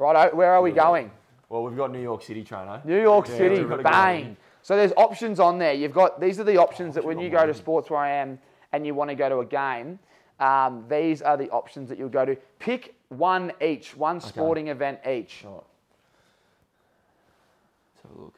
Right, 0.00 0.34
where 0.34 0.50
are 0.50 0.62
we 0.62 0.70
going? 0.70 1.10
well, 1.50 1.62
we've 1.62 1.76
got 1.76 1.92
New 1.92 2.00
York 2.00 2.22
City, 2.22 2.42
Trainer. 2.42 2.80
New 2.84 3.02
York 3.02 3.28
Yeah, 3.28 3.36
City, 3.36 3.58
we've 3.60 3.68
go. 3.68 3.82
bang. 3.82 4.34
So 4.62 4.74
there's 4.74 4.92
options 4.96 5.38
on 5.38 5.58
there. 5.58 5.74
You've 5.74 5.92
got 5.92 6.18
these 6.18 6.40
are 6.40 6.44
the 6.44 6.56
options 6.56 6.94
that 6.94 7.04
when 7.04 7.18
you 7.18 7.28
go 7.28 7.44
to 7.44 7.52
sports 7.52 7.90
where 7.90 8.00
I 8.00 8.10
am 8.12 8.38
and 8.72 8.86
you 8.86 8.94
want 8.94 9.10
to 9.10 9.14
go 9.14 9.28
to 9.28 9.40
a 9.40 9.44
game, 9.44 9.98
um, 10.38 10.86
these 10.88 11.20
are 11.20 11.36
the 11.36 11.50
options 11.50 11.90
that 11.90 11.98
you'll 11.98 12.08
go 12.08 12.24
to. 12.24 12.34
Pick 12.58 12.94
one 13.10 13.52
each, 13.60 13.94
one 13.94 14.22
sporting 14.22 14.68
event 14.68 15.00
each. 15.06 15.44
Right. 15.44 15.52
Let's 17.94 18.02
have 18.04 18.16
a 18.16 18.20
look. 18.22 18.34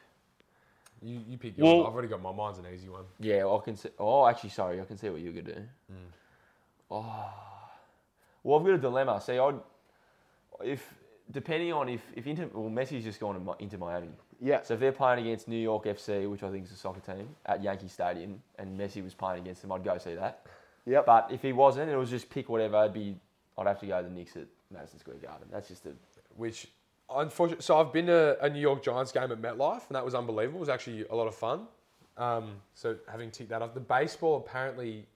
You, 1.01 1.19
you 1.29 1.37
pick 1.37 1.57
yours. 1.57 1.65
Well- 1.65 1.87
I've 1.87 1.93
already 1.93 2.09
got 2.09 2.21
my. 2.21 2.33
Mine's 2.33 2.57
an 2.57 2.65
easy 2.73 2.89
one. 2.89 3.05
Yeah, 3.21 3.47
I 3.47 3.59
can 3.63 3.77
see. 3.77 3.89
Oh, 3.99 4.27
actually, 4.27 4.49
sorry, 4.49 4.81
I 4.81 4.83
can 4.85 4.97
see 4.97 5.07
what 5.09 5.21
you're 5.21 5.31
gonna 5.31 5.55
do. 5.55 5.63
Oh, 6.91 7.29
well, 8.43 8.59
I've 8.59 8.65
got 8.65 8.73
a 8.73 8.77
dilemma. 8.79 9.21
See, 9.21 9.37
I'd 9.39 9.55
if 10.61 10.93
depending 11.31 11.73
on 11.73 11.89
if 11.89 12.01
if 12.15 12.27
Inter, 12.27 12.49
well, 12.53 12.69
Messi's 12.69 13.03
just 13.03 13.19
gone 13.19 13.35
to 13.35 13.39
Mi- 13.39 13.53
into 13.59 13.77
Miami. 13.77 14.09
Yeah. 14.39 14.61
So 14.61 14.73
if 14.73 14.79
they're 14.79 14.91
playing 14.91 15.25
against 15.25 15.47
New 15.47 15.57
York 15.57 15.85
FC, 15.85 16.29
which 16.29 16.43
I 16.43 16.51
think 16.51 16.65
is 16.65 16.71
a 16.71 16.75
soccer 16.75 16.99
team, 16.99 17.29
at 17.45 17.63
Yankee 17.63 17.87
Stadium, 17.87 18.41
and 18.59 18.77
Messi 18.77 19.03
was 19.03 19.13
playing 19.13 19.41
against 19.41 19.61
them, 19.61 19.71
I'd 19.71 19.83
go 19.83 19.97
see 19.97 20.15
that. 20.15 20.45
Yep. 20.85 21.05
But 21.05 21.29
if 21.31 21.41
he 21.41 21.53
wasn't, 21.53 21.89
it 21.89 21.95
was 21.95 22.09
just 22.09 22.29
pick 22.29 22.49
whatever. 22.49 22.75
I'd 22.77 22.93
be, 22.93 23.15
I'd 23.57 23.67
have 23.67 23.79
to 23.79 23.85
go 23.85 24.01
to 24.01 24.07
the 24.07 24.13
Knicks 24.13 24.35
at 24.35 24.47
Madison 24.69 24.99
Square 24.99 25.17
Garden. 25.17 25.47
That's 25.49 25.69
just 25.69 25.85
a 25.85 25.91
Which, 26.35 26.67
unfortunately, 27.09 27.63
so 27.63 27.79
I've 27.79 27.93
been 27.93 28.07
to 28.07 28.37
a 28.43 28.49
New 28.49 28.59
York 28.59 28.83
Giants 28.83 29.13
game 29.13 29.31
at 29.31 29.41
MetLife, 29.41 29.87
and 29.87 29.95
that 29.95 30.03
was 30.03 30.13
unbelievable. 30.13 30.57
It 30.57 30.61
was 30.61 30.69
actually 30.69 31.05
a 31.05 31.15
lot 31.15 31.27
of 31.27 31.35
fun. 31.35 31.67
Um, 32.17 32.55
so 32.73 32.97
having 33.09 33.31
ticked 33.31 33.49
that 33.49 33.61
off, 33.61 33.73
the 33.73 33.79
baseball 33.79 34.37
apparently 34.37 35.07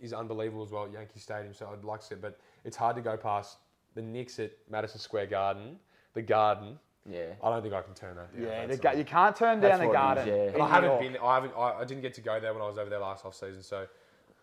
is 0.00 0.12
unbelievable 0.12 0.64
as 0.64 0.72
well 0.72 0.84
at 0.86 0.92
Yankee 0.92 1.20
Stadium. 1.20 1.54
So 1.54 1.70
I'd 1.72 1.84
like 1.84 2.00
to 2.00 2.06
see 2.06 2.14
it, 2.16 2.20
but 2.20 2.38
it's 2.64 2.76
hard 2.76 2.96
to 2.96 3.02
go 3.02 3.16
past 3.16 3.58
the 3.94 4.02
Knicks 4.02 4.38
at 4.38 4.52
Madison 4.70 4.98
Square 5.00 5.26
Garden, 5.26 5.76
the 6.14 6.22
Garden. 6.22 6.78
yeah. 7.08 7.26
I 7.42 7.50
don't 7.50 7.62
think 7.62 7.74
I 7.74 7.82
can 7.82 7.94
turn 7.94 8.16
that 8.16 8.32
down. 8.34 8.42
Yeah, 8.42 8.62
the, 8.62 8.68
That's 8.68 8.80
ga- 8.80 8.88
all. 8.90 8.96
you 8.98 9.04
can't 9.04 9.36
turn 9.36 9.60
down 9.60 9.78
That's 9.78 9.80
the 9.82 9.86
what 9.88 9.94
it 10.18 10.20
is, 10.20 10.26
garden. 10.26 10.28
yeah. 10.28 10.34
in 10.48 10.54
And 10.54 10.62
I 10.62 10.66
New 10.66 10.72
haven't 10.72 10.90
York. 10.90 11.00
been. 11.00 11.16
I 11.22 11.34
haven't. 11.34 11.52
I, 11.56 11.72
I 11.80 11.84
didn't 11.84 12.02
get 12.02 12.14
to 12.14 12.20
go 12.20 12.40
there 12.40 12.52
when 12.52 12.62
I 12.62 12.66
was 12.66 12.78
over 12.78 12.90
there 12.90 12.98
last 13.00 13.24
off 13.24 13.34
season. 13.34 13.62
So 13.62 13.86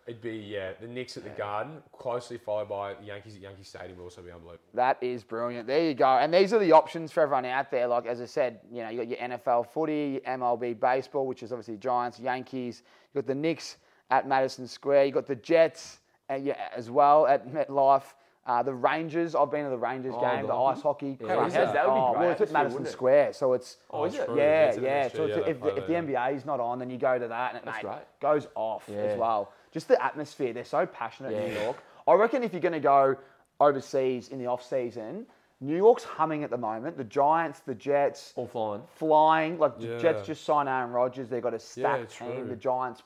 it'd 0.06 0.20
be 0.22 0.36
yeah, 0.36 0.72
the 0.80 0.86
Knicks 0.88 1.16
at 1.16 1.24
the 1.24 1.30
Garden, 1.30 1.82
closely 1.92 2.36
followed 2.38 2.68
by 2.68 2.94
the 2.94 3.04
Yankees 3.04 3.36
at 3.36 3.42
Yankee 3.42 3.62
Stadium 3.64 3.96
would 3.98 4.04
also 4.04 4.20
be 4.22 4.30
unbelievable. 4.30 4.64
That 4.74 4.98
is 5.00 5.22
brilliant. 5.24 5.66
There 5.66 5.84
you 5.84 5.94
go. 5.94 6.06
And 6.18 6.32
these 6.32 6.52
are 6.52 6.58
the 6.58 6.72
options 6.72 7.12
for 7.12 7.22
everyone 7.22 7.44
out 7.44 7.70
there. 7.70 7.86
Like 7.86 8.06
as 8.06 8.20
I 8.20 8.26
said, 8.26 8.60
you 8.72 8.82
know, 8.82 8.88
you 8.88 8.98
got 8.98 9.08
your 9.08 9.18
NFL 9.18 9.66
footy, 9.68 10.20
MLB 10.26 10.78
baseball, 10.80 11.26
which 11.26 11.42
is 11.42 11.52
obviously 11.52 11.76
Giants, 11.76 12.18
Yankees. 12.18 12.82
You 13.14 13.20
got 13.22 13.26
the 13.28 13.34
Knicks 13.34 13.76
at 14.10 14.26
Madison 14.28 14.66
Square. 14.66 15.04
You 15.06 15.12
got 15.12 15.26
the 15.26 15.36
Jets 15.36 16.00
and 16.28 16.44
yeah, 16.44 16.56
as 16.76 16.90
well 16.90 17.26
at 17.26 17.46
MetLife. 17.48 18.14
Uh, 18.44 18.60
the 18.60 18.74
Rangers, 18.74 19.36
I've 19.36 19.52
been 19.52 19.62
to 19.64 19.70
the 19.70 19.78
Rangers 19.78 20.14
Oh, 20.16 20.20
game, 20.20 20.42
the 20.42 20.48
the 20.48 20.52
hockey? 20.54 20.76
ice 20.78 20.82
hockey. 20.82 21.18
Yeah, 21.20 21.26
crowd. 21.36 21.50
that? 21.52 21.72
That 21.74 21.86
would 21.88 21.94
be 21.94 22.00
Oh, 22.00 22.10
great 22.12 22.20
Well, 22.22 22.30
it's 22.32 22.40
at 22.40 22.50
Madison 22.50 22.86
it? 22.86 22.88
Square, 22.90 23.32
so 23.34 23.52
it's 23.52 23.76
Oh, 23.90 24.04
is 24.04 24.14
it? 24.16 24.28
yeah, 24.34 24.64
It's 24.64 24.78
yeah. 24.78 24.90
at 24.90 25.12
So 25.16 25.24
it's, 25.26 25.36
yeah, 25.36 25.44
if, 25.46 25.60
play 25.60 25.70
the, 25.70 25.76
if 25.78 25.86
the 25.86 25.92
NBA 25.94 26.34
is 26.34 26.44
not 26.44 26.58
on, 26.58 26.80
then 26.80 26.90
you 26.90 26.98
go 26.98 27.18
to 27.20 27.28
that, 27.28 27.54
and 27.54 27.58
it 27.62 27.66
mate, 27.66 27.82
great. 27.82 27.98
goes 28.20 28.48
off 28.56 28.88
Yeah. 28.88 28.96
as 28.98 29.16
well. 29.18 29.52
Just 29.70 29.86
the 29.86 30.02
atmosphere, 30.04 30.52
they're 30.52 30.64
so 30.64 30.84
passionate 30.86 31.32
in 31.34 31.54
New 31.54 31.60
York. 31.60 31.76
I 32.08 32.14
reckon 32.14 32.42
if 32.42 32.52
you're 32.52 32.60
going 32.60 32.72
to 32.72 32.80
go 32.80 33.16
overseas 33.60 34.28
in 34.30 34.38
the 34.40 34.46
off 34.46 34.64
season, 34.68 35.24
New 35.60 35.76
York's 35.76 36.02
humming 36.02 36.42
at 36.42 36.50
the 36.50 36.58
moment. 36.58 36.96
The 36.96 37.04
Giants, 37.04 37.60
the 37.60 37.76
Jets, 37.76 38.32
All 38.34 38.48
flying. 38.48 38.82
flying. 38.96 39.58
Like 39.60 39.78
the 39.78 39.86
Yeah. 39.86 39.98
Jets 39.98 40.26
just 40.26 40.44
signed 40.44 40.68
Aaron 40.68 40.90
Rodgers. 40.90 41.28
They've 41.28 41.40
got 41.40 41.54
a 41.54 41.60
stacked 41.60 42.20
Yeah, 42.20 42.26
team. 42.26 42.36
true. 42.40 42.48
The 42.48 42.56
Giants 42.56 43.04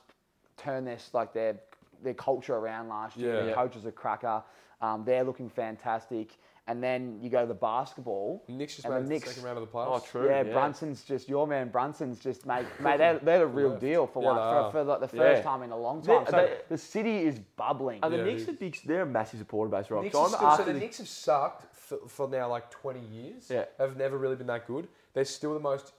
turned 0.57 0.87
this 0.87 1.13
like 1.13 1.31
their 1.33 1.57
their 2.03 2.13
culture 2.13 2.55
around 2.55 2.89
last 2.89 3.17
year. 3.17 3.33
Yeah. 3.35 3.41
The 3.41 3.47
Yeah. 3.49 3.55
coach 3.55 3.75
is 3.75 3.85
a 3.85 3.91
cracker. 3.91 4.43
Um, 4.81 5.03
they're 5.05 5.23
looking 5.23 5.49
fantastic. 5.49 6.37
And 6.69 6.83
then 6.83 7.17
you 7.21 7.29
go 7.29 7.39
to 7.41 7.47
the 7.47 7.53
basketball. 7.53 8.43
Knicks 8.49 8.75
just 8.75 8.89
made 8.89 8.97
the 8.97 9.01
the 9.03 9.07
Knicks- 9.09 9.27
second 9.29 9.43
round 9.43 9.57
of 9.57 9.61
the 9.65 9.71
playoffs. 9.71 10.01
Oh, 10.01 10.05
true. 10.05 10.27
yeah, 10.27 10.43
Brunson's 10.43 11.01
just 11.05 11.29
your 11.29 11.47
man. 11.47 11.69
Brunson's 11.69 12.19
just 12.19 12.45
mate, 12.45 12.65
mate. 12.81 12.97
They're, 12.97 13.19
they're 13.19 13.39
the 13.39 13.47
real 13.47 13.69
Left. 13.69 13.81
deal 13.81 14.05
for 14.05 14.21
Yeah, 14.21 14.29
one 14.33 14.35
they 14.35 14.41
for, 14.67 14.71
for 14.71 14.83
like 14.83 14.99
the 14.99 15.07
first 15.07 15.37
Yeah. 15.37 15.41
time 15.49 15.63
in 15.63 15.71
a 15.71 15.77
long 15.77 16.01
They- 16.01 16.13
time. 16.13 16.25
So 16.25 16.31
they- 16.31 16.57
the 16.67 16.77
city 16.77 17.19
is 17.23 17.39
bubbling. 17.55 18.01
And 18.03 18.13
the 18.13 18.17
Yeah, 18.17 18.23
Knicks 18.25 18.41
dude. 18.43 18.55
are 18.55 18.57
big. 18.57 18.77
They're 18.85 19.01
a 19.03 19.05
massive 19.05 19.39
supporter 19.39 19.71
base, 19.71 19.89
right? 19.89 20.03
Knicks 20.03 20.13
so 20.15 20.27
still, 20.27 20.39
so 20.39 20.45
after 20.45 20.63
the 20.65 20.73
the- 20.73 20.79
Knicks 20.79 20.97
have 20.97 21.07
sucked 21.07 21.73
for, 21.73 21.99
for 22.09 22.27
now 22.27 22.49
like 22.49 22.69
20 22.69 22.99
years. 22.99 23.49
Yeah. 23.49 23.63
Have 23.79 23.95
never 23.95 24.17
really 24.17 24.35
been 24.35 24.47
that 24.47 24.67
good. 24.67 24.89
They're 25.13 25.23
still 25.23 25.53
the 25.53 25.61
most 25.61 25.93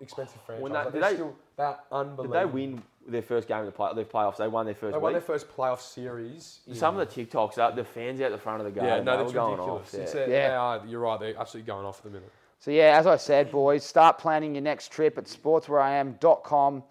expensive 0.00 0.40
franchise. 0.42 0.62
When 0.62 0.72
Like, 0.72 0.84
that- 0.84 0.92
they're 0.92 1.02
they- 1.10 1.14
still 1.16 1.34
they're 1.56 1.66
Did 1.70 1.78
unbelievable. 1.90 2.38
they 2.38 2.44
win 2.46 2.82
their 3.06 3.22
first 3.22 3.48
game 3.48 3.58
of 3.58 3.66
the 3.66 3.72
play, 3.72 3.90
their 3.94 4.04
playoffs? 4.04 4.36
They 4.36 4.48
won 4.48 4.66
their 4.66 4.74
first 4.74 4.92
They 4.92 4.98
won 4.98 5.12
their 5.12 5.20
first 5.20 5.54
playoff 5.54 5.80
series. 5.80 6.60
Some 6.72 6.98
of 6.98 7.08
the 7.08 7.24
TikToks 7.26 7.58
up, 7.58 7.76
the 7.76 7.84
fans 7.84 8.20
out 8.20 8.30
the 8.30 8.38
front 8.38 8.60
of 8.60 8.66
the 8.66 8.72
game. 8.72 8.84
yeah, 8.88 9.00
no, 9.00 9.16
that's 9.16 9.32
going 9.32 9.58
ridiculous. 9.58 9.94
off. 9.94 10.14
Yeah. 10.14 10.26
Yeah. 10.26 10.58
Are. 10.58 10.82
You're 10.86 11.00
right. 11.00 11.18
They're 11.20 11.38
absolutely 11.38 11.66
going 11.66 11.86
off 11.86 11.98
at 11.98 12.04
the 12.04 12.10
minute. 12.10 12.30
So 12.58 12.70
yeah, 12.70 12.96
as 12.96 13.08
I 13.08 13.16
said, 13.16 13.50
boys, 13.50 13.84
start 13.84 14.18
planning 14.18 14.54
your 14.54 14.62
next 14.62 14.92
trip 14.92 15.18
at 15.18 15.24
sportswhereiam.com. 15.24 16.84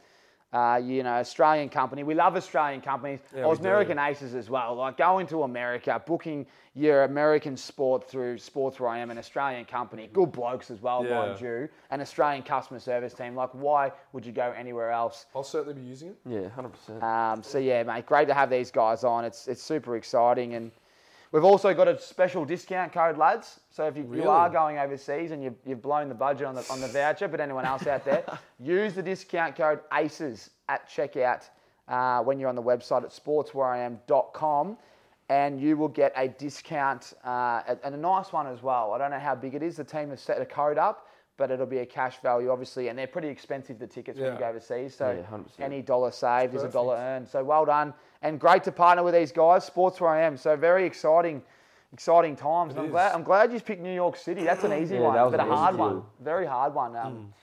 Uh, 0.54 0.82
you 0.84 1.02
know, 1.02 1.14
Australian 1.14 1.70
company. 1.70 2.04
We 2.04 2.14
love 2.14 2.36
Australian 2.36 2.82
companies. 2.82 3.20
Yeah, 3.34 3.43
I 3.43 3.45
was 3.47 3.60
we 3.60 3.64
do. 3.64 3.70
Ausmerican 3.70 4.10
Aces 4.10 4.36
as 4.36 4.49
well. 4.49 4.76
Like 4.76 4.97
going 4.97 5.26
to 5.28 5.43
America, 5.43 6.02
booking 6.06 6.45
your 6.74 7.04
American 7.06 7.56
sport 7.56 8.10
through 8.10 8.38
Sports 8.38 8.78
Where 8.80 8.89
I 8.89 8.99
Am, 8.99 9.12
an 9.12 9.18
Australian 9.18 9.64
company. 9.64 10.10
Good 10.12 10.34
blokes 10.34 10.70
as 10.70 10.82
well, 10.82 11.06
Yeah. 11.06 11.20
mind 11.26 11.39
you. 11.41 11.70
An 11.89 12.02
Australian 12.02 12.43
customer 12.43 12.80
service 12.82 13.14
team. 13.14 13.34
Like, 13.34 13.49
why 13.54 13.93
would 14.12 14.26
you 14.26 14.34
go 14.34 14.54
anywhere 14.58 14.91
else? 14.91 15.26
I'll 15.34 15.43
certainly 15.43 15.80
be 15.82 15.88
using 15.88 16.10
it. 16.10 16.18
Yeah, 16.26 16.49
hundred 16.49 16.74
percent. 16.74 17.02
Um, 17.02 17.41
so 17.43 17.58
yeah, 17.58 17.84
mate, 17.84 18.06
great 18.06 18.28
to 18.28 18.34
have 18.34 18.49
these 18.49 18.72
guys 18.72 19.06
on. 19.06 19.24
It's 19.24 19.47
it's 19.47 19.64
super 19.64 19.95
exciting, 19.95 20.56
and 20.56 20.72
we've 21.32 21.43
also 21.43 21.73
got 21.73 21.88
a 21.88 21.99
special 21.99 22.45
discount 22.45 22.93
code, 22.93 23.17
lads. 23.17 23.59
So 23.69 23.86
if 23.86 23.97
you, 23.97 24.09
you 24.13 24.29
are 24.29 24.49
going 24.49 24.77
overseas 24.77 25.32
and 25.32 25.43
you've, 25.43 25.55
you've 25.65 25.82
blown 25.82 26.09
the 26.09 26.15
budget 26.15 26.47
on 26.47 26.55
the 26.55 26.65
on 26.69 26.82
the 26.82 26.88
voucher, 26.88 27.27
but 27.27 27.39
anyone 27.39 27.65
else 27.65 27.88
out 27.88 28.05
there, 28.05 28.23
use 28.59 28.93
the 28.93 29.03
discount 29.03 29.55
code 29.55 29.79
ACES 29.93 30.51
at 30.69 30.89
checkout 30.89 31.49
uh, 31.88 32.21
when 32.21 32.39
you're 32.39 32.49
on 32.49 32.55
the 32.55 32.63
website 32.63 33.03
at 33.03 33.09
sportswhereiam.com. 33.09 34.77
And 35.29 35.61
you 35.61 35.77
will 35.77 35.88
get 35.88 36.11
a 36.17 36.27
discount 36.27 37.13
uh, 37.23 37.61
and 37.86 37.95
a 37.95 37.97
nice 37.97 38.34
one 38.34 38.47
as 38.47 38.61
well. 38.61 38.91
I 38.91 38.97
don't 38.97 39.11
know 39.11 39.19
how 39.19 39.34
big 39.34 39.55
it 39.55 39.63
is. 39.63 39.77
The 39.77 39.84
team 39.86 40.09
has 40.09 40.19
set 40.19 40.41
a 40.41 40.45
code 40.45 40.77
up, 40.77 41.07
but 41.42 41.50
it'll 41.50 41.66
be 41.66 41.80
a 41.80 41.86
cash 41.88 42.22
value, 42.22 42.52
obviously. 42.52 42.89
And 42.89 42.98
they're 42.98 43.08
pretty 43.18 43.28
expensive, 43.30 43.80
the 43.80 43.88
tickets 43.88 44.20
when 44.20 44.34
you 44.34 44.39
go 44.39 44.46
overseas. 44.46 44.94
So 44.96 45.08
Yeah, 45.58 45.66
any 45.66 45.82
dollar 45.82 46.12
saved 46.12 46.54
is 46.54 46.62
a 46.64 46.70
dollar 46.70 46.96
earned. 46.98 47.28
So 47.28 47.44
well 47.44 47.66
done, 47.66 47.96
and 48.22 48.39
great 48.39 48.64
to 48.66 48.72
partner 48.72 49.04
with 49.04 49.16
these 49.16 49.32
guys. 49.32 49.66
Sports 49.66 50.00
where 50.00 50.12
I 50.12 50.22
am. 50.22 50.38
So 50.38 50.56
very 50.56 50.86
exciting, 50.86 51.42
exciting 51.94 52.36
times. 52.36 52.74
And 52.76 52.82
I'm 52.86 52.92
glad. 52.92 53.16
I'm 53.16 53.24
glad 53.24 53.52
you 53.52 53.60
picked 53.60 53.82
New 53.82 53.94
York 54.04 54.16
City. 54.18 54.44
That's 54.44 54.64
an 54.64 54.74
easy 54.82 54.96
Yeah, 54.96 55.02
one, 55.02 55.16
was 55.16 55.32
but 55.32 55.39
a 55.39 55.44
an 55.44 55.50
easy 55.50 55.56
hard 55.58 55.76
deal. 55.78 55.86
one. 55.88 56.04
Very 56.20 56.46
hard 56.46 56.74
one. 56.76 56.96
Um, 56.96 57.34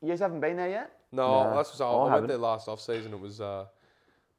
You 0.00 0.08
guys 0.08 0.20
haven't 0.20 0.40
been 0.40 0.56
there 0.56 0.70
yet. 0.70 0.88
No, 1.12 1.44
No, 1.44 1.56
that's 1.56 1.78
what 1.78 1.86
I, 1.86 1.90
I 1.90 1.94
I 1.94 1.98
went 2.02 2.12
haven't. 2.14 2.28
there 2.28 2.38
last 2.38 2.68
off 2.68 2.80
season. 2.80 3.12
It 3.12 3.20
was 3.20 3.40
uh, 3.40 3.64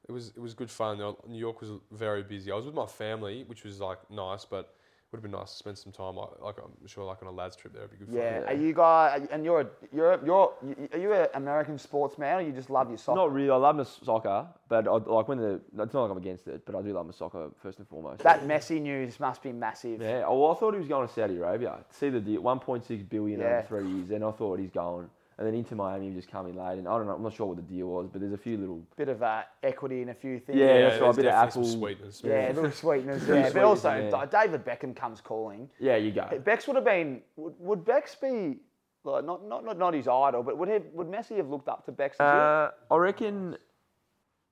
it 0.10 0.12
was 0.12 0.30
it 0.38 0.41
was 0.48 0.54
good 0.56 0.72
fun. 0.72 0.98
You 0.98 1.04
know, 1.04 1.18
New 1.28 1.39
York 1.48 1.62
was 1.62 1.72
very 1.91 2.24
busy. 2.24 2.52
I 2.52 2.56
was 2.56 2.66
with 2.66 2.76
my 2.76 2.88
family, 2.88 3.43
which 3.45 3.64
was 3.64 3.80
like 3.80 4.00
nice, 4.10 4.43
but 4.45 4.74
would 5.12 5.18
have 5.20 5.24
been 5.24 5.32
nice 5.39 5.51
to 5.51 5.58
spend 5.58 5.78
some 5.78 5.93
time. 5.93 6.16
Like, 6.18 6.30
like 6.41 6.55
I'm 6.62 6.86
sure, 6.86 7.05
like 7.05 7.22
on 7.22 7.30
a 7.30 7.32
lads 7.32 7.55
trip, 7.55 7.72
there 7.74 7.84
would 7.84 7.91
be 7.91 8.05
good 8.05 8.14
Yeah. 8.14 8.39
fun. 8.41 8.49
Are 8.49 8.53
you 8.60 8.74
guys? 8.74 9.26
And 9.32 9.45
you're 9.45 9.62
a, 9.62 9.68
you're 9.93 10.14
a, 10.14 10.26
you're 10.26 10.53
are 10.93 10.97
you 10.99 11.14
an 11.14 11.28
American 11.34 11.78
sportsman 11.78 12.36
or 12.38 12.41
you 12.41 12.51
just 12.51 12.70
love 12.70 12.89
your 12.89 12.97
soccer? 12.97 13.16
Not 13.16 13.32
really. 13.32 13.49
I 13.49 13.55
love 13.55 13.78
my 13.78 13.84
soccer, 13.84 14.47
but 14.68 14.86
I, 14.86 14.91
like 14.91 15.28
when 15.30 15.38
the 15.38 15.62
it's 15.80 15.93
not 15.93 16.01
like 16.03 16.12
I'm 16.12 16.18
against 16.18 16.47
it, 16.49 16.66
but 16.66 16.76
I 16.76 16.82
do 16.82 16.91
love 16.91 17.05
my 17.05 17.14
soccer 17.14 17.49
first 17.62 17.80
and 17.80 17.88
foremost. 17.88 18.22
that 18.24 18.41
Messi 18.45 18.82
news 18.82 19.18
must 19.20 19.41
be 19.41 19.53
massive. 19.53 20.01
yeah. 20.01 20.24
Oh, 20.28 20.39
well, 20.41 20.51
I 20.51 20.55
thought 20.55 20.74
he 20.74 20.80
was 20.80 20.89
going 20.89 21.08
to 21.08 21.14
Saudi 21.14 21.38
Arabia. 21.38 21.78
See 21.89 22.10
the 22.10 22.20
deal, 22.20 22.41
1.6 22.41 23.08
billion 23.10 23.39
Yeah. 23.39 23.45
over 23.60 23.66
three 23.68 23.89
years, 23.89 24.12
and 24.12 24.26
I 24.26 24.32
thought 24.32 24.60
he's 24.60 24.72
going. 24.72 25.10
And 25.38 25.45
then 25.45 25.53
into 25.53 25.75
Miami, 25.75 26.07
you 26.07 26.13
just 26.13 26.31
come 26.31 26.47
in 26.47 26.55
late, 26.55 26.79
and 26.79 26.88
I 26.88 26.97
don't 26.97 27.05
know. 27.05 27.13
I'm 27.13 27.21
not 27.21 27.33
sure 27.33 27.45
what 27.45 27.57
the 27.57 27.61
deal 27.61 27.88
was, 27.88 28.07
but 28.11 28.21
there's 28.21 28.33
a 28.33 28.38
few 28.38 28.57
little. 28.57 28.81
Bit 28.95 29.09
of 29.09 29.21
uh, 29.21 29.43
equity 29.61 30.01
in 30.01 30.09
a 30.09 30.13
few 30.13 30.39
things. 30.39 30.57
Yeah, 30.57 30.89
that's 30.89 30.99
right, 30.99 31.13
a 31.13 31.13
bit 31.13 31.25
of 31.27 31.33
apple. 31.33 31.63
sweetness. 31.63 32.21
Yeah, 32.25 32.51
a 32.51 32.53
little 32.53 32.71
sweetness. 32.71 33.21
Little 33.27 33.35
Yeah, 33.35 33.41
but 33.43 33.51
sweetness, 33.51 33.85
also 33.85 34.09
yeah. 34.11 34.25
David 34.25 34.65
Beckham 34.65 34.95
comes 34.95 35.21
calling. 35.21 35.69
Yeah, 35.79 35.97
you 35.97 36.11
go. 36.11 36.41
Bex 36.43 36.65
would 36.65 36.75
have 36.75 36.85
been. 36.85 37.21
Would, 37.35 37.53
would 37.59 37.85
Bex 37.85 38.15
be 38.15 38.57
like 39.03 39.25
not, 39.25 39.47
not 39.47 39.63
not 39.63 39.77
not 39.77 39.93
his 39.93 40.07
idol, 40.07 40.43
but 40.43 40.57
would 40.57 40.69
he, 40.69 40.79
would 40.93 41.07
Messi 41.07 41.38
have 41.38 41.49
looked 41.49 41.69
up 41.69 41.85
to 41.85 41.91
Bex? 41.91 42.19
Uh, 42.19 42.71
I 42.89 42.95
reckon 42.95 43.57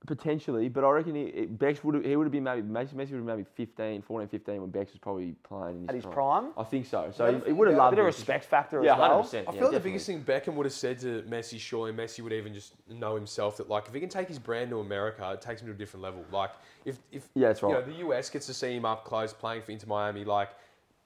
potentially, 0.06 0.68
but 0.68 0.84
I 0.84 0.90
reckon 0.90 1.14
he, 1.14 1.22
it- 1.24 1.58
Bex 1.58 1.82
would 1.84 1.94
have, 1.96 2.04
he 2.04 2.16
would 2.16 2.24
have 2.24 2.32
been 2.32 2.44
maybe 2.44 2.62
Messi 2.62 2.94
Messi 2.94 3.10
would 3.10 3.18
have 3.18 3.26
been 3.26 3.26
maybe 3.26 3.44
15, 3.54 4.02
14, 4.02 4.28
15 4.28 4.60
when 4.60 4.70
Bex 4.70 4.92
was 4.92 4.98
probably 4.98 5.32
playing 5.42 5.76
in 5.76 5.80
his 5.82 5.88
At 5.88 5.94
his 5.96 6.04
prime. 6.04 6.14
prime? 6.14 6.52
I 6.56 6.64
think 6.64 6.86
so. 6.86 7.10
So 7.14 7.26
Yeah, 7.28 7.38
he, 7.40 7.46
he 7.46 7.52
would 7.52 7.68
have 7.68 7.74
about- 7.76 7.84
loved 7.86 7.96
bit 7.96 8.00
of 8.00 8.06
respect 8.06 8.44
factor 8.44 8.82
Yeah, 8.82 8.94
as 8.94 8.98
well. 8.98 9.22
100%. 9.24 9.48
I 9.48 9.52
feel 9.52 9.62
like 9.62 9.70
the 9.72 9.80
biggest 9.80 10.06
thing 10.06 10.22
Beckham 10.22 10.54
would 10.54 10.66
have 10.66 10.72
said 10.72 10.98
to 11.00 11.22
Messi, 11.28 11.58
surely 11.58 11.92
Messi 11.92 12.20
would 12.22 12.32
even 12.32 12.54
just 12.54 12.74
know 12.88 13.14
himself 13.14 13.56
that 13.58 13.68
like 13.68 13.86
if 13.88 13.94
he 13.94 14.00
can 14.00 14.08
take 14.08 14.28
his 14.28 14.38
brand 14.38 14.70
to 14.70 14.80
America, 14.80 15.30
it 15.32 15.40
takes 15.40 15.60
him 15.60 15.66
to 15.68 15.72
a 15.74 15.76
different 15.76 16.02
level. 16.02 16.24
Like 16.32 16.50
if 16.84 16.98
if 17.12 17.28
Yeah, 17.34 17.48
that's 17.48 17.62
you 17.62 17.68
know, 17.68 17.82
the 17.82 17.94
US 18.08 18.30
gets 18.30 18.46
to 18.46 18.54
see 18.54 18.74
him 18.76 18.84
up 18.84 19.04
close 19.04 19.32
playing 19.32 19.62
for 19.62 19.72
Inter 19.72 19.86
Miami, 19.88 20.24
like 20.24 20.50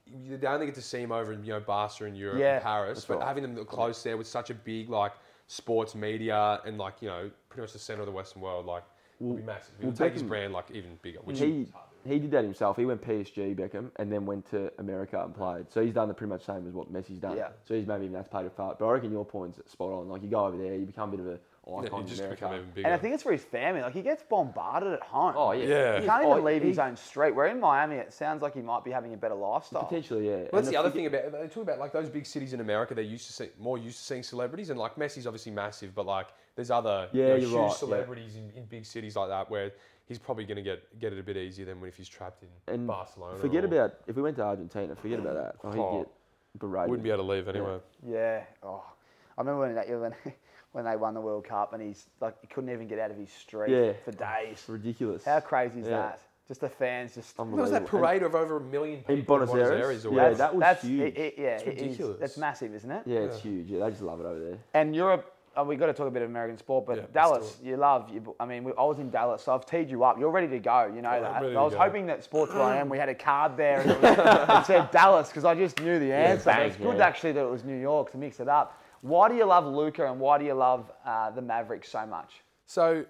you- 0.07 0.37
they 0.37 0.47
only 0.47 0.67
get 0.67 0.75
to 0.75 0.83
see 0.83 1.01
him 1.01 1.13
over 1.13 1.33
in 1.33 1.45
you 1.45 1.53
know 1.53 1.61
Barca 1.61 2.05
in 2.05 2.15
Europe 2.15 2.39
Yeah, 2.41 2.55
and 2.57 2.63
Paris, 2.63 3.05
but 3.05 3.19
right. 3.19 3.27
having 3.27 3.43
them 3.43 3.65
close 3.65 4.03
there 4.03 4.17
with 4.17 4.27
such 4.27 4.51
a 4.51 4.55
big 4.55 4.89
like 4.91 5.13
sports 5.47 5.95
media 5.97 6.61
and 6.65 6.79
like 6.79 6.95
you 7.01 7.09
know 7.09 7.31
pretty 7.49 7.63
much 7.63 7.73
the 7.73 7.79
center 7.79 8.01
of 8.01 8.07
the 8.07 8.13
Western 8.13 8.41
world, 8.43 8.67
like 8.67 8.85
would 9.21 9.37
be 9.37 9.43
massive. 9.43 9.75
It 9.81 9.85
well, 9.85 9.93
take 9.93 10.15
his 10.15 10.23
brand 10.23 10.53
like 10.53 10.71
even 10.73 10.99
bigger. 11.03 11.19
Which 11.25 11.39
He 11.39 11.67
he 12.07 12.19
did 12.19 12.31
that 12.31 12.45
himself. 12.45 12.77
He 12.77 12.87
went 12.87 13.03
PSG 13.03 13.55
Beckham 13.55 13.91
and 13.97 14.11
then 14.11 14.25
went 14.25 14.51
to 14.51 14.73
America 14.79 15.23
and 15.23 15.35
played. 15.35 15.71
So 15.71 15.85
he's 15.85 15.93
done 15.93 16.09
the 16.09 16.15
pretty 16.15 16.31
much 16.31 16.45
same 16.45 16.67
as 16.67 16.73
what 16.73 16.91
Messi's 16.93 17.19
done. 17.19 17.37
Yeah. 17.37 17.49
So 17.67 17.75
he's 17.75 17.87
maybe 17.87 18.05
even 18.05 18.15
that's 18.15 18.29
played 18.29 18.47
a 18.47 18.51
part. 18.51 18.79
But 18.79 18.87
I 18.87 18.93
reckon 18.93 19.13
your 19.13 19.25
point's 19.25 19.61
spot 19.71 19.93
on. 19.93 20.09
Like 20.09 20.23
you 20.23 20.29
go 20.29 20.47
over 20.47 20.57
there, 20.57 20.75
you 20.75 20.87
become 20.87 21.11
a 21.11 21.17
bit 21.17 21.21
of 21.21 21.27
a 21.27 21.39
icon 21.79 21.91
he 22.01 22.03
in 22.03 22.07
just 22.09 22.21
America. 22.21 22.51
even 22.55 22.71
bigger. 22.75 22.87
And 22.87 22.95
I 22.95 22.99
think 22.99 23.15
it's 23.15 23.23
for 23.23 23.33
his 23.33 23.43
family. 23.45 23.83
Like 23.83 23.93
he 23.95 24.03
gets 24.03 24.23
bombarded 24.23 24.93
at 24.93 25.03
home. 25.03 25.35
Oh 25.37 25.53
yeah. 25.53 25.67
Yeah. 25.67 26.01
He 26.01 26.07
can't 26.07 26.25
oh, 26.25 26.31
even 26.33 26.43
oh, 26.43 26.47
leave 26.47 26.63
he- 26.63 26.69
his 26.69 26.79
own 26.79 26.97
street. 26.97 27.35
We're 27.35 27.47
in 27.47 27.61
Miami. 27.61 27.97
It 27.97 28.13
sounds 28.13 28.43
like 28.43 28.55
he 28.55 28.63
might 28.63 28.85
be 28.85 28.91
having 28.91 29.15
a 29.15 29.17
better 29.17 29.35
lifestyle. 29.35 29.85
Potentially, 29.85 30.29
yeah. 30.29 30.37
Well, 30.37 30.49
that's 30.55 30.69
the 30.69 30.77
other 30.77 30.91
forget- 30.91 31.13
thing 31.13 31.29
about 31.29 31.41
they 31.43 31.49
talk 31.49 31.63
about 31.63 31.79
like 31.79 31.93
those 31.93 32.09
big 32.09 32.27
cities 32.27 32.53
in 32.53 32.61
America. 32.61 32.95
They're 32.95 33.05
used 33.05 33.27
to 33.27 33.33
see, 33.33 33.49
more 33.59 33.79
used 33.79 33.99
to 33.99 34.05
seeing 34.05 34.23
celebrities, 34.23 34.71
and 34.71 34.79
like 34.79 34.97
Messi's 34.97 35.27
obviously 35.27 35.53
massive, 35.53 35.95
but 35.95 36.07
like 36.07 36.29
there's 36.57 36.71
other 36.71 37.09
Yeah, 37.13 37.27
you're 37.29 37.39
huge 37.39 37.53
right, 37.53 37.63
yeah. 37.69 37.75
celebrities 37.75 38.37
in, 38.37 38.51
in 38.57 38.65
big 38.65 38.85
cities 38.85 39.17
like 39.17 39.29
that 39.29 39.49
where 39.51 39.73
he's 40.07 40.19
probably 40.19 40.45
going 40.45 40.57
to 40.57 40.63
get 40.63 40.99
get 40.99 41.13
it 41.13 41.19
a 41.19 41.23
bit 41.23 41.37
easier 41.37 41.65
than 41.67 41.81
when 41.81 41.89
if 41.89 41.97
he's 41.97 42.09
trapped 42.09 42.43
in 42.43 42.49
And 42.75 42.87
Barcelona. 42.87 43.39
Forget 43.39 43.65
or- 43.65 43.69
about 43.69 43.95
if 44.07 44.17
we 44.17 44.23
went 44.23 44.37
to 44.37 44.43
Argentina. 44.43 44.95
Forget 44.97 45.21
about 45.21 45.35
that. 45.35 45.55
Oh, 45.63 45.71
he'd 45.73 45.79
Oh. 45.81 45.99
get 45.99 46.09
berated. 46.61 46.91
Wouldn't 46.91 47.05
be 47.05 47.11
able 47.11 47.25
to 47.25 47.31
leave 47.31 47.49
anyway. 47.49 47.79
Yeah. 48.07 48.43
Oh, 48.63 48.83
I 49.41 49.43
remember 49.43 49.61
when, 49.63 49.75
that, 49.75 49.89
when 50.25 50.35
when 50.73 50.85
they 50.85 50.97
won 50.97 51.15
the 51.15 51.21
World 51.21 51.45
Cup 51.45 51.73
and 51.73 51.83
he's 51.83 52.07
like 52.21 52.35
he 52.43 52.47
couldn't 52.47 52.71
even 52.71 52.87
get 52.87 52.99
out 52.99 53.11
of 53.11 53.17
his 53.17 53.31
street 53.31 53.71
Yeah. 53.71 53.93
for 54.05 54.13
days. 54.13 54.63
ridiculous. 54.69 55.25
How 55.25 55.41
crazy 55.41 55.81
is 55.81 55.87
Yeah. 55.87 55.97
that? 55.97 56.21
Just 56.47 56.61
the 56.61 56.69
fans 56.69 57.15
just. 57.15 57.35
There 57.37 57.47
was 57.47 57.71
that 57.71 57.83
Unbelievable. 57.85 57.99
parade 58.01 58.23
of 58.25 58.35
over 58.35 58.57
a 58.59 58.61
million 58.61 58.99
people 59.01 59.41
In 59.41 59.47
Buenos 59.47 59.55
Aires? 59.55 60.05
or 60.05 60.11
Yeah, 60.11 60.15
whatever. 60.17 60.35
that 60.37 60.55
was 60.55 60.61
that's, 60.61 60.83
huge. 60.85 61.01
It, 61.01 61.19
it, 61.19 61.35
yeah, 61.39 61.47
It's 61.57 61.63
it 61.63 61.69
is- 61.77 61.83
ridiculous. 61.83 62.21
That's 62.21 62.37
massive, 62.39 62.75
isn't 62.75 62.91
it? 62.91 63.03
Yeah, 63.07 63.21
it's 63.21 63.41
huge. 63.41 63.69
Yeah, 63.69 63.85
they 63.85 63.91
just 63.91 64.03
love 64.03 64.21
it 64.21 64.27
over 64.27 64.41
there. 64.41 64.59
And 64.75 64.95
Europe, 64.95 65.33
oh, 65.57 65.63
we 65.65 65.77
got 65.77 65.87
to 65.87 65.93
talk 65.95 66.09
a 66.09 66.11
bit 66.11 66.23
of 66.23 66.29
American 66.29 66.59
sport, 66.59 66.87
but 66.87 66.97
Yeah, 66.99 67.03
Dallas, 67.15 67.57
you 67.63 67.77
love. 67.77 68.11
You, 68.11 68.35
I 68.41 68.47
mean, 68.47 68.65
we, 68.65 68.73
I 68.77 68.83
was 68.83 68.99
in 68.99 69.11
Dallas, 69.11 69.43
so 69.45 69.55
I've 69.55 69.65
teed 69.65 69.89
you 69.91 70.03
up. 70.03 70.19
You're 70.19 70.31
ready 70.33 70.49
to 70.49 70.59
go. 70.59 70.91
You 70.93 71.03
know 71.03 71.09
I'm 71.11 71.23
that. 71.23 71.57
I 71.57 71.63
was 71.63 71.75
hoping 71.75 72.07
that 72.07 72.23
Sports 72.25 72.53
Where 72.53 72.63
I 72.65 72.77
Am, 72.79 72.89
we 72.89 72.99
had 72.99 73.09
a 73.09 73.15
card 73.15 73.57
there 73.57 73.81
and 73.83 73.91
it, 73.93 74.03
was, 74.03 74.19
it 74.63 74.67
said 74.67 74.91
Dallas 74.91 75.29
because 75.29 75.45
I 75.45 75.55
just 75.55 75.81
knew 75.81 75.99
the 76.01 76.13
answer. 76.13 76.47
but 76.47 76.55
bang, 76.57 76.69
it's 76.69 76.77
good 76.77 77.01
actually 77.01 77.31
that 77.33 77.45
it 77.45 77.51
was 77.51 77.63
New 77.65 77.79
York 77.81 78.11
to 78.11 78.19
mix 78.19 78.41
it 78.41 78.49
up. 78.49 78.80
Why 79.03 79.29
do 79.29 79.35
you 79.35 79.45
love 79.45 79.67
Luka 79.67 80.11
and 80.11 80.21
why 80.21 80.39
do 80.39 80.45
you 80.45 80.55
love 80.55 80.91
uh, 81.05 81.31
the 81.31 81.43
Mavericks 81.43 81.91
so 81.91 82.05
much? 82.07 82.43
So 82.67 83.05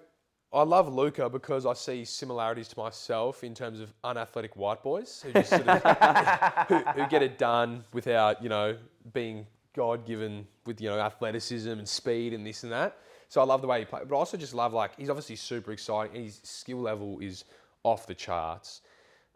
I 0.53 0.63
love 0.63 0.93
Luka 0.93 1.29
because 1.29 1.65
I 1.65 1.73
see 1.73 2.05
similarities 2.05 2.67
to 2.69 2.79
myself 2.79 3.43
in 3.43 3.53
terms 3.53 3.79
of 3.79 3.93
unathletic 4.03 4.55
white 4.55 4.83
boys 4.83 5.21
who 5.21 5.33
just 5.33 5.49
sort 5.49 5.67
of 5.67 5.81
who, 6.67 6.77
who 6.77 7.07
get 7.07 7.23
it 7.23 7.37
done 7.37 7.83
without 7.93 8.41
you 8.43 8.49
know 8.49 8.77
being 9.13 9.45
God 9.73 10.05
given 10.05 10.47
with 10.65 10.81
you 10.81 10.89
know 10.89 10.99
athleticism 10.99 11.69
and 11.69 11.87
speed 11.87 12.33
and 12.33 12.45
this 12.45 12.63
and 12.63 12.71
that. 12.71 12.97
So 13.29 13.39
I 13.39 13.45
love 13.45 13.61
the 13.61 13.67
way 13.67 13.79
he 13.79 13.85
plays, 13.85 14.03
but 14.09 14.15
I 14.15 14.19
also 14.19 14.35
just 14.35 14.53
love 14.53 14.73
like 14.73 14.91
he's 14.97 15.09
obviously 15.09 15.37
super 15.37 15.71
exciting. 15.71 16.23
His 16.23 16.41
skill 16.43 16.81
level 16.81 17.19
is 17.19 17.45
off 17.83 18.07
the 18.07 18.15
charts. 18.15 18.81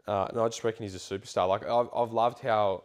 Uh, 0.06 0.26
and 0.30 0.38
I 0.38 0.46
just 0.46 0.62
reckon 0.62 0.84
he's 0.84 0.94
a 0.94 0.98
superstar. 0.98 1.48
Like 1.48 1.66
I've, 1.66 1.88
I've 1.94 2.12
loved 2.12 2.40
how 2.40 2.84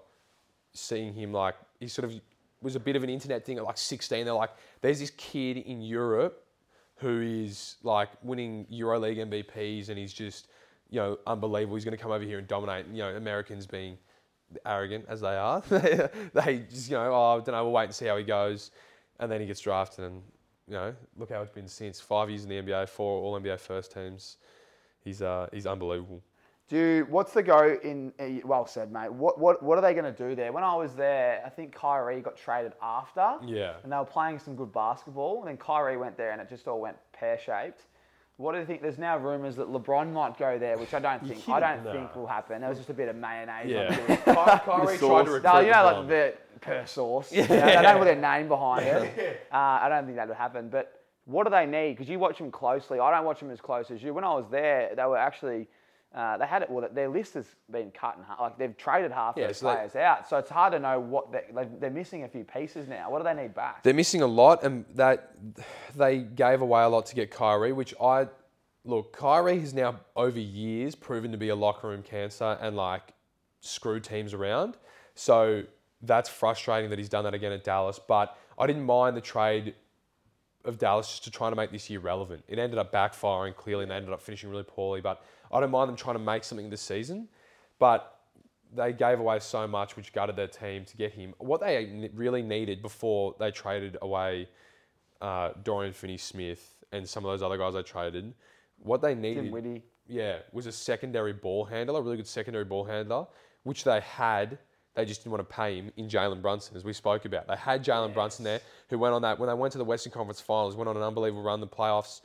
seeing 0.74 1.14
him 1.14 1.34
like 1.34 1.56
he 1.80 1.88
sort 1.88 2.06
of 2.06 2.20
was 2.62 2.76
a 2.76 2.80
bit 2.80 2.96
of 2.96 3.04
an 3.04 3.10
internet 3.10 3.46
thing 3.46 3.58
at 3.58 3.64
like 3.64 3.78
16. 3.78 4.26
They're 4.26 4.34
like, 4.34 4.52
there's 4.82 5.00
this 5.00 5.12
kid 5.12 5.58
in 5.58 5.82
Europe 5.82 6.46
who 6.98 7.22
is 7.22 7.78
like 7.84 8.10
winning 8.22 8.66
EuroLeague 8.72 9.18
MVPs 9.18 9.90
and 9.90 9.98
he's 9.98 10.14
just 10.14 10.48
you 10.90 11.00
know 11.00 11.18
unbelievable. 11.26 11.76
He's 11.76 11.86
going 11.86 11.98
to 11.98 12.02
come 12.02 12.12
over 12.12 12.24
here 12.24 12.38
and 12.38 12.48
dominate. 12.48 12.86
You 12.92 13.00
know, 13.00 13.16
Americans 13.16 13.66
being 13.66 13.98
arrogant 14.66 15.06
as 15.08 15.22
they 15.22 15.36
are, 15.36 15.62
they 15.70 16.66
just 16.70 16.90
you 16.90 16.98
know 16.98 17.12
oh 17.12 17.34
I 17.34 17.44
don't 17.44 17.56
know. 17.56 17.64
We'll 17.64 17.74
wait 17.74 17.86
and 17.86 17.96
see 17.96 18.06
how 18.06 18.18
he 18.18 18.24
goes, 18.24 18.72
and 19.20 19.32
then 19.32 19.42
he 19.42 19.48
gets 19.48 19.62
drafted 19.62 20.06
and 20.06 20.22
you 20.68 20.76
know 20.76 20.94
look 21.18 21.32
how 21.32 21.42
it's 21.42 21.52
been 21.52 21.68
since 21.68 22.00
five 22.00 22.30
years 22.30 22.44
in 22.44 22.50
the 22.50 22.62
NBA, 22.62 22.90
four 22.90 23.22
All 23.22 23.40
NBA 23.40 23.60
first 23.60 23.92
teams. 23.94 24.38
He's 25.04 25.22
uh 25.22 25.48
he's 25.52 25.66
unbelievable. 25.66 26.22
Do 26.72 27.06
what's 27.10 27.34
the 27.34 27.44
go 27.44 27.78
in? 27.84 28.14
uh, 28.18 28.48
Well 28.48 28.66
said, 28.66 28.94
mate. 28.94 29.12
What 29.12 29.38
what 29.38 29.62
what 29.62 29.78
are 29.78 29.82
they 29.82 29.94
going 29.94 30.06
to 30.06 30.18
do 30.30 30.36
there? 30.36 30.54
When 30.54 30.64
I 30.64 30.74
was 30.74 30.94
there, 30.96 31.44
I 31.46 31.50
think 31.50 31.76
Kyrie 31.76 32.22
got 32.22 32.38
traded 32.38 32.72
after. 32.82 33.34
Yeah. 33.46 33.74
And 33.84 33.92
they 33.92 33.98
were 33.98 34.06
playing 34.06 34.40
some 34.40 34.56
good 34.56 34.72
basketball, 34.72 35.40
and 35.40 35.50
then 35.50 35.58
Kyrie 35.58 35.98
went 35.98 36.16
there, 36.16 36.32
and 36.32 36.40
it 36.40 36.48
just 36.48 36.70
all 36.70 36.80
went 36.80 36.96
pear 37.12 37.38
shaped. 37.38 37.82
What 38.38 38.54
do 38.54 38.60
you 38.60 38.66
think? 38.66 38.82
There's 38.82 38.98
now 38.98 39.18
rumours 39.18 39.58
that 39.58 39.68
LeBron 39.68 40.14
might 40.14 40.38
go 40.38 40.58
there, 40.58 40.78
which 40.78 40.94
I 40.94 41.00
don't 41.00 41.20
think. 41.28 41.48
I 41.50 41.60
don't 41.60 41.84
kidding? 41.84 41.92
think 42.04 42.16
will 42.16 42.26
happen. 42.26 42.62
There 42.62 42.70
was 42.70 42.78
just 42.80 42.90
a 42.90 42.94
bit 42.94 43.10
of 43.10 43.18
mayonnaise. 43.18 43.70
Yeah. 43.70 43.94
It. 43.94 44.08
Ky- 44.26 44.32
Kyrie 44.34 44.98
tried 44.98 45.26
to 45.26 45.32
recruit 45.32 45.44
No, 45.44 45.60
you 45.60 45.72
know, 45.74 45.84
like 45.84 46.08
the 46.08 46.34
per 46.62 46.86
source. 46.86 47.32
Yeah. 47.34 47.48
they 47.48 47.82
don't 47.82 47.98
put 47.98 48.06
their 48.06 48.16
name 48.16 48.48
behind 48.48 48.86
it. 48.86 49.42
Uh, 49.52 49.58
I 49.58 49.90
don't 49.90 50.06
think 50.06 50.16
that 50.16 50.30
would 50.30 50.38
happen. 50.38 50.70
But 50.70 51.02
what 51.26 51.44
do 51.44 51.50
they 51.50 51.66
need? 51.66 51.98
Because 51.98 52.08
you 52.10 52.18
watch 52.18 52.38
them 52.38 52.50
closely. 52.50 52.98
I 53.02 53.12
don't 53.12 53.26
watch 53.26 53.42
them 53.42 53.52
as 53.52 53.60
close 53.60 53.92
as 53.92 54.02
you. 54.02 54.14
When 54.14 54.24
I 54.24 54.34
was 54.34 54.46
there, 54.50 54.94
they 54.96 55.04
were 55.04 55.18
actually. 55.18 55.68
Uh, 56.14 56.36
they 56.38 56.46
had 56.46 56.62
it. 56.62 56.70
Well, 56.70 56.90
their 56.92 57.08
list 57.08 57.36
has 57.36 57.46
been 57.72 57.90
cut 57.92 58.18
in 58.18 58.24
half. 58.26 58.40
Like 58.42 58.58
they've 58.58 58.76
traded 58.76 59.12
half 59.14 59.36
Yeah, 59.38 59.48
those 59.48 59.58
so 59.60 59.68
they- 59.70 59.76
players 59.76 59.96
out, 59.96 60.28
so 60.28 60.38
it's 60.38 60.50
hard 60.50 60.74
to 60.74 60.80
know 60.80 61.00
what 61.00 61.32
they, 61.32 61.46
like, 61.54 61.80
they're 61.80 61.90
missing. 61.90 62.24
A 62.24 62.28
few 62.28 62.44
pieces 62.44 62.88
now. 62.90 63.10
What 63.10 63.20
do 63.20 63.24
they 63.24 63.34
need 63.42 63.54
back? 63.54 63.82
They're 63.84 63.94
missing 63.94 64.22
a 64.22 64.28
lot, 64.28 64.62
and 64.64 64.84
that 64.96 65.32
they 65.96 66.20
gave 66.20 66.62
away 66.62 66.84
a 66.84 66.90
lot 66.90 67.06
to 67.08 67.16
get 67.16 67.32
Kyrie, 67.32 67.72
which 67.72 67.94
I 68.02 68.28
look. 68.84 69.14
Kyrie 69.16 69.60
has 69.60 69.74
now 69.74 70.02
over 70.18 70.38
years 70.40 70.96
proven 70.96 71.32
to 71.32 71.38
be 71.38 71.48
a 71.50 71.56
locker 71.56 71.88
room 71.88 72.04
cancer 72.04 72.58
and 72.60 72.76
like 72.76 73.14
screw 73.62 74.00
teams 74.02 74.34
around. 74.34 74.76
So 75.16 75.64
that's 76.02 76.28
frustrating 76.28 76.90
that 76.90 77.00
he's 77.00 77.10
done 77.10 77.24
that 77.24 77.34
again 77.34 77.54
at 77.54 77.64
Dallas. 77.64 78.00
But 78.06 78.36
I 78.60 78.68
didn't 78.68 78.84
mind 78.84 79.16
the 79.16 79.22
trade 79.22 79.76
of 80.66 80.78
Dallas 80.78 81.08
just 81.08 81.24
to 81.24 81.32
try 81.32 81.50
to 81.50 81.56
make 81.56 81.72
this 81.72 81.90
year 81.90 82.00
relevant. 82.02 82.44
It 82.48 82.60
ended 82.60 82.78
up 82.80 82.92
backfiring 82.92 83.56
clearly, 83.56 83.84
and 83.84 83.92
they 83.92 83.96
ended 83.96 84.12
up 84.14 84.22
finishing 84.22 84.50
really 84.50 84.64
poorly. 84.64 85.00
But 85.02 85.24
I 85.52 85.60
don't 85.60 85.72
mind 85.72 85.90
them 85.90 85.96
trying 85.96 86.16
to 86.16 86.24
make 86.24 86.44
something 86.44 86.70
this 86.70 86.82
season. 86.82 87.28
But 87.80 88.20
they 88.74 88.94
gave 88.94 89.20
away 89.20 89.40
so 89.40 89.68
much, 89.68 89.98
which 89.98 90.14
gutted 90.14 90.36
their 90.36 90.48
team 90.48 90.86
to 90.86 90.98
get 90.98 91.12
him. 91.12 91.34
What 91.40 91.60
they 91.62 92.10
really 92.14 92.42
needed 92.42 92.82
before 92.82 93.36
they 93.40 93.52
traded 93.52 93.98
away 94.02 94.48
uh, 95.20 95.52
Dorian 95.64 95.94
Finney-Smith 95.94 96.76
and 96.92 97.08
some 97.08 97.26
of 97.26 97.32
those 97.32 97.44
other 97.44 97.58
guys 97.58 97.74
they 97.74 97.84
traded, 97.84 98.34
what 98.80 99.02
they 99.02 99.14
needed, 99.14 99.82
yeah, 100.08 100.38
was 100.52 100.66
a 100.66 100.72
secondary 100.72 101.34
ball 101.34 101.66
handler, 101.66 102.00
a 102.00 102.02
really 102.02 102.18
good 102.18 102.28
secondary 102.28 102.66
ball 102.66 102.84
handler, 102.84 103.28
which 103.64 103.84
they 103.84 104.00
had. 104.02 104.58
They 104.94 105.06
just 105.06 105.22
didn't 105.22 105.32
want 105.32 105.48
to 105.48 105.56
pay 105.56 105.76
him 105.78 105.92
in 105.96 106.10
Jalen 106.10 106.42
Brunson, 106.42 106.76
as 106.76 106.84
we 106.84 106.92
spoke 106.92 107.24
about. 107.26 107.48
They 107.48 107.56
had 107.56 107.84
Jalen 107.84 108.14
Brunson 108.14 108.44
there, 108.44 108.60
who 108.90 109.00
went 109.00 109.14
on 109.14 109.22
that 109.22 109.40
when 109.40 109.48
they 109.48 109.54
went 109.54 109.72
to 109.72 109.78
the 109.78 109.86
Western 109.86 110.12
Conference 110.12 110.42
Finals, 110.42 110.76
went 110.76 110.90
on 110.90 110.98
an 110.98 111.04
unbelievable 111.04 111.44
run, 111.44 111.56
in 111.56 111.62
the 111.62 111.68
playoffs, 111.68 112.22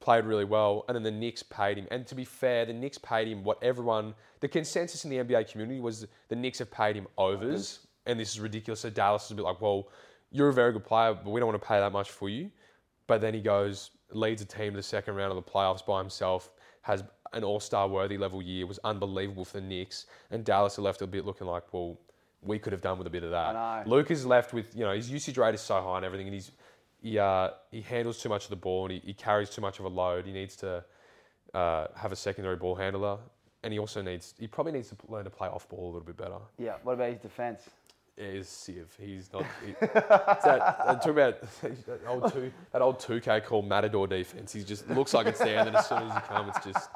played 0.00 0.24
really 0.24 0.44
well, 0.44 0.84
and 0.88 0.94
then 0.94 1.02
the 1.02 1.10
Knicks 1.10 1.42
paid 1.42 1.76
him. 1.76 1.86
And 1.90 2.06
to 2.06 2.14
be 2.14 2.24
fair, 2.24 2.64
the 2.64 2.72
Knicks 2.72 2.98
paid 2.98 3.28
him 3.28 3.44
what 3.44 3.62
everyone, 3.62 4.14
the 4.40 4.48
consensus 4.48 5.04
in 5.04 5.10
the 5.10 5.16
NBA 5.16 5.50
community 5.50 5.80
was 5.80 6.06
the 6.28 6.36
Knicks 6.36 6.58
have 6.60 6.70
paid 6.70 6.96
him 6.96 7.06
overs, 7.16 7.86
and 8.06 8.18
this 8.18 8.30
is 8.30 8.40
ridiculous. 8.40 8.80
So 8.80 8.90
Dallas 8.90 9.24
is 9.26 9.32
a 9.32 9.34
bit 9.34 9.44
like, 9.44 9.60
well, 9.60 9.88
you're 10.30 10.48
a 10.48 10.52
very 10.52 10.72
good 10.72 10.84
player, 10.84 11.14
but 11.14 11.30
we 11.30 11.40
don't 11.40 11.48
want 11.48 11.60
to 11.60 11.66
pay 11.66 11.80
that 11.80 11.92
much 11.92 12.10
for 12.10 12.28
you. 12.28 12.50
But 13.06 13.20
then 13.20 13.34
he 13.34 13.40
goes, 13.40 13.90
leads 14.12 14.42
a 14.42 14.44
team 14.44 14.72
to 14.72 14.76
the 14.76 14.82
second 14.82 15.14
round 15.14 15.32
of 15.32 15.36
the 15.36 15.50
playoffs 15.50 15.84
by 15.84 15.98
himself, 15.98 16.50
has 16.82 17.02
an 17.32 17.44
all 17.44 17.60
star 17.60 17.88
worthy 17.88 18.16
level 18.16 18.40
year, 18.40 18.66
was 18.66 18.78
unbelievable 18.84 19.44
for 19.44 19.60
the 19.60 19.66
Knicks, 19.66 20.06
and 20.30 20.44
Dallas 20.44 20.78
are 20.78 20.82
left 20.82 21.02
a 21.02 21.06
bit 21.06 21.26
looking 21.26 21.46
like, 21.46 21.72
well, 21.72 21.98
we 22.42 22.58
could 22.58 22.72
have 22.72 22.80
done 22.80 22.98
with 22.98 23.06
a 23.06 23.10
bit 23.10 23.24
of 23.24 23.30
that. 23.30 23.56
I 23.56 23.82
know. 23.84 23.90
Luke 23.90 24.10
is 24.10 24.24
left 24.24 24.52
with, 24.52 24.74
you 24.76 24.84
know, 24.84 24.92
his 24.92 25.10
usage 25.10 25.36
rate 25.38 25.54
is 25.54 25.60
so 25.60 25.82
high 25.82 25.96
and 25.96 26.04
everything, 26.04 26.28
and 26.28 26.34
he's 26.34 26.52
he, 27.02 27.18
uh, 27.18 27.50
he 27.70 27.80
handles 27.80 28.20
too 28.20 28.28
much 28.28 28.44
of 28.44 28.50
the 28.50 28.56
ball 28.56 28.84
and 28.86 28.92
he, 28.94 29.00
he 29.04 29.14
carries 29.14 29.50
too 29.50 29.60
much 29.60 29.78
of 29.78 29.84
a 29.84 29.88
load. 29.88 30.26
He 30.26 30.32
needs 30.32 30.56
to 30.56 30.84
uh, 31.54 31.86
have 31.96 32.12
a 32.12 32.16
secondary 32.16 32.56
ball 32.56 32.74
handler, 32.74 33.18
and 33.62 33.72
he 33.72 33.78
also 33.78 34.02
needs 34.02 34.34
he 34.38 34.46
probably 34.46 34.72
needs 34.72 34.88
to 34.90 34.96
learn 35.08 35.24
to 35.24 35.30
play 35.30 35.48
off 35.48 35.68
ball 35.68 35.84
a 35.84 35.92
little 35.92 36.00
bit 36.06 36.16
better. 36.16 36.38
Yeah. 36.58 36.76
What 36.82 36.94
about 36.94 37.10
his 37.10 37.20
defence? 37.20 37.62
Yeah, 38.18 38.32
he's 38.32 38.48
Civ. 38.48 38.96
He's 39.00 39.32
not. 39.32 39.44
He, 39.64 39.72
that, 39.80 40.10
uh, 40.10 40.94
talk 40.94 41.06
about 41.06 41.40
that 41.60 42.00
old 42.06 42.32
two 42.32 42.52
that 42.72 42.82
old 42.82 42.98
two 42.98 43.20
K 43.20 43.40
called 43.40 43.68
Matador 43.68 44.06
defense. 44.08 44.52
He 44.52 44.64
just 44.64 44.88
looks 44.90 45.14
like 45.14 45.26
it's 45.26 45.38
there, 45.38 45.58
and 45.58 45.68
then 45.68 45.76
as 45.76 45.86
soon 45.86 45.98
as 45.98 46.14
he 46.14 46.20
comes, 46.20 46.52
it's 46.56 46.66
just 46.66 46.90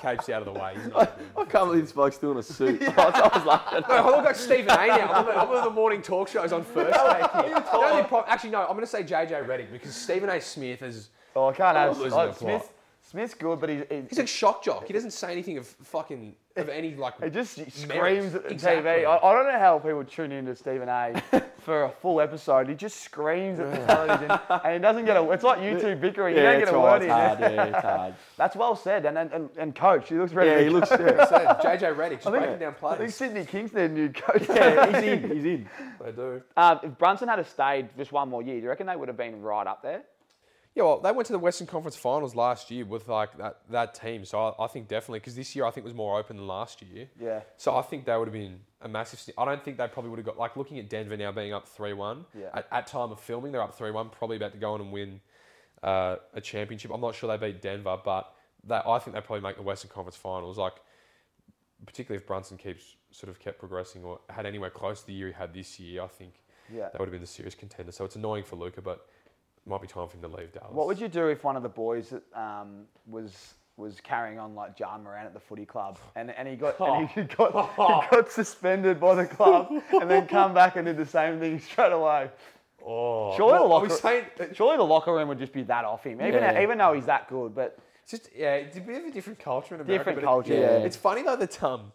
capes 0.00 0.28
out 0.28 0.46
of 0.46 0.52
the 0.52 0.58
way. 0.58 0.74
Good. 0.84 0.94
I 1.36 1.44
can't 1.44 1.66
believe 1.66 1.82
this 1.82 1.92
bloke's 1.92 2.16
still 2.16 2.32
in 2.32 2.38
a 2.38 2.42
suit. 2.42 2.82
I, 2.82 2.86
was, 2.86 3.14
I 3.14 3.38
was 3.38 3.46
laughing. 3.46 3.84
No, 3.88 3.94
I 3.94 4.16
look 4.16 4.24
like 4.24 4.34
Stephen 4.34 4.70
A 4.70 4.86
now. 4.86 4.94
I'm 4.94 5.10
on, 5.10 5.26
the, 5.26 5.32
I'm 5.32 5.48
on 5.48 5.64
the 5.64 5.70
morning 5.70 6.02
talk 6.02 6.28
shows 6.28 6.52
on 6.52 6.64
here. 6.74 6.84
The 6.84 8.24
actually, 8.26 8.50
no, 8.50 8.62
I'm 8.62 8.68
going 8.68 8.80
to 8.80 8.86
say 8.86 9.04
JJ 9.04 9.46
Redick 9.46 9.70
because 9.70 9.94
Stephen 9.94 10.28
A. 10.28 10.40
Smith 10.40 10.82
is. 10.82 11.10
Oh, 11.36 11.48
I 11.48 11.52
can't 11.52 11.76
have 11.76 11.98
losing 11.98 12.10
the 12.10 12.32
plot. 12.32 12.38
Smith. 12.38 12.72
Smith's 13.10 13.32
good, 13.34 13.58
but 13.60 13.70
he, 13.70 13.76
he, 13.88 14.02
He's 14.08 14.18
a 14.18 14.26
shock 14.26 14.62
jock. 14.62 14.86
He 14.86 14.92
doesn't 14.92 15.12
say 15.12 15.32
anything 15.32 15.56
of 15.56 15.66
fucking 15.66 16.34
of 16.56 16.68
any 16.68 16.94
like. 16.94 17.14
He 17.24 17.30
just 17.30 17.56
merit. 17.56 17.72
screams 17.72 18.34
at 18.34 18.42
the 18.44 18.50
Exactly. 18.50 18.82
TV. 18.90 19.06
I, 19.06 19.16
I 19.16 19.32
don't 19.32 19.50
know 19.50 19.58
how 19.58 19.78
people 19.78 20.04
tune 20.04 20.30
into 20.32 20.54
Stephen 20.54 20.88
A 20.90 21.22
for 21.60 21.84
a 21.84 21.88
full 21.88 22.20
episode. 22.20 22.68
He 22.68 22.74
just 22.74 23.00
screams 23.00 23.60
at 23.60 23.70
the 23.72 23.86
television, 23.86 24.30
and 24.64 24.72
he 24.74 24.78
doesn't 24.80 25.04
get 25.06 25.16
a. 25.16 25.30
It's 25.30 25.42
like 25.42 25.62
you 25.62 25.80
two 25.80 25.96
bickering. 25.96 26.36
you 26.36 26.42
Yeah, 26.42 26.52
don't 26.52 26.60
it's 26.62 26.70
get 26.70 26.74
a 26.74 26.76
right. 26.78 26.82
word 26.84 26.96
It's 26.96 27.04
in. 27.04 27.10
hard. 27.10 27.40
Yeah, 27.40 27.64
it's 27.64 27.78
hard. 27.78 28.14
That's 28.36 28.56
well 28.56 28.76
said. 28.76 29.06
And, 29.06 29.16
and 29.16 29.32
and 29.32 29.48
and 29.56 29.74
coach, 29.74 30.08
he 30.10 30.16
looks 30.16 30.32
ready. 30.34 30.50
Yeah, 30.50 30.56
to 30.58 30.64
he 30.64 30.68
go. 30.70 30.74
looks. 30.74 30.90
Yeah, 30.90 31.60
JJ 31.62 31.96
Redick 31.96 32.10
just 32.16 32.26
I 32.26 32.30
think- 32.30 32.42
breaking 32.44 32.58
down 32.58 32.74
I 32.84 32.96
think. 32.96 33.10
Sydney 33.12 33.44
Kings 33.46 33.70
their 33.70 33.88
new 33.88 34.10
coach. 34.10 34.46
yeah, 34.48 34.86
he's 35.00 35.04
in. 35.22 35.30
He's 35.30 35.44
in. 35.44 35.68
They 36.04 36.12
do. 36.12 36.42
Um, 36.58 36.80
if 36.82 36.98
Brunson 36.98 37.28
had 37.28 37.44
stayed 37.46 37.88
just 37.96 38.12
one 38.12 38.28
more 38.28 38.42
year, 38.42 38.56
do 38.56 38.62
you 38.64 38.68
reckon 38.68 38.86
they 38.86 38.96
would 38.96 39.08
have 39.08 39.16
been 39.16 39.40
right 39.40 39.66
up 39.66 39.82
there? 39.82 40.02
Yeah, 40.78 40.84
well, 40.84 41.00
they 41.00 41.10
went 41.10 41.26
to 41.26 41.32
the 41.32 41.38
Western 41.40 41.66
Conference 41.66 41.96
Finals 41.96 42.34
last 42.36 42.70
year 42.70 42.84
with 42.84 43.08
like 43.08 43.36
that, 43.38 43.58
that 43.68 43.94
team. 43.94 44.24
So 44.24 44.38
I, 44.58 44.64
I 44.64 44.66
think 44.68 44.86
definitely 44.86 45.18
because 45.18 45.34
this 45.34 45.54
year 45.56 45.64
I 45.66 45.70
think 45.72 45.84
was 45.84 45.92
more 45.94 46.18
open 46.18 46.36
than 46.36 46.46
last 46.46 46.80
year. 46.82 47.08
Yeah. 47.20 47.40
So 47.56 47.76
I 47.76 47.82
think 47.82 48.04
they 48.06 48.16
would 48.16 48.28
have 48.28 48.32
been 48.32 48.60
a 48.80 48.88
massive. 48.88 49.20
I 49.36 49.44
don't 49.44 49.64
think 49.64 49.76
they 49.76 49.88
probably 49.88 50.10
would 50.10 50.18
have 50.20 50.26
got 50.26 50.38
like 50.38 50.56
looking 50.56 50.78
at 50.78 50.88
Denver 50.88 51.16
now 51.16 51.32
being 51.32 51.52
up 51.52 51.66
three 51.66 51.92
one. 51.92 52.26
Yeah. 52.38 52.50
At, 52.54 52.68
at 52.70 52.86
time 52.86 53.10
of 53.10 53.18
filming, 53.20 53.50
they're 53.52 53.60
up 53.62 53.76
three 53.76 53.90
one, 53.90 54.08
probably 54.08 54.36
about 54.36 54.52
to 54.52 54.58
go 54.58 54.72
on 54.74 54.80
and 54.80 54.92
win 54.92 55.20
uh, 55.82 56.16
a 56.32 56.40
championship. 56.40 56.92
I'm 56.94 57.00
not 57.00 57.14
sure 57.16 57.36
they 57.36 57.44
beat 57.50 57.60
Denver, 57.60 57.98
but 58.04 58.32
they, 58.62 58.76
I 58.76 58.98
think 59.00 59.14
they 59.16 59.20
probably 59.20 59.42
make 59.42 59.56
the 59.56 59.62
Western 59.62 59.90
Conference 59.90 60.16
Finals. 60.16 60.58
Like 60.58 60.74
particularly 61.86 62.20
if 62.22 62.26
Brunson 62.26 62.56
keeps 62.56 62.96
sort 63.10 63.30
of 63.30 63.38
kept 63.40 63.58
progressing 63.58 64.04
or 64.04 64.20
had 64.30 64.46
anywhere 64.46 64.70
close 64.70 65.00
to 65.00 65.06
the 65.08 65.12
year 65.12 65.26
he 65.28 65.32
had 65.32 65.52
this 65.54 65.78
year, 65.80 66.02
I 66.02 66.06
think 66.08 66.34
Yeah. 66.72 66.88
they 66.92 66.98
would 66.98 67.06
have 67.06 67.12
been 67.12 67.20
the 67.20 67.26
serious 67.26 67.54
contender. 67.54 67.92
So 67.92 68.04
it's 68.04 68.16
annoying 68.16 68.44
for 68.44 68.56
Luka, 68.56 68.82
but 68.82 69.06
might 69.68 69.80
be 69.82 69.86
time 69.86 70.08
for 70.08 70.16
him 70.16 70.22
to 70.22 70.28
leave 70.28 70.52
Dallas. 70.52 70.72
What 70.72 70.86
would 70.86 71.00
you 71.00 71.08
do 71.08 71.28
if 71.28 71.44
one 71.44 71.56
of 71.56 71.62
the 71.62 71.68
boys 71.68 72.12
um, 72.34 72.84
was 73.06 73.54
was 73.76 74.00
carrying 74.00 74.40
on 74.40 74.54
like 74.56 74.78
Ja 74.78 74.98
Morant 74.98 75.26
at 75.26 75.34
the 75.34 75.38
footy 75.40 75.64
club, 75.64 75.98
and, 76.16 76.30
and 76.32 76.48
he 76.48 76.56
got 76.56 76.80
and 76.80 77.08
he 77.08 77.22
got 77.36 77.52
he 77.52 77.76
got 78.16 78.30
suspended 78.32 78.98
by 78.98 79.14
the 79.14 79.26
club, 79.26 79.68
and 79.92 80.10
then 80.10 80.26
come 80.26 80.52
back 80.54 80.76
and 80.76 80.86
did 80.86 80.96
the 80.96 81.06
same 81.06 81.38
thing 81.38 81.60
straight 81.60 81.92
away? 81.92 82.30
Oh, 82.84 83.36
Surely 83.36 83.54
the 83.58 83.60
Well, 83.60 83.68
locker, 83.68 83.88
saying, 83.90 84.24
surely 84.54 84.76
the 84.76 84.84
locker 84.84 85.12
room 85.12 85.28
would 85.28 85.38
just 85.38 85.52
be 85.52 85.62
that 85.64 85.84
off 85.84 86.04
him, 86.04 86.20
even 86.22 86.34
Yeah. 86.42 86.62
even 86.62 86.78
though 86.78 86.92
he's 86.92 87.06
that 87.06 87.28
good. 87.28 87.54
But 87.54 87.78
It's 88.02 88.10
just 88.12 88.30
yeah, 88.34 88.54
it's 88.54 88.76
a 88.76 88.80
bit 88.80 89.02
of 89.02 89.08
a 89.08 89.10
different 89.10 89.38
culture 89.38 89.74
in 89.74 89.80
America. 89.80 89.98
Different 90.12 90.16
but 90.16 90.22
it- 90.22 90.26
culture, 90.26 90.54
yeah. 90.54 90.86
It's 90.86 90.96
funny 90.96 91.22
though 91.22 91.36
that 91.36 91.62
um, 91.62 91.92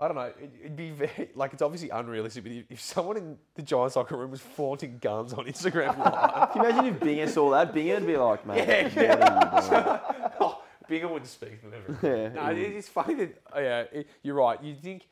I 0.00 0.08
don't 0.08 0.16
know. 0.16 0.22
It, 0.22 0.52
it'd 0.60 0.76
be 0.76 0.90
very 0.90 1.30
like 1.34 1.52
it's 1.52 1.62
obviously 1.62 1.90
unrealistic, 1.90 2.42
but 2.42 2.52
if, 2.70 2.80
someone 2.80 3.16
in 3.18 3.36
the 3.54 3.62
Giants 3.62 3.96
locker 3.96 4.16
room 4.16 4.30
was 4.30 4.40
flaunting 4.40 4.98
guns 4.98 5.34
on 5.34 5.44
Instagram 5.44 5.98
live, 5.98 6.50
Can 6.52 6.62
you 6.62 6.68
imagine 6.70 6.94
if 6.94 7.00
Binger 7.00 7.28
saw 7.28 7.50
that? 7.50 7.74
Binger 7.74 7.96
would 7.96 8.06
be 8.06 8.16
like, 8.16 8.46
man, 8.46 8.56
Yeah, 8.56 8.82
what 8.84 8.96
are 8.96 9.64
you 9.64 9.70
doing? 9.70 10.34
oh, 10.40 10.62
Bigger 10.88 11.08
wouldn't 11.08 11.30
speak 11.30 11.60
to 11.60 11.68
them. 11.68 11.98
Yeah. 12.02 12.28
No, 12.30 12.50
it, 12.50 12.58
it's 12.58 12.88
funny 12.88 13.14
that 13.14 13.42
oh, 13.52 13.60
yeah, 13.60 13.84
it, 13.92 14.08
you're 14.22 14.34
right. 14.34 14.62
You 14.62 14.74
think 14.74 15.06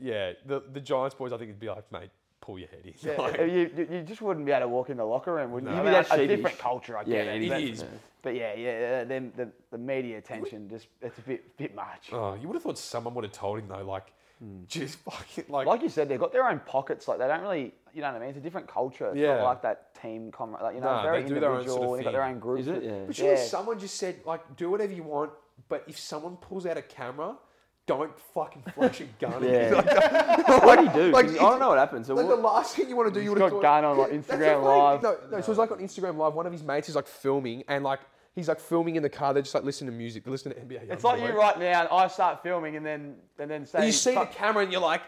yeah, 0.00 0.32
the 0.44 0.62
the 0.72 0.80
Giants 0.80 1.14
boys, 1.14 1.32
I 1.32 1.36
think 1.38 1.50
it'd 1.50 1.60
be 1.60 1.68
like, 1.68 1.90
mate, 1.92 2.10
pull 2.48 2.58
your 2.58 2.68
head 2.68 2.80
in. 2.84 2.94
Like, 3.18 3.38
you, 3.40 3.70
you 3.76 3.88
you 3.90 4.02
just 4.02 4.22
wouldn't 4.22 4.46
be 4.46 4.52
able 4.52 4.62
to 4.62 4.68
walk 4.68 4.88
in 4.88 4.96
the 4.96 5.04
locker 5.04 5.34
room, 5.34 5.52
wouldn't 5.52 5.70
you? 5.70 5.76
No. 5.76 5.82
I 5.82 5.84
mean, 5.84 5.94
You'd 5.94 6.00
be 6.00 6.10
a, 6.10 6.14
a 6.14 6.18
sheepish. 6.18 6.36
different 6.36 6.58
culture, 6.58 6.96
I 6.96 7.02
Yeah, 7.02 7.24
get 7.24 7.26
it. 7.36 7.42
it 7.42 7.48
but, 7.50 7.60
is. 7.62 7.84
But 8.22 8.34
yeah, 8.34 8.54
yeah, 8.54 9.04
them, 9.04 9.32
the 9.36 9.48
the 9.70 9.78
media 9.78 10.18
attention 10.18 10.68
just 10.68 10.86
it's 11.02 11.18
a 11.18 11.22
bit 11.22 11.56
bit 11.56 11.74
much. 11.74 12.08
oh, 12.12 12.34
you 12.40 12.48
would 12.48 12.54
have 12.54 12.62
thought 12.62 12.78
someone 12.78 13.14
would 13.14 13.24
have 13.24 13.32
told 13.32 13.58
him 13.58 13.68
though, 13.68 13.84
like, 13.84 14.06
hmm. 14.42 14.62
just 14.66 14.98
fucking 15.00 15.44
like, 15.48 15.66
like 15.66 15.82
you 15.82 15.88
said, 15.90 16.08
they've 16.08 16.18
got 16.18 16.32
their 16.32 16.48
own 16.48 16.60
pockets. 16.60 17.06
Like 17.06 17.18
they 17.18 17.28
don't 17.28 17.42
really, 17.42 17.74
you 17.94 18.00
know 18.00 18.08
what 18.12 18.16
I 18.16 18.20
mean? 18.20 18.28
It's 18.30 18.38
a 18.38 18.40
different 18.40 18.66
culture. 18.66 19.08
It's 19.08 19.18
Yeah. 19.18 19.36
not 19.36 19.44
like 19.44 19.62
that 19.62 19.94
team, 20.02 20.32
com- 20.32 20.56
like 20.60 20.74
you 20.74 20.80
know, 20.80 20.86
Nah, 20.86 21.02
very 21.02 21.22
they 21.22 21.28
do 21.28 21.38
their 21.40 21.50
own 21.50 21.60
individual. 21.60 21.86
sort 21.86 21.90
of 21.90 21.96
they've 21.96 22.04
got 22.04 22.12
their 22.12 22.22
thing. 22.26 22.34
own 22.34 22.40
groups. 22.40 22.62
Is 22.62 22.68
it? 22.68 22.82
Yeah. 22.82 23.04
But 23.06 23.16
surely 23.16 23.32
Yeah. 23.34 23.44
someone 23.44 23.78
just 23.78 23.96
said, 23.96 24.16
like, 24.24 24.56
do 24.56 24.70
whatever 24.70 24.92
you 24.92 25.04
want, 25.04 25.30
but 25.68 25.84
if 25.86 25.98
someone 25.98 26.36
pulls 26.38 26.66
out 26.66 26.76
a 26.76 26.82
camera, 26.82 27.36
don't 27.88 28.16
fucking 28.34 28.62
flash 28.74 29.00
a 29.00 29.04
gun. 29.20 29.32
at 29.32 29.42
Yeah. 29.42 29.70
me. 29.70 29.76
Like, 29.76 30.62
what 30.62 30.78
do 30.78 30.84
you 30.84 30.92
do? 30.92 31.10
Like, 31.10 31.26
'Cause 31.26 31.34
I 31.36 31.40
don't 31.40 31.58
know 31.58 31.70
what 31.70 31.78
happens. 31.78 32.06
So 32.06 32.14
like 32.14 32.26
what, 32.26 32.36
the 32.36 32.42
last 32.42 32.76
thing 32.76 32.88
you 32.88 32.94
want 32.96 33.12
to 33.12 33.18
do, 33.18 33.24
you 33.24 33.30
would 33.30 33.38
got 33.40 33.52
have 33.52 33.60
gun 33.62 33.84
on, 33.84 33.98
like, 33.98 34.12
Instagram 34.12 34.62
Live. 34.62 35.02
No, 35.02 35.12
no. 35.12 35.18
no, 35.30 35.40
So 35.40 35.46
it 35.46 35.48
was 35.48 35.58
like 35.58 35.70
on 35.72 35.78
Instagram 35.78 36.16
Live. 36.16 36.34
One 36.34 36.46
of 36.46 36.52
his 36.52 36.62
mates 36.62 36.88
is 36.88 36.94
like 36.94 37.08
filming, 37.08 37.64
and 37.66 37.82
like 37.82 38.00
he's 38.34 38.46
like 38.48 38.60
filming 38.60 38.94
in 38.96 39.02
the 39.02 39.08
car. 39.10 39.32
They're 39.34 39.42
just 39.42 39.54
like 39.54 39.64
listening 39.64 39.90
to 39.90 39.96
music. 39.96 40.22
They're 40.24 40.30
listening 40.30 40.54
to 40.54 40.60
NBA. 40.60 40.92
It's 40.92 41.02
like 41.02 41.20
you 41.20 41.36
right 41.36 41.58
now. 41.58 41.88
I 41.90 42.06
start 42.08 42.42
filming 42.42 42.76
and 42.76 42.86
then 42.86 43.16
and 43.38 43.50
then 43.50 43.66
say 43.66 43.86
you 43.86 43.92
see 43.92 44.14
the 44.14 44.26
camera, 44.26 44.62
and 44.62 44.70
you're 44.70 44.80
like, 44.80 45.02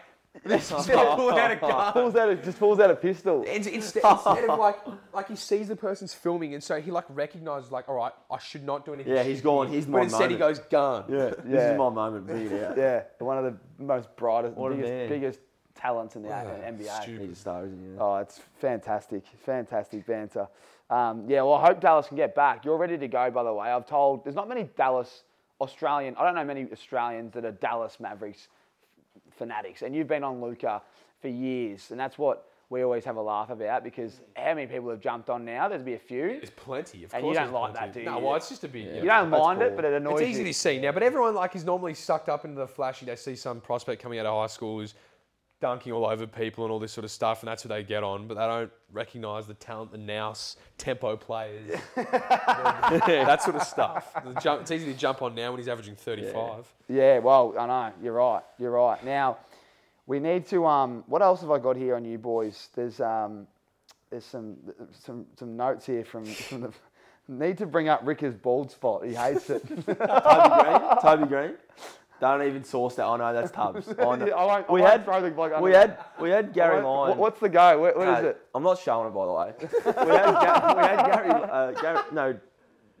this 0.45 0.71
is 0.71 0.87
Yeah. 0.87 1.15
pulling 1.15 1.37
out 1.37 1.51
a 1.51 1.55
gun. 1.57 1.93
pulls 1.93 2.15
out 2.15 2.29
a, 2.29 2.35
just 2.35 2.57
pulls 2.57 2.79
out 2.79 2.89
a 2.89 2.95
pistol. 2.95 3.43
And 3.47 3.67
instead, 3.67 4.03
instead 4.09 4.49
of 4.49 4.59
like, 4.59 4.77
like 5.13 5.27
he 5.27 5.35
sees 5.35 5.67
the 5.67 5.75
person's 5.75 6.13
filming, 6.13 6.53
and 6.53 6.63
so 6.63 6.79
he 6.81 6.89
like 6.89 7.05
recognizes 7.09 7.71
like, 7.71 7.89
all 7.89 7.95
right, 7.95 8.13
I 8.31 8.39
should 8.39 8.63
not 8.63 8.85
do 8.85 8.93
anything. 8.93 9.13
Yeah, 9.13 9.23
he's 9.23 9.41
gone, 9.41 9.67
here." 9.67 9.75
he's 9.75 9.85
But 9.85 9.91
my 9.97 10.03
instead 10.03 10.31
he 10.31 10.37
goes 10.37 10.59
gun. 10.59 11.05
yeah, 11.09 11.31
this 11.43 11.61
is 11.71 11.77
my 11.77 11.89
moment. 11.89 12.27
Bring 12.27 12.47
it 12.51 12.63
out. 12.63 12.77
Yeah, 12.77 13.03
one 13.19 13.37
of 13.37 13.43
the 13.43 13.83
most 13.83 14.15
brightest, 14.15 14.55
What 14.55 14.75
biggest, 14.75 15.09
biggest 15.09 15.39
talents 15.75 16.15
in 16.15 16.21
the 16.23 16.29
Wow, 16.29 16.45
NBA. 16.65 17.01
stupid. 17.03 17.21
He's 17.29 17.31
a 17.31 17.35
star, 17.35 17.65
isn't 17.65 17.93
he? 17.93 17.97
Oh, 17.99 18.15
it's 18.17 18.39
fantastic, 18.59 19.23
fantastic 19.45 20.05
banter. 20.05 20.47
Um, 20.89 21.25
yeah, 21.27 21.41
well, 21.41 21.53
I 21.53 21.67
hope 21.67 21.79
Dallas 21.81 22.07
can 22.07 22.17
get 22.17 22.35
back. 22.35 22.65
You're 22.65 22.77
ready 22.77 22.97
to 22.97 23.07
go, 23.07 23.31
by 23.31 23.43
the 23.43 23.53
way. 23.53 23.69
I've 23.71 23.85
told 23.85 24.23
there's 24.25 24.35
not 24.35 24.49
many 24.49 24.69
Dallas 24.75 25.23
Australian. 25.61 26.15
I 26.17 26.25
don't 26.25 26.35
know 26.35 26.43
many 26.43 26.67
Australians 26.71 27.33
that 27.33 27.45
are 27.45 27.51
Dallas 27.51 27.99
Mavericks 27.99 28.47
fanatics, 29.45 29.81
and 29.81 29.95
you've 29.95 30.07
been 30.07 30.23
on 30.23 30.39
Luka 30.39 30.81
for 31.19 31.27
years, 31.27 31.89
and 31.89 31.99
that's 31.99 32.17
what 32.19 32.45
we 32.69 32.83
always 32.83 33.03
have 33.03 33.15
a 33.17 33.21
laugh 33.21 33.49
about 33.49 33.83
because 33.83 34.21
how 34.37 34.53
many 34.53 34.67
people 34.67 34.89
have 34.91 35.01
jumped 35.01 35.29
on 35.29 35.43
now? 35.43 35.67
There's 35.67 35.81
be 35.81 35.95
a 35.95 35.99
few. 35.99 36.27
There's 36.39 36.51
plenty. 36.51 37.03
Of 37.03 37.13
And 37.13 37.23
course 37.23 37.35
you 37.37 37.43
don't 37.43 37.53
like 37.53 37.73
plenty. 37.73 37.87
that, 37.87 37.99
do 37.99 38.03
No, 38.05 38.19
you? 38.19 38.25
well, 38.25 38.35
it's 38.35 38.49
just 38.49 38.63
a 38.63 38.67
big. 38.67 38.85
You 38.85 39.01
don't 39.03 39.29
That's 39.31 39.43
mind 39.43 39.61
it, 39.63 39.75
but 39.75 39.83
it 39.83 39.93
annoys 39.93 40.21
you. 40.21 40.27
It's 40.27 40.29
easy 40.35 40.41
you. 40.43 40.47
to 40.47 40.53
see 40.53 40.79
now, 40.79 40.91
but 40.91 41.01
everyone 41.03 41.33
like 41.35 41.55
is 41.55 41.65
normally 41.65 41.95
sucked 41.95 42.29
up 42.29 42.45
into 42.45 42.57
the 42.57 42.67
flashy. 42.67 43.05
They 43.07 43.15
see 43.15 43.35
some 43.35 43.59
prospect 43.61 44.01
coming 44.01 44.19
out 44.19 44.25
of 44.27 44.39
high 44.39 44.47
school 44.47 44.79
who's 44.79 44.93
dunking 45.61 45.93
all 45.93 46.05
over 46.05 46.27
people 46.27 46.65
and 46.65 46.71
all 46.71 46.79
this 46.79 46.91
sort 46.91 47.05
of 47.05 47.11
stuff, 47.11 47.41
and 47.41 47.47
that's 47.47 47.63
what 47.63 47.69
they 47.69 47.83
get 47.83 48.03
on. 48.03 48.27
But 48.27 48.35
they 48.35 48.45
don't 48.45 48.71
recognise 48.91 49.47
the 49.47 49.53
talent, 49.53 49.91
the 49.91 49.97
nous 49.97 50.57
tempo 50.77 51.15
players, 51.15 51.79
that 51.95 53.41
sort 53.41 53.55
of 53.55 53.63
stuff. 53.63 54.13
The 54.25 54.33
jump, 54.41 54.61
it's 54.61 54.71
easy 54.71 54.91
to 54.91 54.97
jump 54.97 55.21
on 55.21 55.35
now 55.35 55.51
when 55.51 55.59
he's 55.59 55.67
averaging 55.67 55.95
35. 55.95 56.73
Yeah, 56.89 57.19
well, 57.19 57.55
I 57.57 57.67
know. 57.67 57.93
You're 58.03 58.13
right. 58.13 58.43
You're 58.59 58.71
right. 58.71 59.03
Now, 59.05 59.37
we 60.07 60.19
need 60.19 60.45
to. 60.47 60.65
Um, 60.65 61.03
what 61.07 61.21
else 61.21 61.41
have 61.41 61.51
I 61.51 61.59
got 61.59 61.77
here 61.77 61.95
on 61.95 62.03
you 62.03 62.17
boys? 62.17 62.69
There's 62.75 62.99
um, 62.99 63.47
there's 64.09 64.25
some 64.25 64.57
some 64.91 65.25
some 65.37 65.55
notes 65.55 65.85
here 65.85 66.03
from 66.03 66.25
from 66.25 66.61
the. 66.61 66.73
Need 67.27 67.59
to 67.59 67.65
bring 67.65 67.87
up 67.87 68.01
Ricker's 68.03 68.35
bald 68.35 68.71
spot. 68.71 69.05
He 69.05 69.13
hates 69.13 69.49
it. 69.49 69.65
Toby 69.85 69.85
Greene. 69.85 70.99
Toby 71.01 71.25
Greene. 71.27 71.53
Don't 72.21 72.43
even 72.43 72.63
source 72.63 72.95
that. 72.95 73.05
I 73.05 73.17
know 73.17 73.33
that's 73.33 73.51
Tubbs. 73.51 73.87
I 73.99 74.15
know. 74.15 74.25
I 74.27 74.45
won't, 74.45 74.69
I 74.69 74.71
we 74.71 74.79
won't 74.81 74.91
had 74.91 75.03
throw 75.05 75.21
the 75.21 75.31
bloke 75.31 75.53
under 75.53 75.63
we 75.65 75.73
had 75.73 75.97
we 76.21 76.29
had 76.29 76.53
Gary 76.53 76.77
I 76.79 76.83
won't- 76.83 77.07
Lyon. 77.09 77.17
What's 77.17 77.39
the 77.39 77.49
go? 77.49 77.79
What, 77.79 77.97
what 77.97 78.07
is 78.07 78.23
No, 78.23 78.29
it? 78.29 78.41
I'm 78.53 78.61
not 78.63 78.79
showing 78.79 79.07
it 79.07 79.13
by 79.13 79.25
the 79.25 79.33
way. 79.33 79.53
we, 79.59 80.15
had, 80.15 80.31
Ga- 80.31 80.73
we 80.77 80.81
had 80.83 81.05
Gary, 81.11 81.29
uh, 81.31 81.71
Gary, 81.71 81.99
no, 82.13 82.39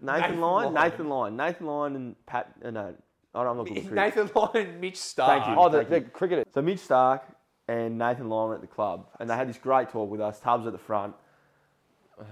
Nathan, 0.01 0.21
Nathan 0.21 0.41
Lyon, 0.41 0.73
Lyon. 0.73 0.73
Nathan 0.73 1.09
Lyon, 1.09 1.37
Nathan 1.37 1.65
Lyon, 1.67 1.95
and 1.95 2.25
Pat. 2.25 2.51
Uh, 2.65 2.71
no, 2.71 2.95
I 3.35 3.43
don't, 3.43 3.47
I'm 3.51 3.57
not 3.57 3.67
good 3.67 3.77
at 3.77 3.83
cricket. 3.87 3.93
Nathan 3.93 4.31
Lyon, 4.35 4.79
Mitch 4.81 4.95
Starc. 4.95 5.27
Thank 5.27 5.47
you. 5.47 5.55
Oh, 5.55 5.69
the, 5.69 5.85
thank 5.85 6.05
the 6.05 6.09
cricketer. 6.09 6.43
So 6.51 6.61
Mitch 6.63 6.79
Starc 6.79 7.21
and 7.67 7.99
Nathan 7.99 8.27
Lyon 8.27 8.49
were 8.49 8.55
at 8.55 8.61
the 8.61 8.67
club, 8.67 9.05
and 9.19 9.29
they 9.29 9.35
had 9.35 9.47
this 9.47 9.59
great 9.59 9.89
talk 9.89 10.09
with 10.09 10.19
us. 10.19 10.39
Tubbs 10.39 10.65
at 10.65 10.71
the 10.73 10.79
front, 10.79 11.13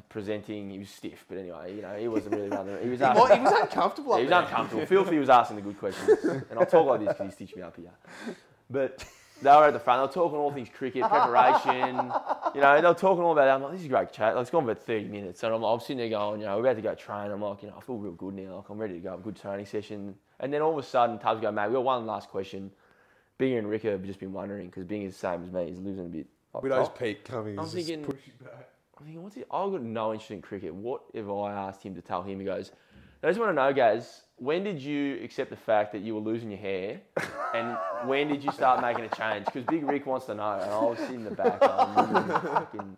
presenting. 0.10 0.70
He 0.70 0.80
was 0.80 0.90
stiff, 0.90 1.26
but 1.28 1.38
anyway, 1.38 1.76
you 1.76 1.82
know, 1.82 1.96
he 1.98 2.08
wasn't 2.08 2.36
really 2.36 2.50
running. 2.50 2.78
He 2.84 2.90
was. 2.90 3.00
He 3.00 3.06
asking- 3.06 3.22
was, 3.22 3.32
he 3.32 3.40
was 3.40 3.62
uncomfortable. 3.62 4.16
he 4.18 4.22
up 4.22 4.22
was 4.24 4.30
there. 4.30 4.40
uncomfortable. 4.42 4.86
Filthy 4.86 5.20
was 5.20 5.30
asking 5.30 5.56
the 5.58 5.62
good 5.64 5.80
questions, 5.80 6.10
and 6.50 6.60
I'll 6.60 6.66
talk 6.66 6.88
like 6.88 7.00
this 7.02 7.10
because 7.10 7.26
he 7.28 7.32
stitched 7.32 7.56
me 7.58 7.62
up 7.64 7.76
here. 7.76 7.92
But 8.70 9.04
they 9.42 9.50
were 9.52 9.66
at 9.66 9.74
the 9.74 9.80
front. 9.80 10.00
They 10.00 10.20
were 10.20 10.26
talking 10.26 10.38
all 10.38 10.52
things 10.52 10.70
cricket 10.70 11.04
preparation. 11.04 11.96
You 12.56 12.62
know, 12.62 12.82
they 12.82 12.88
were 12.88 12.94
talking 12.94 13.24
all 13.24 13.32
about 13.32 13.46
that. 13.46 13.56
I'm 13.56 13.62
like, 13.64 13.72
this 13.72 13.82
is 13.82 13.86
a 13.88 13.90
great 13.90 14.12
chat. 14.12 14.36
Like, 14.36 14.42
it's 14.42 14.52
gone 14.52 14.64
about 14.64 14.80
30 14.80 15.06
minutes, 15.08 15.42
and 15.44 15.54
I'm, 15.54 15.62
like, 15.62 15.74
I'm 15.74 15.80
sitting 15.80 15.98
there 15.98 16.10
going, 16.10 16.42
you 16.42 16.46
know, 16.46 16.56
we're 16.58 16.66
about 16.66 16.76
to 16.76 16.82
go 16.82 16.94
train. 16.96 17.32
I'm 17.32 17.42
like, 17.42 17.64
you 17.64 17.70
know, 17.70 17.76
I 17.78 17.82
feel 17.82 17.96
real 17.98 18.12
good 18.14 18.34
now. 18.36 18.58
Like, 18.58 18.70
I'm 18.70 18.78
ready 18.78 18.96
to 18.96 19.00
go. 19.00 19.10
Have 19.12 19.20
a 19.20 19.24
good 19.24 19.38
training 19.38 19.66
session. 19.66 20.16
And 20.40 20.54
then 20.54 20.62
all 20.62 20.72
of 20.72 20.78
a 20.78 20.88
sudden, 20.88 21.18
Tubbs 21.20 21.42
go, 21.42 21.52
mate, 21.52 21.68
we 21.68 21.74
got 21.74 21.84
one 21.84 22.06
last 22.06 22.30
question. 22.30 22.72
Binger 23.40 23.60
and 23.60 23.70
Ricker 23.70 23.92
have 23.92 24.04
just 24.04 24.20
been 24.20 24.34
wondering 24.34 24.66
because 24.68 24.84
Binger's 24.84 25.14
the 25.14 25.20
same 25.20 25.44
as 25.46 25.52
me. 25.52 25.70
He's 25.70 25.80
losing 25.80 26.06
a 26.06 26.10
bit. 26.10 26.28
up 26.54 26.62
Widow's 26.62 26.88
top. 26.90 27.00
Peak 27.00 27.24
coming. 27.24 27.58
I'm 27.58 27.66
is 27.66 27.72
just 27.74 27.88
thinking- 27.88 28.06
pushing 28.06 28.34
back. 28.44 28.70
I'm 29.00 29.06
thinking, 29.06 29.24
what's 29.24 29.36
he? 29.36 29.42
I've 29.52 29.72
got 29.72 29.82
no 29.82 30.12
interest 30.14 30.32
in 30.32 30.42
cricket. 30.42 30.74
What 30.74 31.02
if 31.14 31.28
I 31.30 31.54
asked 31.54 31.84
him 31.84 31.96
to 31.96 32.02
tell 32.02 32.22
him? 32.22 32.40
He 32.40 32.46
goes, 32.46 32.72
I 33.24 33.28
just 33.28 33.40
want 33.40 33.50
to 33.52 33.54
know, 33.56 33.72
guys, 33.74 34.22
when 34.38 34.64
did 34.64 34.80
you 34.82 35.20
accept 35.24 35.50
the 35.50 35.56
fact 35.58 35.92
that 35.94 36.00
you 36.00 36.16
were 36.16 36.22
losing 36.22 36.50
your 36.50 36.60
hair? 36.60 37.02
And 37.54 37.78
when 38.08 38.28
did 38.28 38.44
you 38.44 38.52
start 38.52 38.82
making 38.82 39.06
a 39.06 39.16
change? 39.16 39.46
Because 39.46 39.64
Big 39.66 39.84
Rick 39.84 40.06
wants 40.06 40.26
to 40.28 40.36
know. 40.36 40.52
And 40.62 40.70
I 40.72 40.80
was 40.82 40.98
sitting 41.00 41.16
in 41.16 41.24
the 41.26 41.32
back. 41.32 41.60
Fucking, 41.60 42.98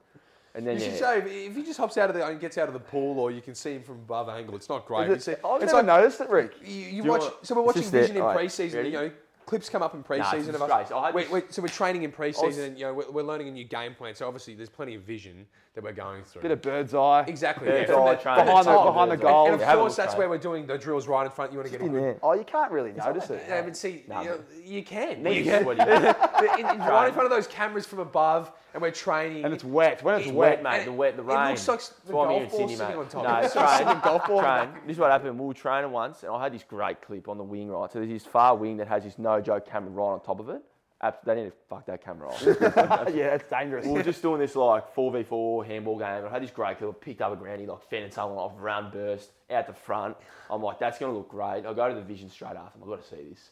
and 0.54 0.68
then, 0.68 0.76
You 0.76 0.82
should 0.98 1.20
if, 1.20 1.26
if 1.28 1.56
he 1.56 1.64
just 1.64 1.80
hops 1.80 1.98
out 1.98 2.10
of 2.10 2.16
the 2.16 2.26
and 2.28 2.40
gets 2.40 2.58
out 2.58 2.68
of 2.68 2.74
the 2.74 2.80
pool, 2.80 3.20
or 3.20 3.32
you 3.32 3.42
can 3.42 3.56
see 3.56 3.74
him 3.74 3.84
from 3.84 3.96
above 3.96 4.28
angle. 4.28 4.56
It's 4.56 4.68
not 4.68 4.86
great. 4.86 5.04
Is 5.04 5.08
You 5.10 5.14
it- 5.34 5.38
see- 5.38 5.48
I've 5.48 5.62
it's 5.64 5.72
never 5.72 5.88
like 5.88 6.02
noticed 6.02 6.20
it, 6.22 6.30
Rick. 6.30 6.56
you, 6.66 6.74
you 6.76 6.88
you 6.88 7.04
watch. 7.04 7.22
want- 7.22 7.46
so 7.46 7.56
we're 7.56 7.62
it's 7.62 7.68
watching 7.68 7.82
just 7.84 7.92
there. 7.94 8.02
Vision 8.02 8.16
in 8.18 8.22
Alright, 8.24 8.38
pre-season. 8.38 8.78
ready? 8.80 8.90
You 8.90 8.96
know, 8.98 9.12
clips 9.46 9.70
come 9.70 9.82
up 9.82 9.94
in 9.94 10.02
it's 10.02 10.08
pre-season 10.08 10.54
of 10.56 10.62
us. 10.62 10.68
disgrace. 10.68 10.92
I 10.92 11.06
had 11.06 11.16
Wait, 11.16 11.24
this- 11.24 11.32
wait, 11.32 11.54
so 11.54 11.62
we're 11.62 11.68
training 11.70 12.04
in 12.04 12.12
pre-season, 12.12 12.66
and 12.66 12.78
you 12.78 12.84
know 12.86 12.94
we're, 12.94 13.10
we're 13.12 13.24
learning 13.24 13.48
a 13.48 13.52
new 13.52 13.64
game 13.64 13.96
plan. 13.96 14.14
So 14.14 14.28
obviously 14.28 14.54
there's 14.56 14.68
plenty 14.70 14.94
of 14.96 15.04
vision 15.04 15.48
that 15.74 15.84
we're 15.86 15.94
going 15.94 16.22
through. 16.24 16.42
Bit 16.42 16.52
of 16.52 16.62
bird's 16.62 16.94
eye. 16.94 17.24
exactly. 17.28 17.68
Bird's 17.68 17.90
yeah, 17.90 17.96
eye 17.96 18.16
the- 18.16 18.22
Behind 18.44 18.66
the, 18.66 18.72
top. 18.72 18.86
behind 18.94 19.12
the 19.12 19.16
goal. 19.18 19.46
And 19.46 19.56
of 19.56 19.62
Yeah, 19.62 19.76
course, 19.76 19.96
that's 19.96 20.14
mate. 20.14 20.20
where 20.20 20.30
we're 20.30 20.38
doing 20.38 20.66
the 20.68 20.78
drills 20.78 21.08
right 21.08 21.24
in 21.24 21.32
front. 21.32 21.54
You 21.54 21.60
want 21.60 21.72
to 21.72 21.72
get 21.72 21.82
a 21.82 21.86
in 21.86 21.92
good 21.94 22.04
there. 22.04 22.20
Oh, 22.22 22.34
you 22.34 22.44
can't 22.44 22.72
really 22.74 22.92
notice 22.92 23.30
it. 23.30 23.42
Yeah, 23.48 23.62
but 23.62 23.78
see, 23.78 24.04
Nah, 24.08 24.22
you, 24.22 24.30
know, 24.32 24.40
you 24.66 24.84
can. 24.84 25.24
Knees 25.24 25.46
You 25.46 25.52
can. 25.52 25.64
sweaty. 25.64 25.80
But 25.86 26.60
in, 26.60 26.66
in, 26.70 26.80
right 26.80 27.08
in 27.08 27.14
front 27.14 27.26
of 27.26 27.30
those 27.30 27.48
cameras 27.48 27.86
from 27.86 28.00
above, 28.00 28.52
and 28.74 28.82
we're 28.82 28.92
training. 28.92 29.46
And 29.46 29.54
it's 29.54 29.64
wet. 29.64 30.04
When 30.04 30.16
it's 30.16 30.26
It's 30.28 30.34
wet, 30.36 30.62
wet, 30.62 30.78
mate. 30.80 30.86
The 30.86 30.92
wet, 30.92 31.16
the 31.16 31.24
rain. 31.24 31.38
It 31.38 31.50
looks 31.52 31.68
like 31.68 31.80
That's 31.80 31.90
the 32.06 32.16
why 32.16 32.26
golf 32.26 32.42
in 32.44 32.50
ball 32.50 32.60
Sydney, 32.60 32.76
sitting 32.76 32.96
mate. 32.96 33.00
on 33.00 33.08
top. 33.08 33.24
No, 33.24 33.36
It's 33.38 33.54
train, 33.54 34.00
golf 34.04 34.28
ball. 34.28 34.42
train. 34.42 34.70
This 34.86 34.96
is 34.96 35.00
what 35.00 35.12
happened. 35.12 35.40
We 35.40 35.46
were 35.46 35.54
training 35.54 35.92
once, 35.92 36.24
and 36.24 36.34
I 36.34 36.44
had 36.44 36.54
this 36.54 36.64
great 36.64 37.02
clip 37.02 37.30
on 37.30 37.38
the 37.38 37.44
wing, 37.46 37.70
right? 37.70 37.90
So 37.92 38.00
there's 38.00 38.12
this 38.12 38.26
far 38.26 38.58
wing 38.58 38.76
that 38.78 38.88
has 38.90 39.04
this 39.06 39.18
no 39.18 39.40
joke 39.40 39.66
camera 39.70 39.90
right 39.92 40.04
on 40.14 40.22
top 40.22 40.40
of 40.42 40.50
it. 40.50 40.62
Abs- 41.02 41.18
They 41.26 41.36
need 41.36 41.46
to 41.46 41.54
fuck 41.70 41.86
that 41.88 42.04
camera 42.04 42.30
off. 42.30 42.42
yeah, 42.46 43.34
it's 43.36 43.50
dangerous. 43.50 43.86
we 43.86 43.94
were 43.94 44.04
just 44.04 44.22
doing 44.22 44.40
this 44.40 44.56
like 44.56 44.94
4v4 44.96 45.66
handball 45.66 45.98
game. 45.98 46.08
and 46.08 46.28
I 46.28 46.30
had 46.30 46.44
this 46.44 46.52
great 46.52 46.78
clip. 46.78 46.90
I 46.90 46.94
picked 47.04 47.22
up 47.22 47.34
a 47.34 47.36
groundy, 47.36 47.68
like 47.68 47.82
fending 47.90 48.12
someone 48.12 48.38
off, 48.38 48.54
round 48.58 48.92
burst, 48.92 49.32
out 49.50 49.68
the 49.68 49.74
front. 49.74 50.16
I'm 50.50 50.62
like, 50.62 50.80
that's 50.80 51.00
going 51.00 51.12
to 51.12 51.18
look 51.18 51.30
great. 51.30 51.66
I'll 51.66 51.74
go 51.74 51.90
to 51.90 51.96
the 51.96 52.02
vision 52.02 52.30
straight 52.30 52.56
after. 52.56 52.80
I've 52.82 52.88
got 52.88 53.04
to 53.04 53.10
see 53.10 53.30
this. 53.30 53.50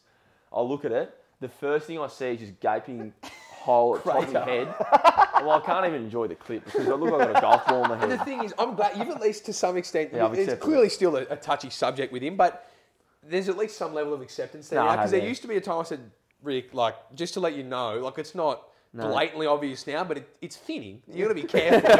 I'll 0.52 0.68
look 0.68 0.84
at 0.84 0.92
it. 0.92 1.14
The 1.40 1.48
first 1.48 1.86
thing 1.86 1.98
I 1.98 2.06
see 2.06 2.26
is 2.26 2.40
just 2.40 2.60
gaping 2.60 3.12
hole 3.60 3.96
at 3.96 4.04
top 4.04 4.22
of 4.26 4.32
my 4.32 4.44
head. 4.44 4.74
well, 5.42 5.52
I 5.52 5.62
can't 5.64 5.86
even 5.86 6.02
enjoy 6.02 6.26
the 6.28 6.34
clip 6.34 6.64
because 6.64 6.86
I 6.86 6.92
look 6.92 7.10
like 7.12 7.28
I've 7.28 7.32
got 7.34 7.38
a 7.38 7.40
golf 7.40 7.66
ball 7.66 7.84
in 7.84 7.90
my 7.90 8.02
And 8.02 8.12
the 8.12 8.18
thing 8.24 8.44
is, 8.44 8.54
I'm 8.58 8.74
glad 8.74 8.96
you've 8.96 9.08
at 9.08 9.20
least 9.20 9.46
to 9.46 9.52
some 9.52 9.76
extent. 9.76 10.10
Yeah, 10.12 10.26
I've 10.26 10.32
it's 10.32 10.42
accepted 10.42 10.64
clearly 10.64 10.88
still 10.88 11.16
a, 11.16 11.22
a 11.30 11.36
touchy 11.36 11.70
subject 11.70 12.12
with 12.12 12.22
him, 12.22 12.36
but 12.36 12.70
there's 13.22 13.48
at 13.48 13.56
least 13.56 13.76
some 13.76 13.94
level 13.94 14.14
of 14.14 14.22
acceptance 14.22 14.68
there 14.68 14.80
No, 14.80 14.88
I 14.88 14.96
because 14.96 15.10
have, 15.12 15.20
there 15.20 15.28
used 15.28 15.42
to 15.42 15.48
be 15.48 15.56
a 15.56 15.60
time 15.60 15.80
I 15.80 15.82
said, 15.84 16.10
Rick, 16.42 16.74
like 16.74 16.94
just 17.14 17.34
to 17.34 17.40
let 17.40 17.54
you 17.54 17.62
know, 17.64 17.98
like 17.98 18.18
it's 18.18 18.34
not 18.34 18.62
blatantly 18.92 19.46
obvious 19.46 19.86
now, 19.86 20.02
but 20.02 20.16
it, 20.18 20.28
it's 20.40 20.56
thinning. 20.56 21.00
You 21.06 21.22
got 21.24 21.28
to 21.28 21.34
be 21.34 21.42
careful. 21.58 21.90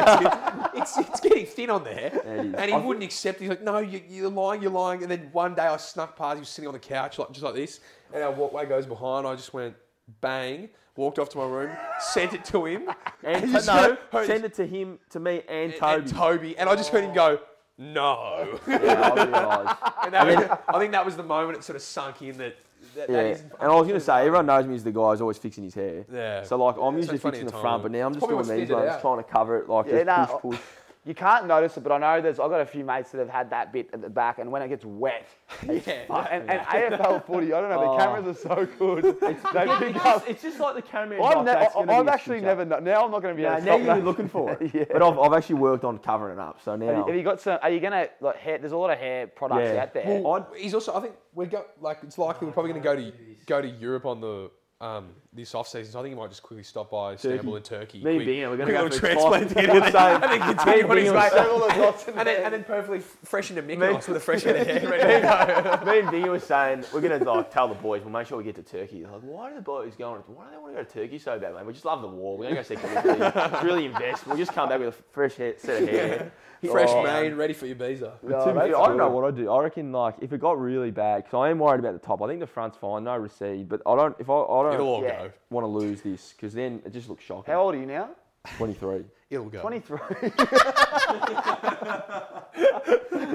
it's, 0.75 0.97
it's, 0.97 1.09
it's 1.09 1.19
getting 1.21 1.45
thin 1.45 1.69
on 1.69 1.83
there, 1.83 2.21
and 2.25 2.55
he 2.65 2.73
I- 2.73 2.77
wouldn't 2.77 3.03
accept. 3.03 3.37
it. 3.37 3.41
He's 3.43 3.49
like, 3.49 3.61
no, 3.63 3.77
you, 3.79 4.01
you're 4.09 4.29
lying, 4.29 4.61
you're 4.61 4.71
lying. 4.71 5.01
And 5.03 5.09
then 5.11 5.29
one 5.31 5.55
day 5.55 5.63
I 5.63 5.77
snuck 5.77 6.17
past. 6.17 6.35
He 6.35 6.39
was 6.41 6.49
sitting 6.49 6.67
on 6.67 6.73
the 6.73 6.79
couch 6.79 7.17
like 7.19 7.29
just 7.31 7.43
like 7.43 7.55
this, 7.55 7.79
and 8.13 8.23
our 8.23 8.31
walkway 8.31 8.65
goes 8.65 8.85
behind. 8.85 9.25
I 9.27 9.35
just 9.35 9.53
went 9.53 9.75
bang. 10.21 10.69
Walked 10.97 11.19
off 11.19 11.29
to 11.29 11.37
my 11.37 11.45
room, 11.45 11.71
sent 12.01 12.33
it 12.33 12.43
to 12.45 12.65
him, 12.65 12.89
And 13.23 13.49
just 13.49 13.65
no, 13.67 13.97
heard- 14.11 14.27
send 14.27 14.43
it 14.43 14.53
to 14.55 14.67
him, 14.67 14.99
to 15.11 15.21
me, 15.21 15.41
and 15.47 15.71
and- 15.71 15.79
Toby. 15.79 16.01
and 16.01 16.07
Toby, 16.09 16.57
and 16.57 16.69
I 16.69 16.75
just 16.75 16.89
heard 16.89 17.05
him 17.05 17.13
go, 17.13 17.39
no. 17.77 18.59
yeah, 18.67 19.09
I. 19.13 19.91
And 20.05 20.13
that 20.13 20.63
I 20.67 20.79
think 20.79 20.91
that 20.91 21.05
was 21.05 21.15
the 21.15 21.23
moment 21.23 21.57
it 21.57 21.63
sort 21.63 21.77
of 21.77 21.81
sunk 21.81 22.21
in 22.21 22.37
that. 22.39 22.57
That, 22.95 23.09
Yeah, 23.09 23.23
that 23.23 23.25
is, 23.25 23.41
and 23.41 23.51
I 23.61 23.67
was 23.75 23.87
going 23.87 23.99
to 23.99 24.05
say, 24.05 24.19
everyone 24.19 24.45
knows 24.45 24.65
me 24.65 24.75
as 24.75 24.83
the 24.83 24.91
guy 24.91 25.09
who's 25.11 25.21
always 25.21 25.37
fixing 25.37 25.63
his 25.63 25.73
hair. 25.73 26.05
Yeah. 26.11 26.43
So 26.43 26.57
like, 26.57 26.75
I'm 26.77 26.93
Yeah, 26.93 26.99
usually 26.99 27.17
so 27.17 27.29
fixing 27.29 27.45
the 27.45 27.51
front, 27.53 27.83
but 27.83 27.91
now 27.91 28.05
I'm 28.07 28.13
just 28.13 28.27
doing 28.27 28.39
these 28.39 28.47
thinned 28.47 28.69
it 28.71 28.73
ones, 28.73 29.01
trying 29.01 29.17
to 29.17 29.23
cover 29.23 29.57
it, 29.59 29.69
like 29.69 29.85
Yeah, 29.87 30.03
just 30.03 30.31
no, 30.31 30.39
push, 30.39 30.57
push. 30.57 30.67
You 31.03 31.15
can't 31.15 31.47
notice 31.47 31.75
it, 31.77 31.81
but 31.81 31.91
I 31.91 31.97
know 31.97 32.21
there's. 32.21 32.39
I've 32.39 32.51
got 32.51 32.61
a 32.61 32.65
few 32.65 32.83
mates 32.85 33.09
that 33.09 33.17
have 33.17 33.29
had 33.29 33.49
that 33.49 33.73
bit 33.73 33.89
at 33.91 34.01
the 34.03 34.09
back, 34.09 34.37
and 34.37 34.51
when 34.51 34.61
it 34.61 34.67
gets 34.67 34.85
wet, 34.85 35.27
yeah. 35.67 36.27
and, 36.29 36.47
and 36.47 36.59
AFL 36.61 37.25
footy, 37.25 37.53
I 37.53 37.59
don't 37.59 37.71
know. 37.71 37.83
Oh. 37.83 37.97
The 37.97 38.03
cameras 38.03 38.27
are 38.27 38.39
so 38.39 38.67
good. 38.77 39.03
they 39.19 39.29
It's 39.31 39.41
pick 39.79 39.93
just, 39.95 40.05
up. 40.05 40.29
it's 40.29 40.41
just 40.43 40.59
like 40.59 40.75
the 40.75 40.81
camera. 40.83 41.23
I've, 41.23 41.43
ne- 41.43 41.51
I- 41.53 41.99
I've 41.99 42.07
actually 42.07 42.39
never. 42.39 42.65
kno- 42.65 42.77
Now 42.81 43.03
I'm 43.03 43.09
not 43.09 43.23
going 43.23 43.33
to 43.33 43.35
be. 43.35 43.41
Yeah, 43.41 43.57
able 43.57 43.61
to 43.61 43.65
now 43.65 43.71
stop 43.71 43.79
you've 43.79 43.87
that. 43.87 44.05
looking 44.05 44.29
for 44.29 44.51
it. 44.61 44.75
Yeah. 44.75 44.83
But 44.91 45.01
I've, 45.01 45.17
I've 45.17 45.33
actually 45.33 45.55
worked 45.55 45.83
on 45.85 45.97
covering 45.97 46.37
it 46.37 46.39
up. 46.39 46.59
So 46.63 46.71
Have 46.73 46.81
you, 46.81 46.85
now. 46.85 47.05
have 47.07 47.15
you 47.15 47.23
got 47.23 47.41
some? 47.41 47.57
Are 47.63 47.71
you 47.71 47.79
gonna 47.79 48.07
like 48.19 48.37
hair? 48.37 48.59
There's 48.59 48.71
a 48.73 48.77
lot 48.77 48.91
of 48.91 48.99
hair 48.99 49.25
products 49.25 49.71
Yeah. 49.73 49.81
out 49.81 49.93
there. 49.95 50.21
Well, 50.21 50.47
he's 50.55 50.75
also. 50.75 50.93
I 50.95 51.01
think 51.01 51.15
we're 51.33 51.47
go, 51.47 51.65
like 51.79 51.97
it's 52.03 52.19
likely 52.19 52.45
we're 52.45 52.53
probably 52.53 52.73
going 52.73 52.83
to 52.83 52.87
go 52.87 52.95
to 52.95 53.11
go 53.47 53.59
to 53.59 53.67
Europe 53.67 54.05
on 54.05 54.21
the 54.21 54.51
um, 54.81 55.09
this 55.31 55.53
off 55.55 55.67
season. 55.67 55.91
So 55.93 55.99
I 55.99 56.01
think 56.01 56.15
he 56.15 56.19
might 56.19 56.29
just 56.29 56.41
quickly 56.43 56.63
stop 56.63 56.89
by 56.89 57.13
Istanbul 57.13 57.55
and 57.55 57.63
Turkey. 57.63 58.03
Me 58.03 58.09
and 58.11 58.17
Quick- 58.17 58.25
Bingham, 58.27 58.49
we're 58.49 58.57
going 58.57 58.67
to 58.69 58.73
go 58.73 58.89
transplant 58.89 59.43
top- 59.43 59.47
to 59.49 59.53
get 59.55 59.63
in 59.65 59.71
We'll 59.71 59.81
there, 59.81 59.91
say- 59.91 60.13
and 60.15 60.23
then 60.23 60.39
continue 60.55 60.89
on 60.89 60.97
his 60.97 61.05
Bingham 61.05 61.13
way. 61.13 61.21
was 61.21 61.31
saying- 61.31 61.49
All 61.49 61.59
those 61.59 61.77
lots 61.77 62.07
in 62.07 62.17
And 62.17 62.27
then, 62.27 62.43
and 62.43 62.53
then 62.55 62.63
perfectly 62.63 62.99
fresh 62.99 63.49
into 63.51 63.61
Mykonos 63.61 64.07
with 64.07 64.17
a 64.17 64.19
fresh 64.19 64.41
head 64.43 64.55
of 64.55 64.65
hair. 64.67 64.89
ready. 64.89 65.85
Me 65.85 65.99
and 65.99 66.07
Bingy 66.09 66.29
was 66.31 66.43
saying 66.43 66.83
we're 66.93 67.01
gonna 67.01 67.23
like 67.23 67.51
tell 67.51 67.67
the 67.67 67.75
boys 67.75 68.01
we'll 68.01 68.11
make 68.11 68.25
sure 68.27 68.37
we 68.39 68.43
get 68.43 68.55
to 68.55 68.63
Turkey. 68.63 69.03
Like, 69.05 69.21
why 69.21 69.49
do 69.49 69.55
the 69.55 69.61
boys 69.61 69.93
going? 69.95 70.21
Why 70.27 70.45
do 70.45 70.51
they 70.51 70.57
want 70.57 70.75
to 70.75 70.83
go 70.83 70.89
to 70.89 70.93
Turkey 71.01 71.19
so 71.19 71.37
bad, 71.39 71.53
man? 71.53 71.65
We 71.67 71.73
just 71.73 71.85
love 71.85 72.01
the 72.01 72.07
war. 72.07 72.37
We're 72.37 72.45
gonna 72.49 72.55
go 72.55 72.63
see 72.63 72.75
Gallipoli. 73.03 73.63
really 73.63 73.85
invest. 73.85 74.25
We'll 74.25 74.37
just 74.37 74.53
come 74.53 74.67
back 74.69 74.79
with 74.79 74.89
a 74.89 75.03
fresh 75.13 75.35
hair, 75.35 75.53
set 75.57 75.83
of 75.83 75.89
hair. 75.89 76.31
Fresh 76.69 76.89
Oh, 76.91 77.03
mane, 77.03 77.35
ready 77.35 77.53
for 77.53 77.65
your 77.65 77.75
visa. 77.75 78.13
No, 78.21 78.29
To 78.53 78.59
I 78.61 78.67
don't 78.67 78.97
know 78.97 79.09
what 79.09 79.25
I'd 79.25 79.35
do. 79.35 79.49
I 79.51 79.63
reckon 79.63 79.91
like 79.91 80.15
if 80.21 80.31
it 80.31 80.39
got 80.39 80.59
really 80.59 80.91
bad, 80.91 81.23
because 81.23 81.37
I 81.37 81.49
am 81.49 81.57
worried 81.59 81.79
about 81.79 81.93
the 81.93 81.99
top. 82.05 82.21
I 82.21 82.27
think 82.27 82.39
the 82.39 82.45
front's 82.47 82.77
fine, 82.77 83.03
no 83.05 83.15
recede, 83.17 83.67
but 83.67 83.81
I 83.85 83.95
don't. 83.95 84.15
If 84.19 84.29
I, 84.29 84.33
I 84.33 84.77
don't 84.77 85.03
Yeah. 85.03 85.27
want 85.49 85.63
to 85.63 85.67
lose 85.67 86.01
this, 86.01 86.33
because 86.33 86.53
then 86.53 86.81
it 86.85 86.93
just 86.93 87.09
looks 87.09 87.23
shocking. 87.23 87.51
How 87.51 87.61
old 87.61 87.73
are 87.75 87.79
you 87.79 87.85
now? 87.87 88.09
Twenty 88.57 88.73
three. 88.73 89.03
It'll 89.29 89.45
go. 89.49 89.61
23. 89.61 89.97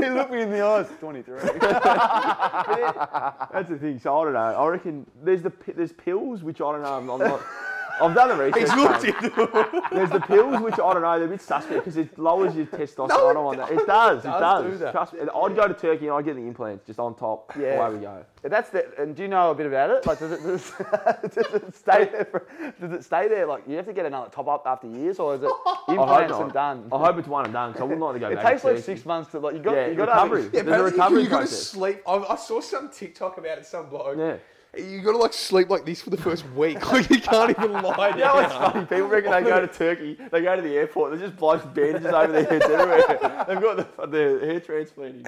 he 0.01 0.11
looked 0.11 0.31
me 0.31 0.43
in 0.43 0.51
the 0.51 0.62
eyes. 0.62 0.87
23. 1.01 1.41
That's 3.53 3.68
the 3.70 3.79
thing. 3.81 3.99
So 3.99 4.20
I 4.20 4.24
don't 4.24 4.33
know. 4.35 4.39
I 4.41 4.66
reckon 4.68 5.07
there's 5.22 5.41
the 5.43 5.53
there's 5.74 5.93
pills 5.93 6.43
which 6.43 6.61
I 6.61 6.72
don't 6.72 6.83
know. 6.83 6.95
I'm, 6.95 7.09
I'm 7.09 7.18
not. 7.18 7.41
I've 8.01 8.14
done 8.14 8.28
the 8.28 8.36
research. 8.36 8.61
He's 8.61 8.76
mate. 8.76 9.90
There's 9.92 10.11
the 10.11 10.20
pills 10.20 10.61
which 10.61 10.74
I 10.74 10.92
don't 10.92 11.03
know. 11.03 11.18
They're 11.18 11.28
a 11.28 11.30
bit 11.30 11.40
suspect 11.40 11.76
because 11.84 11.97
it 11.97 12.18
lowers 12.18 12.55
your 12.55 12.66
testosterone. 12.66 13.36
on 13.36 13.57
that. 13.57 13.70
It 13.70 13.86
does. 13.86 14.24
It 14.24 14.28
does 14.28 14.64
does. 14.64 14.78
do. 14.80 14.90
Trust 14.90 15.12
me. 15.14 15.20
I'd 15.20 15.57
go 15.57 15.68
to 15.68 15.74
Turkey 15.74 16.07
and 16.07 16.14
I'd 16.14 16.24
get 16.24 16.36
the 16.36 16.42
implants 16.42 16.86
just 16.86 16.99
on 16.99 17.14
top. 17.14 17.53
Yeah. 17.59 17.86
Away 17.86 17.97
we 17.97 18.01
go. 18.03 18.24
That's 18.42 18.70
the. 18.70 18.86
And 19.01 19.16
do 19.16 19.22
you 19.22 19.28
know 19.28 19.51
a 19.51 19.55
bit 19.55 19.66
about 19.66 19.90
it? 19.90 20.07
Like, 20.07 20.18
does 20.18 20.32
it, 20.32 20.42
does, 20.42 20.72
does 21.34 21.55
it 21.55 21.74
stay 21.74 22.05
there? 22.05 22.24
For, 22.24 22.47
does 22.80 22.92
it 22.92 23.05
stay 23.05 23.28
there? 23.28 23.47
Like, 23.47 23.64
you 23.66 23.76
have 23.76 23.86
to 23.86 23.92
get 23.92 24.07
another 24.07 24.30
top 24.30 24.49
up 24.49 24.64
after 24.66 24.86
years, 24.86 25.18
or 25.18 25.34
is 25.34 25.42
it 25.42 25.51
implants 25.88 26.34
and 26.36 26.53
done? 26.53 26.88
I 26.92 26.99
hope 26.99 27.18
it's 27.18 27.28
one 27.28 27.44
and 27.44 27.53
done 27.53 27.72
because 27.72 27.82
I 27.82 27.84
wouldn't 27.84 28.03
like 28.03 28.14
to 28.14 28.20
go 28.20 28.28
It 28.28 28.36
back. 28.36 28.44
It 28.44 28.49
takes 28.51 28.62
to 28.62 28.72
like 28.72 28.84
six 28.84 29.05
months 29.05 29.30
to 29.32 29.40
like. 29.40 29.55
You 29.55 29.61
got. 29.61 29.74
Yeah, 29.74 29.86
you 29.88 29.94
got 29.94 30.09
recovery. 30.09 30.44
To, 30.44 30.51
There's 30.51 30.66
a 30.66 30.82
recovery 30.82 31.22
you, 31.22 31.28
got 31.28 31.40
to 31.40 31.47
sleep. 31.47 32.03
I, 32.07 32.16
I 32.16 32.36
saw 32.36 32.61
some 32.61 32.90
TikTok 32.90 33.38
about 33.38 33.59
it. 33.59 33.66
Some 33.66 33.88
bloke. 33.88 34.16
Yeah. 34.18 34.36
You 34.79 35.01
got 35.01 35.12
to 35.12 35.19
like 35.19 35.33
sleep 35.33 35.71
like 35.71 35.87
this 35.87 36.03
for 36.03 36.11
the 36.11 36.17
first 36.19 36.45
week. 36.51 36.79
Like 36.93 37.09
you 37.11 37.21
can't 37.21 37.51
even 37.51 37.73
lie 37.73 38.09
You 38.11 38.17
know 38.17 38.19
down. 38.21 38.37
what's 38.37 38.55
funny? 38.55 38.87
People 38.87 39.07
reckon 39.09 39.31
they 39.31 39.43
go 39.43 39.61
to 39.61 39.67
Turkey, 39.67 40.19
they 40.31 40.43
go 40.43 40.55
to 40.57 40.62
the 40.62 40.77
airport, 40.77 41.11
there's 41.12 41.23
just 41.23 41.37
blokes 41.39 41.64
bandages 41.67 42.07
over 42.07 42.33
their 42.33 42.45
heads 42.45 42.64
everywhere. 42.64 43.45
They've 43.49 43.61
got 43.61 43.97
the, 43.99 44.07
the 44.07 44.47
hair 44.47 44.61
transplanting. 44.61 45.27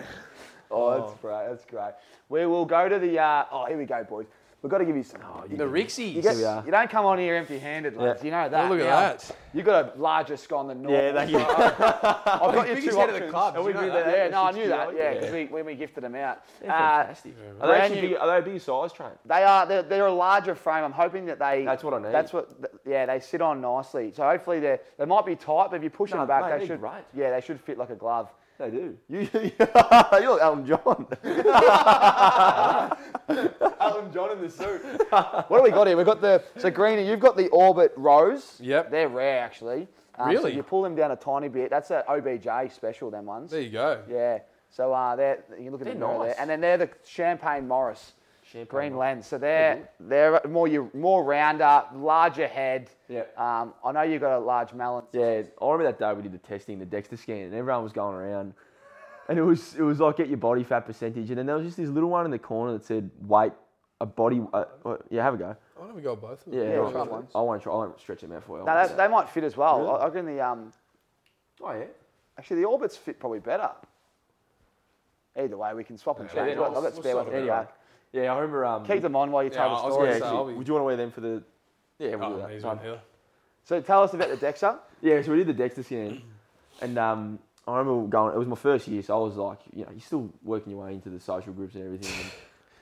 oh, 0.71 1.01
that's 1.09 1.21
great. 1.21 1.47
That's 1.49 1.65
great. 1.65 1.93
We 2.29 2.45
will 2.47 2.67
go 2.67 2.89
to 2.89 2.99
the. 2.99 3.19
Uh, 3.19 3.45
oh, 3.51 3.65
here 3.67 3.79
we 3.79 3.87
go, 3.87 4.05
boys. 4.05 4.27
We've 4.61 4.71
got 4.73 4.79
to 4.79 4.85
give 4.85 4.97
you 4.97 5.05
some. 5.05 5.21
Oh, 5.25 5.45
The 5.49 5.63
Rixies. 5.63 6.15
You, 6.15 6.21
get, 6.23 6.35
we 6.35 6.45
are. 6.45 6.65
you 6.67 6.73
don't 6.73 6.91
come 6.91 7.07
on 7.07 7.17
here 7.17 7.37
empty-handed, 7.37 7.97
lads. 7.97 8.19
Yeah. 8.21 8.25
You 8.25 8.31
know 8.33 8.49
that. 8.49 8.65
Oh, 8.65 8.69
look 8.69 8.81
at 8.81 8.87
Now, 8.87 9.01
that. 9.13 9.37
You 9.55 9.63
got 9.63 9.97
a 9.97 10.01
larger 10.01 10.37
scone 10.37 10.67
than 10.67 10.83
normal. 10.83 11.01
Yeah, 11.01 11.13
they- 11.13 11.33
so 11.33 11.39
I- 11.39 12.23
I've 12.43 12.55
got 12.55 12.67
your 12.67 12.75
biggest 12.75 12.89
two 12.89 12.97
head 12.99 13.09
of 13.09 13.15
the 13.15 13.29
options. 13.29 13.31
club, 13.31 13.57
we 13.59 13.63
you 13.69 13.73
know 13.75 13.81
knew 13.83 13.91
that? 13.93 14.05
that. 14.07 14.17
Yeah, 14.17 14.29
no, 14.31 14.43
I 14.43 14.51
knew 14.51 14.67
that. 14.69 14.89
kilos, 14.89 14.95
Yeah, 14.99 15.05
yeah. 15.13 15.15
because 15.21 15.33
we, 15.33 15.45
when 15.47 15.65
we 15.65 15.75
gifted 15.77 16.03
them 16.03 16.17
out. 16.17 16.43
They're 16.61 16.73
Uh, 16.73 16.75
fantastic. 16.75 17.35
Are 17.61 17.69
they, 17.69 17.75
actually 17.75 18.01
big, 18.01 18.17
are 18.17 18.27
they 18.27 18.51
a 18.51 18.53
big 18.53 18.61
size 18.61 18.93
train? 18.93 19.11
They 19.27 19.45
are. 19.45 19.65
They're, 19.65 19.83
they're 19.83 20.07
a 20.07 20.13
larger 20.13 20.57
frame. 20.57 20.83
I'm 20.83 20.93
hoping 20.93 21.27
that 21.27 21.39
they. 21.39 21.65
That's 21.65 21.85
what 21.85 21.95
I 21.95 21.99
need. 22.03 22.13
That's 22.13 22.33
what. 22.33 22.51
Yeah, 22.85 23.07
they 23.07 23.21
sit 23.21 23.41
on 23.41 23.61
nicely. 23.61 24.13
So 24.13 24.25
hopefully 24.25 24.59
they 24.59 24.81
they 24.99 25.05
might 25.05 25.25
be 25.25 25.37
tight, 25.37 25.69
but 25.71 25.77
if 25.77 25.85
you 25.85 25.91
push 25.91 26.11
No, 26.11 26.19
them 26.19 26.27
back, 26.27 26.51
mate, 26.51 26.59
they 26.59 26.67
should. 26.67 26.81
great. 26.81 27.05
Yeah, 27.15 27.31
they 27.31 27.41
should 27.41 27.61
fit 27.61 27.79
like 27.79 27.91
a 27.91 27.95
glove. 27.95 28.29
They 28.59 28.71
do. 28.71 28.97
You, 29.09 29.21
you 29.21 29.53
look 29.61 30.43
Elton 30.43 30.67
John. 30.67 31.07
Elton 33.81 34.13
John 34.13 34.33
in 34.33 34.41
the 34.43 34.51
suit. 34.51 34.83
what 35.11 35.49
do 35.59 35.63
we 35.63 35.71
got 35.71 35.87
here? 35.87 35.97
We've 35.97 36.05
got 36.07 36.21
the 36.21 36.43
so 36.57 36.71
Greeny. 36.71 37.07
You've 37.09 37.21
got 37.21 37.37
the 37.37 37.49
Orbit 37.49 37.93
Rose. 37.97 38.57
Yep. 38.61 38.91
They're 38.91 39.09
rare 39.09 39.41
actually. 39.45 39.87
Um, 40.19 40.31
Really? 40.31 40.51
if 40.51 40.57
you 40.57 40.63
pull 40.65 40.83
them 40.83 40.97
down 40.97 41.13
a 41.13 41.17
tiny 41.17 41.49
bit, 41.49 41.71
that's 41.71 41.93
an 41.93 42.03
OBJ 42.09 42.73
special. 42.73 43.11
Them 43.11 43.27
ones. 43.27 43.53
There 43.53 43.61
you 43.61 43.71
go. 43.71 44.03
Yeah. 44.11 44.41
So 44.71 44.93
uh, 44.93 45.15
they're 45.15 45.45
you 45.59 45.71
look 45.71 45.81
at 45.81 45.85
They're 45.87 45.95
the 45.95 46.01
nice. 46.01 46.21
there, 46.27 46.35
and 46.41 46.51
then 46.51 46.61
they're 46.61 46.77
the 46.79 46.91
Champagne 47.07 47.69
Morris 47.69 48.13
green 48.69 48.97
lens. 48.97 49.27
So 49.27 49.39
they're 49.39 49.89
they're 50.01 50.41
more 50.49 50.69
you 50.69 50.91
more 50.95 51.25
rounder, 51.25 51.85
larger 51.95 52.47
head. 52.47 52.91
Yeah. 53.09 53.23
Um, 53.37 53.75
I 53.85 53.93
know 53.93 54.03
you've 54.03 54.21
got 54.21 54.37
a 54.37 54.41
large 54.41 54.73
melon. 54.73 55.05
Yeah, 55.13 55.43
I 55.61 55.65
remember 55.65 55.85
that 55.85 55.99
day 55.99 56.13
we 56.13 56.23
did 56.23 56.33
the 56.33 56.39
testing, 56.39 56.79
the 56.79 56.87
Dexa 56.87 57.19
scan, 57.19 57.39
and 57.47 57.55
everyone 57.55 57.83
was 57.83 57.93
going 57.93 58.15
around. 58.15 58.55
And 59.29 59.39
it 59.39 59.43
was 59.43 59.75
it 59.75 59.83
was 59.83 60.01
like 60.01 60.17
get 60.17 60.29
your 60.29 60.39
body 60.39 60.65
fat 60.65 60.87
percentage, 60.87 61.29
and 61.31 61.39
then 61.39 61.47
there 61.47 61.57
was 61.57 61.67
just 61.67 61.77
this 61.77 61.89
little 61.91 62.11
one 62.11 62.25
in 62.25 62.31
the 62.31 62.39
corner 62.39 62.73
that 62.73 62.85
said 62.85 63.11
weight, 63.27 63.53
a 64.01 64.07
body. 64.07 64.41
Uh, 64.53 64.65
uh, 64.87 64.97
yeah, 65.11 65.23
have 65.23 65.35
a 65.35 65.37
go. 65.37 65.57
Why 65.77 65.87
don't 65.87 65.95
we 65.95 66.03
go 66.03 66.17
both 66.17 66.47
of 66.47 66.53
them? 66.53 66.55
Yeah, 66.61 66.71
Yeah, 66.71 66.77
right. 66.77 66.93
try 66.93 67.03
once. 67.03 67.33
I 67.35 67.41
want 67.43 67.61
to 67.61 67.65
try. 67.65 67.73
I 67.75 67.77
want 67.77 67.97
to 67.97 68.03
stretch 68.03 68.23
them 68.23 68.33
out 68.33 68.45
for 68.45 68.59
you. 68.59 68.65
No, 68.65 68.75
that, 68.75 68.97
they 68.97 69.07
might 69.09 69.29
fit 69.29 69.45
as 69.45 69.57
well. 69.57 69.79
Really? 69.81 69.91
I, 69.91 69.95
I 69.97 70.05
reckon 70.07 70.27
the 70.27 70.41
um, 70.41 70.73
oh 71.63 71.73
yeah. 71.73 71.85
actually 72.39 72.61
the 72.61 72.65
orbits 72.67 72.97
fit 72.97 73.21
probably 73.21 73.41
better. 73.41 73.71
Either 75.37 75.57
way, 75.57 75.73
we 75.75 75.85
can 75.85 75.97
swap 75.99 76.19
and 76.21 76.29
Yeah, 76.31 76.47
change. 76.47 76.57
yeah, 76.59 76.65
I've 76.65 76.75
got 76.75 76.83
we'll 76.83 76.93
spare 76.93 77.13
swap 77.13 77.27
ones 77.27 77.37
anyway. 77.37 77.65
Out. 78.15 78.21
Yeah, 78.23 78.33
I 78.33 78.37
remember. 78.37 78.65
Um, 78.65 78.85
Keep 78.85 79.03
them 79.03 79.17
on 79.17 79.31
while 79.31 79.43
you 79.45 79.51
Yeah, 79.51 79.57
tell 79.57 79.67
I 79.67 79.81
the 79.81 79.85
was 79.87 79.93
story. 79.95 80.09
gonna 80.09 80.19
Yeah, 80.19 80.31
say, 80.31 80.37
I'll 80.37 80.47
be- 80.47 80.55
would 80.55 80.69
you 80.69 80.75
want 80.75 80.83
to 80.83 80.87
wear 80.87 80.97
them 80.97 81.11
for 81.11 81.21
the? 81.21 81.43
Yeah, 81.99 82.15
we'll 82.17 82.29
do 82.31 82.35
Oh, 82.37 82.39
that. 82.39 82.51
he's 82.51 82.63
Fine. 82.63 82.77
one 82.77 82.85
here. 82.85 83.01
So 83.65 83.81
tell 83.81 84.03
us 84.03 84.15
about 84.15 84.29
the 84.31 84.37
Dexa. 84.37 84.79
Yeah, 85.03 85.21
so 85.23 85.33
we 85.33 85.43
did 85.45 85.55
the 85.57 85.63
Dexa 85.63 85.85
scan, 85.85 86.23
and 86.81 86.99
um, 86.99 87.39
I 87.67 87.77
remember 87.79 88.09
going. 88.09 88.35
It 88.35 88.39
was 88.39 88.49
my 88.49 88.57
first 88.57 88.89
year, 88.89 89.03
so 89.03 89.15
I 89.21 89.25
was 89.25 89.37
like, 89.37 89.59
you 89.75 89.85
know, 89.85 89.91
you're 89.91 90.01
still 90.01 90.31
working 90.43 90.73
your 90.73 90.85
way 90.85 90.95
into 90.95 91.11
the 91.11 91.21
social 91.21 91.53
groups 91.53 91.75
and 91.75 91.85
everything. 91.85 92.09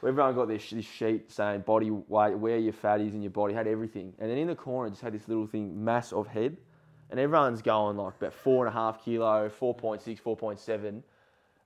And 0.02 0.08
everyone 0.08 0.34
got 0.36 0.46
this, 0.48 0.70
this 0.70 0.84
sheet 0.84 1.32
saying 1.32 1.62
body 1.62 1.90
weight, 1.90 2.38
where 2.38 2.58
your 2.58 2.72
fat 2.72 3.00
is 3.00 3.14
in 3.14 3.22
your 3.22 3.30
body, 3.32 3.52
had 3.54 3.66
everything. 3.66 4.12
And 4.20 4.30
then 4.30 4.38
in 4.38 4.46
the 4.46 4.54
corner, 4.54 4.86
it 4.86 4.90
just 4.90 5.02
had 5.02 5.12
this 5.12 5.26
little 5.26 5.46
thing, 5.46 5.82
mass 5.84 6.12
of 6.12 6.28
head, 6.28 6.56
and 7.10 7.18
everyone's 7.18 7.62
going 7.62 7.96
like 7.96 8.14
about 8.16 8.32
four 8.34 8.64
and 8.66 8.72
a 8.74 8.78
half 8.78 9.04
kilo, 9.04 9.48
4.6, 9.48 10.20
4.7. 10.22 11.02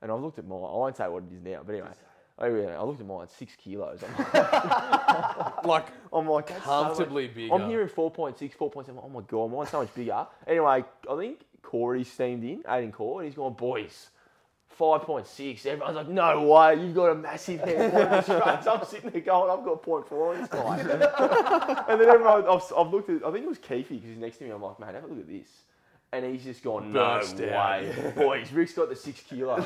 And 0.03 0.11
I've 0.11 0.21
looked 0.21 0.39
at 0.39 0.47
mine. 0.47 0.59
I 0.61 0.73
won't 0.77 0.97
say 0.97 1.07
what 1.09 1.25
it 1.25 1.35
is 1.35 1.43
now, 1.43 1.61
but 1.67 1.73
anyway. 1.75 1.91
Oh 2.43 2.55
yeah, 2.55 2.79
I 2.81 2.83
looked 2.85 3.01
at 3.01 3.07
mine, 3.07 3.27
six 3.29 3.55
kilos. 3.57 4.01
I'm 4.03 4.17
like, 4.35 5.65
Like 5.65 5.87
I'm 6.13 6.27
like 6.29 6.47
that's 6.49 6.65
so 6.65 6.71
much- 6.83 6.87
comfortably 6.89 7.29
bigger. 7.29 7.55
I'm 7.55 7.69
hearing 7.69 7.89
4.6, 7.89 8.57
4.7. 8.57 9.01
Oh 9.05 9.09
my 9.09 9.21
god, 9.23 9.53
mine's 9.53 9.71
so 9.71 9.81
much 9.81 9.95
bigger. 9.95 10.27
Anyway, 10.47 10.85
I 11.11 11.17
think 11.17 11.41
Corey 11.63 12.05
steamed 12.05 12.43
in, 12.45 12.63
Aidan 12.69 12.93
Corr, 12.93 13.19
and 13.19 13.27
he's 13.27 13.35
gone, 13.35 13.53
boys, 13.53 14.09
5.6. 14.79 15.67
Everyone's 15.67 15.97
like, 15.97 16.09
no 16.09 16.43
way, 16.49 16.77
you've 16.83 16.95
got 16.95 17.11
a 17.11 17.15
massive 17.15 17.61
head. 17.61 17.93
What 17.93 18.03
are 18.03 18.09
the 18.09 18.23
straights?" 18.23 18.67
I'm 18.67 18.85
sitting 18.87 19.11
there 19.11 19.21
going, 19.21 19.51
I've 19.51 19.65
got 19.65 19.83
0.4 19.83 20.13
on 20.13 20.41
this 20.41 20.49
guy. 20.49 21.85
and 21.93 22.01
then 22.01 22.09
everyone, 22.09 22.47
I've, 22.49 22.73
I've 22.77 22.91
looked 22.93 23.11
at, 23.11 23.23
I 23.25 23.31
think 23.31 23.45
it 23.45 23.49
was 23.49 23.59
Keeffe 23.59 23.89
because 23.91 24.09
he's 24.09 24.17
next 24.19 24.39
to 24.39 24.45
me. 24.45 24.51
I'm 24.51 24.63
like, 24.63 24.81
man, 24.81 24.95
have 24.95 25.05
a 25.05 25.07
look 25.09 25.19
at 25.21 25.29
this. 25.29 25.49
And 26.13 26.25
he's 26.25 26.43
just 26.43 26.65
gone, 26.65 26.93
no 26.93 27.19
Burst 27.21 27.41
out. 27.41 27.83
way. 27.83 28.13
Boys, 28.17 28.51
Rick's 28.51 28.73
got 28.73 28.89
the 28.89 28.97
six 28.97 29.21
kilo. 29.21 29.65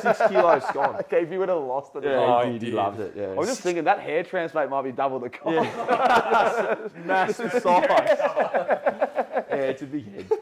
six 0.00 0.18
kilos 0.28 0.64
gone. 0.72 0.96
Okay, 1.02 1.22
if 1.22 1.30
you 1.30 1.38
would 1.38 1.48
have 1.48 1.62
lost 1.62 1.94
it. 1.94 2.02
Yeah, 2.02 2.16
Oh, 2.18 2.44
he, 2.44 2.54
he 2.54 2.58
did, 2.58 2.68
he 2.70 2.74
loved 2.74 2.98
it. 2.98 3.12
Yeah. 3.16 3.26
I 3.26 3.34
was 3.34 3.48
just 3.48 3.60
thinking 3.60 3.84
that 3.84 4.00
hair 4.00 4.24
transplant 4.24 4.70
might 4.70 4.82
be 4.82 4.90
double 4.90 5.20
the 5.20 5.30
cost. 5.30 6.96
massive 7.06 7.52
size. 7.62 8.18
yeah, 8.18 9.54
it's 9.54 9.82
a 9.82 9.86
big 9.86 10.12
head. 10.12 10.32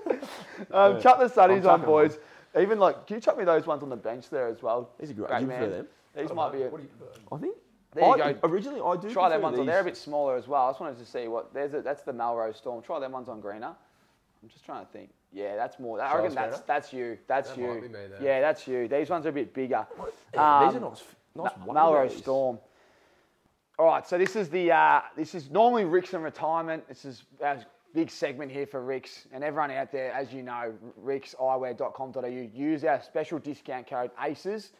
Um, 0.70 0.98
chuck 1.02 1.18
the 1.18 1.28
studies 1.28 1.66
I'm 1.66 1.72
on, 1.72 1.80
chucking 1.80 1.84
boys. 1.86 2.18
Even 2.58 2.78
like, 2.78 3.06
can 3.06 3.16
you 3.16 3.20
chuck 3.20 3.36
me 3.36 3.44
those 3.44 3.66
ones 3.66 3.82
on 3.82 3.90
the 3.90 3.96
bench 3.96 4.30
there 4.30 4.48
as 4.48 4.62
well? 4.62 4.88
These 4.98 5.10
are 5.10 5.14
great. 5.14 5.28
Great 5.28 5.40
you 5.42 5.46
man. 5.48 5.58
prefer 5.58 5.76
them? 5.76 5.86
These 6.16 6.32
might 6.32 6.52
be. 6.52 6.62
A, 6.62 6.68
What 6.70 6.78
do 6.80 6.84
you 6.84 6.88
prefer? 6.98 7.12
I 7.30 7.38
think. 7.38 7.56
There 7.94 8.04
you 8.06 8.10
I, 8.22 8.32
go. 8.32 8.38
Originally, 8.48 8.80
I 8.80 8.96
do 8.96 9.10
try 9.12 9.28
them 9.28 9.40
prefer 9.40 9.42
ones 9.42 9.58
on. 9.58 9.66
these. 9.66 9.70
They're 9.72 9.80
a 9.80 9.84
bit 9.84 9.96
smaller 9.98 10.36
as 10.36 10.48
well. 10.48 10.66
I 10.66 10.70
just 10.70 10.80
wanted 10.80 10.98
to 10.98 11.04
see 11.04 11.28
what. 11.28 11.52
There's 11.52 11.74
a, 11.74 11.82
that's 11.82 12.04
the 12.04 12.12
Melrose 12.14 12.56
Storm. 12.56 12.82
Try 12.82 13.00
them 13.00 13.12
ones 13.12 13.28
on 13.28 13.40
greener. 13.42 13.66
I'm 14.42 14.48
just 14.48 14.64
trying 14.64 14.84
to 14.86 14.90
think. 14.92 15.10
Yeah, 15.32 15.56
that's 15.56 15.78
more. 15.78 16.00
I 16.00 16.08
Charles 16.10 16.34
reckon 16.34 16.50
that's 16.50 16.60
that's 16.62 16.92
you. 16.92 17.18
That's 17.26 17.50
That 17.50 17.58
you. 17.58 17.66
might 17.66 17.82
be 17.82 17.88
me 17.88 17.94
there. 17.94 18.18
Yeah, 18.22 18.40
that's 18.40 18.66
you. 18.68 18.86
These 18.88 19.08
ones 19.10 19.24
are 19.26 19.30
a 19.30 19.32
bit 19.32 19.54
bigger. 19.54 19.86
Yeah, 20.34 20.66
these 20.68 20.76
Um, 20.76 20.84
are 20.84 20.90
nice. 20.90 21.04
nice 21.34 21.52
Ma- 21.58 21.64
weight, 21.66 21.74
Melrose 21.74 22.12
these. 22.12 22.22
Storm. 22.22 22.58
All 23.78 23.86
right, 23.86 24.06
so 24.06 24.18
this 24.18 24.36
is 24.36 24.50
the 24.50 24.70
uh, 24.72 25.00
this 25.16 25.34
is 25.34 25.50
normally 25.50 25.84
Ricks 25.86 26.12
and 26.12 26.22
retirement. 26.22 26.86
This 26.86 27.04
is 27.06 27.24
our 27.42 27.58
big 27.94 28.10
segment 28.10 28.52
here 28.52 28.66
for 28.66 28.82
Ricks 28.82 29.26
and 29.32 29.42
everyone 29.42 29.70
out 29.70 29.90
there. 29.90 30.12
As 30.12 30.32
you 30.32 30.42
know, 30.42 30.72
rickseyewear.com.au. 31.02 32.26
Use 32.54 32.84
our 32.84 33.00
special 33.02 33.38
discount 33.38 33.86
code 33.86 34.10
ACES 34.22 34.72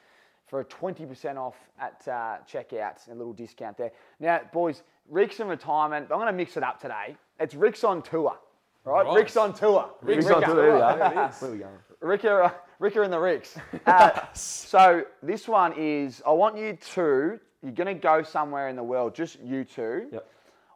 for 0.47 0.61
a 0.61 0.65
20% 0.65 1.37
off 1.37 1.57
at 1.81 2.07
uh, 2.09 2.37
checkout. 2.51 3.11
A 3.11 3.15
little 3.15 3.33
discount 3.33 3.77
there. 3.79 3.93
Now, 4.21 4.41
boys, 4.53 4.83
Ricks 5.09 5.41
and 5.41 5.49
retirement. 5.49 6.09
I'm 6.11 6.19
going 6.19 6.27
to 6.27 6.33
mix 6.33 6.57
it 6.57 6.63
up 6.63 6.81
today. 6.81 7.17
It's 7.41 7.55
Ricks 7.55 7.85
on 7.85 8.03
tour. 8.03 8.37
Right, 8.85 9.07
Right. 9.07 9.15
Ricks 9.17 9.37
on 9.37 9.53
tour. 9.55 9.91
Ricks 10.03 10.27
Rick- 10.27 10.37
on 10.37 10.43
tour, 10.43 10.55
there 10.57 10.73
we 10.75 10.79
go. 10.81 10.97
There 10.99 11.25
it 11.25 11.31
is. 11.31 11.41
Where 11.41 11.51
we 11.53 11.59
going? 11.59 11.79
Ricker, 12.01 12.43
uh, 12.43 12.51
Ricker 12.81 13.03
and 13.03 13.13
the 13.13 13.19
Ricks. 13.21 13.57
Uh, 13.87 14.11
so 14.33 15.05
this 15.23 15.47
one 15.49 15.73
is, 15.77 16.23
I 16.27 16.33
want 16.33 16.57
you 16.57 16.77
two, 16.77 17.39
you're 17.63 17.73
going 17.73 17.87
to 17.87 17.95
go 17.95 18.23
somewhere 18.23 18.69
in 18.69 18.77
the 18.77 18.83
world, 18.83 19.15
just 19.15 19.41
you 19.41 19.65
two. 19.65 20.09
Yep. 20.13 20.27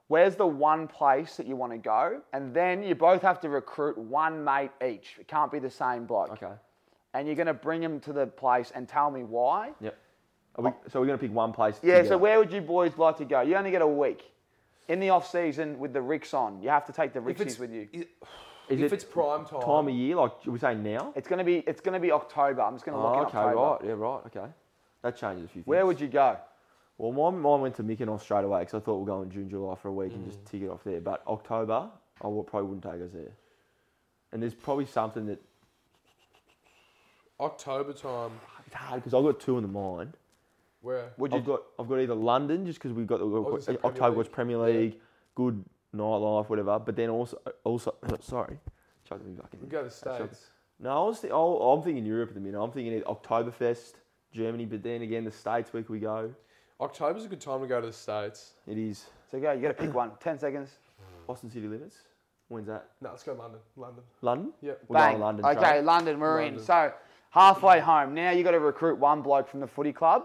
Where's 0.08 0.36
the 0.36 0.46
one 0.46 0.86
place 0.86 1.36
that 1.36 1.46
you 1.48 1.56
want 1.56 1.72
to 1.72 1.78
go? 1.78 2.20
And 2.32 2.54
then 2.54 2.82
you 2.84 2.94
both 2.94 3.22
have 3.22 3.40
to 3.40 3.48
recruit 3.48 3.98
one 3.98 4.44
mate 4.44 4.70
each. 4.84 5.16
It 5.18 5.26
can't 5.26 5.50
be 5.50 5.58
the 5.58 5.70
same 5.70 6.04
bloke. 6.04 6.30
Okay. 6.30 6.52
And 7.14 7.26
you're 7.26 7.34
going 7.36 7.48
to 7.48 7.54
bring 7.54 7.80
them 7.80 7.98
to 8.00 8.12
the 8.12 8.26
place 8.26 8.70
and 8.74 8.88
tell 8.88 9.10
me 9.10 9.24
why. 9.24 9.72
Yep. 9.80 9.98
Are 10.56 10.64
we, 10.64 10.70
so 10.88 11.00
we're 11.00 11.06
going 11.06 11.18
to 11.18 11.22
pick 11.26 11.34
one 11.34 11.52
place. 11.52 11.80
Yeah, 11.82 12.04
so 12.04 12.16
where 12.16 12.38
would 12.38 12.52
you 12.52 12.60
boys 12.60 12.96
like 12.96 13.16
to 13.18 13.24
go? 13.24 13.40
You 13.40 13.56
only 13.56 13.70
get 13.72 13.82
a 13.82 13.86
week. 13.86 14.30
In 14.88 15.00
the 15.00 15.10
off 15.10 15.28
season 15.30 15.78
with 15.78 15.92
the 15.92 16.00
Ricks 16.02 16.32
on, 16.32 16.62
you 16.62 16.68
have 16.68 16.84
to 16.86 16.92
take 16.92 17.12
the 17.12 17.26
If 17.28 17.40
it's 17.40 17.56
Rixies 17.56 17.60
with 17.60 17.72
you. 17.72 17.88
i- 17.92 17.96
Is 18.68 18.80
if 18.80 18.92
it 18.92 18.92
it's 18.92 19.04
prime 19.04 19.44
time, 19.44 19.60
time 19.60 19.88
of 19.88 19.94
year? 19.94 20.16
Like 20.16 20.44
we 20.46 20.58
say 20.58 20.74
now? 20.74 21.12
It's 21.16 21.28
gonna 21.28 21.44
be 21.44 21.58
it's 21.58 21.80
gonna 21.80 22.00
be 22.00 22.12
October. 22.12 22.62
I'm 22.62 22.74
just 22.74 22.84
gonna 22.84 23.00
look 23.00 23.16
Oh, 23.16 23.20
in 23.20 23.26
okay, 23.26 23.38
October. 23.38 23.56
right. 23.56 23.78
Yeah, 23.84 23.92
right. 23.92 24.26
Okay. 24.26 24.46
That 25.02 25.16
changes 25.16 25.44
a 25.44 25.48
few 25.48 25.62
things. 25.62 25.66
Where 25.66 25.86
would 25.86 26.00
you 26.00 26.08
go? 26.08 26.36
Well, 26.98 27.12
mine, 27.12 27.40
mine 27.40 27.60
went 27.60 27.74
to 27.76 27.82
Mykonos 27.84 28.20
straight 28.22 28.44
away 28.44 28.60
because 28.60 28.74
I 28.74 28.80
thought 28.84 28.96
we'll 28.96 29.04
go 29.04 29.22
in 29.22 29.30
June, 29.30 29.48
July 29.50 29.74
for 29.76 29.88
a 29.88 29.92
week 29.92 30.12
and 30.14 30.22
Mm. 30.24 30.26
just 30.28 30.44
tick 30.46 30.62
it 30.62 30.68
off 30.70 30.82
there. 30.82 31.00
But 31.00 31.22
October, 31.26 31.90
I 32.22 32.26
would, 32.26 32.46
probably 32.46 32.68
wouldn't 32.70 32.84
take 32.84 33.02
us 33.02 33.12
there. 33.12 33.32
And 34.32 34.42
there's 34.42 34.54
probably 34.54 34.86
something 34.86 35.26
that 35.26 35.40
October 37.38 37.92
time. 37.92 38.32
it's 38.66 38.74
hard 38.74 39.02
because 39.02 39.14
I've 39.14 39.22
got 39.24 39.38
two 39.40 39.58
in 39.58 39.62
the 39.62 39.68
mind. 39.68 40.16
Where? 40.80 41.12
Would 41.18 41.32
you? 41.32 41.38
I've 41.38 41.44
got 41.44 41.62
I've 41.78 41.88
got 41.88 41.96
either 42.00 42.14
London 42.14 42.66
just 42.66 42.78
because 42.78 42.92
we've 42.92 43.06
got 43.06 43.18
the 43.18 43.26
was 43.26 43.66
gonna 43.66 43.78
Premier 43.78 43.92
October 43.94 44.16
was 44.18 44.26
League. 44.26 44.32
Premier 44.32 44.56
Yeah. 44.58 44.78
League, 44.80 45.00
good 45.34 45.64
nightlife, 45.94 46.48
whatever. 46.48 46.78
But 46.78 46.96
then 46.96 47.10
also 47.10 47.38
also 47.64 47.94
sorry, 48.20 48.58
chucking 49.08 49.26
me 49.26 49.32
back 49.32 49.52
in. 49.54 49.60
We 49.60 49.66
go 49.68 49.78
to 49.82 49.88
the 49.88 49.90
Chuck- 49.90 50.28
states. 50.28 50.50
No, 50.78 50.90
I 50.90 51.06
was 51.06 51.20
th- 51.20 51.32
oh, 51.34 51.72
I'm 51.72 51.82
thinking 51.82 52.04
Europe 52.04 52.28
at 52.30 52.34
the 52.34 52.40
minute. 52.40 52.60
I'm 52.62 52.70
thinking 52.70 52.92
either 52.92 53.04
Oktoberfest, 53.06 53.94
Germany, 54.32 54.66
but 54.66 54.82
then 54.82 55.00
again 55.02 55.24
the 55.24 55.30
States. 55.30 55.72
Where 55.72 55.82
could 55.82 55.92
we 55.92 56.00
go? 56.00 56.34
October's 56.78 57.24
a 57.24 57.28
good 57.28 57.40
time 57.40 57.62
to 57.62 57.66
go 57.66 57.80
to 57.80 57.86
the 57.86 57.92
states. 57.92 58.52
It 58.66 58.76
is 58.76 59.06
So 59.30 59.40
go. 59.40 59.52
You 59.52 59.62
got 59.62 59.68
to 59.68 59.74
pick 59.74 59.94
one. 59.94 60.10
Ten 60.20 60.38
seconds. 60.38 60.70
Austin 61.28 61.50
City 61.50 61.66
Limits. 61.66 61.96
When's 62.48 62.66
that? 62.68 62.90
No, 63.00 63.08
let's 63.10 63.22
go 63.22 63.32
London. 63.32 63.60
London. 63.76 64.04
London. 64.20 64.52
Yep. 64.60 64.80
We're 64.86 64.98
going 64.98 65.12
Bang. 65.14 65.20
London. 65.20 65.46
okay, 65.46 65.80
London. 65.82 66.20
We're 66.20 66.40
in. 66.40 66.44
London. 66.48 66.64
So 66.64 66.92
halfway 67.30 67.80
home. 67.80 68.12
Now 68.14 68.30
you 68.32 68.44
got 68.44 68.50
to 68.52 68.60
recruit 68.60 68.98
one 68.98 69.22
bloke 69.22 69.48
from 69.48 69.60
the 69.60 69.66
footy 69.66 69.92
club, 69.92 70.24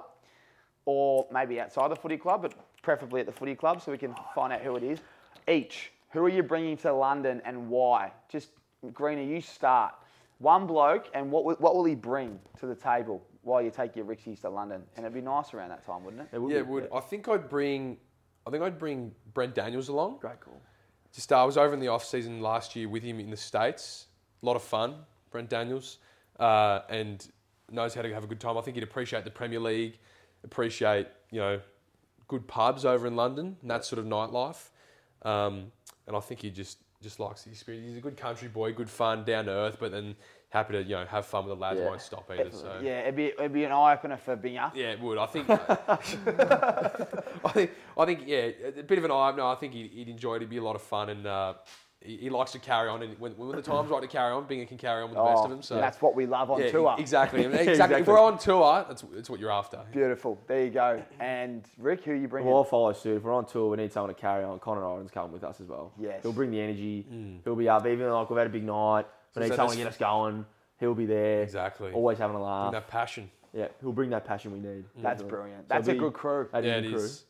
or 0.92 1.28
maybe 1.32 1.60
outside 1.60 1.90
the 1.90 1.96
footy 1.96 2.18
club, 2.18 2.42
but 2.42 2.54
preferably 2.82 3.22
at 3.22 3.26
the 3.26 3.32
footy 3.32 3.56
club, 3.56 3.82
so 3.82 3.92
we 3.92 3.98
can 3.98 4.14
find 4.36 4.52
out 4.52 4.62
who 4.62 4.76
it 4.76 4.84
is. 4.84 5.00
Each. 5.48 5.92
Who 6.12 6.20
are 6.26 6.30
you 6.30 6.44
bringing 6.44 6.76
to 6.78 6.92
London 6.92 7.42
and 7.46 7.70
why? 7.70 8.12
Just 8.30 8.50
Greener, 8.94 9.22
you 9.24 9.40
start. 9.40 9.94
One 10.40 10.68
bloke, 10.68 11.08
and 11.14 11.32
what 11.32 11.46
will, 11.46 11.56
what 11.56 11.76
will 11.76 11.86
he 11.86 11.96
bring 11.96 12.40
to 12.60 12.66
the 12.66 12.76
table 12.76 13.24
while 13.44 13.62
you 13.62 13.70
take 13.72 13.96
your 13.96 14.06
Rixies 14.06 14.42
to 14.42 14.50
London? 14.50 14.84
And 14.98 15.06
it'd 15.06 15.14
be 15.14 15.22
nice 15.22 15.54
around 15.54 15.70
that 15.70 15.86
time, 15.86 16.04
wouldn't 16.04 16.24
it? 16.24 16.36
It 16.36 16.40
would 16.40 16.52
Yeah, 16.52 16.58
be, 16.58 16.62
it 16.62 16.68
would. 16.68 16.90
I 16.94 17.00
think 17.00 17.30
I'd 17.30 17.48
bring. 17.48 17.98
I 18.46 18.50
think 18.50 18.64
I'd 18.64 18.80
bring 18.80 19.14
Brent 19.34 19.56
Daniels 19.56 19.88
along. 19.88 20.18
Great 20.20 20.42
call. 20.42 20.60
Just 21.14 21.32
uh, 21.32 21.42
I 21.42 21.46
was 21.46 21.58
over 21.58 21.74
in 21.74 21.80
the 21.80 21.90
off 21.90 22.04
season 22.04 22.42
last 22.42 22.76
year 22.76 22.90
with 22.90 23.04
him 23.04 23.20
in 23.20 23.30
the 23.30 23.38
states. 23.38 24.08
A 24.42 24.46
lot 24.46 24.56
of 24.56 24.64
fun, 24.64 24.96
Brent 25.30 25.50
Daniels, 25.50 26.00
uh, 26.40 26.80
and 26.90 27.28
knows 27.70 27.94
how 27.94 28.02
to 28.02 28.14
have 28.14 28.24
a 28.24 28.28
good 28.28 28.40
time. 28.40 28.58
I 28.58 28.62
think 28.62 28.76
he'd 28.76 28.84
appreciate 28.84 29.24
the 29.24 29.32
Premier 29.32 29.60
League, 29.60 30.00
appreciate 30.44 31.08
you 31.32 31.40
know 31.40 31.60
good 32.28 32.48
pubs 32.48 32.86
over 32.86 33.08
in 33.08 33.16
London 33.16 33.58
and 33.62 33.72
that 33.72 33.86
sort 33.86 34.00
of 34.00 34.06
nightlife. 34.06 34.70
Um, 35.24 35.72
and 36.08 36.16
I 36.16 36.20
think 36.20 36.42
he 36.42 36.50
just 36.50 36.80
just 37.02 37.20
likes 37.20 37.44
the 37.44 37.52
experience. 37.52 37.88
He's 37.88 37.98
a 37.98 38.02
good 38.02 38.18
country 38.18 38.48
boy, 38.48 38.74
good 38.74 38.90
fun, 38.90 39.24
down 39.24 39.46
to 39.46 39.52
earth, 39.52 39.78
but 39.80 39.92
then 39.92 40.16
happy 40.50 40.74
to 40.74 40.84
you 40.84 40.96
know 40.96 41.06
have 41.06 41.26
fun 41.26 41.46
with 41.46 41.58
the 41.58 41.62
lads. 41.62 41.80
Yeah. 41.80 41.88
Won't 41.88 42.02
stop 42.02 42.30
either. 42.32 42.52
So 42.52 42.80
Yeah, 42.82 43.02
it'd 43.02 43.16
be, 43.16 43.28
it'd 43.28 43.54
be 43.54 43.64
an 43.64 43.72
eye 43.72 43.94
opener 43.94 44.18
for 44.18 44.38
Binger. 44.38 44.72
yeah, 44.76 44.92
it 44.92 45.02
would. 45.02 45.18
I 45.18 45.26
think. 45.26 45.50
I 45.50 45.96
think. 47.54 47.72
I 47.98 48.06
think. 48.06 48.22
Yeah, 48.26 48.50
a 48.78 48.84
bit 48.84 48.98
of 48.98 49.06
an 49.06 49.12
eye. 49.12 49.34
No, 49.36 49.48
I 49.48 49.56
think 49.56 49.74
he'd, 49.74 49.92
he'd 49.92 50.10
enjoy 50.10 50.34
it. 50.34 50.38
It'd 50.38 50.50
be 50.50 50.58
a 50.58 50.64
lot 50.64 50.76
of 50.76 50.82
fun, 50.82 51.10
and 51.10 51.26
uh, 51.26 51.54
he, 52.04 52.18
he 52.18 52.30
likes 52.30 52.52
to 52.54 52.60
carry 52.60 52.90
on. 52.90 53.02
And 53.04 53.18
when, 53.20 53.34
when 53.34 53.56
the 53.56 53.62
time's 53.62 53.90
right 53.90 54.02
to 54.02 54.08
carry 54.08 54.34
on, 54.34 54.46
Binger 54.46 54.68
can 54.68 54.78
carry 54.78 55.04
on 55.04 55.10
with 55.10 55.16
the 55.18 55.22
oh, 55.22 55.28
best 55.34 55.44
of 55.44 55.50
them. 55.52 55.62
So 55.62 55.76
Oh, 55.78 55.82
that's 55.82 56.02
what 56.02 56.16
we 56.16 56.26
love 56.26 56.50
on 56.52 56.62
yeah, 56.62 56.72
tour. 56.72 56.96
exactly. 56.98 57.42
exactly. 57.46 57.72
exactly. 57.72 58.00
If 58.02 58.08
we're 58.08 58.20
on 58.20 58.38
tour, 58.38 58.86
that's 58.88 59.04
that's 59.14 59.30
what 59.30 59.40
you're 59.40 59.52
after. 59.52 59.80
Beautiful. 59.92 60.40
There 60.48 60.64
you 60.66 60.72
go. 60.72 61.02
And 61.20 61.64
Rick, 61.78 62.04
who 62.04 62.12
are 62.12 62.16
you 62.16 62.28
bringing? 62.28 62.50
Well, 62.50 62.60
I'll 62.60 62.64
follow 62.64 62.92
suit. 62.94 63.18
If 63.18 63.24
we're 63.24 63.34
on 63.34 63.46
tour, 63.46 63.70
we 63.70 63.78
need 63.78 63.92
someone 63.94 64.14
to 64.14 64.20
carry 64.20 64.44
on. 64.44 64.60
Connor 64.60 64.86
Idun's 64.86 65.12
coming 65.12 65.32
with 65.32 65.44
us 65.44 65.62
as 65.62 65.68
well. 65.68 65.94
Yes. 66.00 66.22
He'll 66.24 66.34
bring 66.34 66.52
the 66.52 66.60
energy. 66.60 67.06
Mm. 67.12 67.40
He'll 67.44 67.56
be 67.56 67.70
up. 67.70 67.86
Even 67.86 68.10
like 68.10 68.30
we've 68.30 68.38
had 68.38 68.48
a 68.48 68.52
big 68.52 68.64
night, 68.64 69.06
we 69.36 69.40
So 69.40 69.42
need 69.42 69.52
that 69.52 69.56
someone 69.56 69.76
to 69.78 69.84
get 69.84 69.88
us 69.92 69.98
going. 69.98 70.46
He'll 70.80 70.96
be 70.96 71.06
there. 71.06 71.44
Exactly. 71.44 71.92
Always 71.92 72.18
having 72.18 72.36
a 72.36 72.40
Bring 72.40 72.50
laugh. 72.50 72.72
that 72.72 72.88
passion. 72.88 73.30
Yeah, 73.54 73.68
he'll 73.82 73.92
bring 73.92 74.10
that 74.12 74.26
passion 74.26 74.52
we 74.54 74.60
need. 74.60 74.86
That's 74.98 75.22
So- 75.22 75.28
brilliant. 75.28 75.64
so 75.68 75.74
That's 75.76 75.88
a 75.90 75.92
be- 75.94 76.00
good 76.00 76.14
crew. 76.14 76.48
That 76.52 76.64
yeah, 76.64 76.76
a 76.76 76.78
it 76.78 76.82
good 76.84 76.94
crew. 76.94 77.04
is. 77.04 77.26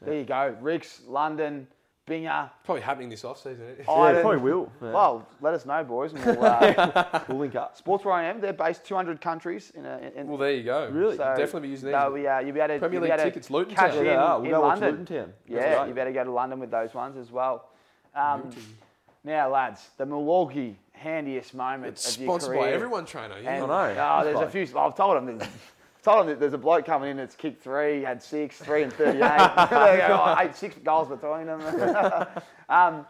There 0.00 0.14
you 0.14 0.24
go. 0.24 0.56
Rick's, 0.60 1.02
London, 1.06 1.66
Binger. 2.08 2.50
Probably 2.64 2.80
happening 2.82 3.08
this 3.08 3.24
off 3.24 3.38
season. 3.38 3.66
Yeah, 3.78 3.90
Idun. 3.92 4.16
it 4.18 4.22
probably 4.22 4.38
will. 4.40 4.72
Yeah. 4.82 4.92
Well, 4.92 5.28
let 5.40 5.54
us 5.54 5.66
know, 5.66 5.84
boys. 5.84 6.12
And 6.12 6.24
we'll, 6.24 6.44
uh, 6.44 7.20
we'll 7.28 7.38
link 7.38 7.54
up. 7.54 7.76
Sports 7.76 8.04
where 8.04 8.14
I 8.14 8.24
am. 8.24 8.40
They're 8.40 8.52
based 8.52 8.84
200 8.84 9.20
countries 9.20 9.70
in 9.74 9.84
a. 9.86 10.10
In, 10.16 10.26
Well, 10.28 10.38
there 10.38 10.52
you 10.52 10.62
go. 10.64 10.88
Really? 10.90 11.16
so 11.16 11.24
Definitely 11.36 11.60
be 11.62 11.68
using 11.68 11.86
these. 11.90 11.94
they'll 12.00 12.14
be, 12.14 12.26
uh, 12.26 12.38
you'll 12.40 12.52
be 12.54 12.60
able 12.60 12.74
to, 12.74 12.78
Premier 12.80 12.92
you'll 12.94 13.02
be 13.02 13.10
League 13.10 13.20
able 13.20 13.24
tickets, 13.24 13.50
Luton 13.50 13.74
cash 13.74 13.90
Town. 13.92 13.98
in, 14.00 14.06
Yeah. 14.06 14.34
We'll 14.36 14.44
in 14.44 14.50
go 14.50 14.60
London. 14.62 14.90
Luton 14.98 15.06
Town. 15.06 15.32
Yeah, 15.46 15.74
right. 15.74 15.88
you 15.88 15.94
better 15.94 16.12
go 16.12 16.24
to 16.24 16.30
London 16.32 16.58
with 16.58 16.70
those 16.70 16.94
ones 16.94 17.16
as 17.16 17.30
well. 17.30 17.68
Um, 18.14 18.50
now, 19.24 19.50
lads, 19.50 19.88
the 19.98 20.06
Milwaukee 20.06 20.78
handiest 20.92 21.54
moment 21.54 21.86
It's 21.92 22.16
of 22.16 22.22
your 22.22 22.28
career. 22.30 22.40
sponsored 22.40 22.58
by 22.60 22.70
everyone 22.72 23.04
trainer. 23.04 23.38
Yeah. 23.40 23.62
And, 23.62 23.70
I 23.70 23.94
know. 23.94 24.00
Oh, 24.20 24.24
there's 24.24 24.40
a 24.40 24.48
few. 24.48 24.78
I've 24.78 24.96
told 24.96 25.16
him. 25.28 25.40
There's, 26.08 26.16
told 26.16 26.28
him 26.30 26.40
there's 26.40 26.54
a 26.54 26.58
bloke 26.58 26.86
coming 26.86 27.10
in 27.10 27.16
that's 27.18 27.34
kicked 27.34 27.62
three, 27.62 28.02
had 28.02 28.22
six, 28.22 28.58
three 28.58 28.82
and 28.82 28.92
38. 28.92 29.18
there 29.70 29.92
you 29.94 30.08
go, 30.08 30.24
oh, 30.24 30.36
eight, 30.40 30.56
six 30.56 30.74
goals 30.76 31.08
between 31.08 31.46
them. 31.46 32.26
um, 32.68 33.06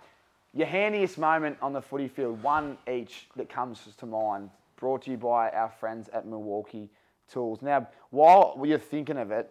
your 0.52 0.66
handiest 0.66 1.18
moment 1.18 1.56
on 1.62 1.72
the 1.72 1.80
footy 1.80 2.08
field, 2.08 2.42
one 2.42 2.76
each 2.90 3.28
that 3.36 3.48
comes 3.48 3.80
to 3.96 4.06
mind, 4.06 4.50
brought 4.76 5.02
to 5.02 5.10
you 5.10 5.16
by 5.16 5.50
our 5.50 5.70
friends 5.70 6.08
at 6.12 6.26
Milwaukee 6.26 6.90
Tools. 7.30 7.62
Now, 7.62 7.86
while 8.10 8.60
you're 8.64 8.78
thinking 8.78 9.18
of 9.18 9.30
it, 9.30 9.50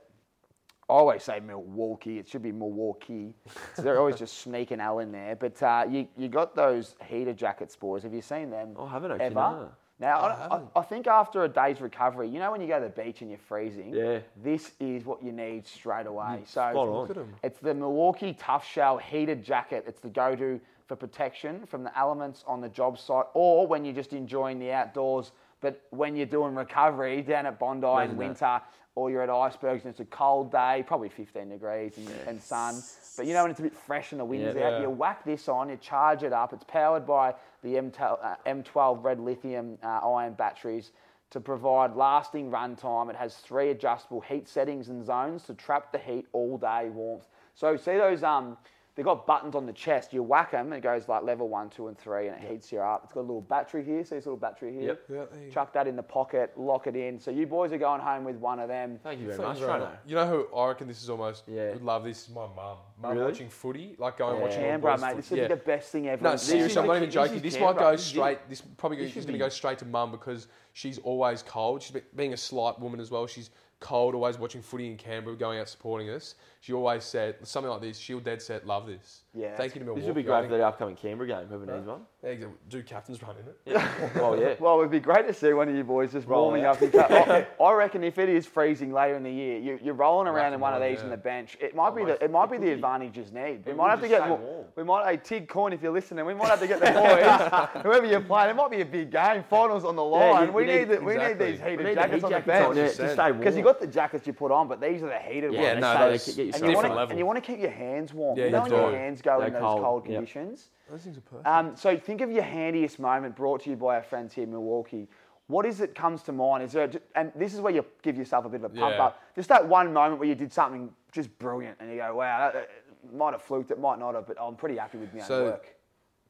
I 0.90 0.94
always 0.94 1.24
say 1.24 1.40
Milwaukee. 1.40 2.18
It 2.18 2.28
should 2.28 2.42
be 2.42 2.52
Milwaukee. 2.52 3.34
So 3.76 3.82
they're 3.82 4.00
always 4.00 4.16
just 4.16 4.40
sneaking 4.40 4.80
L 4.80 5.00
in 5.00 5.12
there. 5.12 5.36
But 5.36 5.62
uh, 5.62 5.86
you 5.90 6.08
you 6.18 6.30
got 6.30 6.56
those 6.56 6.96
heater 7.06 7.34
jackets, 7.34 7.76
boys. 7.76 8.04
Have 8.04 8.14
you 8.14 8.22
seen 8.22 8.50
them? 8.50 8.70
Oh, 8.78 8.86
I 8.86 8.92
haven't 8.92 9.12
actually, 9.12 9.26
Ever? 9.26 9.36
no. 9.36 9.70
Now, 10.00 10.20
I 10.20 10.28
I, 10.30 10.48
oh. 10.52 10.72
I, 10.76 10.82
think 10.84 11.08
after 11.08 11.44
a 11.44 11.50
day's 11.50 11.82
recovery, 11.82 12.30
you 12.30 12.40
know 12.40 12.52
when 12.52 12.62
you 12.62 12.68
go 12.68 12.80
to 12.80 12.86
the 12.86 13.02
beach 13.02 13.22
and 13.22 13.32
you're 13.32 13.40
freezing, 13.40 13.94
Yeah. 13.94 14.20
this 14.44 14.74
is 14.80 15.06
what 15.06 15.24
you 15.24 15.32
need 15.32 15.66
straight 15.66 16.06
away. 16.06 16.42
spot 16.46 16.74
So 16.74 16.80
on. 16.80 16.90
Look 17.02 17.10
at 17.10 17.18
'em. 17.18 17.34
it's 17.44 17.60
the 17.60 17.74
Milwaukee 17.74 18.34
Tough 18.34 18.66
Shell 18.66 18.98
heated 19.00 19.44
jacket. 19.44 19.86
It's 19.88 20.00
the 20.00 20.10
go-to 20.10 20.60
for 20.86 20.96
protection 20.96 21.66
from 21.66 21.84
the 21.84 21.98
elements 21.98 22.44
on 22.48 22.62
the 22.62 22.70
job 22.70 22.98
site 23.00 23.26
or 23.34 23.66
when 23.66 23.84
you're 23.84 23.96
just 23.96 24.14
enjoying 24.14 24.60
the 24.60 24.72
outdoors. 24.72 25.32
But 25.60 25.82
when 25.90 26.16
you're 26.16 26.28
doing 26.28 26.54
recovery 26.54 27.24
down 27.24 27.48
at 27.48 27.58
Bondi 27.58 27.88
Imagine 27.88 28.22
in 28.22 28.34
that. 28.36 28.64
Or 28.98 29.12
you're 29.12 29.22
at 29.22 29.30
icebergs 29.30 29.84
and 29.86 29.92
it's 29.92 30.00
a 30.00 30.06
cold 30.06 30.52
day, 30.52 30.84
probably 30.88 31.08
15 31.08 31.50
degrees 31.50 31.98
and, 31.98 32.10
and 32.26 32.42
sun. 32.42 32.82
But 33.16 33.28
you 33.28 33.34
know 33.34 33.44
when 33.44 33.52
it's 33.52 33.60
a 33.60 33.64
bit 33.64 33.76
fresh 33.76 34.12
and 34.12 34.20
the 34.20 34.26
wind's 34.26 34.56
Yeah. 34.56 34.66
out, 34.66 34.74
Yeah. 34.74 34.82
you 34.82 34.90
whack 34.90 35.24
this 35.24 35.48
on, 35.48 35.70
you 35.70 35.78
charge 35.78 36.24
it 36.24 36.34
up. 36.34 36.52
It's 36.52 36.64
powered 36.64 37.06
by 37.06 37.36
the 37.62 37.76
M12, 37.76 38.18
uh, 38.24 38.36
M12 38.48 39.04
red 39.04 39.20
lithium 39.20 39.78
uh, 39.84 39.88
ion 40.10 40.34
batteries 40.34 40.94
to 41.30 41.40
provide 41.40 41.96
lasting 41.96 42.50
runtime. 42.50 43.12
It 43.12 43.16
has 43.16 43.36
three 43.38 43.70
adjustable 43.70 44.22
heat 44.22 44.48
settings 44.48 44.90
and 44.90 45.06
zones 45.06 45.44
to 45.44 45.54
trap 45.54 45.92
the 45.92 46.00
heat 46.00 46.26
all 46.32 46.58
day 46.58 46.90
warmth. 46.90 47.28
So 47.54 47.78
see 47.78 47.98
those 47.98 48.24
um, 48.24 48.58
they've 48.98 49.06
got 49.06 49.26
buttons 49.26 49.56
on 49.56 49.66
the 49.66 49.72
chest. 49.72 50.12
You 50.12 50.24
whack 50.24 50.52
them, 50.52 50.66
and 50.66 50.76
it 50.76 50.82
goes 50.82 51.08
like 51.08 51.24
level 51.24 51.48
one, 51.48 51.70
two, 51.70 51.88
and 51.88 51.98
three, 51.98 52.28
and 52.28 52.44
it 52.44 52.50
heats 52.52 52.72
you 52.72 52.80
up. 52.80 53.02
It's 53.06 53.14
got 53.14 53.22
a 53.22 53.30
little 53.30 53.42
battery 53.42 53.86
here. 53.86 54.04
See 54.04 54.16
this 54.16 54.26
little 54.26 54.38
battery 54.38 54.74
here? 54.74 54.82
Yep. 54.88 55.02
Yeah, 55.10 55.16
there 55.32 55.40
you 55.44 55.48
go. 55.48 55.54
Chuck 55.54 55.72
that 55.74 55.88
in 55.88 55.96
the 55.96 56.04
pocket, 56.04 56.52
lock 56.58 56.88
it 56.88 56.96
in. 56.98 57.20
So 57.20 57.32
you 57.32 57.46
boys 57.48 57.72
are 57.72 57.78
going 57.78 58.02
home 58.02 58.26
with 58.26 58.36
one 58.38 58.60
of 58.60 58.68
them. 58.68 59.00
Thank 59.04 59.20
you 59.22 59.28
very 59.28 59.38
Thank 59.38 59.48
much, 59.50 59.60
you 59.60 59.66
very 59.68 59.78
trainer. 59.80 59.92
much. 59.92 60.00
You 60.08 60.16
know 60.16 60.28
who 60.28 60.58
I 60.58 60.68
reckon 60.68 60.88
this 60.88 61.02
is 61.02 61.10
almost 61.10 61.44
Yeah. 61.48 61.72
would 61.74 61.84
love 61.84 62.04
this 62.04 62.24
is 62.28 62.30
my 62.34 62.48
mum. 62.56 62.78
Mum 63.00 63.12
Really? 63.14 63.24
watching 63.32 63.50
footy, 63.50 63.96
like 64.00 64.18
going 64.18 64.38
Yeah. 64.38 64.42
watching 64.44 64.58
all 64.58 64.64
the 64.66 64.72
Canberra, 64.72 64.98
mate. 65.00 65.16
This 65.16 65.30
would 65.30 65.38
Yeah. 65.40 65.48
be 65.48 65.54
the 65.54 65.62
best 65.62 65.92
thing 65.92 66.08
ever. 66.10 66.24
No, 66.24 66.36
seriously, 66.36 66.82
I'm 66.82 66.88
not 66.88 66.98
even 66.98 67.12
joking. 67.12 67.40
This 67.40 67.54
Canberra. 67.56 67.74
might 67.76 67.80
go 67.92 67.96
straight. 67.98 68.50
This 68.50 68.62
probably 68.62 68.98
this 68.98 69.16
is 69.16 69.26
going 69.26 69.34
to 69.38 69.46
go 69.46 69.50
straight 69.50 69.78
to 69.80 69.86
mum 69.86 70.10
because 70.12 70.48
she's 70.74 70.98
always 71.00 71.44
cold. 71.44 71.84
She's 71.84 71.92
be- 71.92 72.02
being 72.16 72.34
a 72.34 72.38
slight 72.38 72.80
woman 72.80 73.00
as 73.00 73.12
well. 73.12 73.28
She's 73.28 73.52
cold, 73.80 74.16
always 74.16 74.40
watching 74.40 74.64
footy 74.64 74.90
in 74.90 74.98
Canberra, 74.98 75.36
going 75.36 75.60
out 75.60 75.70
supporting 75.70 76.10
us. 76.10 76.34
She 76.60 76.74
always 76.74 77.04
said 77.04 77.36
something 77.48 77.72
like 77.72 77.82
this. 77.82 77.98
She'll 77.98 78.20
dead 78.20 78.42
set 78.42 78.66
love 78.66 78.88
this. 78.88 79.22
Yeah, 79.34 79.56
Thank 79.56 79.76
you 79.76 79.80
to 79.80 79.86
Milwaukee. 79.86 80.02
This 80.02 80.08
would 80.08 80.16
be 80.16 80.24
great 80.24 80.44
for 80.50 80.58
the 80.58 80.66
upcoming 80.66 80.96
Canberra 80.96 81.28
game. 81.28 81.46
Whoever 81.48 81.66
needs 81.72 81.88
one. 81.88 82.02
Yeah, 82.24 82.30
exactly. 82.32 82.58
do 82.70 82.84
captain's 82.84 83.22
run 83.22 83.36
in 83.38 83.48
it. 83.76 83.82
Oh 84.20 84.34
yeah. 84.34 84.56
Well, 84.60 84.80
it'd 84.80 84.90
be 84.92 85.00
great 85.00 85.28
to 85.28 85.34
see 85.34 85.54
one 85.54 85.70
of 85.70 85.76
you 85.76 85.84
boys 85.84 86.12
just 86.12 86.28
Roll 86.28 86.46
warming 86.46 86.66
out. 86.66 86.82
up. 86.82 86.94
In 86.94 87.00
I, 87.00 87.48
I 87.64 87.74
reckon 87.74 88.04
if 88.04 88.18
it 88.18 88.28
is 88.30 88.48
freezing 88.48 88.92
later 88.92 89.16
in 89.16 89.24
the 89.24 89.32
year, 89.32 89.60
you, 89.60 89.80
you're 89.84 89.94
rolling 89.94 90.28
around 90.28 90.54
in 90.54 90.60
Whack 90.60 90.74
'em 90.74 90.80
one 90.80 90.82
of 90.82 90.82
these 90.82 90.98
yeah. 90.98 91.04
on 91.06 91.10
the 91.12 91.18
bench. 91.18 91.56
It 91.62 91.76
might 91.76 91.96
be 91.96 92.04
the 92.04 92.22
it 92.24 92.32
might 92.32 92.50
be 92.50 92.58
the 92.58 92.66
be. 92.66 92.72
advantage 92.72 93.18
you 93.18 93.24
need. 93.32 93.64
We 93.66 93.72
It 93.72 93.78
might 93.78 93.92
have 93.92 94.02
to 94.02 94.08
get 94.08 94.28
more, 94.28 94.66
we 94.76 94.84
might 94.84 95.06
hey 95.08 95.18
Tig 95.24 95.48
Coin 95.48 95.72
if 95.74 95.82
you're 95.84 95.92
listening. 95.94 96.26
We 96.26 96.34
might 96.34 96.50
have 96.50 96.60
to 96.60 96.68
get 96.68 96.80
the 96.80 96.88
boys, 96.92 97.84
whoever 97.84 98.06
you're 98.08 98.22
playing. 98.22 98.50
It 98.50 98.56
might 98.56 98.72
be 98.72 98.82
a 98.82 98.86
big 98.86 99.12
game, 99.12 99.44
finals 99.48 99.86
on 99.86 99.96
the 99.96 100.04
line. 100.04 100.48
you- 100.48 100.54
we 100.54 100.64
you 100.64 100.68
need, 100.68 100.90
need- 100.90 100.98
the, 100.98 101.04
we 101.04 101.16
need 101.18 101.38
these 101.38 101.60
heated 101.60 101.80
need 101.86 101.90
the 101.92 101.94
jackets 101.96 102.24
on 102.24 102.32
the 102.32 102.40
bench 102.40 102.76
yeah, 102.78 102.88
to 102.88 103.14
stay 103.14 103.16
warm. 103.32 103.38
because 103.38 103.56
you 103.56 103.62
got 103.64 103.80
the 103.80 103.88
jackets 103.88 104.26
you 104.26 104.34
put 104.34 104.52
on, 104.52 104.68
but 104.68 104.82
these 104.82 105.04
are 105.04 105.08
the 105.10 105.20
heated 105.20 105.52
ones. 105.52 105.62
Yeah, 105.62 105.80
ones. 105.80 106.28
no, 106.28 106.47
stay- 106.52 106.62
those 106.68 106.68
they 106.68 106.68
get 106.68 106.68
you 106.68 106.68
and 106.68 106.72
you, 106.72 106.76
want 106.76 106.88
to, 106.88 106.96
level. 106.96 107.10
and 107.12 107.20
you 107.20 107.26
want 107.26 107.38
to 107.38 107.42
keep 107.52 107.60
your 107.60 107.72
hands 107.72 108.14
warm. 108.14 108.38
Yeah, 108.38 108.46
you 108.46 108.52
know 108.52 108.62
when 108.64 108.72
your 108.72 108.92
hands 108.92 109.22
go 109.22 109.38
They're 109.40 109.48
in 109.48 109.54
those 109.54 109.62
cold, 109.62 109.82
cold 109.82 110.04
yep. 110.06 110.16
conditions. 110.16 110.70
Those 110.90 111.02
things 111.04 111.18
are 111.18 111.22
perfect. 111.22 111.48
Um, 111.48 111.76
so 111.76 111.98
think 111.98 112.22
of 112.22 112.32
your 112.32 112.44
handiest 112.44 113.00
moment 113.00 113.36
brought 113.36 113.62
to 113.64 113.70
you 113.70 113.76
by 113.76 113.96
our 113.96 114.04
friends 114.04 114.34
here 114.34 114.44
in 114.46 114.52
Milwaukee. 114.52 115.08
What 115.48 115.66
is 115.66 115.80
it 115.82 115.96
comes 115.96 116.24
to 116.24 116.32
mind? 116.34 116.64
Is 116.64 116.74
there, 116.74 116.90
and 117.16 117.32
this 117.36 117.54
is 117.54 117.62
where 117.62 117.74
you 117.74 117.86
give 118.02 118.18
yourself 118.18 118.46
a 118.46 118.50
bit 118.50 118.58
of 118.64 118.66
a 118.66 118.70
pump 118.70 118.96
Yeah. 118.98 119.06
up. 119.06 119.22
Just 119.36 119.50
that 119.50 119.66
one 119.66 119.94
moment 119.94 120.20
where 120.20 120.28
you 120.28 120.36
did 120.36 120.52
something 120.52 120.94
just 121.12 121.36
brilliant, 121.40 121.78
and 121.80 121.90
you 121.90 121.98
go, 121.98 122.16
"Wow, 122.16 122.52
that, 122.52 122.70
might 123.14 123.32
have 123.32 123.42
fluked 123.42 123.72
it, 123.72 123.80
might 123.80 123.98
not 124.00 124.14
have, 124.16 124.28
but 124.28 124.36
I'm 124.42 124.56
pretty 124.56 124.76
happy 124.78 124.98
with 124.98 125.14
my 125.14 125.22
So- 125.22 125.40
own 125.40 125.46
work. 125.52 125.74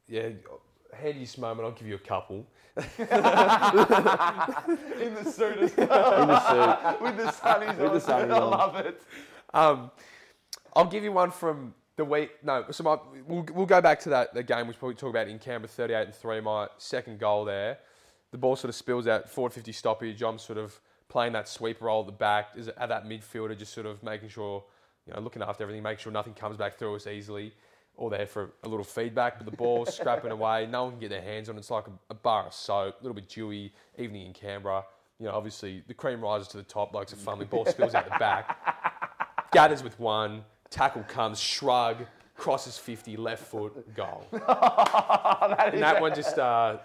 Yeah, 0.07 0.29
handiest 0.93 1.39
moment. 1.39 1.65
I'll 1.65 1.71
give 1.73 1.87
you 1.87 1.95
a 1.95 1.99
couple. 1.99 2.45
In 2.77 2.83
the 5.15 5.23
suit 5.25 5.57
as 5.57 5.75
well. 5.77 6.21
In 6.21 6.27
the 6.27 6.39
suit. 6.49 7.01
with 7.01 7.17
the 7.17 7.31
sunnies 7.31 7.77
With 7.77 7.87
on. 7.87 7.93
the 7.95 7.99
sunnies 7.99 8.31
I 8.31 8.39
on. 8.39 8.49
love 8.51 8.75
it. 8.77 9.01
Um, 9.53 9.91
I'll 10.75 10.85
give 10.85 11.03
you 11.03 11.11
one 11.11 11.31
from 11.31 11.73
the 11.97 12.05
week. 12.05 12.31
No, 12.43 12.65
so 12.71 12.83
my, 12.83 12.97
we'll, 13.27 13.45
we'll 13.53 13.65
go 13.65 13.81
back 13.81 13.99
to 14.01 14.09
that 14.09 14.33
the 14.33 14.43
game 14.43 14.67
we 14.67 14.73
probably 14.73 14.95
talk 14.95 15.09
about 15.09 15.27
in 15.27 15.39
Canberra, 15.39 15.67
38 15.67 16.05
and 16.05 16.15
three. 16.15 16.39
My 16.39 16.67
second 16.77 17.19
goal 17.19 17.45
there, 17.45 17.79
the 18.31 18.37
ball 18.37 18.55
sort 18.55 18.69
of 18.69 18.75
spills 18.75 19.07
out, 19.07 19.29
forward 19.29 19.53
50 19.53 19.71
stoppage. 19.71 20.21
I'm 20.21 20.39
sort 20.39 20.59
of 20.59 20.79
playing 21.09 21.33
that 21.33 21.47
sweep 21.47 21.81
role 21.81 22.01
at 22.01 22.05
the 22.05 22.11
back, 22.11 22.49
is 22.55 22.67
at 22.67 22.89
that 22.89 23.05
midfielder, 23.05 23.57
just 23.57 23.73
sort 23.73 23.87
of 23.87 24.03
making 24.03 24.29
sure, 24.29 24.63
you 25.05 25.13
know, 25.13 25.19
looking 25.19 25.41
after 25.41 25.63
everything, 25.63 25.81
making 25.83 26.03
sure 26.03 26.11
nothing 26.11 26.33
comes 26.33 26.57
back 26.57 26.77
through 26.77 26.95
us 26.95 27.07
easily. 27.07 27.53
All 27.95 28.09
there 28.09 28.27
for 28.27 28.51
a 28.63 28.69
little 28.69 28.85
feedback, 28.85 29.39
but 29.39 29.49
the 29.49 29.57
ball's 29.57 29.95
scrapping 29.95 30.29
away. 30.29 30.67
No 30.67 30.83
one 30.83 30.91
can 30.91 30.99
get 30.99 31.09
their 31.09 31.21
hands 31.21 31.49
on 31.49 31.55
it. 31.55 31.59
It's 31.59 31.71
like 31.71 31.87
a, 31.87 31.91
a 32.11 32.13
bar 32.13 32.45
of 32.45 32.53
soap, 32.53 33.01
a 33.01 33.03
little 33.03 33.15
bit 33.15 33.27
dewy. 33.27 33.73
Evening 33.97 34.27
in 34.27 34.33
Canberra. 34.33 34.83
You 35.19 35.25
know, 35.25 35.31
obviously 35.31 35.83
the 35.87 35.95
cream 35.95 36.21
rises 36.21 36.47
to 36.49 36.57
the 36.57 36.63
top. 36.63 36.91
Blokes 36.91 37.11
are 37.11 37.15
fun. 37.15 37.39
The 37.39 37.45
ball 37.45 37.65
spills 37.65 37.95
out 37.95 38.05
the 38.05 38.19
back 38.19 38.93
gathers 39.51 39.83
with 39.83 39.99
one, 39.99 40.43
tackle 40.69 41.03
comes, 41.03 41.39
shrug, 41.39 42.05
crosses 42.35 42.77
50, 42.77 43.17
left 43.17 43.43
foot, 43.43 43.93
goal. 43.95 44.25
and 44.31 44.41
that 45.81 45.97
one 45.99 46.13
just 46.13 46.37
uh, 46.37 46.77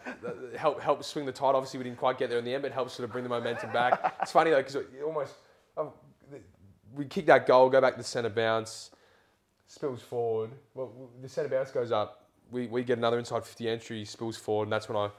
helped 0.56 0.82
help 0.82 1.04
swing 1.04 1.26
the 1.26 1.32
tide. 1.32 1.54
Obviously, 1.54 1.78
we 1.78 1.84
didn't 1.84 1.98
quite 1.98 2.18
get 2.18 2.30
there 2.30 2.38
in 2.38 2.44
the 2.44 2.54
end, 2.54 2.62
but 2.62 2.70
it 2.70 2.74
helps 2.74 2.94
sort 2.94 3.04
of 3.04 3.12
bring 3.12 3.24
the 3.24 3.30
momentum 3.30 3.70
back. 3.72 4.16
It's 4.22 4.32
funny 4.32 4.50
though, 4.50 4.58
because 4.58 4.76
almost 5.04 5.34
um, 5.76 5.90
we 6.94 7.04
kick 7.04 7.26
that 7.26 7.46
goal, 7.46 7.68
go 7.68 7.80
back 7.80 7.94
to 7.94 7.98
the 7.98 8.04
centre 8.04 8.30
bounce, 8.30 8.90
spills 9.66 10.02
forward. 10.02 10.50
Well, 10.74 10.92
the 11.20 11.28
centre 11.28 11.50
bounce 11.50 11.70
goes 11.70 11.92
up. 11.92 12.28
We, 12.50 12.66
we 12.66 12.84
get 12.84 12.98
another 12.98 13.18
inside 13.18 13.44
50 13.44 13.68
entry, 13.68 14.04
spills 14.04 14.36
forward, 14.36 14.64
and 14.64 14.72
that's 14.72 14.88
when 14.88 14.96
I 14.96 15.10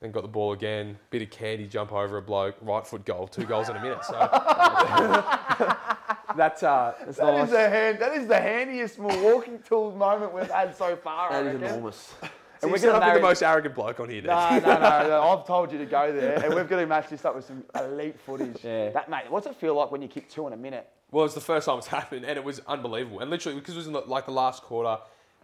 then 0.00 0.12
got 0.12 0.22
the 0.22 0.28
ball 0.28 0.52
again. 0.52 0.98
Bit 1.10 1.22
of 1.22 1.30
candy, 1.30 1.66
jump 1.66 1.92
over 1.92 2.18
a 2.18 2.22
bloke, 2.22 2.56
right 2.60 2.86
foot 2.86 3.04
goal, 3.04 3.26
two 3.26 3.44
goals 3.44 3.68
in 3.68 3.76
a 3.76 3.82
minute. 3.82 4.04
So 4.04 4.14
that's 6.36 6.62
uh, 6.62 6.94
that's 7.04 7.18
That 7.18 7.34
nice. 7.34 7.44
is 7.46 7.50
the 7.50 7.68
hand. 7.68 7.98
That 7.98 8.12
is 8.16 8.26
the 8.26 8.40
handiest 8.40 8.98
walking 8.98 9.58
tool 9.66 9.92
moment 9.92 10.32
we've 10.34 10.50
had 10.50 10.76
so 10.76 10.96
far. 10.96 11.30
I 11.32 11.42
That 11.42 11.46
is 11.54 11.60
reckon. 11.60 11.68
enormous. 11.76 12.14
And 12.62 12.70
we're 12.72 12.78
we're 12.78 12.82
gonna 12.82 12.92
gonna 12.92 13.04
be 13.04 13.08
marry- 13.08 13.20
the 13.20 13.26
most 13.28 13.42
arrogant 13.42 13.74
bloke 13.74 14.00
on 14.00 14.08
here. 14.08 14.22
Dave. 14.22 14.30
No, 14.30 14.58
no, 14.58 14.78
no, 14.78 15.08
no. 15.08 15.22
I've 15.22 15.46
told 15.46 15.70
you 15.70 15.76
to 15.78 15.84
go 15.84 16.10
there, 16.14 16.42
and 16.42 16.54
we've 16.54 16.66
got 16.66 16.78
to 16.78 16.86
match 16.86 17.10
this 17.10 17.22
up 17.26 17.34
with 17.34 17.44
some 17.44 17.62
elite 17.74 18.18
footage. 18.18 18.64
Yeah. 18.64 18.88
That 18.90 19.10
mate, 19.10 19.24
what's 19.28 19.46
it 19.46 19.54
feel 19.56 19.74
like 19.74 19.90
when 19.90 20.00
you 20.00 20.08
kick 20.08 20.30
two 20.30 20.46
in 20.46 20.54
a 20.54 20.56
minute? 20.56 20.88
Well, 21.10 21.26
it's 21.26 21.34
the 21.34 21.42
first 21.42 21.66
time 21.66 21.76
it's 21.76 21.86
happened, 21.98 22.24
and 22.24 22.38
it 22.38 22.44
was 22.44 22.60
unbelievable. 22.66 23.20
And 23.20 23.28
literally, 23.30 23.58
because 23.58 23.74
it 23.74 23.78
was 23.78 23.86
in 23.86 23.92
the, 23.92 24.00
like 24.00 24.24
the 24.24 24.32
last 24.32 24.62
quarter, 24.62 24.96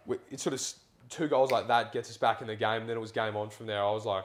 we- 0.07 0.17
it 0.31 0.39
sort 0.39 0.53
of 0.55 0.63
two 1.09 1.27
goals 1.27 1.51
like 1.51 1.67
that 1.67 1.91
gets 1.93 2.09
us 2.09 2.17
back 2.17 2.41
in 2.41 2.47
the 2.47 2.55
game. 2.55 2.87
Then 2.87 2.97
it 2.97 3.01
was 3.01 3.11
game 3.11 3.35
on 3.35 3.51
from 3.51 3.67
there. 3.67 3.83
I 3.83 3.91
was 3.91 4.05
like, 4.05 4.23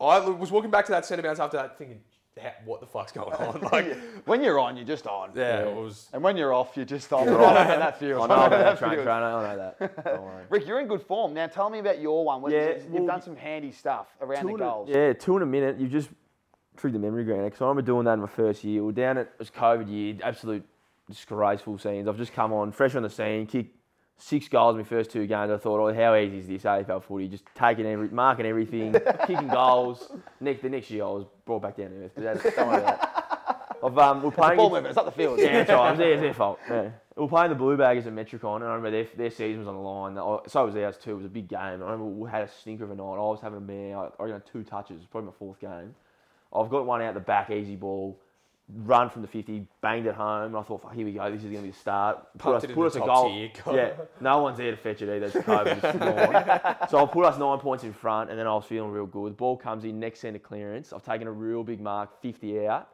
I 0.00 0.20
was 0.20 0.50
walking 0.50 0.70
back 0.70 0.86
to 0.86 0.92
that 0.92 1.04
centre 1.04 1.22
bounce 1.22 1.40
after 1.40 1.58
that, 1.58 1.76
thinking, 1.76 2.00
"Ha- 2.40 2.52
what 2.64 2.80
the 2.80 2.86
fuck's 2.86 3.12
going 3.12 3.32
on? 3.34 3.60
Like, 3.72 3.96
When 4.26 4.42
you're 4.42 4.58
on, 4.58 4.76
you're 4.76 4.86
just 4.86 5.06
on. 5.06 5.30
yeah, 5.34 5.62
it 5.68 5.74
was. 5.74 6.08
And 6.12 6.22
when 6.22 6.36
you're 6.36 6.52
off, 6.52 6.76
you're 6.76 6.84
just 6.84 7.12
off. 7.12 7.22
I 7.22 7.24
know 7.30 7.38
how 7.38 7.64
that 7.64 7.98
feels. 7.98 8.22
I 8.22 8.26
know 8.28 8.34
about 8.34 8.50
that 8.50 8.58
that 8.64 8.78
train, 8.78 8.90
feels. 8.92 9.04
trainer. 9.04 9.24
I 9.24 9.56
know 9.56 9.74
that. 9.78 10.44
Rick, 10.50 10.66
you're 10.66 10.80
in 10.80 10.86
good 10.86 11.02
form. 11.02 11.34
Now 11.34 11.46
tell 11.48 11.70
me 11.70 11.78
about 11.80 12.00
your 12.00 12.24
one. 12.24 12.42
What- 12.42 12.52
Yeah, 12.52 12.74
you've 12.74 12.90
well, 12.90 13.06
done 13.06 13.22
some 13.22 13.36
handy 13.36 13.72
stuff 13.72 14.06
around 14.20 14.44
the 14.44 14.48
Two 14.50 14.56
in 14.56 14.60
a- 14.62 14.64
goals. 14.64 14.88
yeah, 14.88 15.12
two 15.12 15.36
in 15.36 15.42
a 15.42 15.46
minute. 15.46 15.78
You've 15.78 15.90
just 15.90 16.10
triggered 16.76 17.00
the 17.00 17.04
memory 17.04 17.24
grenade. 17.24 17.54
So 17.56 17.64
I 17.64 17.68
remember 17.68 17.86
doing 17.86 18.04
that 18.04 18.14
in 18.14 18.20
my 18.20 18.26
first 18.26 18.62
year. 18.64 18.80
We 18.82 18.86
were 18.86 18.92
down 18.92 19.18
at 19.18 19.26
it 19.26 19.32
was 19.38 19.50
COVID 19.50 19.88
year, 19.90 20.16
absolute 20.22 20.64
disgraceful 21.08 21.78
scenes. 21.78 22.06
I've 22.08 22.16
just 22.16 22.32
come 22.32 22.52
on, 22.52 22.70
fresh 22.72 22.94
on 22.94 23.02
the 23.02 23.10
scene, 23.10 23.46
kicked 23.46 23.76
six 24.20 24.48
goals 24.48 24.74
in 24.74 24.78
my 24.82 24.84
first 24.84 25.10
two 25.10 25.26
games. 25.26 25.50
I 25.50 25.56
thought, 25.56 25.80
oh, 25.80 25.94
how 25.94 26.14
easy 26.14 26.38
is 26.38 26.46
this 26.46 26.62
AFL 26.62 27.02
footy? 27.02 27.28
Just 27.28 27.44
taking 27.54 27.86
every, 27.86 28.08
marking 28.08 28.46
everything, 28.46 28.92
kicking 29.26 29.48
goals. 29.48 30.12
Next, 30.40 30.62
the 30.62 30.68
next 30.68 30.90
year 30.90 31.04
I 31.04 31.08
was 31.08 31.24
brought 31.44 31.62
back 31.62 31.76
down 31.76 31.90
to 31.90 32.04
earth. 32.04 32.12
But 32.14 32.24
that's, 32.24 32.56
don't 32.56 32.68
worry 32.68 32.78
about 32.82 33.00
that. 33.00 33.76
I've, 33.82 33.96
um, 33.98 34.22
we're 34.22 34.30
The 34.30 34.36
playing. 34.36 34.56
ball 34.58 34.66
against- 34.66 34.72
movement. 34.74 34.86
It's 34.88 34.96
not 34.96 35.04
the 35.06 35.12
field. 35.12 35.38
yeah, 35.38 35.52
that's 35.64 35.70
right. 35.70 35.86
It 35.86 35.90
was 35.92 35.98
their, 35.98 36.12
it's 36.12 36.20
their 36.22 36.34
fault. 36.34 36.58
Yeah. 36.68 36.90
We're 37.16 37.28
playing 37.28 37.48
the 37.50 37.54
Blue 37.54 37.76
Baggers 37.76 38.06
at 38.06 38.12
Metricon, 38.14 38.56
and 38.56 38.64
I 38.64 38.74
remember 38.74 38.90
their, 38.90 39.06
their 39.16 39.30
season 39.30 39.58
was 39.60 39.68
on 39.68 39.74
the 39.74 39.80
line. 39.80 40.14
So 40.48 40.64
was 40.66 40.76
ours 40.76 40.96
too. 40.98 41.12
It 41.12 41.16
was 41.16 41.24
a 41.26 41.30
big 41.30 41.48
game. 41.48 41.58
I 41.58 41.72
remember 41.72 42.04
we 42.04 42.30
had 42.30 42.42
a 42.42 42.48
stinker 42.48 42.84
of 42.84 42.90
a 42.90 42.94
night. 42.94 43.02
I 43.14 43.16
was 43.18 43.40
having 43.42 43.58
a 43.58 43.60
mare. 43.60 43.98
I, 43.98 44.08
I 44.22 44.28
got 44.28 44.46
two 44.46 44.62
touches. 44.64 44.92
It 44.96 45.00
was 45.00 45.06
probably 45.06 45.28
my 45.28 45.32
fourth 45.38 45.60
game. 45.60 45.94
I've 46.54 46.68
got 46.70 46.84
one 46.86 47.00
out 47.02 47.14
the 47.14 47.20
back, 47.20 47.50
easy 47.50 47.76
ball, 47.76 48.18
run 48.76 49.10
from 49.10 49.22
the 49.22 49.28
50, 49.28 49.66
banged 49.80 50.06
it 50.06 50.14
home. 50.14 50.46
And 50.46 50.56
I 50.56 50.62
thought, 50.62 50.92
here 50.94 51.04
we 51.04 51.12
go. 51.12 51.30
This 51.30 51.38
is 51.44 51.50
going 51.50 51.56
to 51.56 51.62
be 51.62 51.70
the 51.70 51.76
start. 51.76 52.26
Put 52.38 52.52
Pumped 52.60 52.64
us, 52.64 52.72
put 52.72 52.86
us 52.86 52.96
a 52.96 53.00
goal. 53.00 53.28
tier. 53.28 53.50
Yeah, 53.72 53.92
no 54.20 54.42
one's 54.42 54.58
there 54.58 54.70
to 54.70 54.76
fetch 54.76 55.02
it 55.02 55.08
either. 55.08 55.26
It's 55.26 55.36
COVID. 55.36 56.88
So 56.90 56.98
I'll 56.98 57.06
put 57.06 57.24
us 57.24 57.38
nine 57.38 57.58
points 57.58 57.84
in 57.84 57.92
front, 57.92 58.30
and 58.30 58.38
then 58.38 58.46
I 58.46 58.54
was 58.54 58.64
feeling 58.64 58.90
real 58.90 59.06
good. 59.06 59.32
The 59.32 59.36
ball 59.36 59.56
comes 59.56 59.84
in, 59.84 60.00
next 60.00 60.20
centre 60.20 60.38
clearance. 60.38 60.92
I've 60.92 61.04
taken 61.04 61.26
a 61.26 61.32
real 61.32 61.62
big 61.62 61.80
mark, 61.80 62.20
50 62.22 62.66
out 62.66 62.88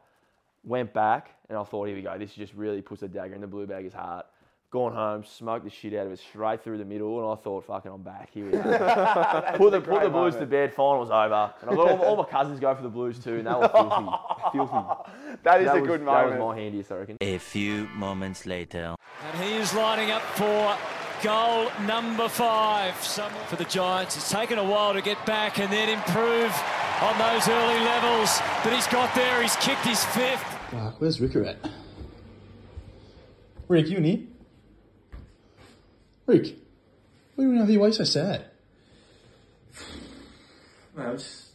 went 0.67 0.93
back, 0.93 1.31
and 1.49 1.57
I 1.57 1.63
thought, 1.63 1.87
here 1.87 1.95
we 1.95 2.01
go. 2.01 2.17
This 2.17 2.33
just 2.33 2.53
really 2.53 2.81
puts 2.81 3.01
a 3.01 3.07
dagger 3.07 3.33
in 3.33 3.41
the 3.41 3.47
blue 3.47 3.65
bagger's 3.65 3.93
heart. 3.93 4.25
Gone 4.69 4.93
home, 4.93 5.23
smoked 5.23 5.63
the 5.63 5.69
shit 5.69 5.93
out 5.93 6.07
of 6.07 6.11
it 6.11 6.19
straight 6.19 6.61
through 6.61 6.77
the 6.77 6.83
middle, 6.83 7.19
and 7.21 7.39
I 7.39 7.41
thought, 7.41 7.63
fucking, 7.63 7.89
I'm 7.89 8.01
back. 8.01 8.29
Here 8.33 8.45
we 8.47 8.51
go. 8.51 8.61
put 9.55 9.71
the, 9.71 9.79
put 9.79 10.03
the 10.03 10.09
Blues 10.09 10.35
to 10.35 10.45
bed. 10.45 10.73
Finals 10.73 11.09
over, 11.09 11.53
and 11.61 11.69
I 11.69 11.73
got 11.73 11.89
all, 11.89 12.01
all 12.01 12.17
my 12.17 12.25
cousins 12.25 12.59
go 12.59 12.75
for 12.75 12.81
the 12.83 12.89
Blues 12.89 13.17
too, 13.17 13.35
and 13.35 13.47
they 13.47 13.51
were 13.51 13.69
filthy, 13.69 14.05
filthy. 14.51 14.77
That 15.43 15.61
is 15.61 15.67
that 15.67 15.77
a 15.77 15.79
was, 15.79 15.87
good 15.87 16.01
That 16.05 16.29
was 16.29 16.37
my 16.37 16.55
handiest, 16.57 16.91
I 16.91 16.95
reckon. 16.95 17.17
A 17.21 17.37
few 17.37 17.87
moments 17.95 18.45
later. 18.45 18.93
And 19.31 19.41
he 19.41 19.55
is 19.55 19.73
lining 19.73 20.11
up 20.11 20.21
for 20.21 20.75
goal 21.23 21.69
number 21.85 22.27
five. 22.27 23.01
Someone 23.01 23.45
for 23.45 23.55
the 23.55 23.65
Giants. 23.65 24.17
It's 24.17 24.29
taken 24.29 24.59
a 24.59 24.63
while 24.65 24.91
to 24.93 25.01
get 25.01 25.25
back 25.25 25.59
and 25.59 25.71
then 25.71 25.87
improve 25.87 26.51
on 27.01 27.17
those 27.17 27.47
early 27.47 27.79
levels. 27.85 28.41
But 28.65 28.73
he's 28.73 28.87
got 28.87 29.15
there. 29.15 29.41
He's 29.41 29.55
kicked 29.55 29.85
his 29.85 30.03
fifth. 30.03 30.43
Fuck, 30.71 30.99
where's 30.99 31.21
Ricker 31.21 31.45
at? 31.45 31.57
Rick, 33.69 33.87
you 33.87 33.97
in 33.97 34.27
here? 36.27 36.35
Rick, 36.35 36.55
what 37.35 37.43
are 37.43 37.47
you 37.47 37.53
doing 37.53 37.61
over 37.61 37.71
here? 37.71 37.79
Why 37.79 37.87
are 37.87 37.91
so 37.91 38.03
sad? 38.03 38.45
Mate, 40.95 41.03
I 41.05 41.11
was, 41.11 41.51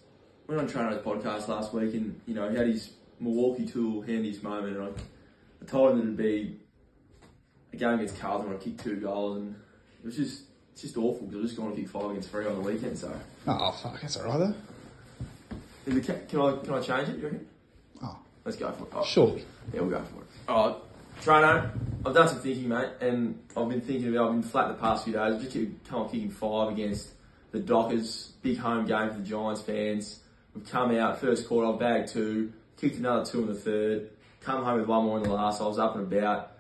went 0.46 0.60
on 0.60 0.68
Trano's 0.68 1.02
podcast 1.02 1.48
last 1.48 1.72
week 1.72 1.94
and, 1.94 2.20
you 2.26 2.34
know, 2.34 2.48
he 2.50 2.56
had 2.56 2.66
his 2.66 2.90
Milwaukee 3.20 3.66
tool 3.66 4.02
handiest 4.02 4.42
moment 4.42 4.76
and 4.76 4.84
I, 4.86 4.88
I 4.88 5.66
told 5.66 5.92
him 5.92 5.98
that 5.98 6.04
it'd 6.04 6.16
be 6.16 6.60
a 7.72 7.76
game 7.76 7.94
against 7.94 8.18
Carlton 8.18 8.48
where 8.48 8.58
I 8.58 8.62
kicked 8.62 8.80
two 8.82 8.96
goals 8.96 9.38
and 9.38 9.54
it 10.02 10.06
was 10.06 10.16
just, 10.16 10.42
it's 10.72 10.82
just 10.82 10.96
awful 10.96 11.26
because 11.26 11.36
I 11.36 11.40
was 11.42 11.50
just 11.50 11.60
going 11.60 11.74
to 11.74 11.80
kick 11.80 11.90
five 11.90 12.10
against 12.10 12.30
three 12.30 12.46
on 12.46 12.54
the 12.54 12.60
weekend, 12.60 12.98
so. 12.98 13.12
Oh, 13.46 13.72
fuck, 13.72 14.00
that's 14.00 14.16
alright 14.16 14.38
though. 14.38 14.54
Is 15.84 16.06
can 16.06 16.40
I, 16.40 16.56
can 16.62 16.74
I 16.74 16.80
change 16.80 17.08
it, 17.08 17.16
you 17.16 17.24
reckon? 17.24 17.46
Oh. 18.02 18.18
Let's 18.44 18.56
go 18.56 18.70
for 18.72 18.84
it. 18.84 18.90
Oh, 18.94 19.04
Surely. 19.04 19.44
Yeah, 19.72 19.80
we'll 19.80 19.90
go 19.90 20.02
for 20.02 20.20
it. 20.20 20.26
Alright, 20.48 20.76
Trano, 21.20 21.70
I've 22.04 22.14
done 22.14 22.28
some 22.28 22.40
thinking, 22.40 22.68
mate, 22.68 22.88
and 23.00 23.38
I've 23.56 23.68
been 23.68 23.80
thinking 23.80 24.08
about, 24.08 24.28
I've 24.28 24.32
been 24.32 24.42
flat 24.42 24.68
the 24.68 24.74
past 24.74 25.04
few 25.04 25.12
days, 25.12 25.40
just 25.40 25.52
keep, 25.52 25.86
come 25.88 26.02
on 26.02 26.08
kicking 26.10 26.30
five 26.30 26.72
against 26.72 27.10
the 27.52 27.60
Dockers, 27.60 28.32
big 28.42 28.58
home 28.58 28.86
game 28.86 29.10
for 29.10 29.18
the 29.18 29.22
Giants 29.22 29.62
fans. 29.62 30.20
We've 30.54 30.68
come 30.68 30.90
out, 30.96 31.20
first 31.20 31.46
quarter, 31.46 31.72
I've 31.72 31.78
bagged 31.78 32.08
two, 32.08 32.52
kicked 32.76 32.96
another 32.96 33.24
two 33.24 33.42
in 33.42 33.46
the 33.46 33.54
third, 33.54 34.10
come 34.40 34.64
home 34.64 34.80
with 34.80 34.88
one 34.88 35.04
more 35.04 35.18
in 35.18 35.22
the 35.22 35.32
last, 35.32 35.60
I 35.60 35.64
was 35.64 35.78
up 35.78 35.94
and 35.94 36.12
about. 36.12 36.52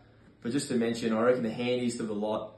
But 0.42 0.52
just 0.52 0.68
to 0.68 0.74
mention, 0.76 1.12
I 1.12 1.20
reckon 1.20 1.42
the 1.42 1.50
handiest 1.50 1.98
of 1.98 2.06
the 2.06 2.14
lot, 2.14 2.52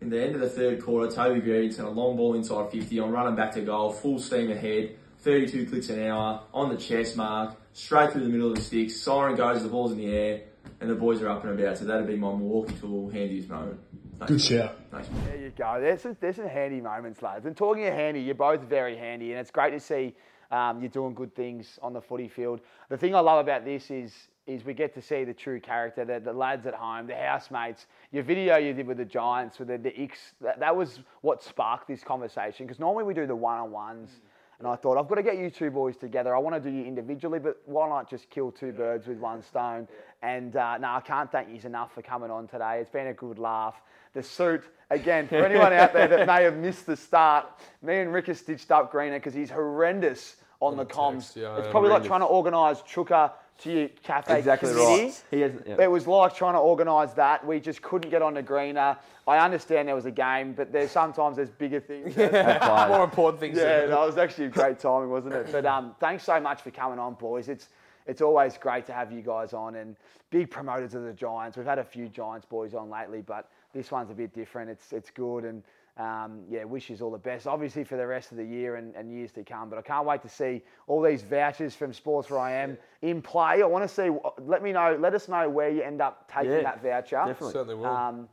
in 0.00 0.10
the 0.10 0.20
end 0.20 0.34
of 0.34 0.40
the 0.40 0.50
third 0.50 0.82
quarter, 0.82 1.14
Toby 1.14 1.40
Greene 1.40 1.70
sent 1.70 1.86
a 1.86 1.90
long 1.90 2.16
ball 2.16 2.34
inside 2.34 2.70
50, 2.72 2.98
I'm 2.98 3.12
running 3.12 3.36
back 3.36 3.52
to 3.52 3.60
goal, 3.60 3.92
full 3.92 4.18
steam 4.18 4.50
ahead, 4.50 4.96
32 5.20 5.66
clicks 5.66 5.88
an 5.88 6.02
hour, 6.06 6.42
on 6.52 6.68
the 6.68 6.76
chest 6.76 7.16
mark, 7.16 7.54
straight 7.72 8.12
through 8.12 8.24
the 8.24 8.28
middle 8.28 8.50
of 8.50 8.56
the 8.56 8.60
sticks, 8.60 9.00
siren 9.00 9.36
goes, 9.36 9.62
the 9.62 9.68
ball's 9.68 9.92
in 9.92 9.98
the 9.98 10.10
air, 10.10 10.42
and 10.84 10.90
the 10.90 11.00
boys 11.00 11.22
are 11.22 11.28
up 11.28 11.44
and 11.44 11.58
about, 11.58 11.78
so 11.78 11.86
that'd 11.86 12.06
be 12.06 12.14
my 12.16 12.28
Milwaukee 12.28 12.74
tool 12.74 13.08
handiest 13.08 13.48
moment. 13.48 13.80
Thanks. 14.18 14.32
Good 14.32 14.40
shout. 14.42 14.78
Thanks. 14.90 15.08
There 15.24 15.36
you 15.36 15.50
go. 15.56 15.80
There's 15.80 16.02
some, 16.02 16.16
there's 16.20 16.36
some 16.36 16.46
handy 16.46 16.80
moments, 16.80 17.22
lads. 17.22 17.46
And 17.46 17.56
talking 17.56 17.86
of 17.86 17.94
handy, 17.94 18.20
you're 18.20 18.34
both 18.34 18.60
very 18.60 18.96
handy, 18.96 19.30
and 19.30 19.40
it's 19.40 19.50
great 19.50 19.70
to 19.70 19.80
see 19.80 20.14
um, 20.50 20.80
you're 20.80 20.90
doing 20.90 21.14
good 21.14 21.34
things 21.34 21.78
on 21.80 21.94
the 21.94 22.02
footy 22.02 22.28
field. 22.28 22.60
The 22.90 22.98
thing 22.98 23.14
I 23.14 23.20
love 23.20 23.40
about 23.40 23.64
this 23.64 23.90
is 23.90 24.12
is 24.46 24.62
we 24.62 24.74
get 24.74 24.92
to 24.92 25.00
see 25.00 25.24
the 25.24 25.32
true 25.32 25.58
character, 25.58 26.04
the, 26.04 26.20
the 26.20 26.32
lads 26.32 26.66
at 26.66 26.74
home, 26.74 27.06
the 27.06 27.16
housemates. 27.16 27.86
Your 28.12 28.22
video 28.22 28.58
you 28.58 28.74
did 28.74 28.86
with 28.86 28.98
the 28.98 29.04
Giants, 29.06 29.58
with 29.58 29.68
the, 29.68 29.78
the 29.78 29.98
X, 29.98 30.34
that, 30.42 30.60
that 30.60 30.76
was 30.76 31.00
what 31.22 31.42
sparked 31.42 31.88
this 31.88 32.04
conversation. 32.04 32.66
Because 32.66 32.78
normally 32.78 33.04
we 33.04 33.14
do 33.14 33.26
the 33.26 33.34
one-on-ones. 33.34 34.10
And 34.58 34.68
I 34.68 34.76
thought, 34.76 34.98
I've 34.98 35.08
got 35.08 35.16
to 35.16 35.22
get 35.22 35.36
you 35.36 35.50
two 35.50 35.70
boys 35.70 35.96
together. 35.96 36.34
I 36.34 36.38
want 36.38 36.54
to 36.54 36.70
do 36.70 36.74
you 36.74 36.84
individually, 36.84 37.38
but 37.38 37.60
why 37.66 37.88
not 37.88 38.08
just 38.08 38.30
kill 38.30 38.52
two 38.52 38.72
birds 38.72 39.06
with 39.06 39.18
one 39.18 39.42
stone? 39.42 39.88
And 40.22 40.54
uh, 40.56 40.78
no, 40.78 40.88
I 40.88 41.00
can't 41.00 41.30
thank 41.30 41.48
you 41.48 41.60
enough 41.64 41.92
for 41.92 42.02
coming 42.02 42.30
on 42.30 42.46
today. 42.46 42.78
It's 42.80 42.90
been 42.90 43.08
a 43.08 43.14
good 43.14 43.38
laugh. 43.38 43.74
The 44.12 44.22
suit, 44.22 44.62
again, 44.90 45.26
for 45.26 45.44
anyone 45.44 45.72
out 45.72 45.92
there 45.92 46.06
that 46.06 46.26
may 46.26 46.44
have 46.44 46.56
missed 46.56 46.86
the 46.86 46.96
start, 46.96 47.46
me 47.82 47.98
and 47.98 48.12
Rick 48.12 48.26
have 48.28 48.38
stitched 48.38 48.70
up 48.70 48.92
Greener 48.92 49.18
because 49.18 49.34
he's 49.34 49.50
horrendous 49.50 50.36
on, 50.66 50.76
the 50.76 50.84
the 50.84 50.90
comms. 50.92 51.36
yeah, 51.36 51.56
it's 51.58 51.68
probably 51.68 51.90
read 51.90 51.98
like 52.00 52.04
trying 52.06 52.20
to 52.20 52.26
organise 52.26 52.80
Chuka 52.82 53.32
to 53.58 53.70
your 53.72 53.88
cafe 54.02 54.38
Exactly 54.38 54.70
committee. 54.70 55.02
right. 55.04 55.22
He 55.30 55.40
hasn't. 55.40 55.66
Yeah. 55.66 55.76
It 55.80 55.90
was 55.90 56.06
like 56.06 56.34
trying 56.34 56.54
to 56.54 56.58
organise 56.58 57.12
that. 57.12 57.46
We 57.46 57.60
just 57.60 57.82
couldn't 57.82 58.10
get 58.10 58.20
on 58.22 58.34
the 58.34 58.42
greener. 58.42 58.96
I 59.28 59.38
understand 59.38 59.86
there 59.88 59.94
was 59.94 60.06
a 60.06 60.10
game, 60.10 60.52
but 60.54 60.72
there's 60.72 60.90
sometimes 60.90 61.36
there's 61.36 61.50
bigger 61.50 61.80
things. 61.80 62.14
Players. 62.14 62.32
More 62.88 63.04
important 63.04 63.40
things. 63.40 63.56
Yeah, 63.56 63.82
to- 63.82 63.88
that 63.88 64.00
was 64.00 64.18
actually 64.18 64.46
a 64.46 64.50
great 64.50 64.78
timing, 64.80 65.10
wasn't 65.10 65.34
it? 65.34 65.52
But 65.52 65.66
um, 65.66 65.94
thanks 66.00 66.24
so 66.24 66.40
much 66.40 66.62
for 66.62 66.70
coming 66.72 66.98
on, 66.98 67.14
boys. 67.14 67.48
It's 67.48 67.68
it's 68.06 68.20
always 68.20 68.58
great 68.58 68.84
to 68.86 68.92
have 68.92 69.12
you 69.12 69.22
guys 69.22 69.52
on 69.54 69.76
and 69.76 69.96
big 70.30 70.50
promoters 70.50 70.94
of 70.94 71.04
the 71.04 71.12
Giants. 71.12 71.56
We've 71.56 71.64
had 71.64 71.78
a 71.78 71.84
few 71.84 72.08
Giants 72.08 72.44
boys 72.44 72.74
on 72.74 72.90
lately, 72.90 73.22
but 73.22 73.48
this 73.72 73.90
one's 73.92 74.10
a 74.10 74.14
bit 74.14 74.34
different. 74.34 74.68
It's 74.68 74.92
it's 74.92 75.10
good 75.10 75.44
and 75.44 75.62
um, 75.96 76.40
yeah, 76.50 76.64
wish 76.64 76.90
you 76.90 76.96
all 77.00 77.10
the 77.10 77.18
best. 77.18 77.46
Obviously 77.46 77.84
for 77.84 77.96
the 77.96 78.06
rest 78.06 78.32
of 78.32 78.36
the 78.36 78.44
year 78.44 78.76
and, 78.76 78.94
and 78.96 79.12
years 79.12 79.30
to 79.32 79.44
come. 79.44 79.68
But 79.70 79.78
I 79.78 79.82
can't 79.82 80.04
wait 80.06 80.22
to 80.22 80.28
see 80.28 80.62
all 80.88 81.00
these 81.00 81.22
vouchers 81.22 81.74
from 81.74 81.92
Sports 81.92 82.30
Where 82.30 82.40
I 82.40 82.52
Am 82.52 82.76
in 83.02 83.22
play. 83.22 83.62
I 83.62 83.66
want 83.66 83.88
to 83.88 83.94
see. 83.94 84.10
Let 84.38 84.62
me 84.62 84.72
know. 84.72 84.96
Let 84.98 85.14
us 85.14 85.28
know 85.28 85.48
where 85.48 85.70
you 85.70 85.82
end 85.82 86.00
up 86.00 86.30
taking 86.32 86.50
Yeah, 86.52 86.62
that 86.62 86.82
voucher. 86.82 87.16
definitely. 87.26 87.52
Certainly 87.52 87.74
will. 87.76 87.86
Um, 87.86 88.28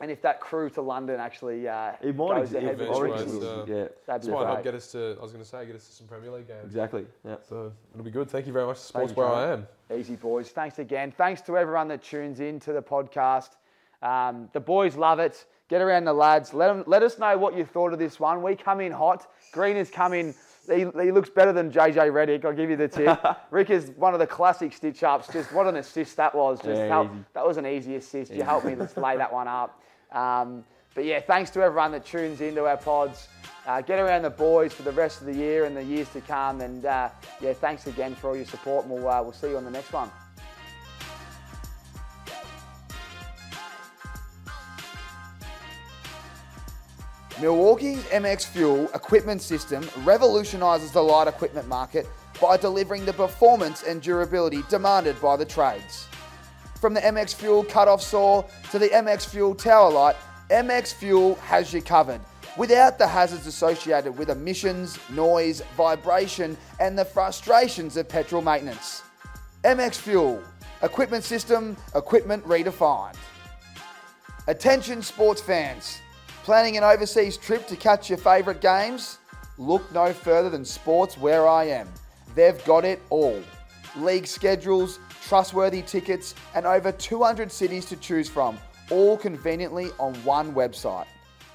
and 0.00 0.10
if 0.10 0.20
that 0.22 0.40
crew 0.40 0.68
to 0.70 0.82
London 0.82 1.20
actually 1.20 1.68
uh, 1.68 1.92
It 2.02 2.16
might 2.16 2.34
goes 2.34 2.52
exist. 2.52 2.56
ahead 2.64 2.78
with 2.78 2.88
eventually, 2.88 3.08
the 3.10 3.14
it's, 3.14 3.32
Richards, 3.32 3.44
uh, 3.44 3.64
yeah, 3.68 3.88
that'd 4.06 4.22
This 4.22 4.28
be 4.28 4.34
might 4.34 4.46
help 4.46 4.64
get 4.64 4.74
us 4.74 4.92
to. 4.92 5.16
I 5.18 5.22
was 5.22 5.30
going 5.32 5.44
to 5.44 5.48
say, 5.48 5.64
get 5.66 5.76
us 5.76 5.86
to 5.86 5.92
some 5.92 6.06
Premier 6.08 6.30
League 6.32 6.48
games. 6.48 6.64
exactly. 6.64 7.06
Yeah. 7.24 7.36
So 7.48 7.72
it'll 7.92 8.04
be 8.04 8.10
good. 8.10 8.28
Thank 8.28 8.46
you 8.46 8.52
very 8.52 8.66
much 8.66 8.78
to 8.80 8.84
Sports 8.86 9.10
you, 9.10 9.16
Where 9.16 9.28
Charlie. 9.28 9.50
I 9.50 9.52
Am. 9.52 10.00
Easy 10.00 10.16
boys. 10.16 10.48
Thanks 10.50 10.78
again. 10.78 11.12
Thanks 11.12 11.42
to 11.42 11.56
everyone 11.56 11.86
that 11.88 12.02
tunes 12.02 12.40
in 12.40 12.58
to 12.60 12.72
the 12.72 12.82
podcast. 12.82 13.50
Um, 14.02 14.48
the 14.52 14.60
boys 14.60 14.96
love 14.96 15.20
it. 15.20 15.46
Get 15.68 15.80
around 15.80 16.04
the 16.04 16.12
lads. 16.12 16.52
Let 16.52 16.68
them, 16.68 16.84
let 16.86 17.02
us 17.02 17.18
know 17.18 17.38
what 17.38 17.56
you 17.56 17.64
thought 17.64 17.92
of 17.92 17.98
this 17.98 18.20
one. 18.20 18.42
We 18.42 18.54
come 18.54 18.80
in 18.80 18.92
hot. 18.92 19.26
Green 19.52 19.76
has 19.76 19.90
come 19.90 20.12
in. 20.12 20.34
He, 20.68 20.80
he 20.80 21.10
looks 21.10 21.30
better 21.30 21.52
than 21.52 21.70
JJ 21.70 22.10
Redick. 22.12 22.44
I'll 22.44 22.52
give 22.52 22.70
you 22.70 22.76
the 22.76 22.88
tip. 22.88 23.18
Rick 23.50 23.70
is 23.70 23.90
one 23.96 24.12
of 24.12 24.20
the 24.20 24.26
classic 24.26 24.72
stitch 24.74 25.02
ups. 25.02 25.32
Just 25.32 25.52
what 25.52 25.66
an 25.66 25.76
assist 25.76 26.16
that 26.16 26.34
was. 26.34 26.60
Just 26.60 26.80
Yeah, 26.80 26.88
help, 26.88 27.10
that 27.32 27.46
was 27.46 27.56
an 27.56 27.66
easy 27.66 27.96
assist. 27.96 28.32
You 28.32 28.42
helped 28.42 28.66
me 28.66 28.74
let's 28.74 28.96
lay 28.98 29.16
that 29.16 29.32
one 29.32 29.48
up. 29.48 29.82
Um, 30.12 30.64
but 30.94 31.04
yeah, 31.04 31.20
thanks 31.20 31.50
to 31.50 31.62
everyone 31.62 31.92
that 31.92 32.04
tunes 32.04 32.40
into 32.40 32.66
our 32.66 32.76
pods. 32.76 33.28
Uh, 33.66 33.80
get 33.80 33.98
around 33.98 34.22
the 34.22 34.30
boys 34.30 34.72
for 34.74 34.82
the 34.82 34.92
rest 34.92 35.20
of 35.20 35.26
the 35.26 35.34
year 35.34 35.64
and 35.64 35.74
the 35.74 35.82
years 35.82 36.08
to 36.10 36.20
come. 36.20 36.60
And 36.60 36.84
uh, 36.84 37.08
yeah, 37.40 37.54
thanks 37.54 37.86
again 37.86 38.14
for 38.14 38.28
all 38.28 38.36
your 38.36 38.44
support. 38.44 38.84
And 38.84 38.94
we'll, 38.94 39.08
uh, 39.08 39.22
we'll 39.22 39.32
see 39.32 39.48
you 39.48 39.56
on 39.56 39.64
the 39.64 39.70
next 39.70 39.92
one. 39.92 40.10
Milwaukee's 47.44 48.02
MX 48.04 48.46
Fuel 48.46 48.88
equipment 48.94 49.42
system 49.42 49.82
revolutionises 50.02 50.92
the 50.92 51.02
light 51.02 51.28
equipment 51.28 51.68
market 51.68 52.08
by 52.40 52.56
delivering 52.56 53.04
the 53.04 53.12
performance 53.12 53.82
and 53.82 54.00
durability 54.00 54.62
demanded 54.70 55.20
by 55.20 55.36
the 55.36 55.44
trades. 55.44 56.08
From 56.80 56.94
the 56.94 57.02
MX 57.02 57.34
Fuel 57.34 57.62
cut-off 57.62 58.00
saw 58.00 58.44
to 58.70 58.78
the 58.78 58.88
MX 58.88 59.26
Fuel 59.26 59.54
tower 59.54 59.90
light, 59.92 60.16
MX 60.48 60.94
Fuel 60.94 61.34
has 61.34 61.70
you 61.70 61.82
covered 61.82 62.22
without 62.56 62.96
the 62.96 63.06
hazards 63.06 63.46
associated 63.46 64.16
with 64.16 64.30
emissions, 64.30 64.98
noise, 65.10 65.60
vibration, 65.76 66.56
and 66.80 66.98
the 66.98 67.04
frustrations 67.04 67.98
of 67.98 68.08
petrol 68.08 68.40
maintenance. 68.40 69.02
MX 69.64 69.96
Fuel, 69.96 70.42
equipment 70.82 71.24
system, 71.24 71.76
equipment 71.94 72.42
redefined. 72.46 73.16
Attention 74.46 75.02
sports 75.02 75.42
fans. 75.42 76.00
Planning 76.44 76.76
an 76.76 76.84
overseas 76.84 77.38
trip 77.38 77.66
to 77.68 77.74
catch 77.74 78.10
your 78.10 78.18
favourite 78.18 78.60
games? 78.60 79.16
Look 79.56 79.90
no 79.94 80.12
further 80.12 80.50
than 80.50 80.62
Sports 80.62 81.16
Where 81.16 81.48
I 81.48 81.64
Am. 81.64 81.88
They've 82.34 82.62
got 82.66 82.84
it 82.84 83.00
all. 83.08 83.42
League 83.96 84.26
schedules, 84.26 84.98
trustworthy 85.22 85.80
tickets, 85.80 86.34
and 86.54 86.66
over 86.66 86.92
200 86.92 87.50
cities 87.50 87.86
to 87.86 87.96
choose 87.96 88.28
from, 88.28 88.58
all 88.90 89.16
conveniently 89.16 89.90
on 89.98 90.12
one 90.16 90.54
website. 90.54 91.06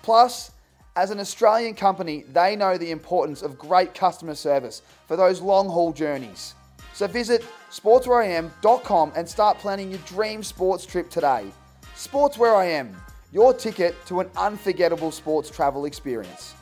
Plus, 0.01 0.49
as 0.95 1.11
an 1.11 1.19
Australian 1.19 1.75
company, 1.75 2.23
they 2.33 2.55
know 2.55 2.75
the 2.75 2.89
importance 2.89 3.43
of 3.43 3.59
great 3.59 3.93
customer 3.93 4.33
service 4.33 4.81
for 5.07 5.15
those 5.15 5.39
long 5.39 5.69
haul 5.69 5.93
journeys. 5.93 6.55
So 6.95 7.05
visit 7.05 7.45
sportswhereiam.com 7.69 9.11
and 9.15 9.29
start 9.29 9.59
planning 9.59 9.91
your 9.91 9.99
dream 10.07 10.41
sports 10.41 10.87
trip 10.87 11.11
today. 11.11 11.45
Sports 11.93 12.39
Where 12.39 12.55
I 12.55 12.65
Am, 12.65 12.95
your 13.31 13.53
ticket 13.53 13.95
to 14.07 14.19
an 14.19 14.30
unforgettable 14.35 15.11
sports 15.11 15.49
travel 15.49 15.85
experience. 15.85 16.56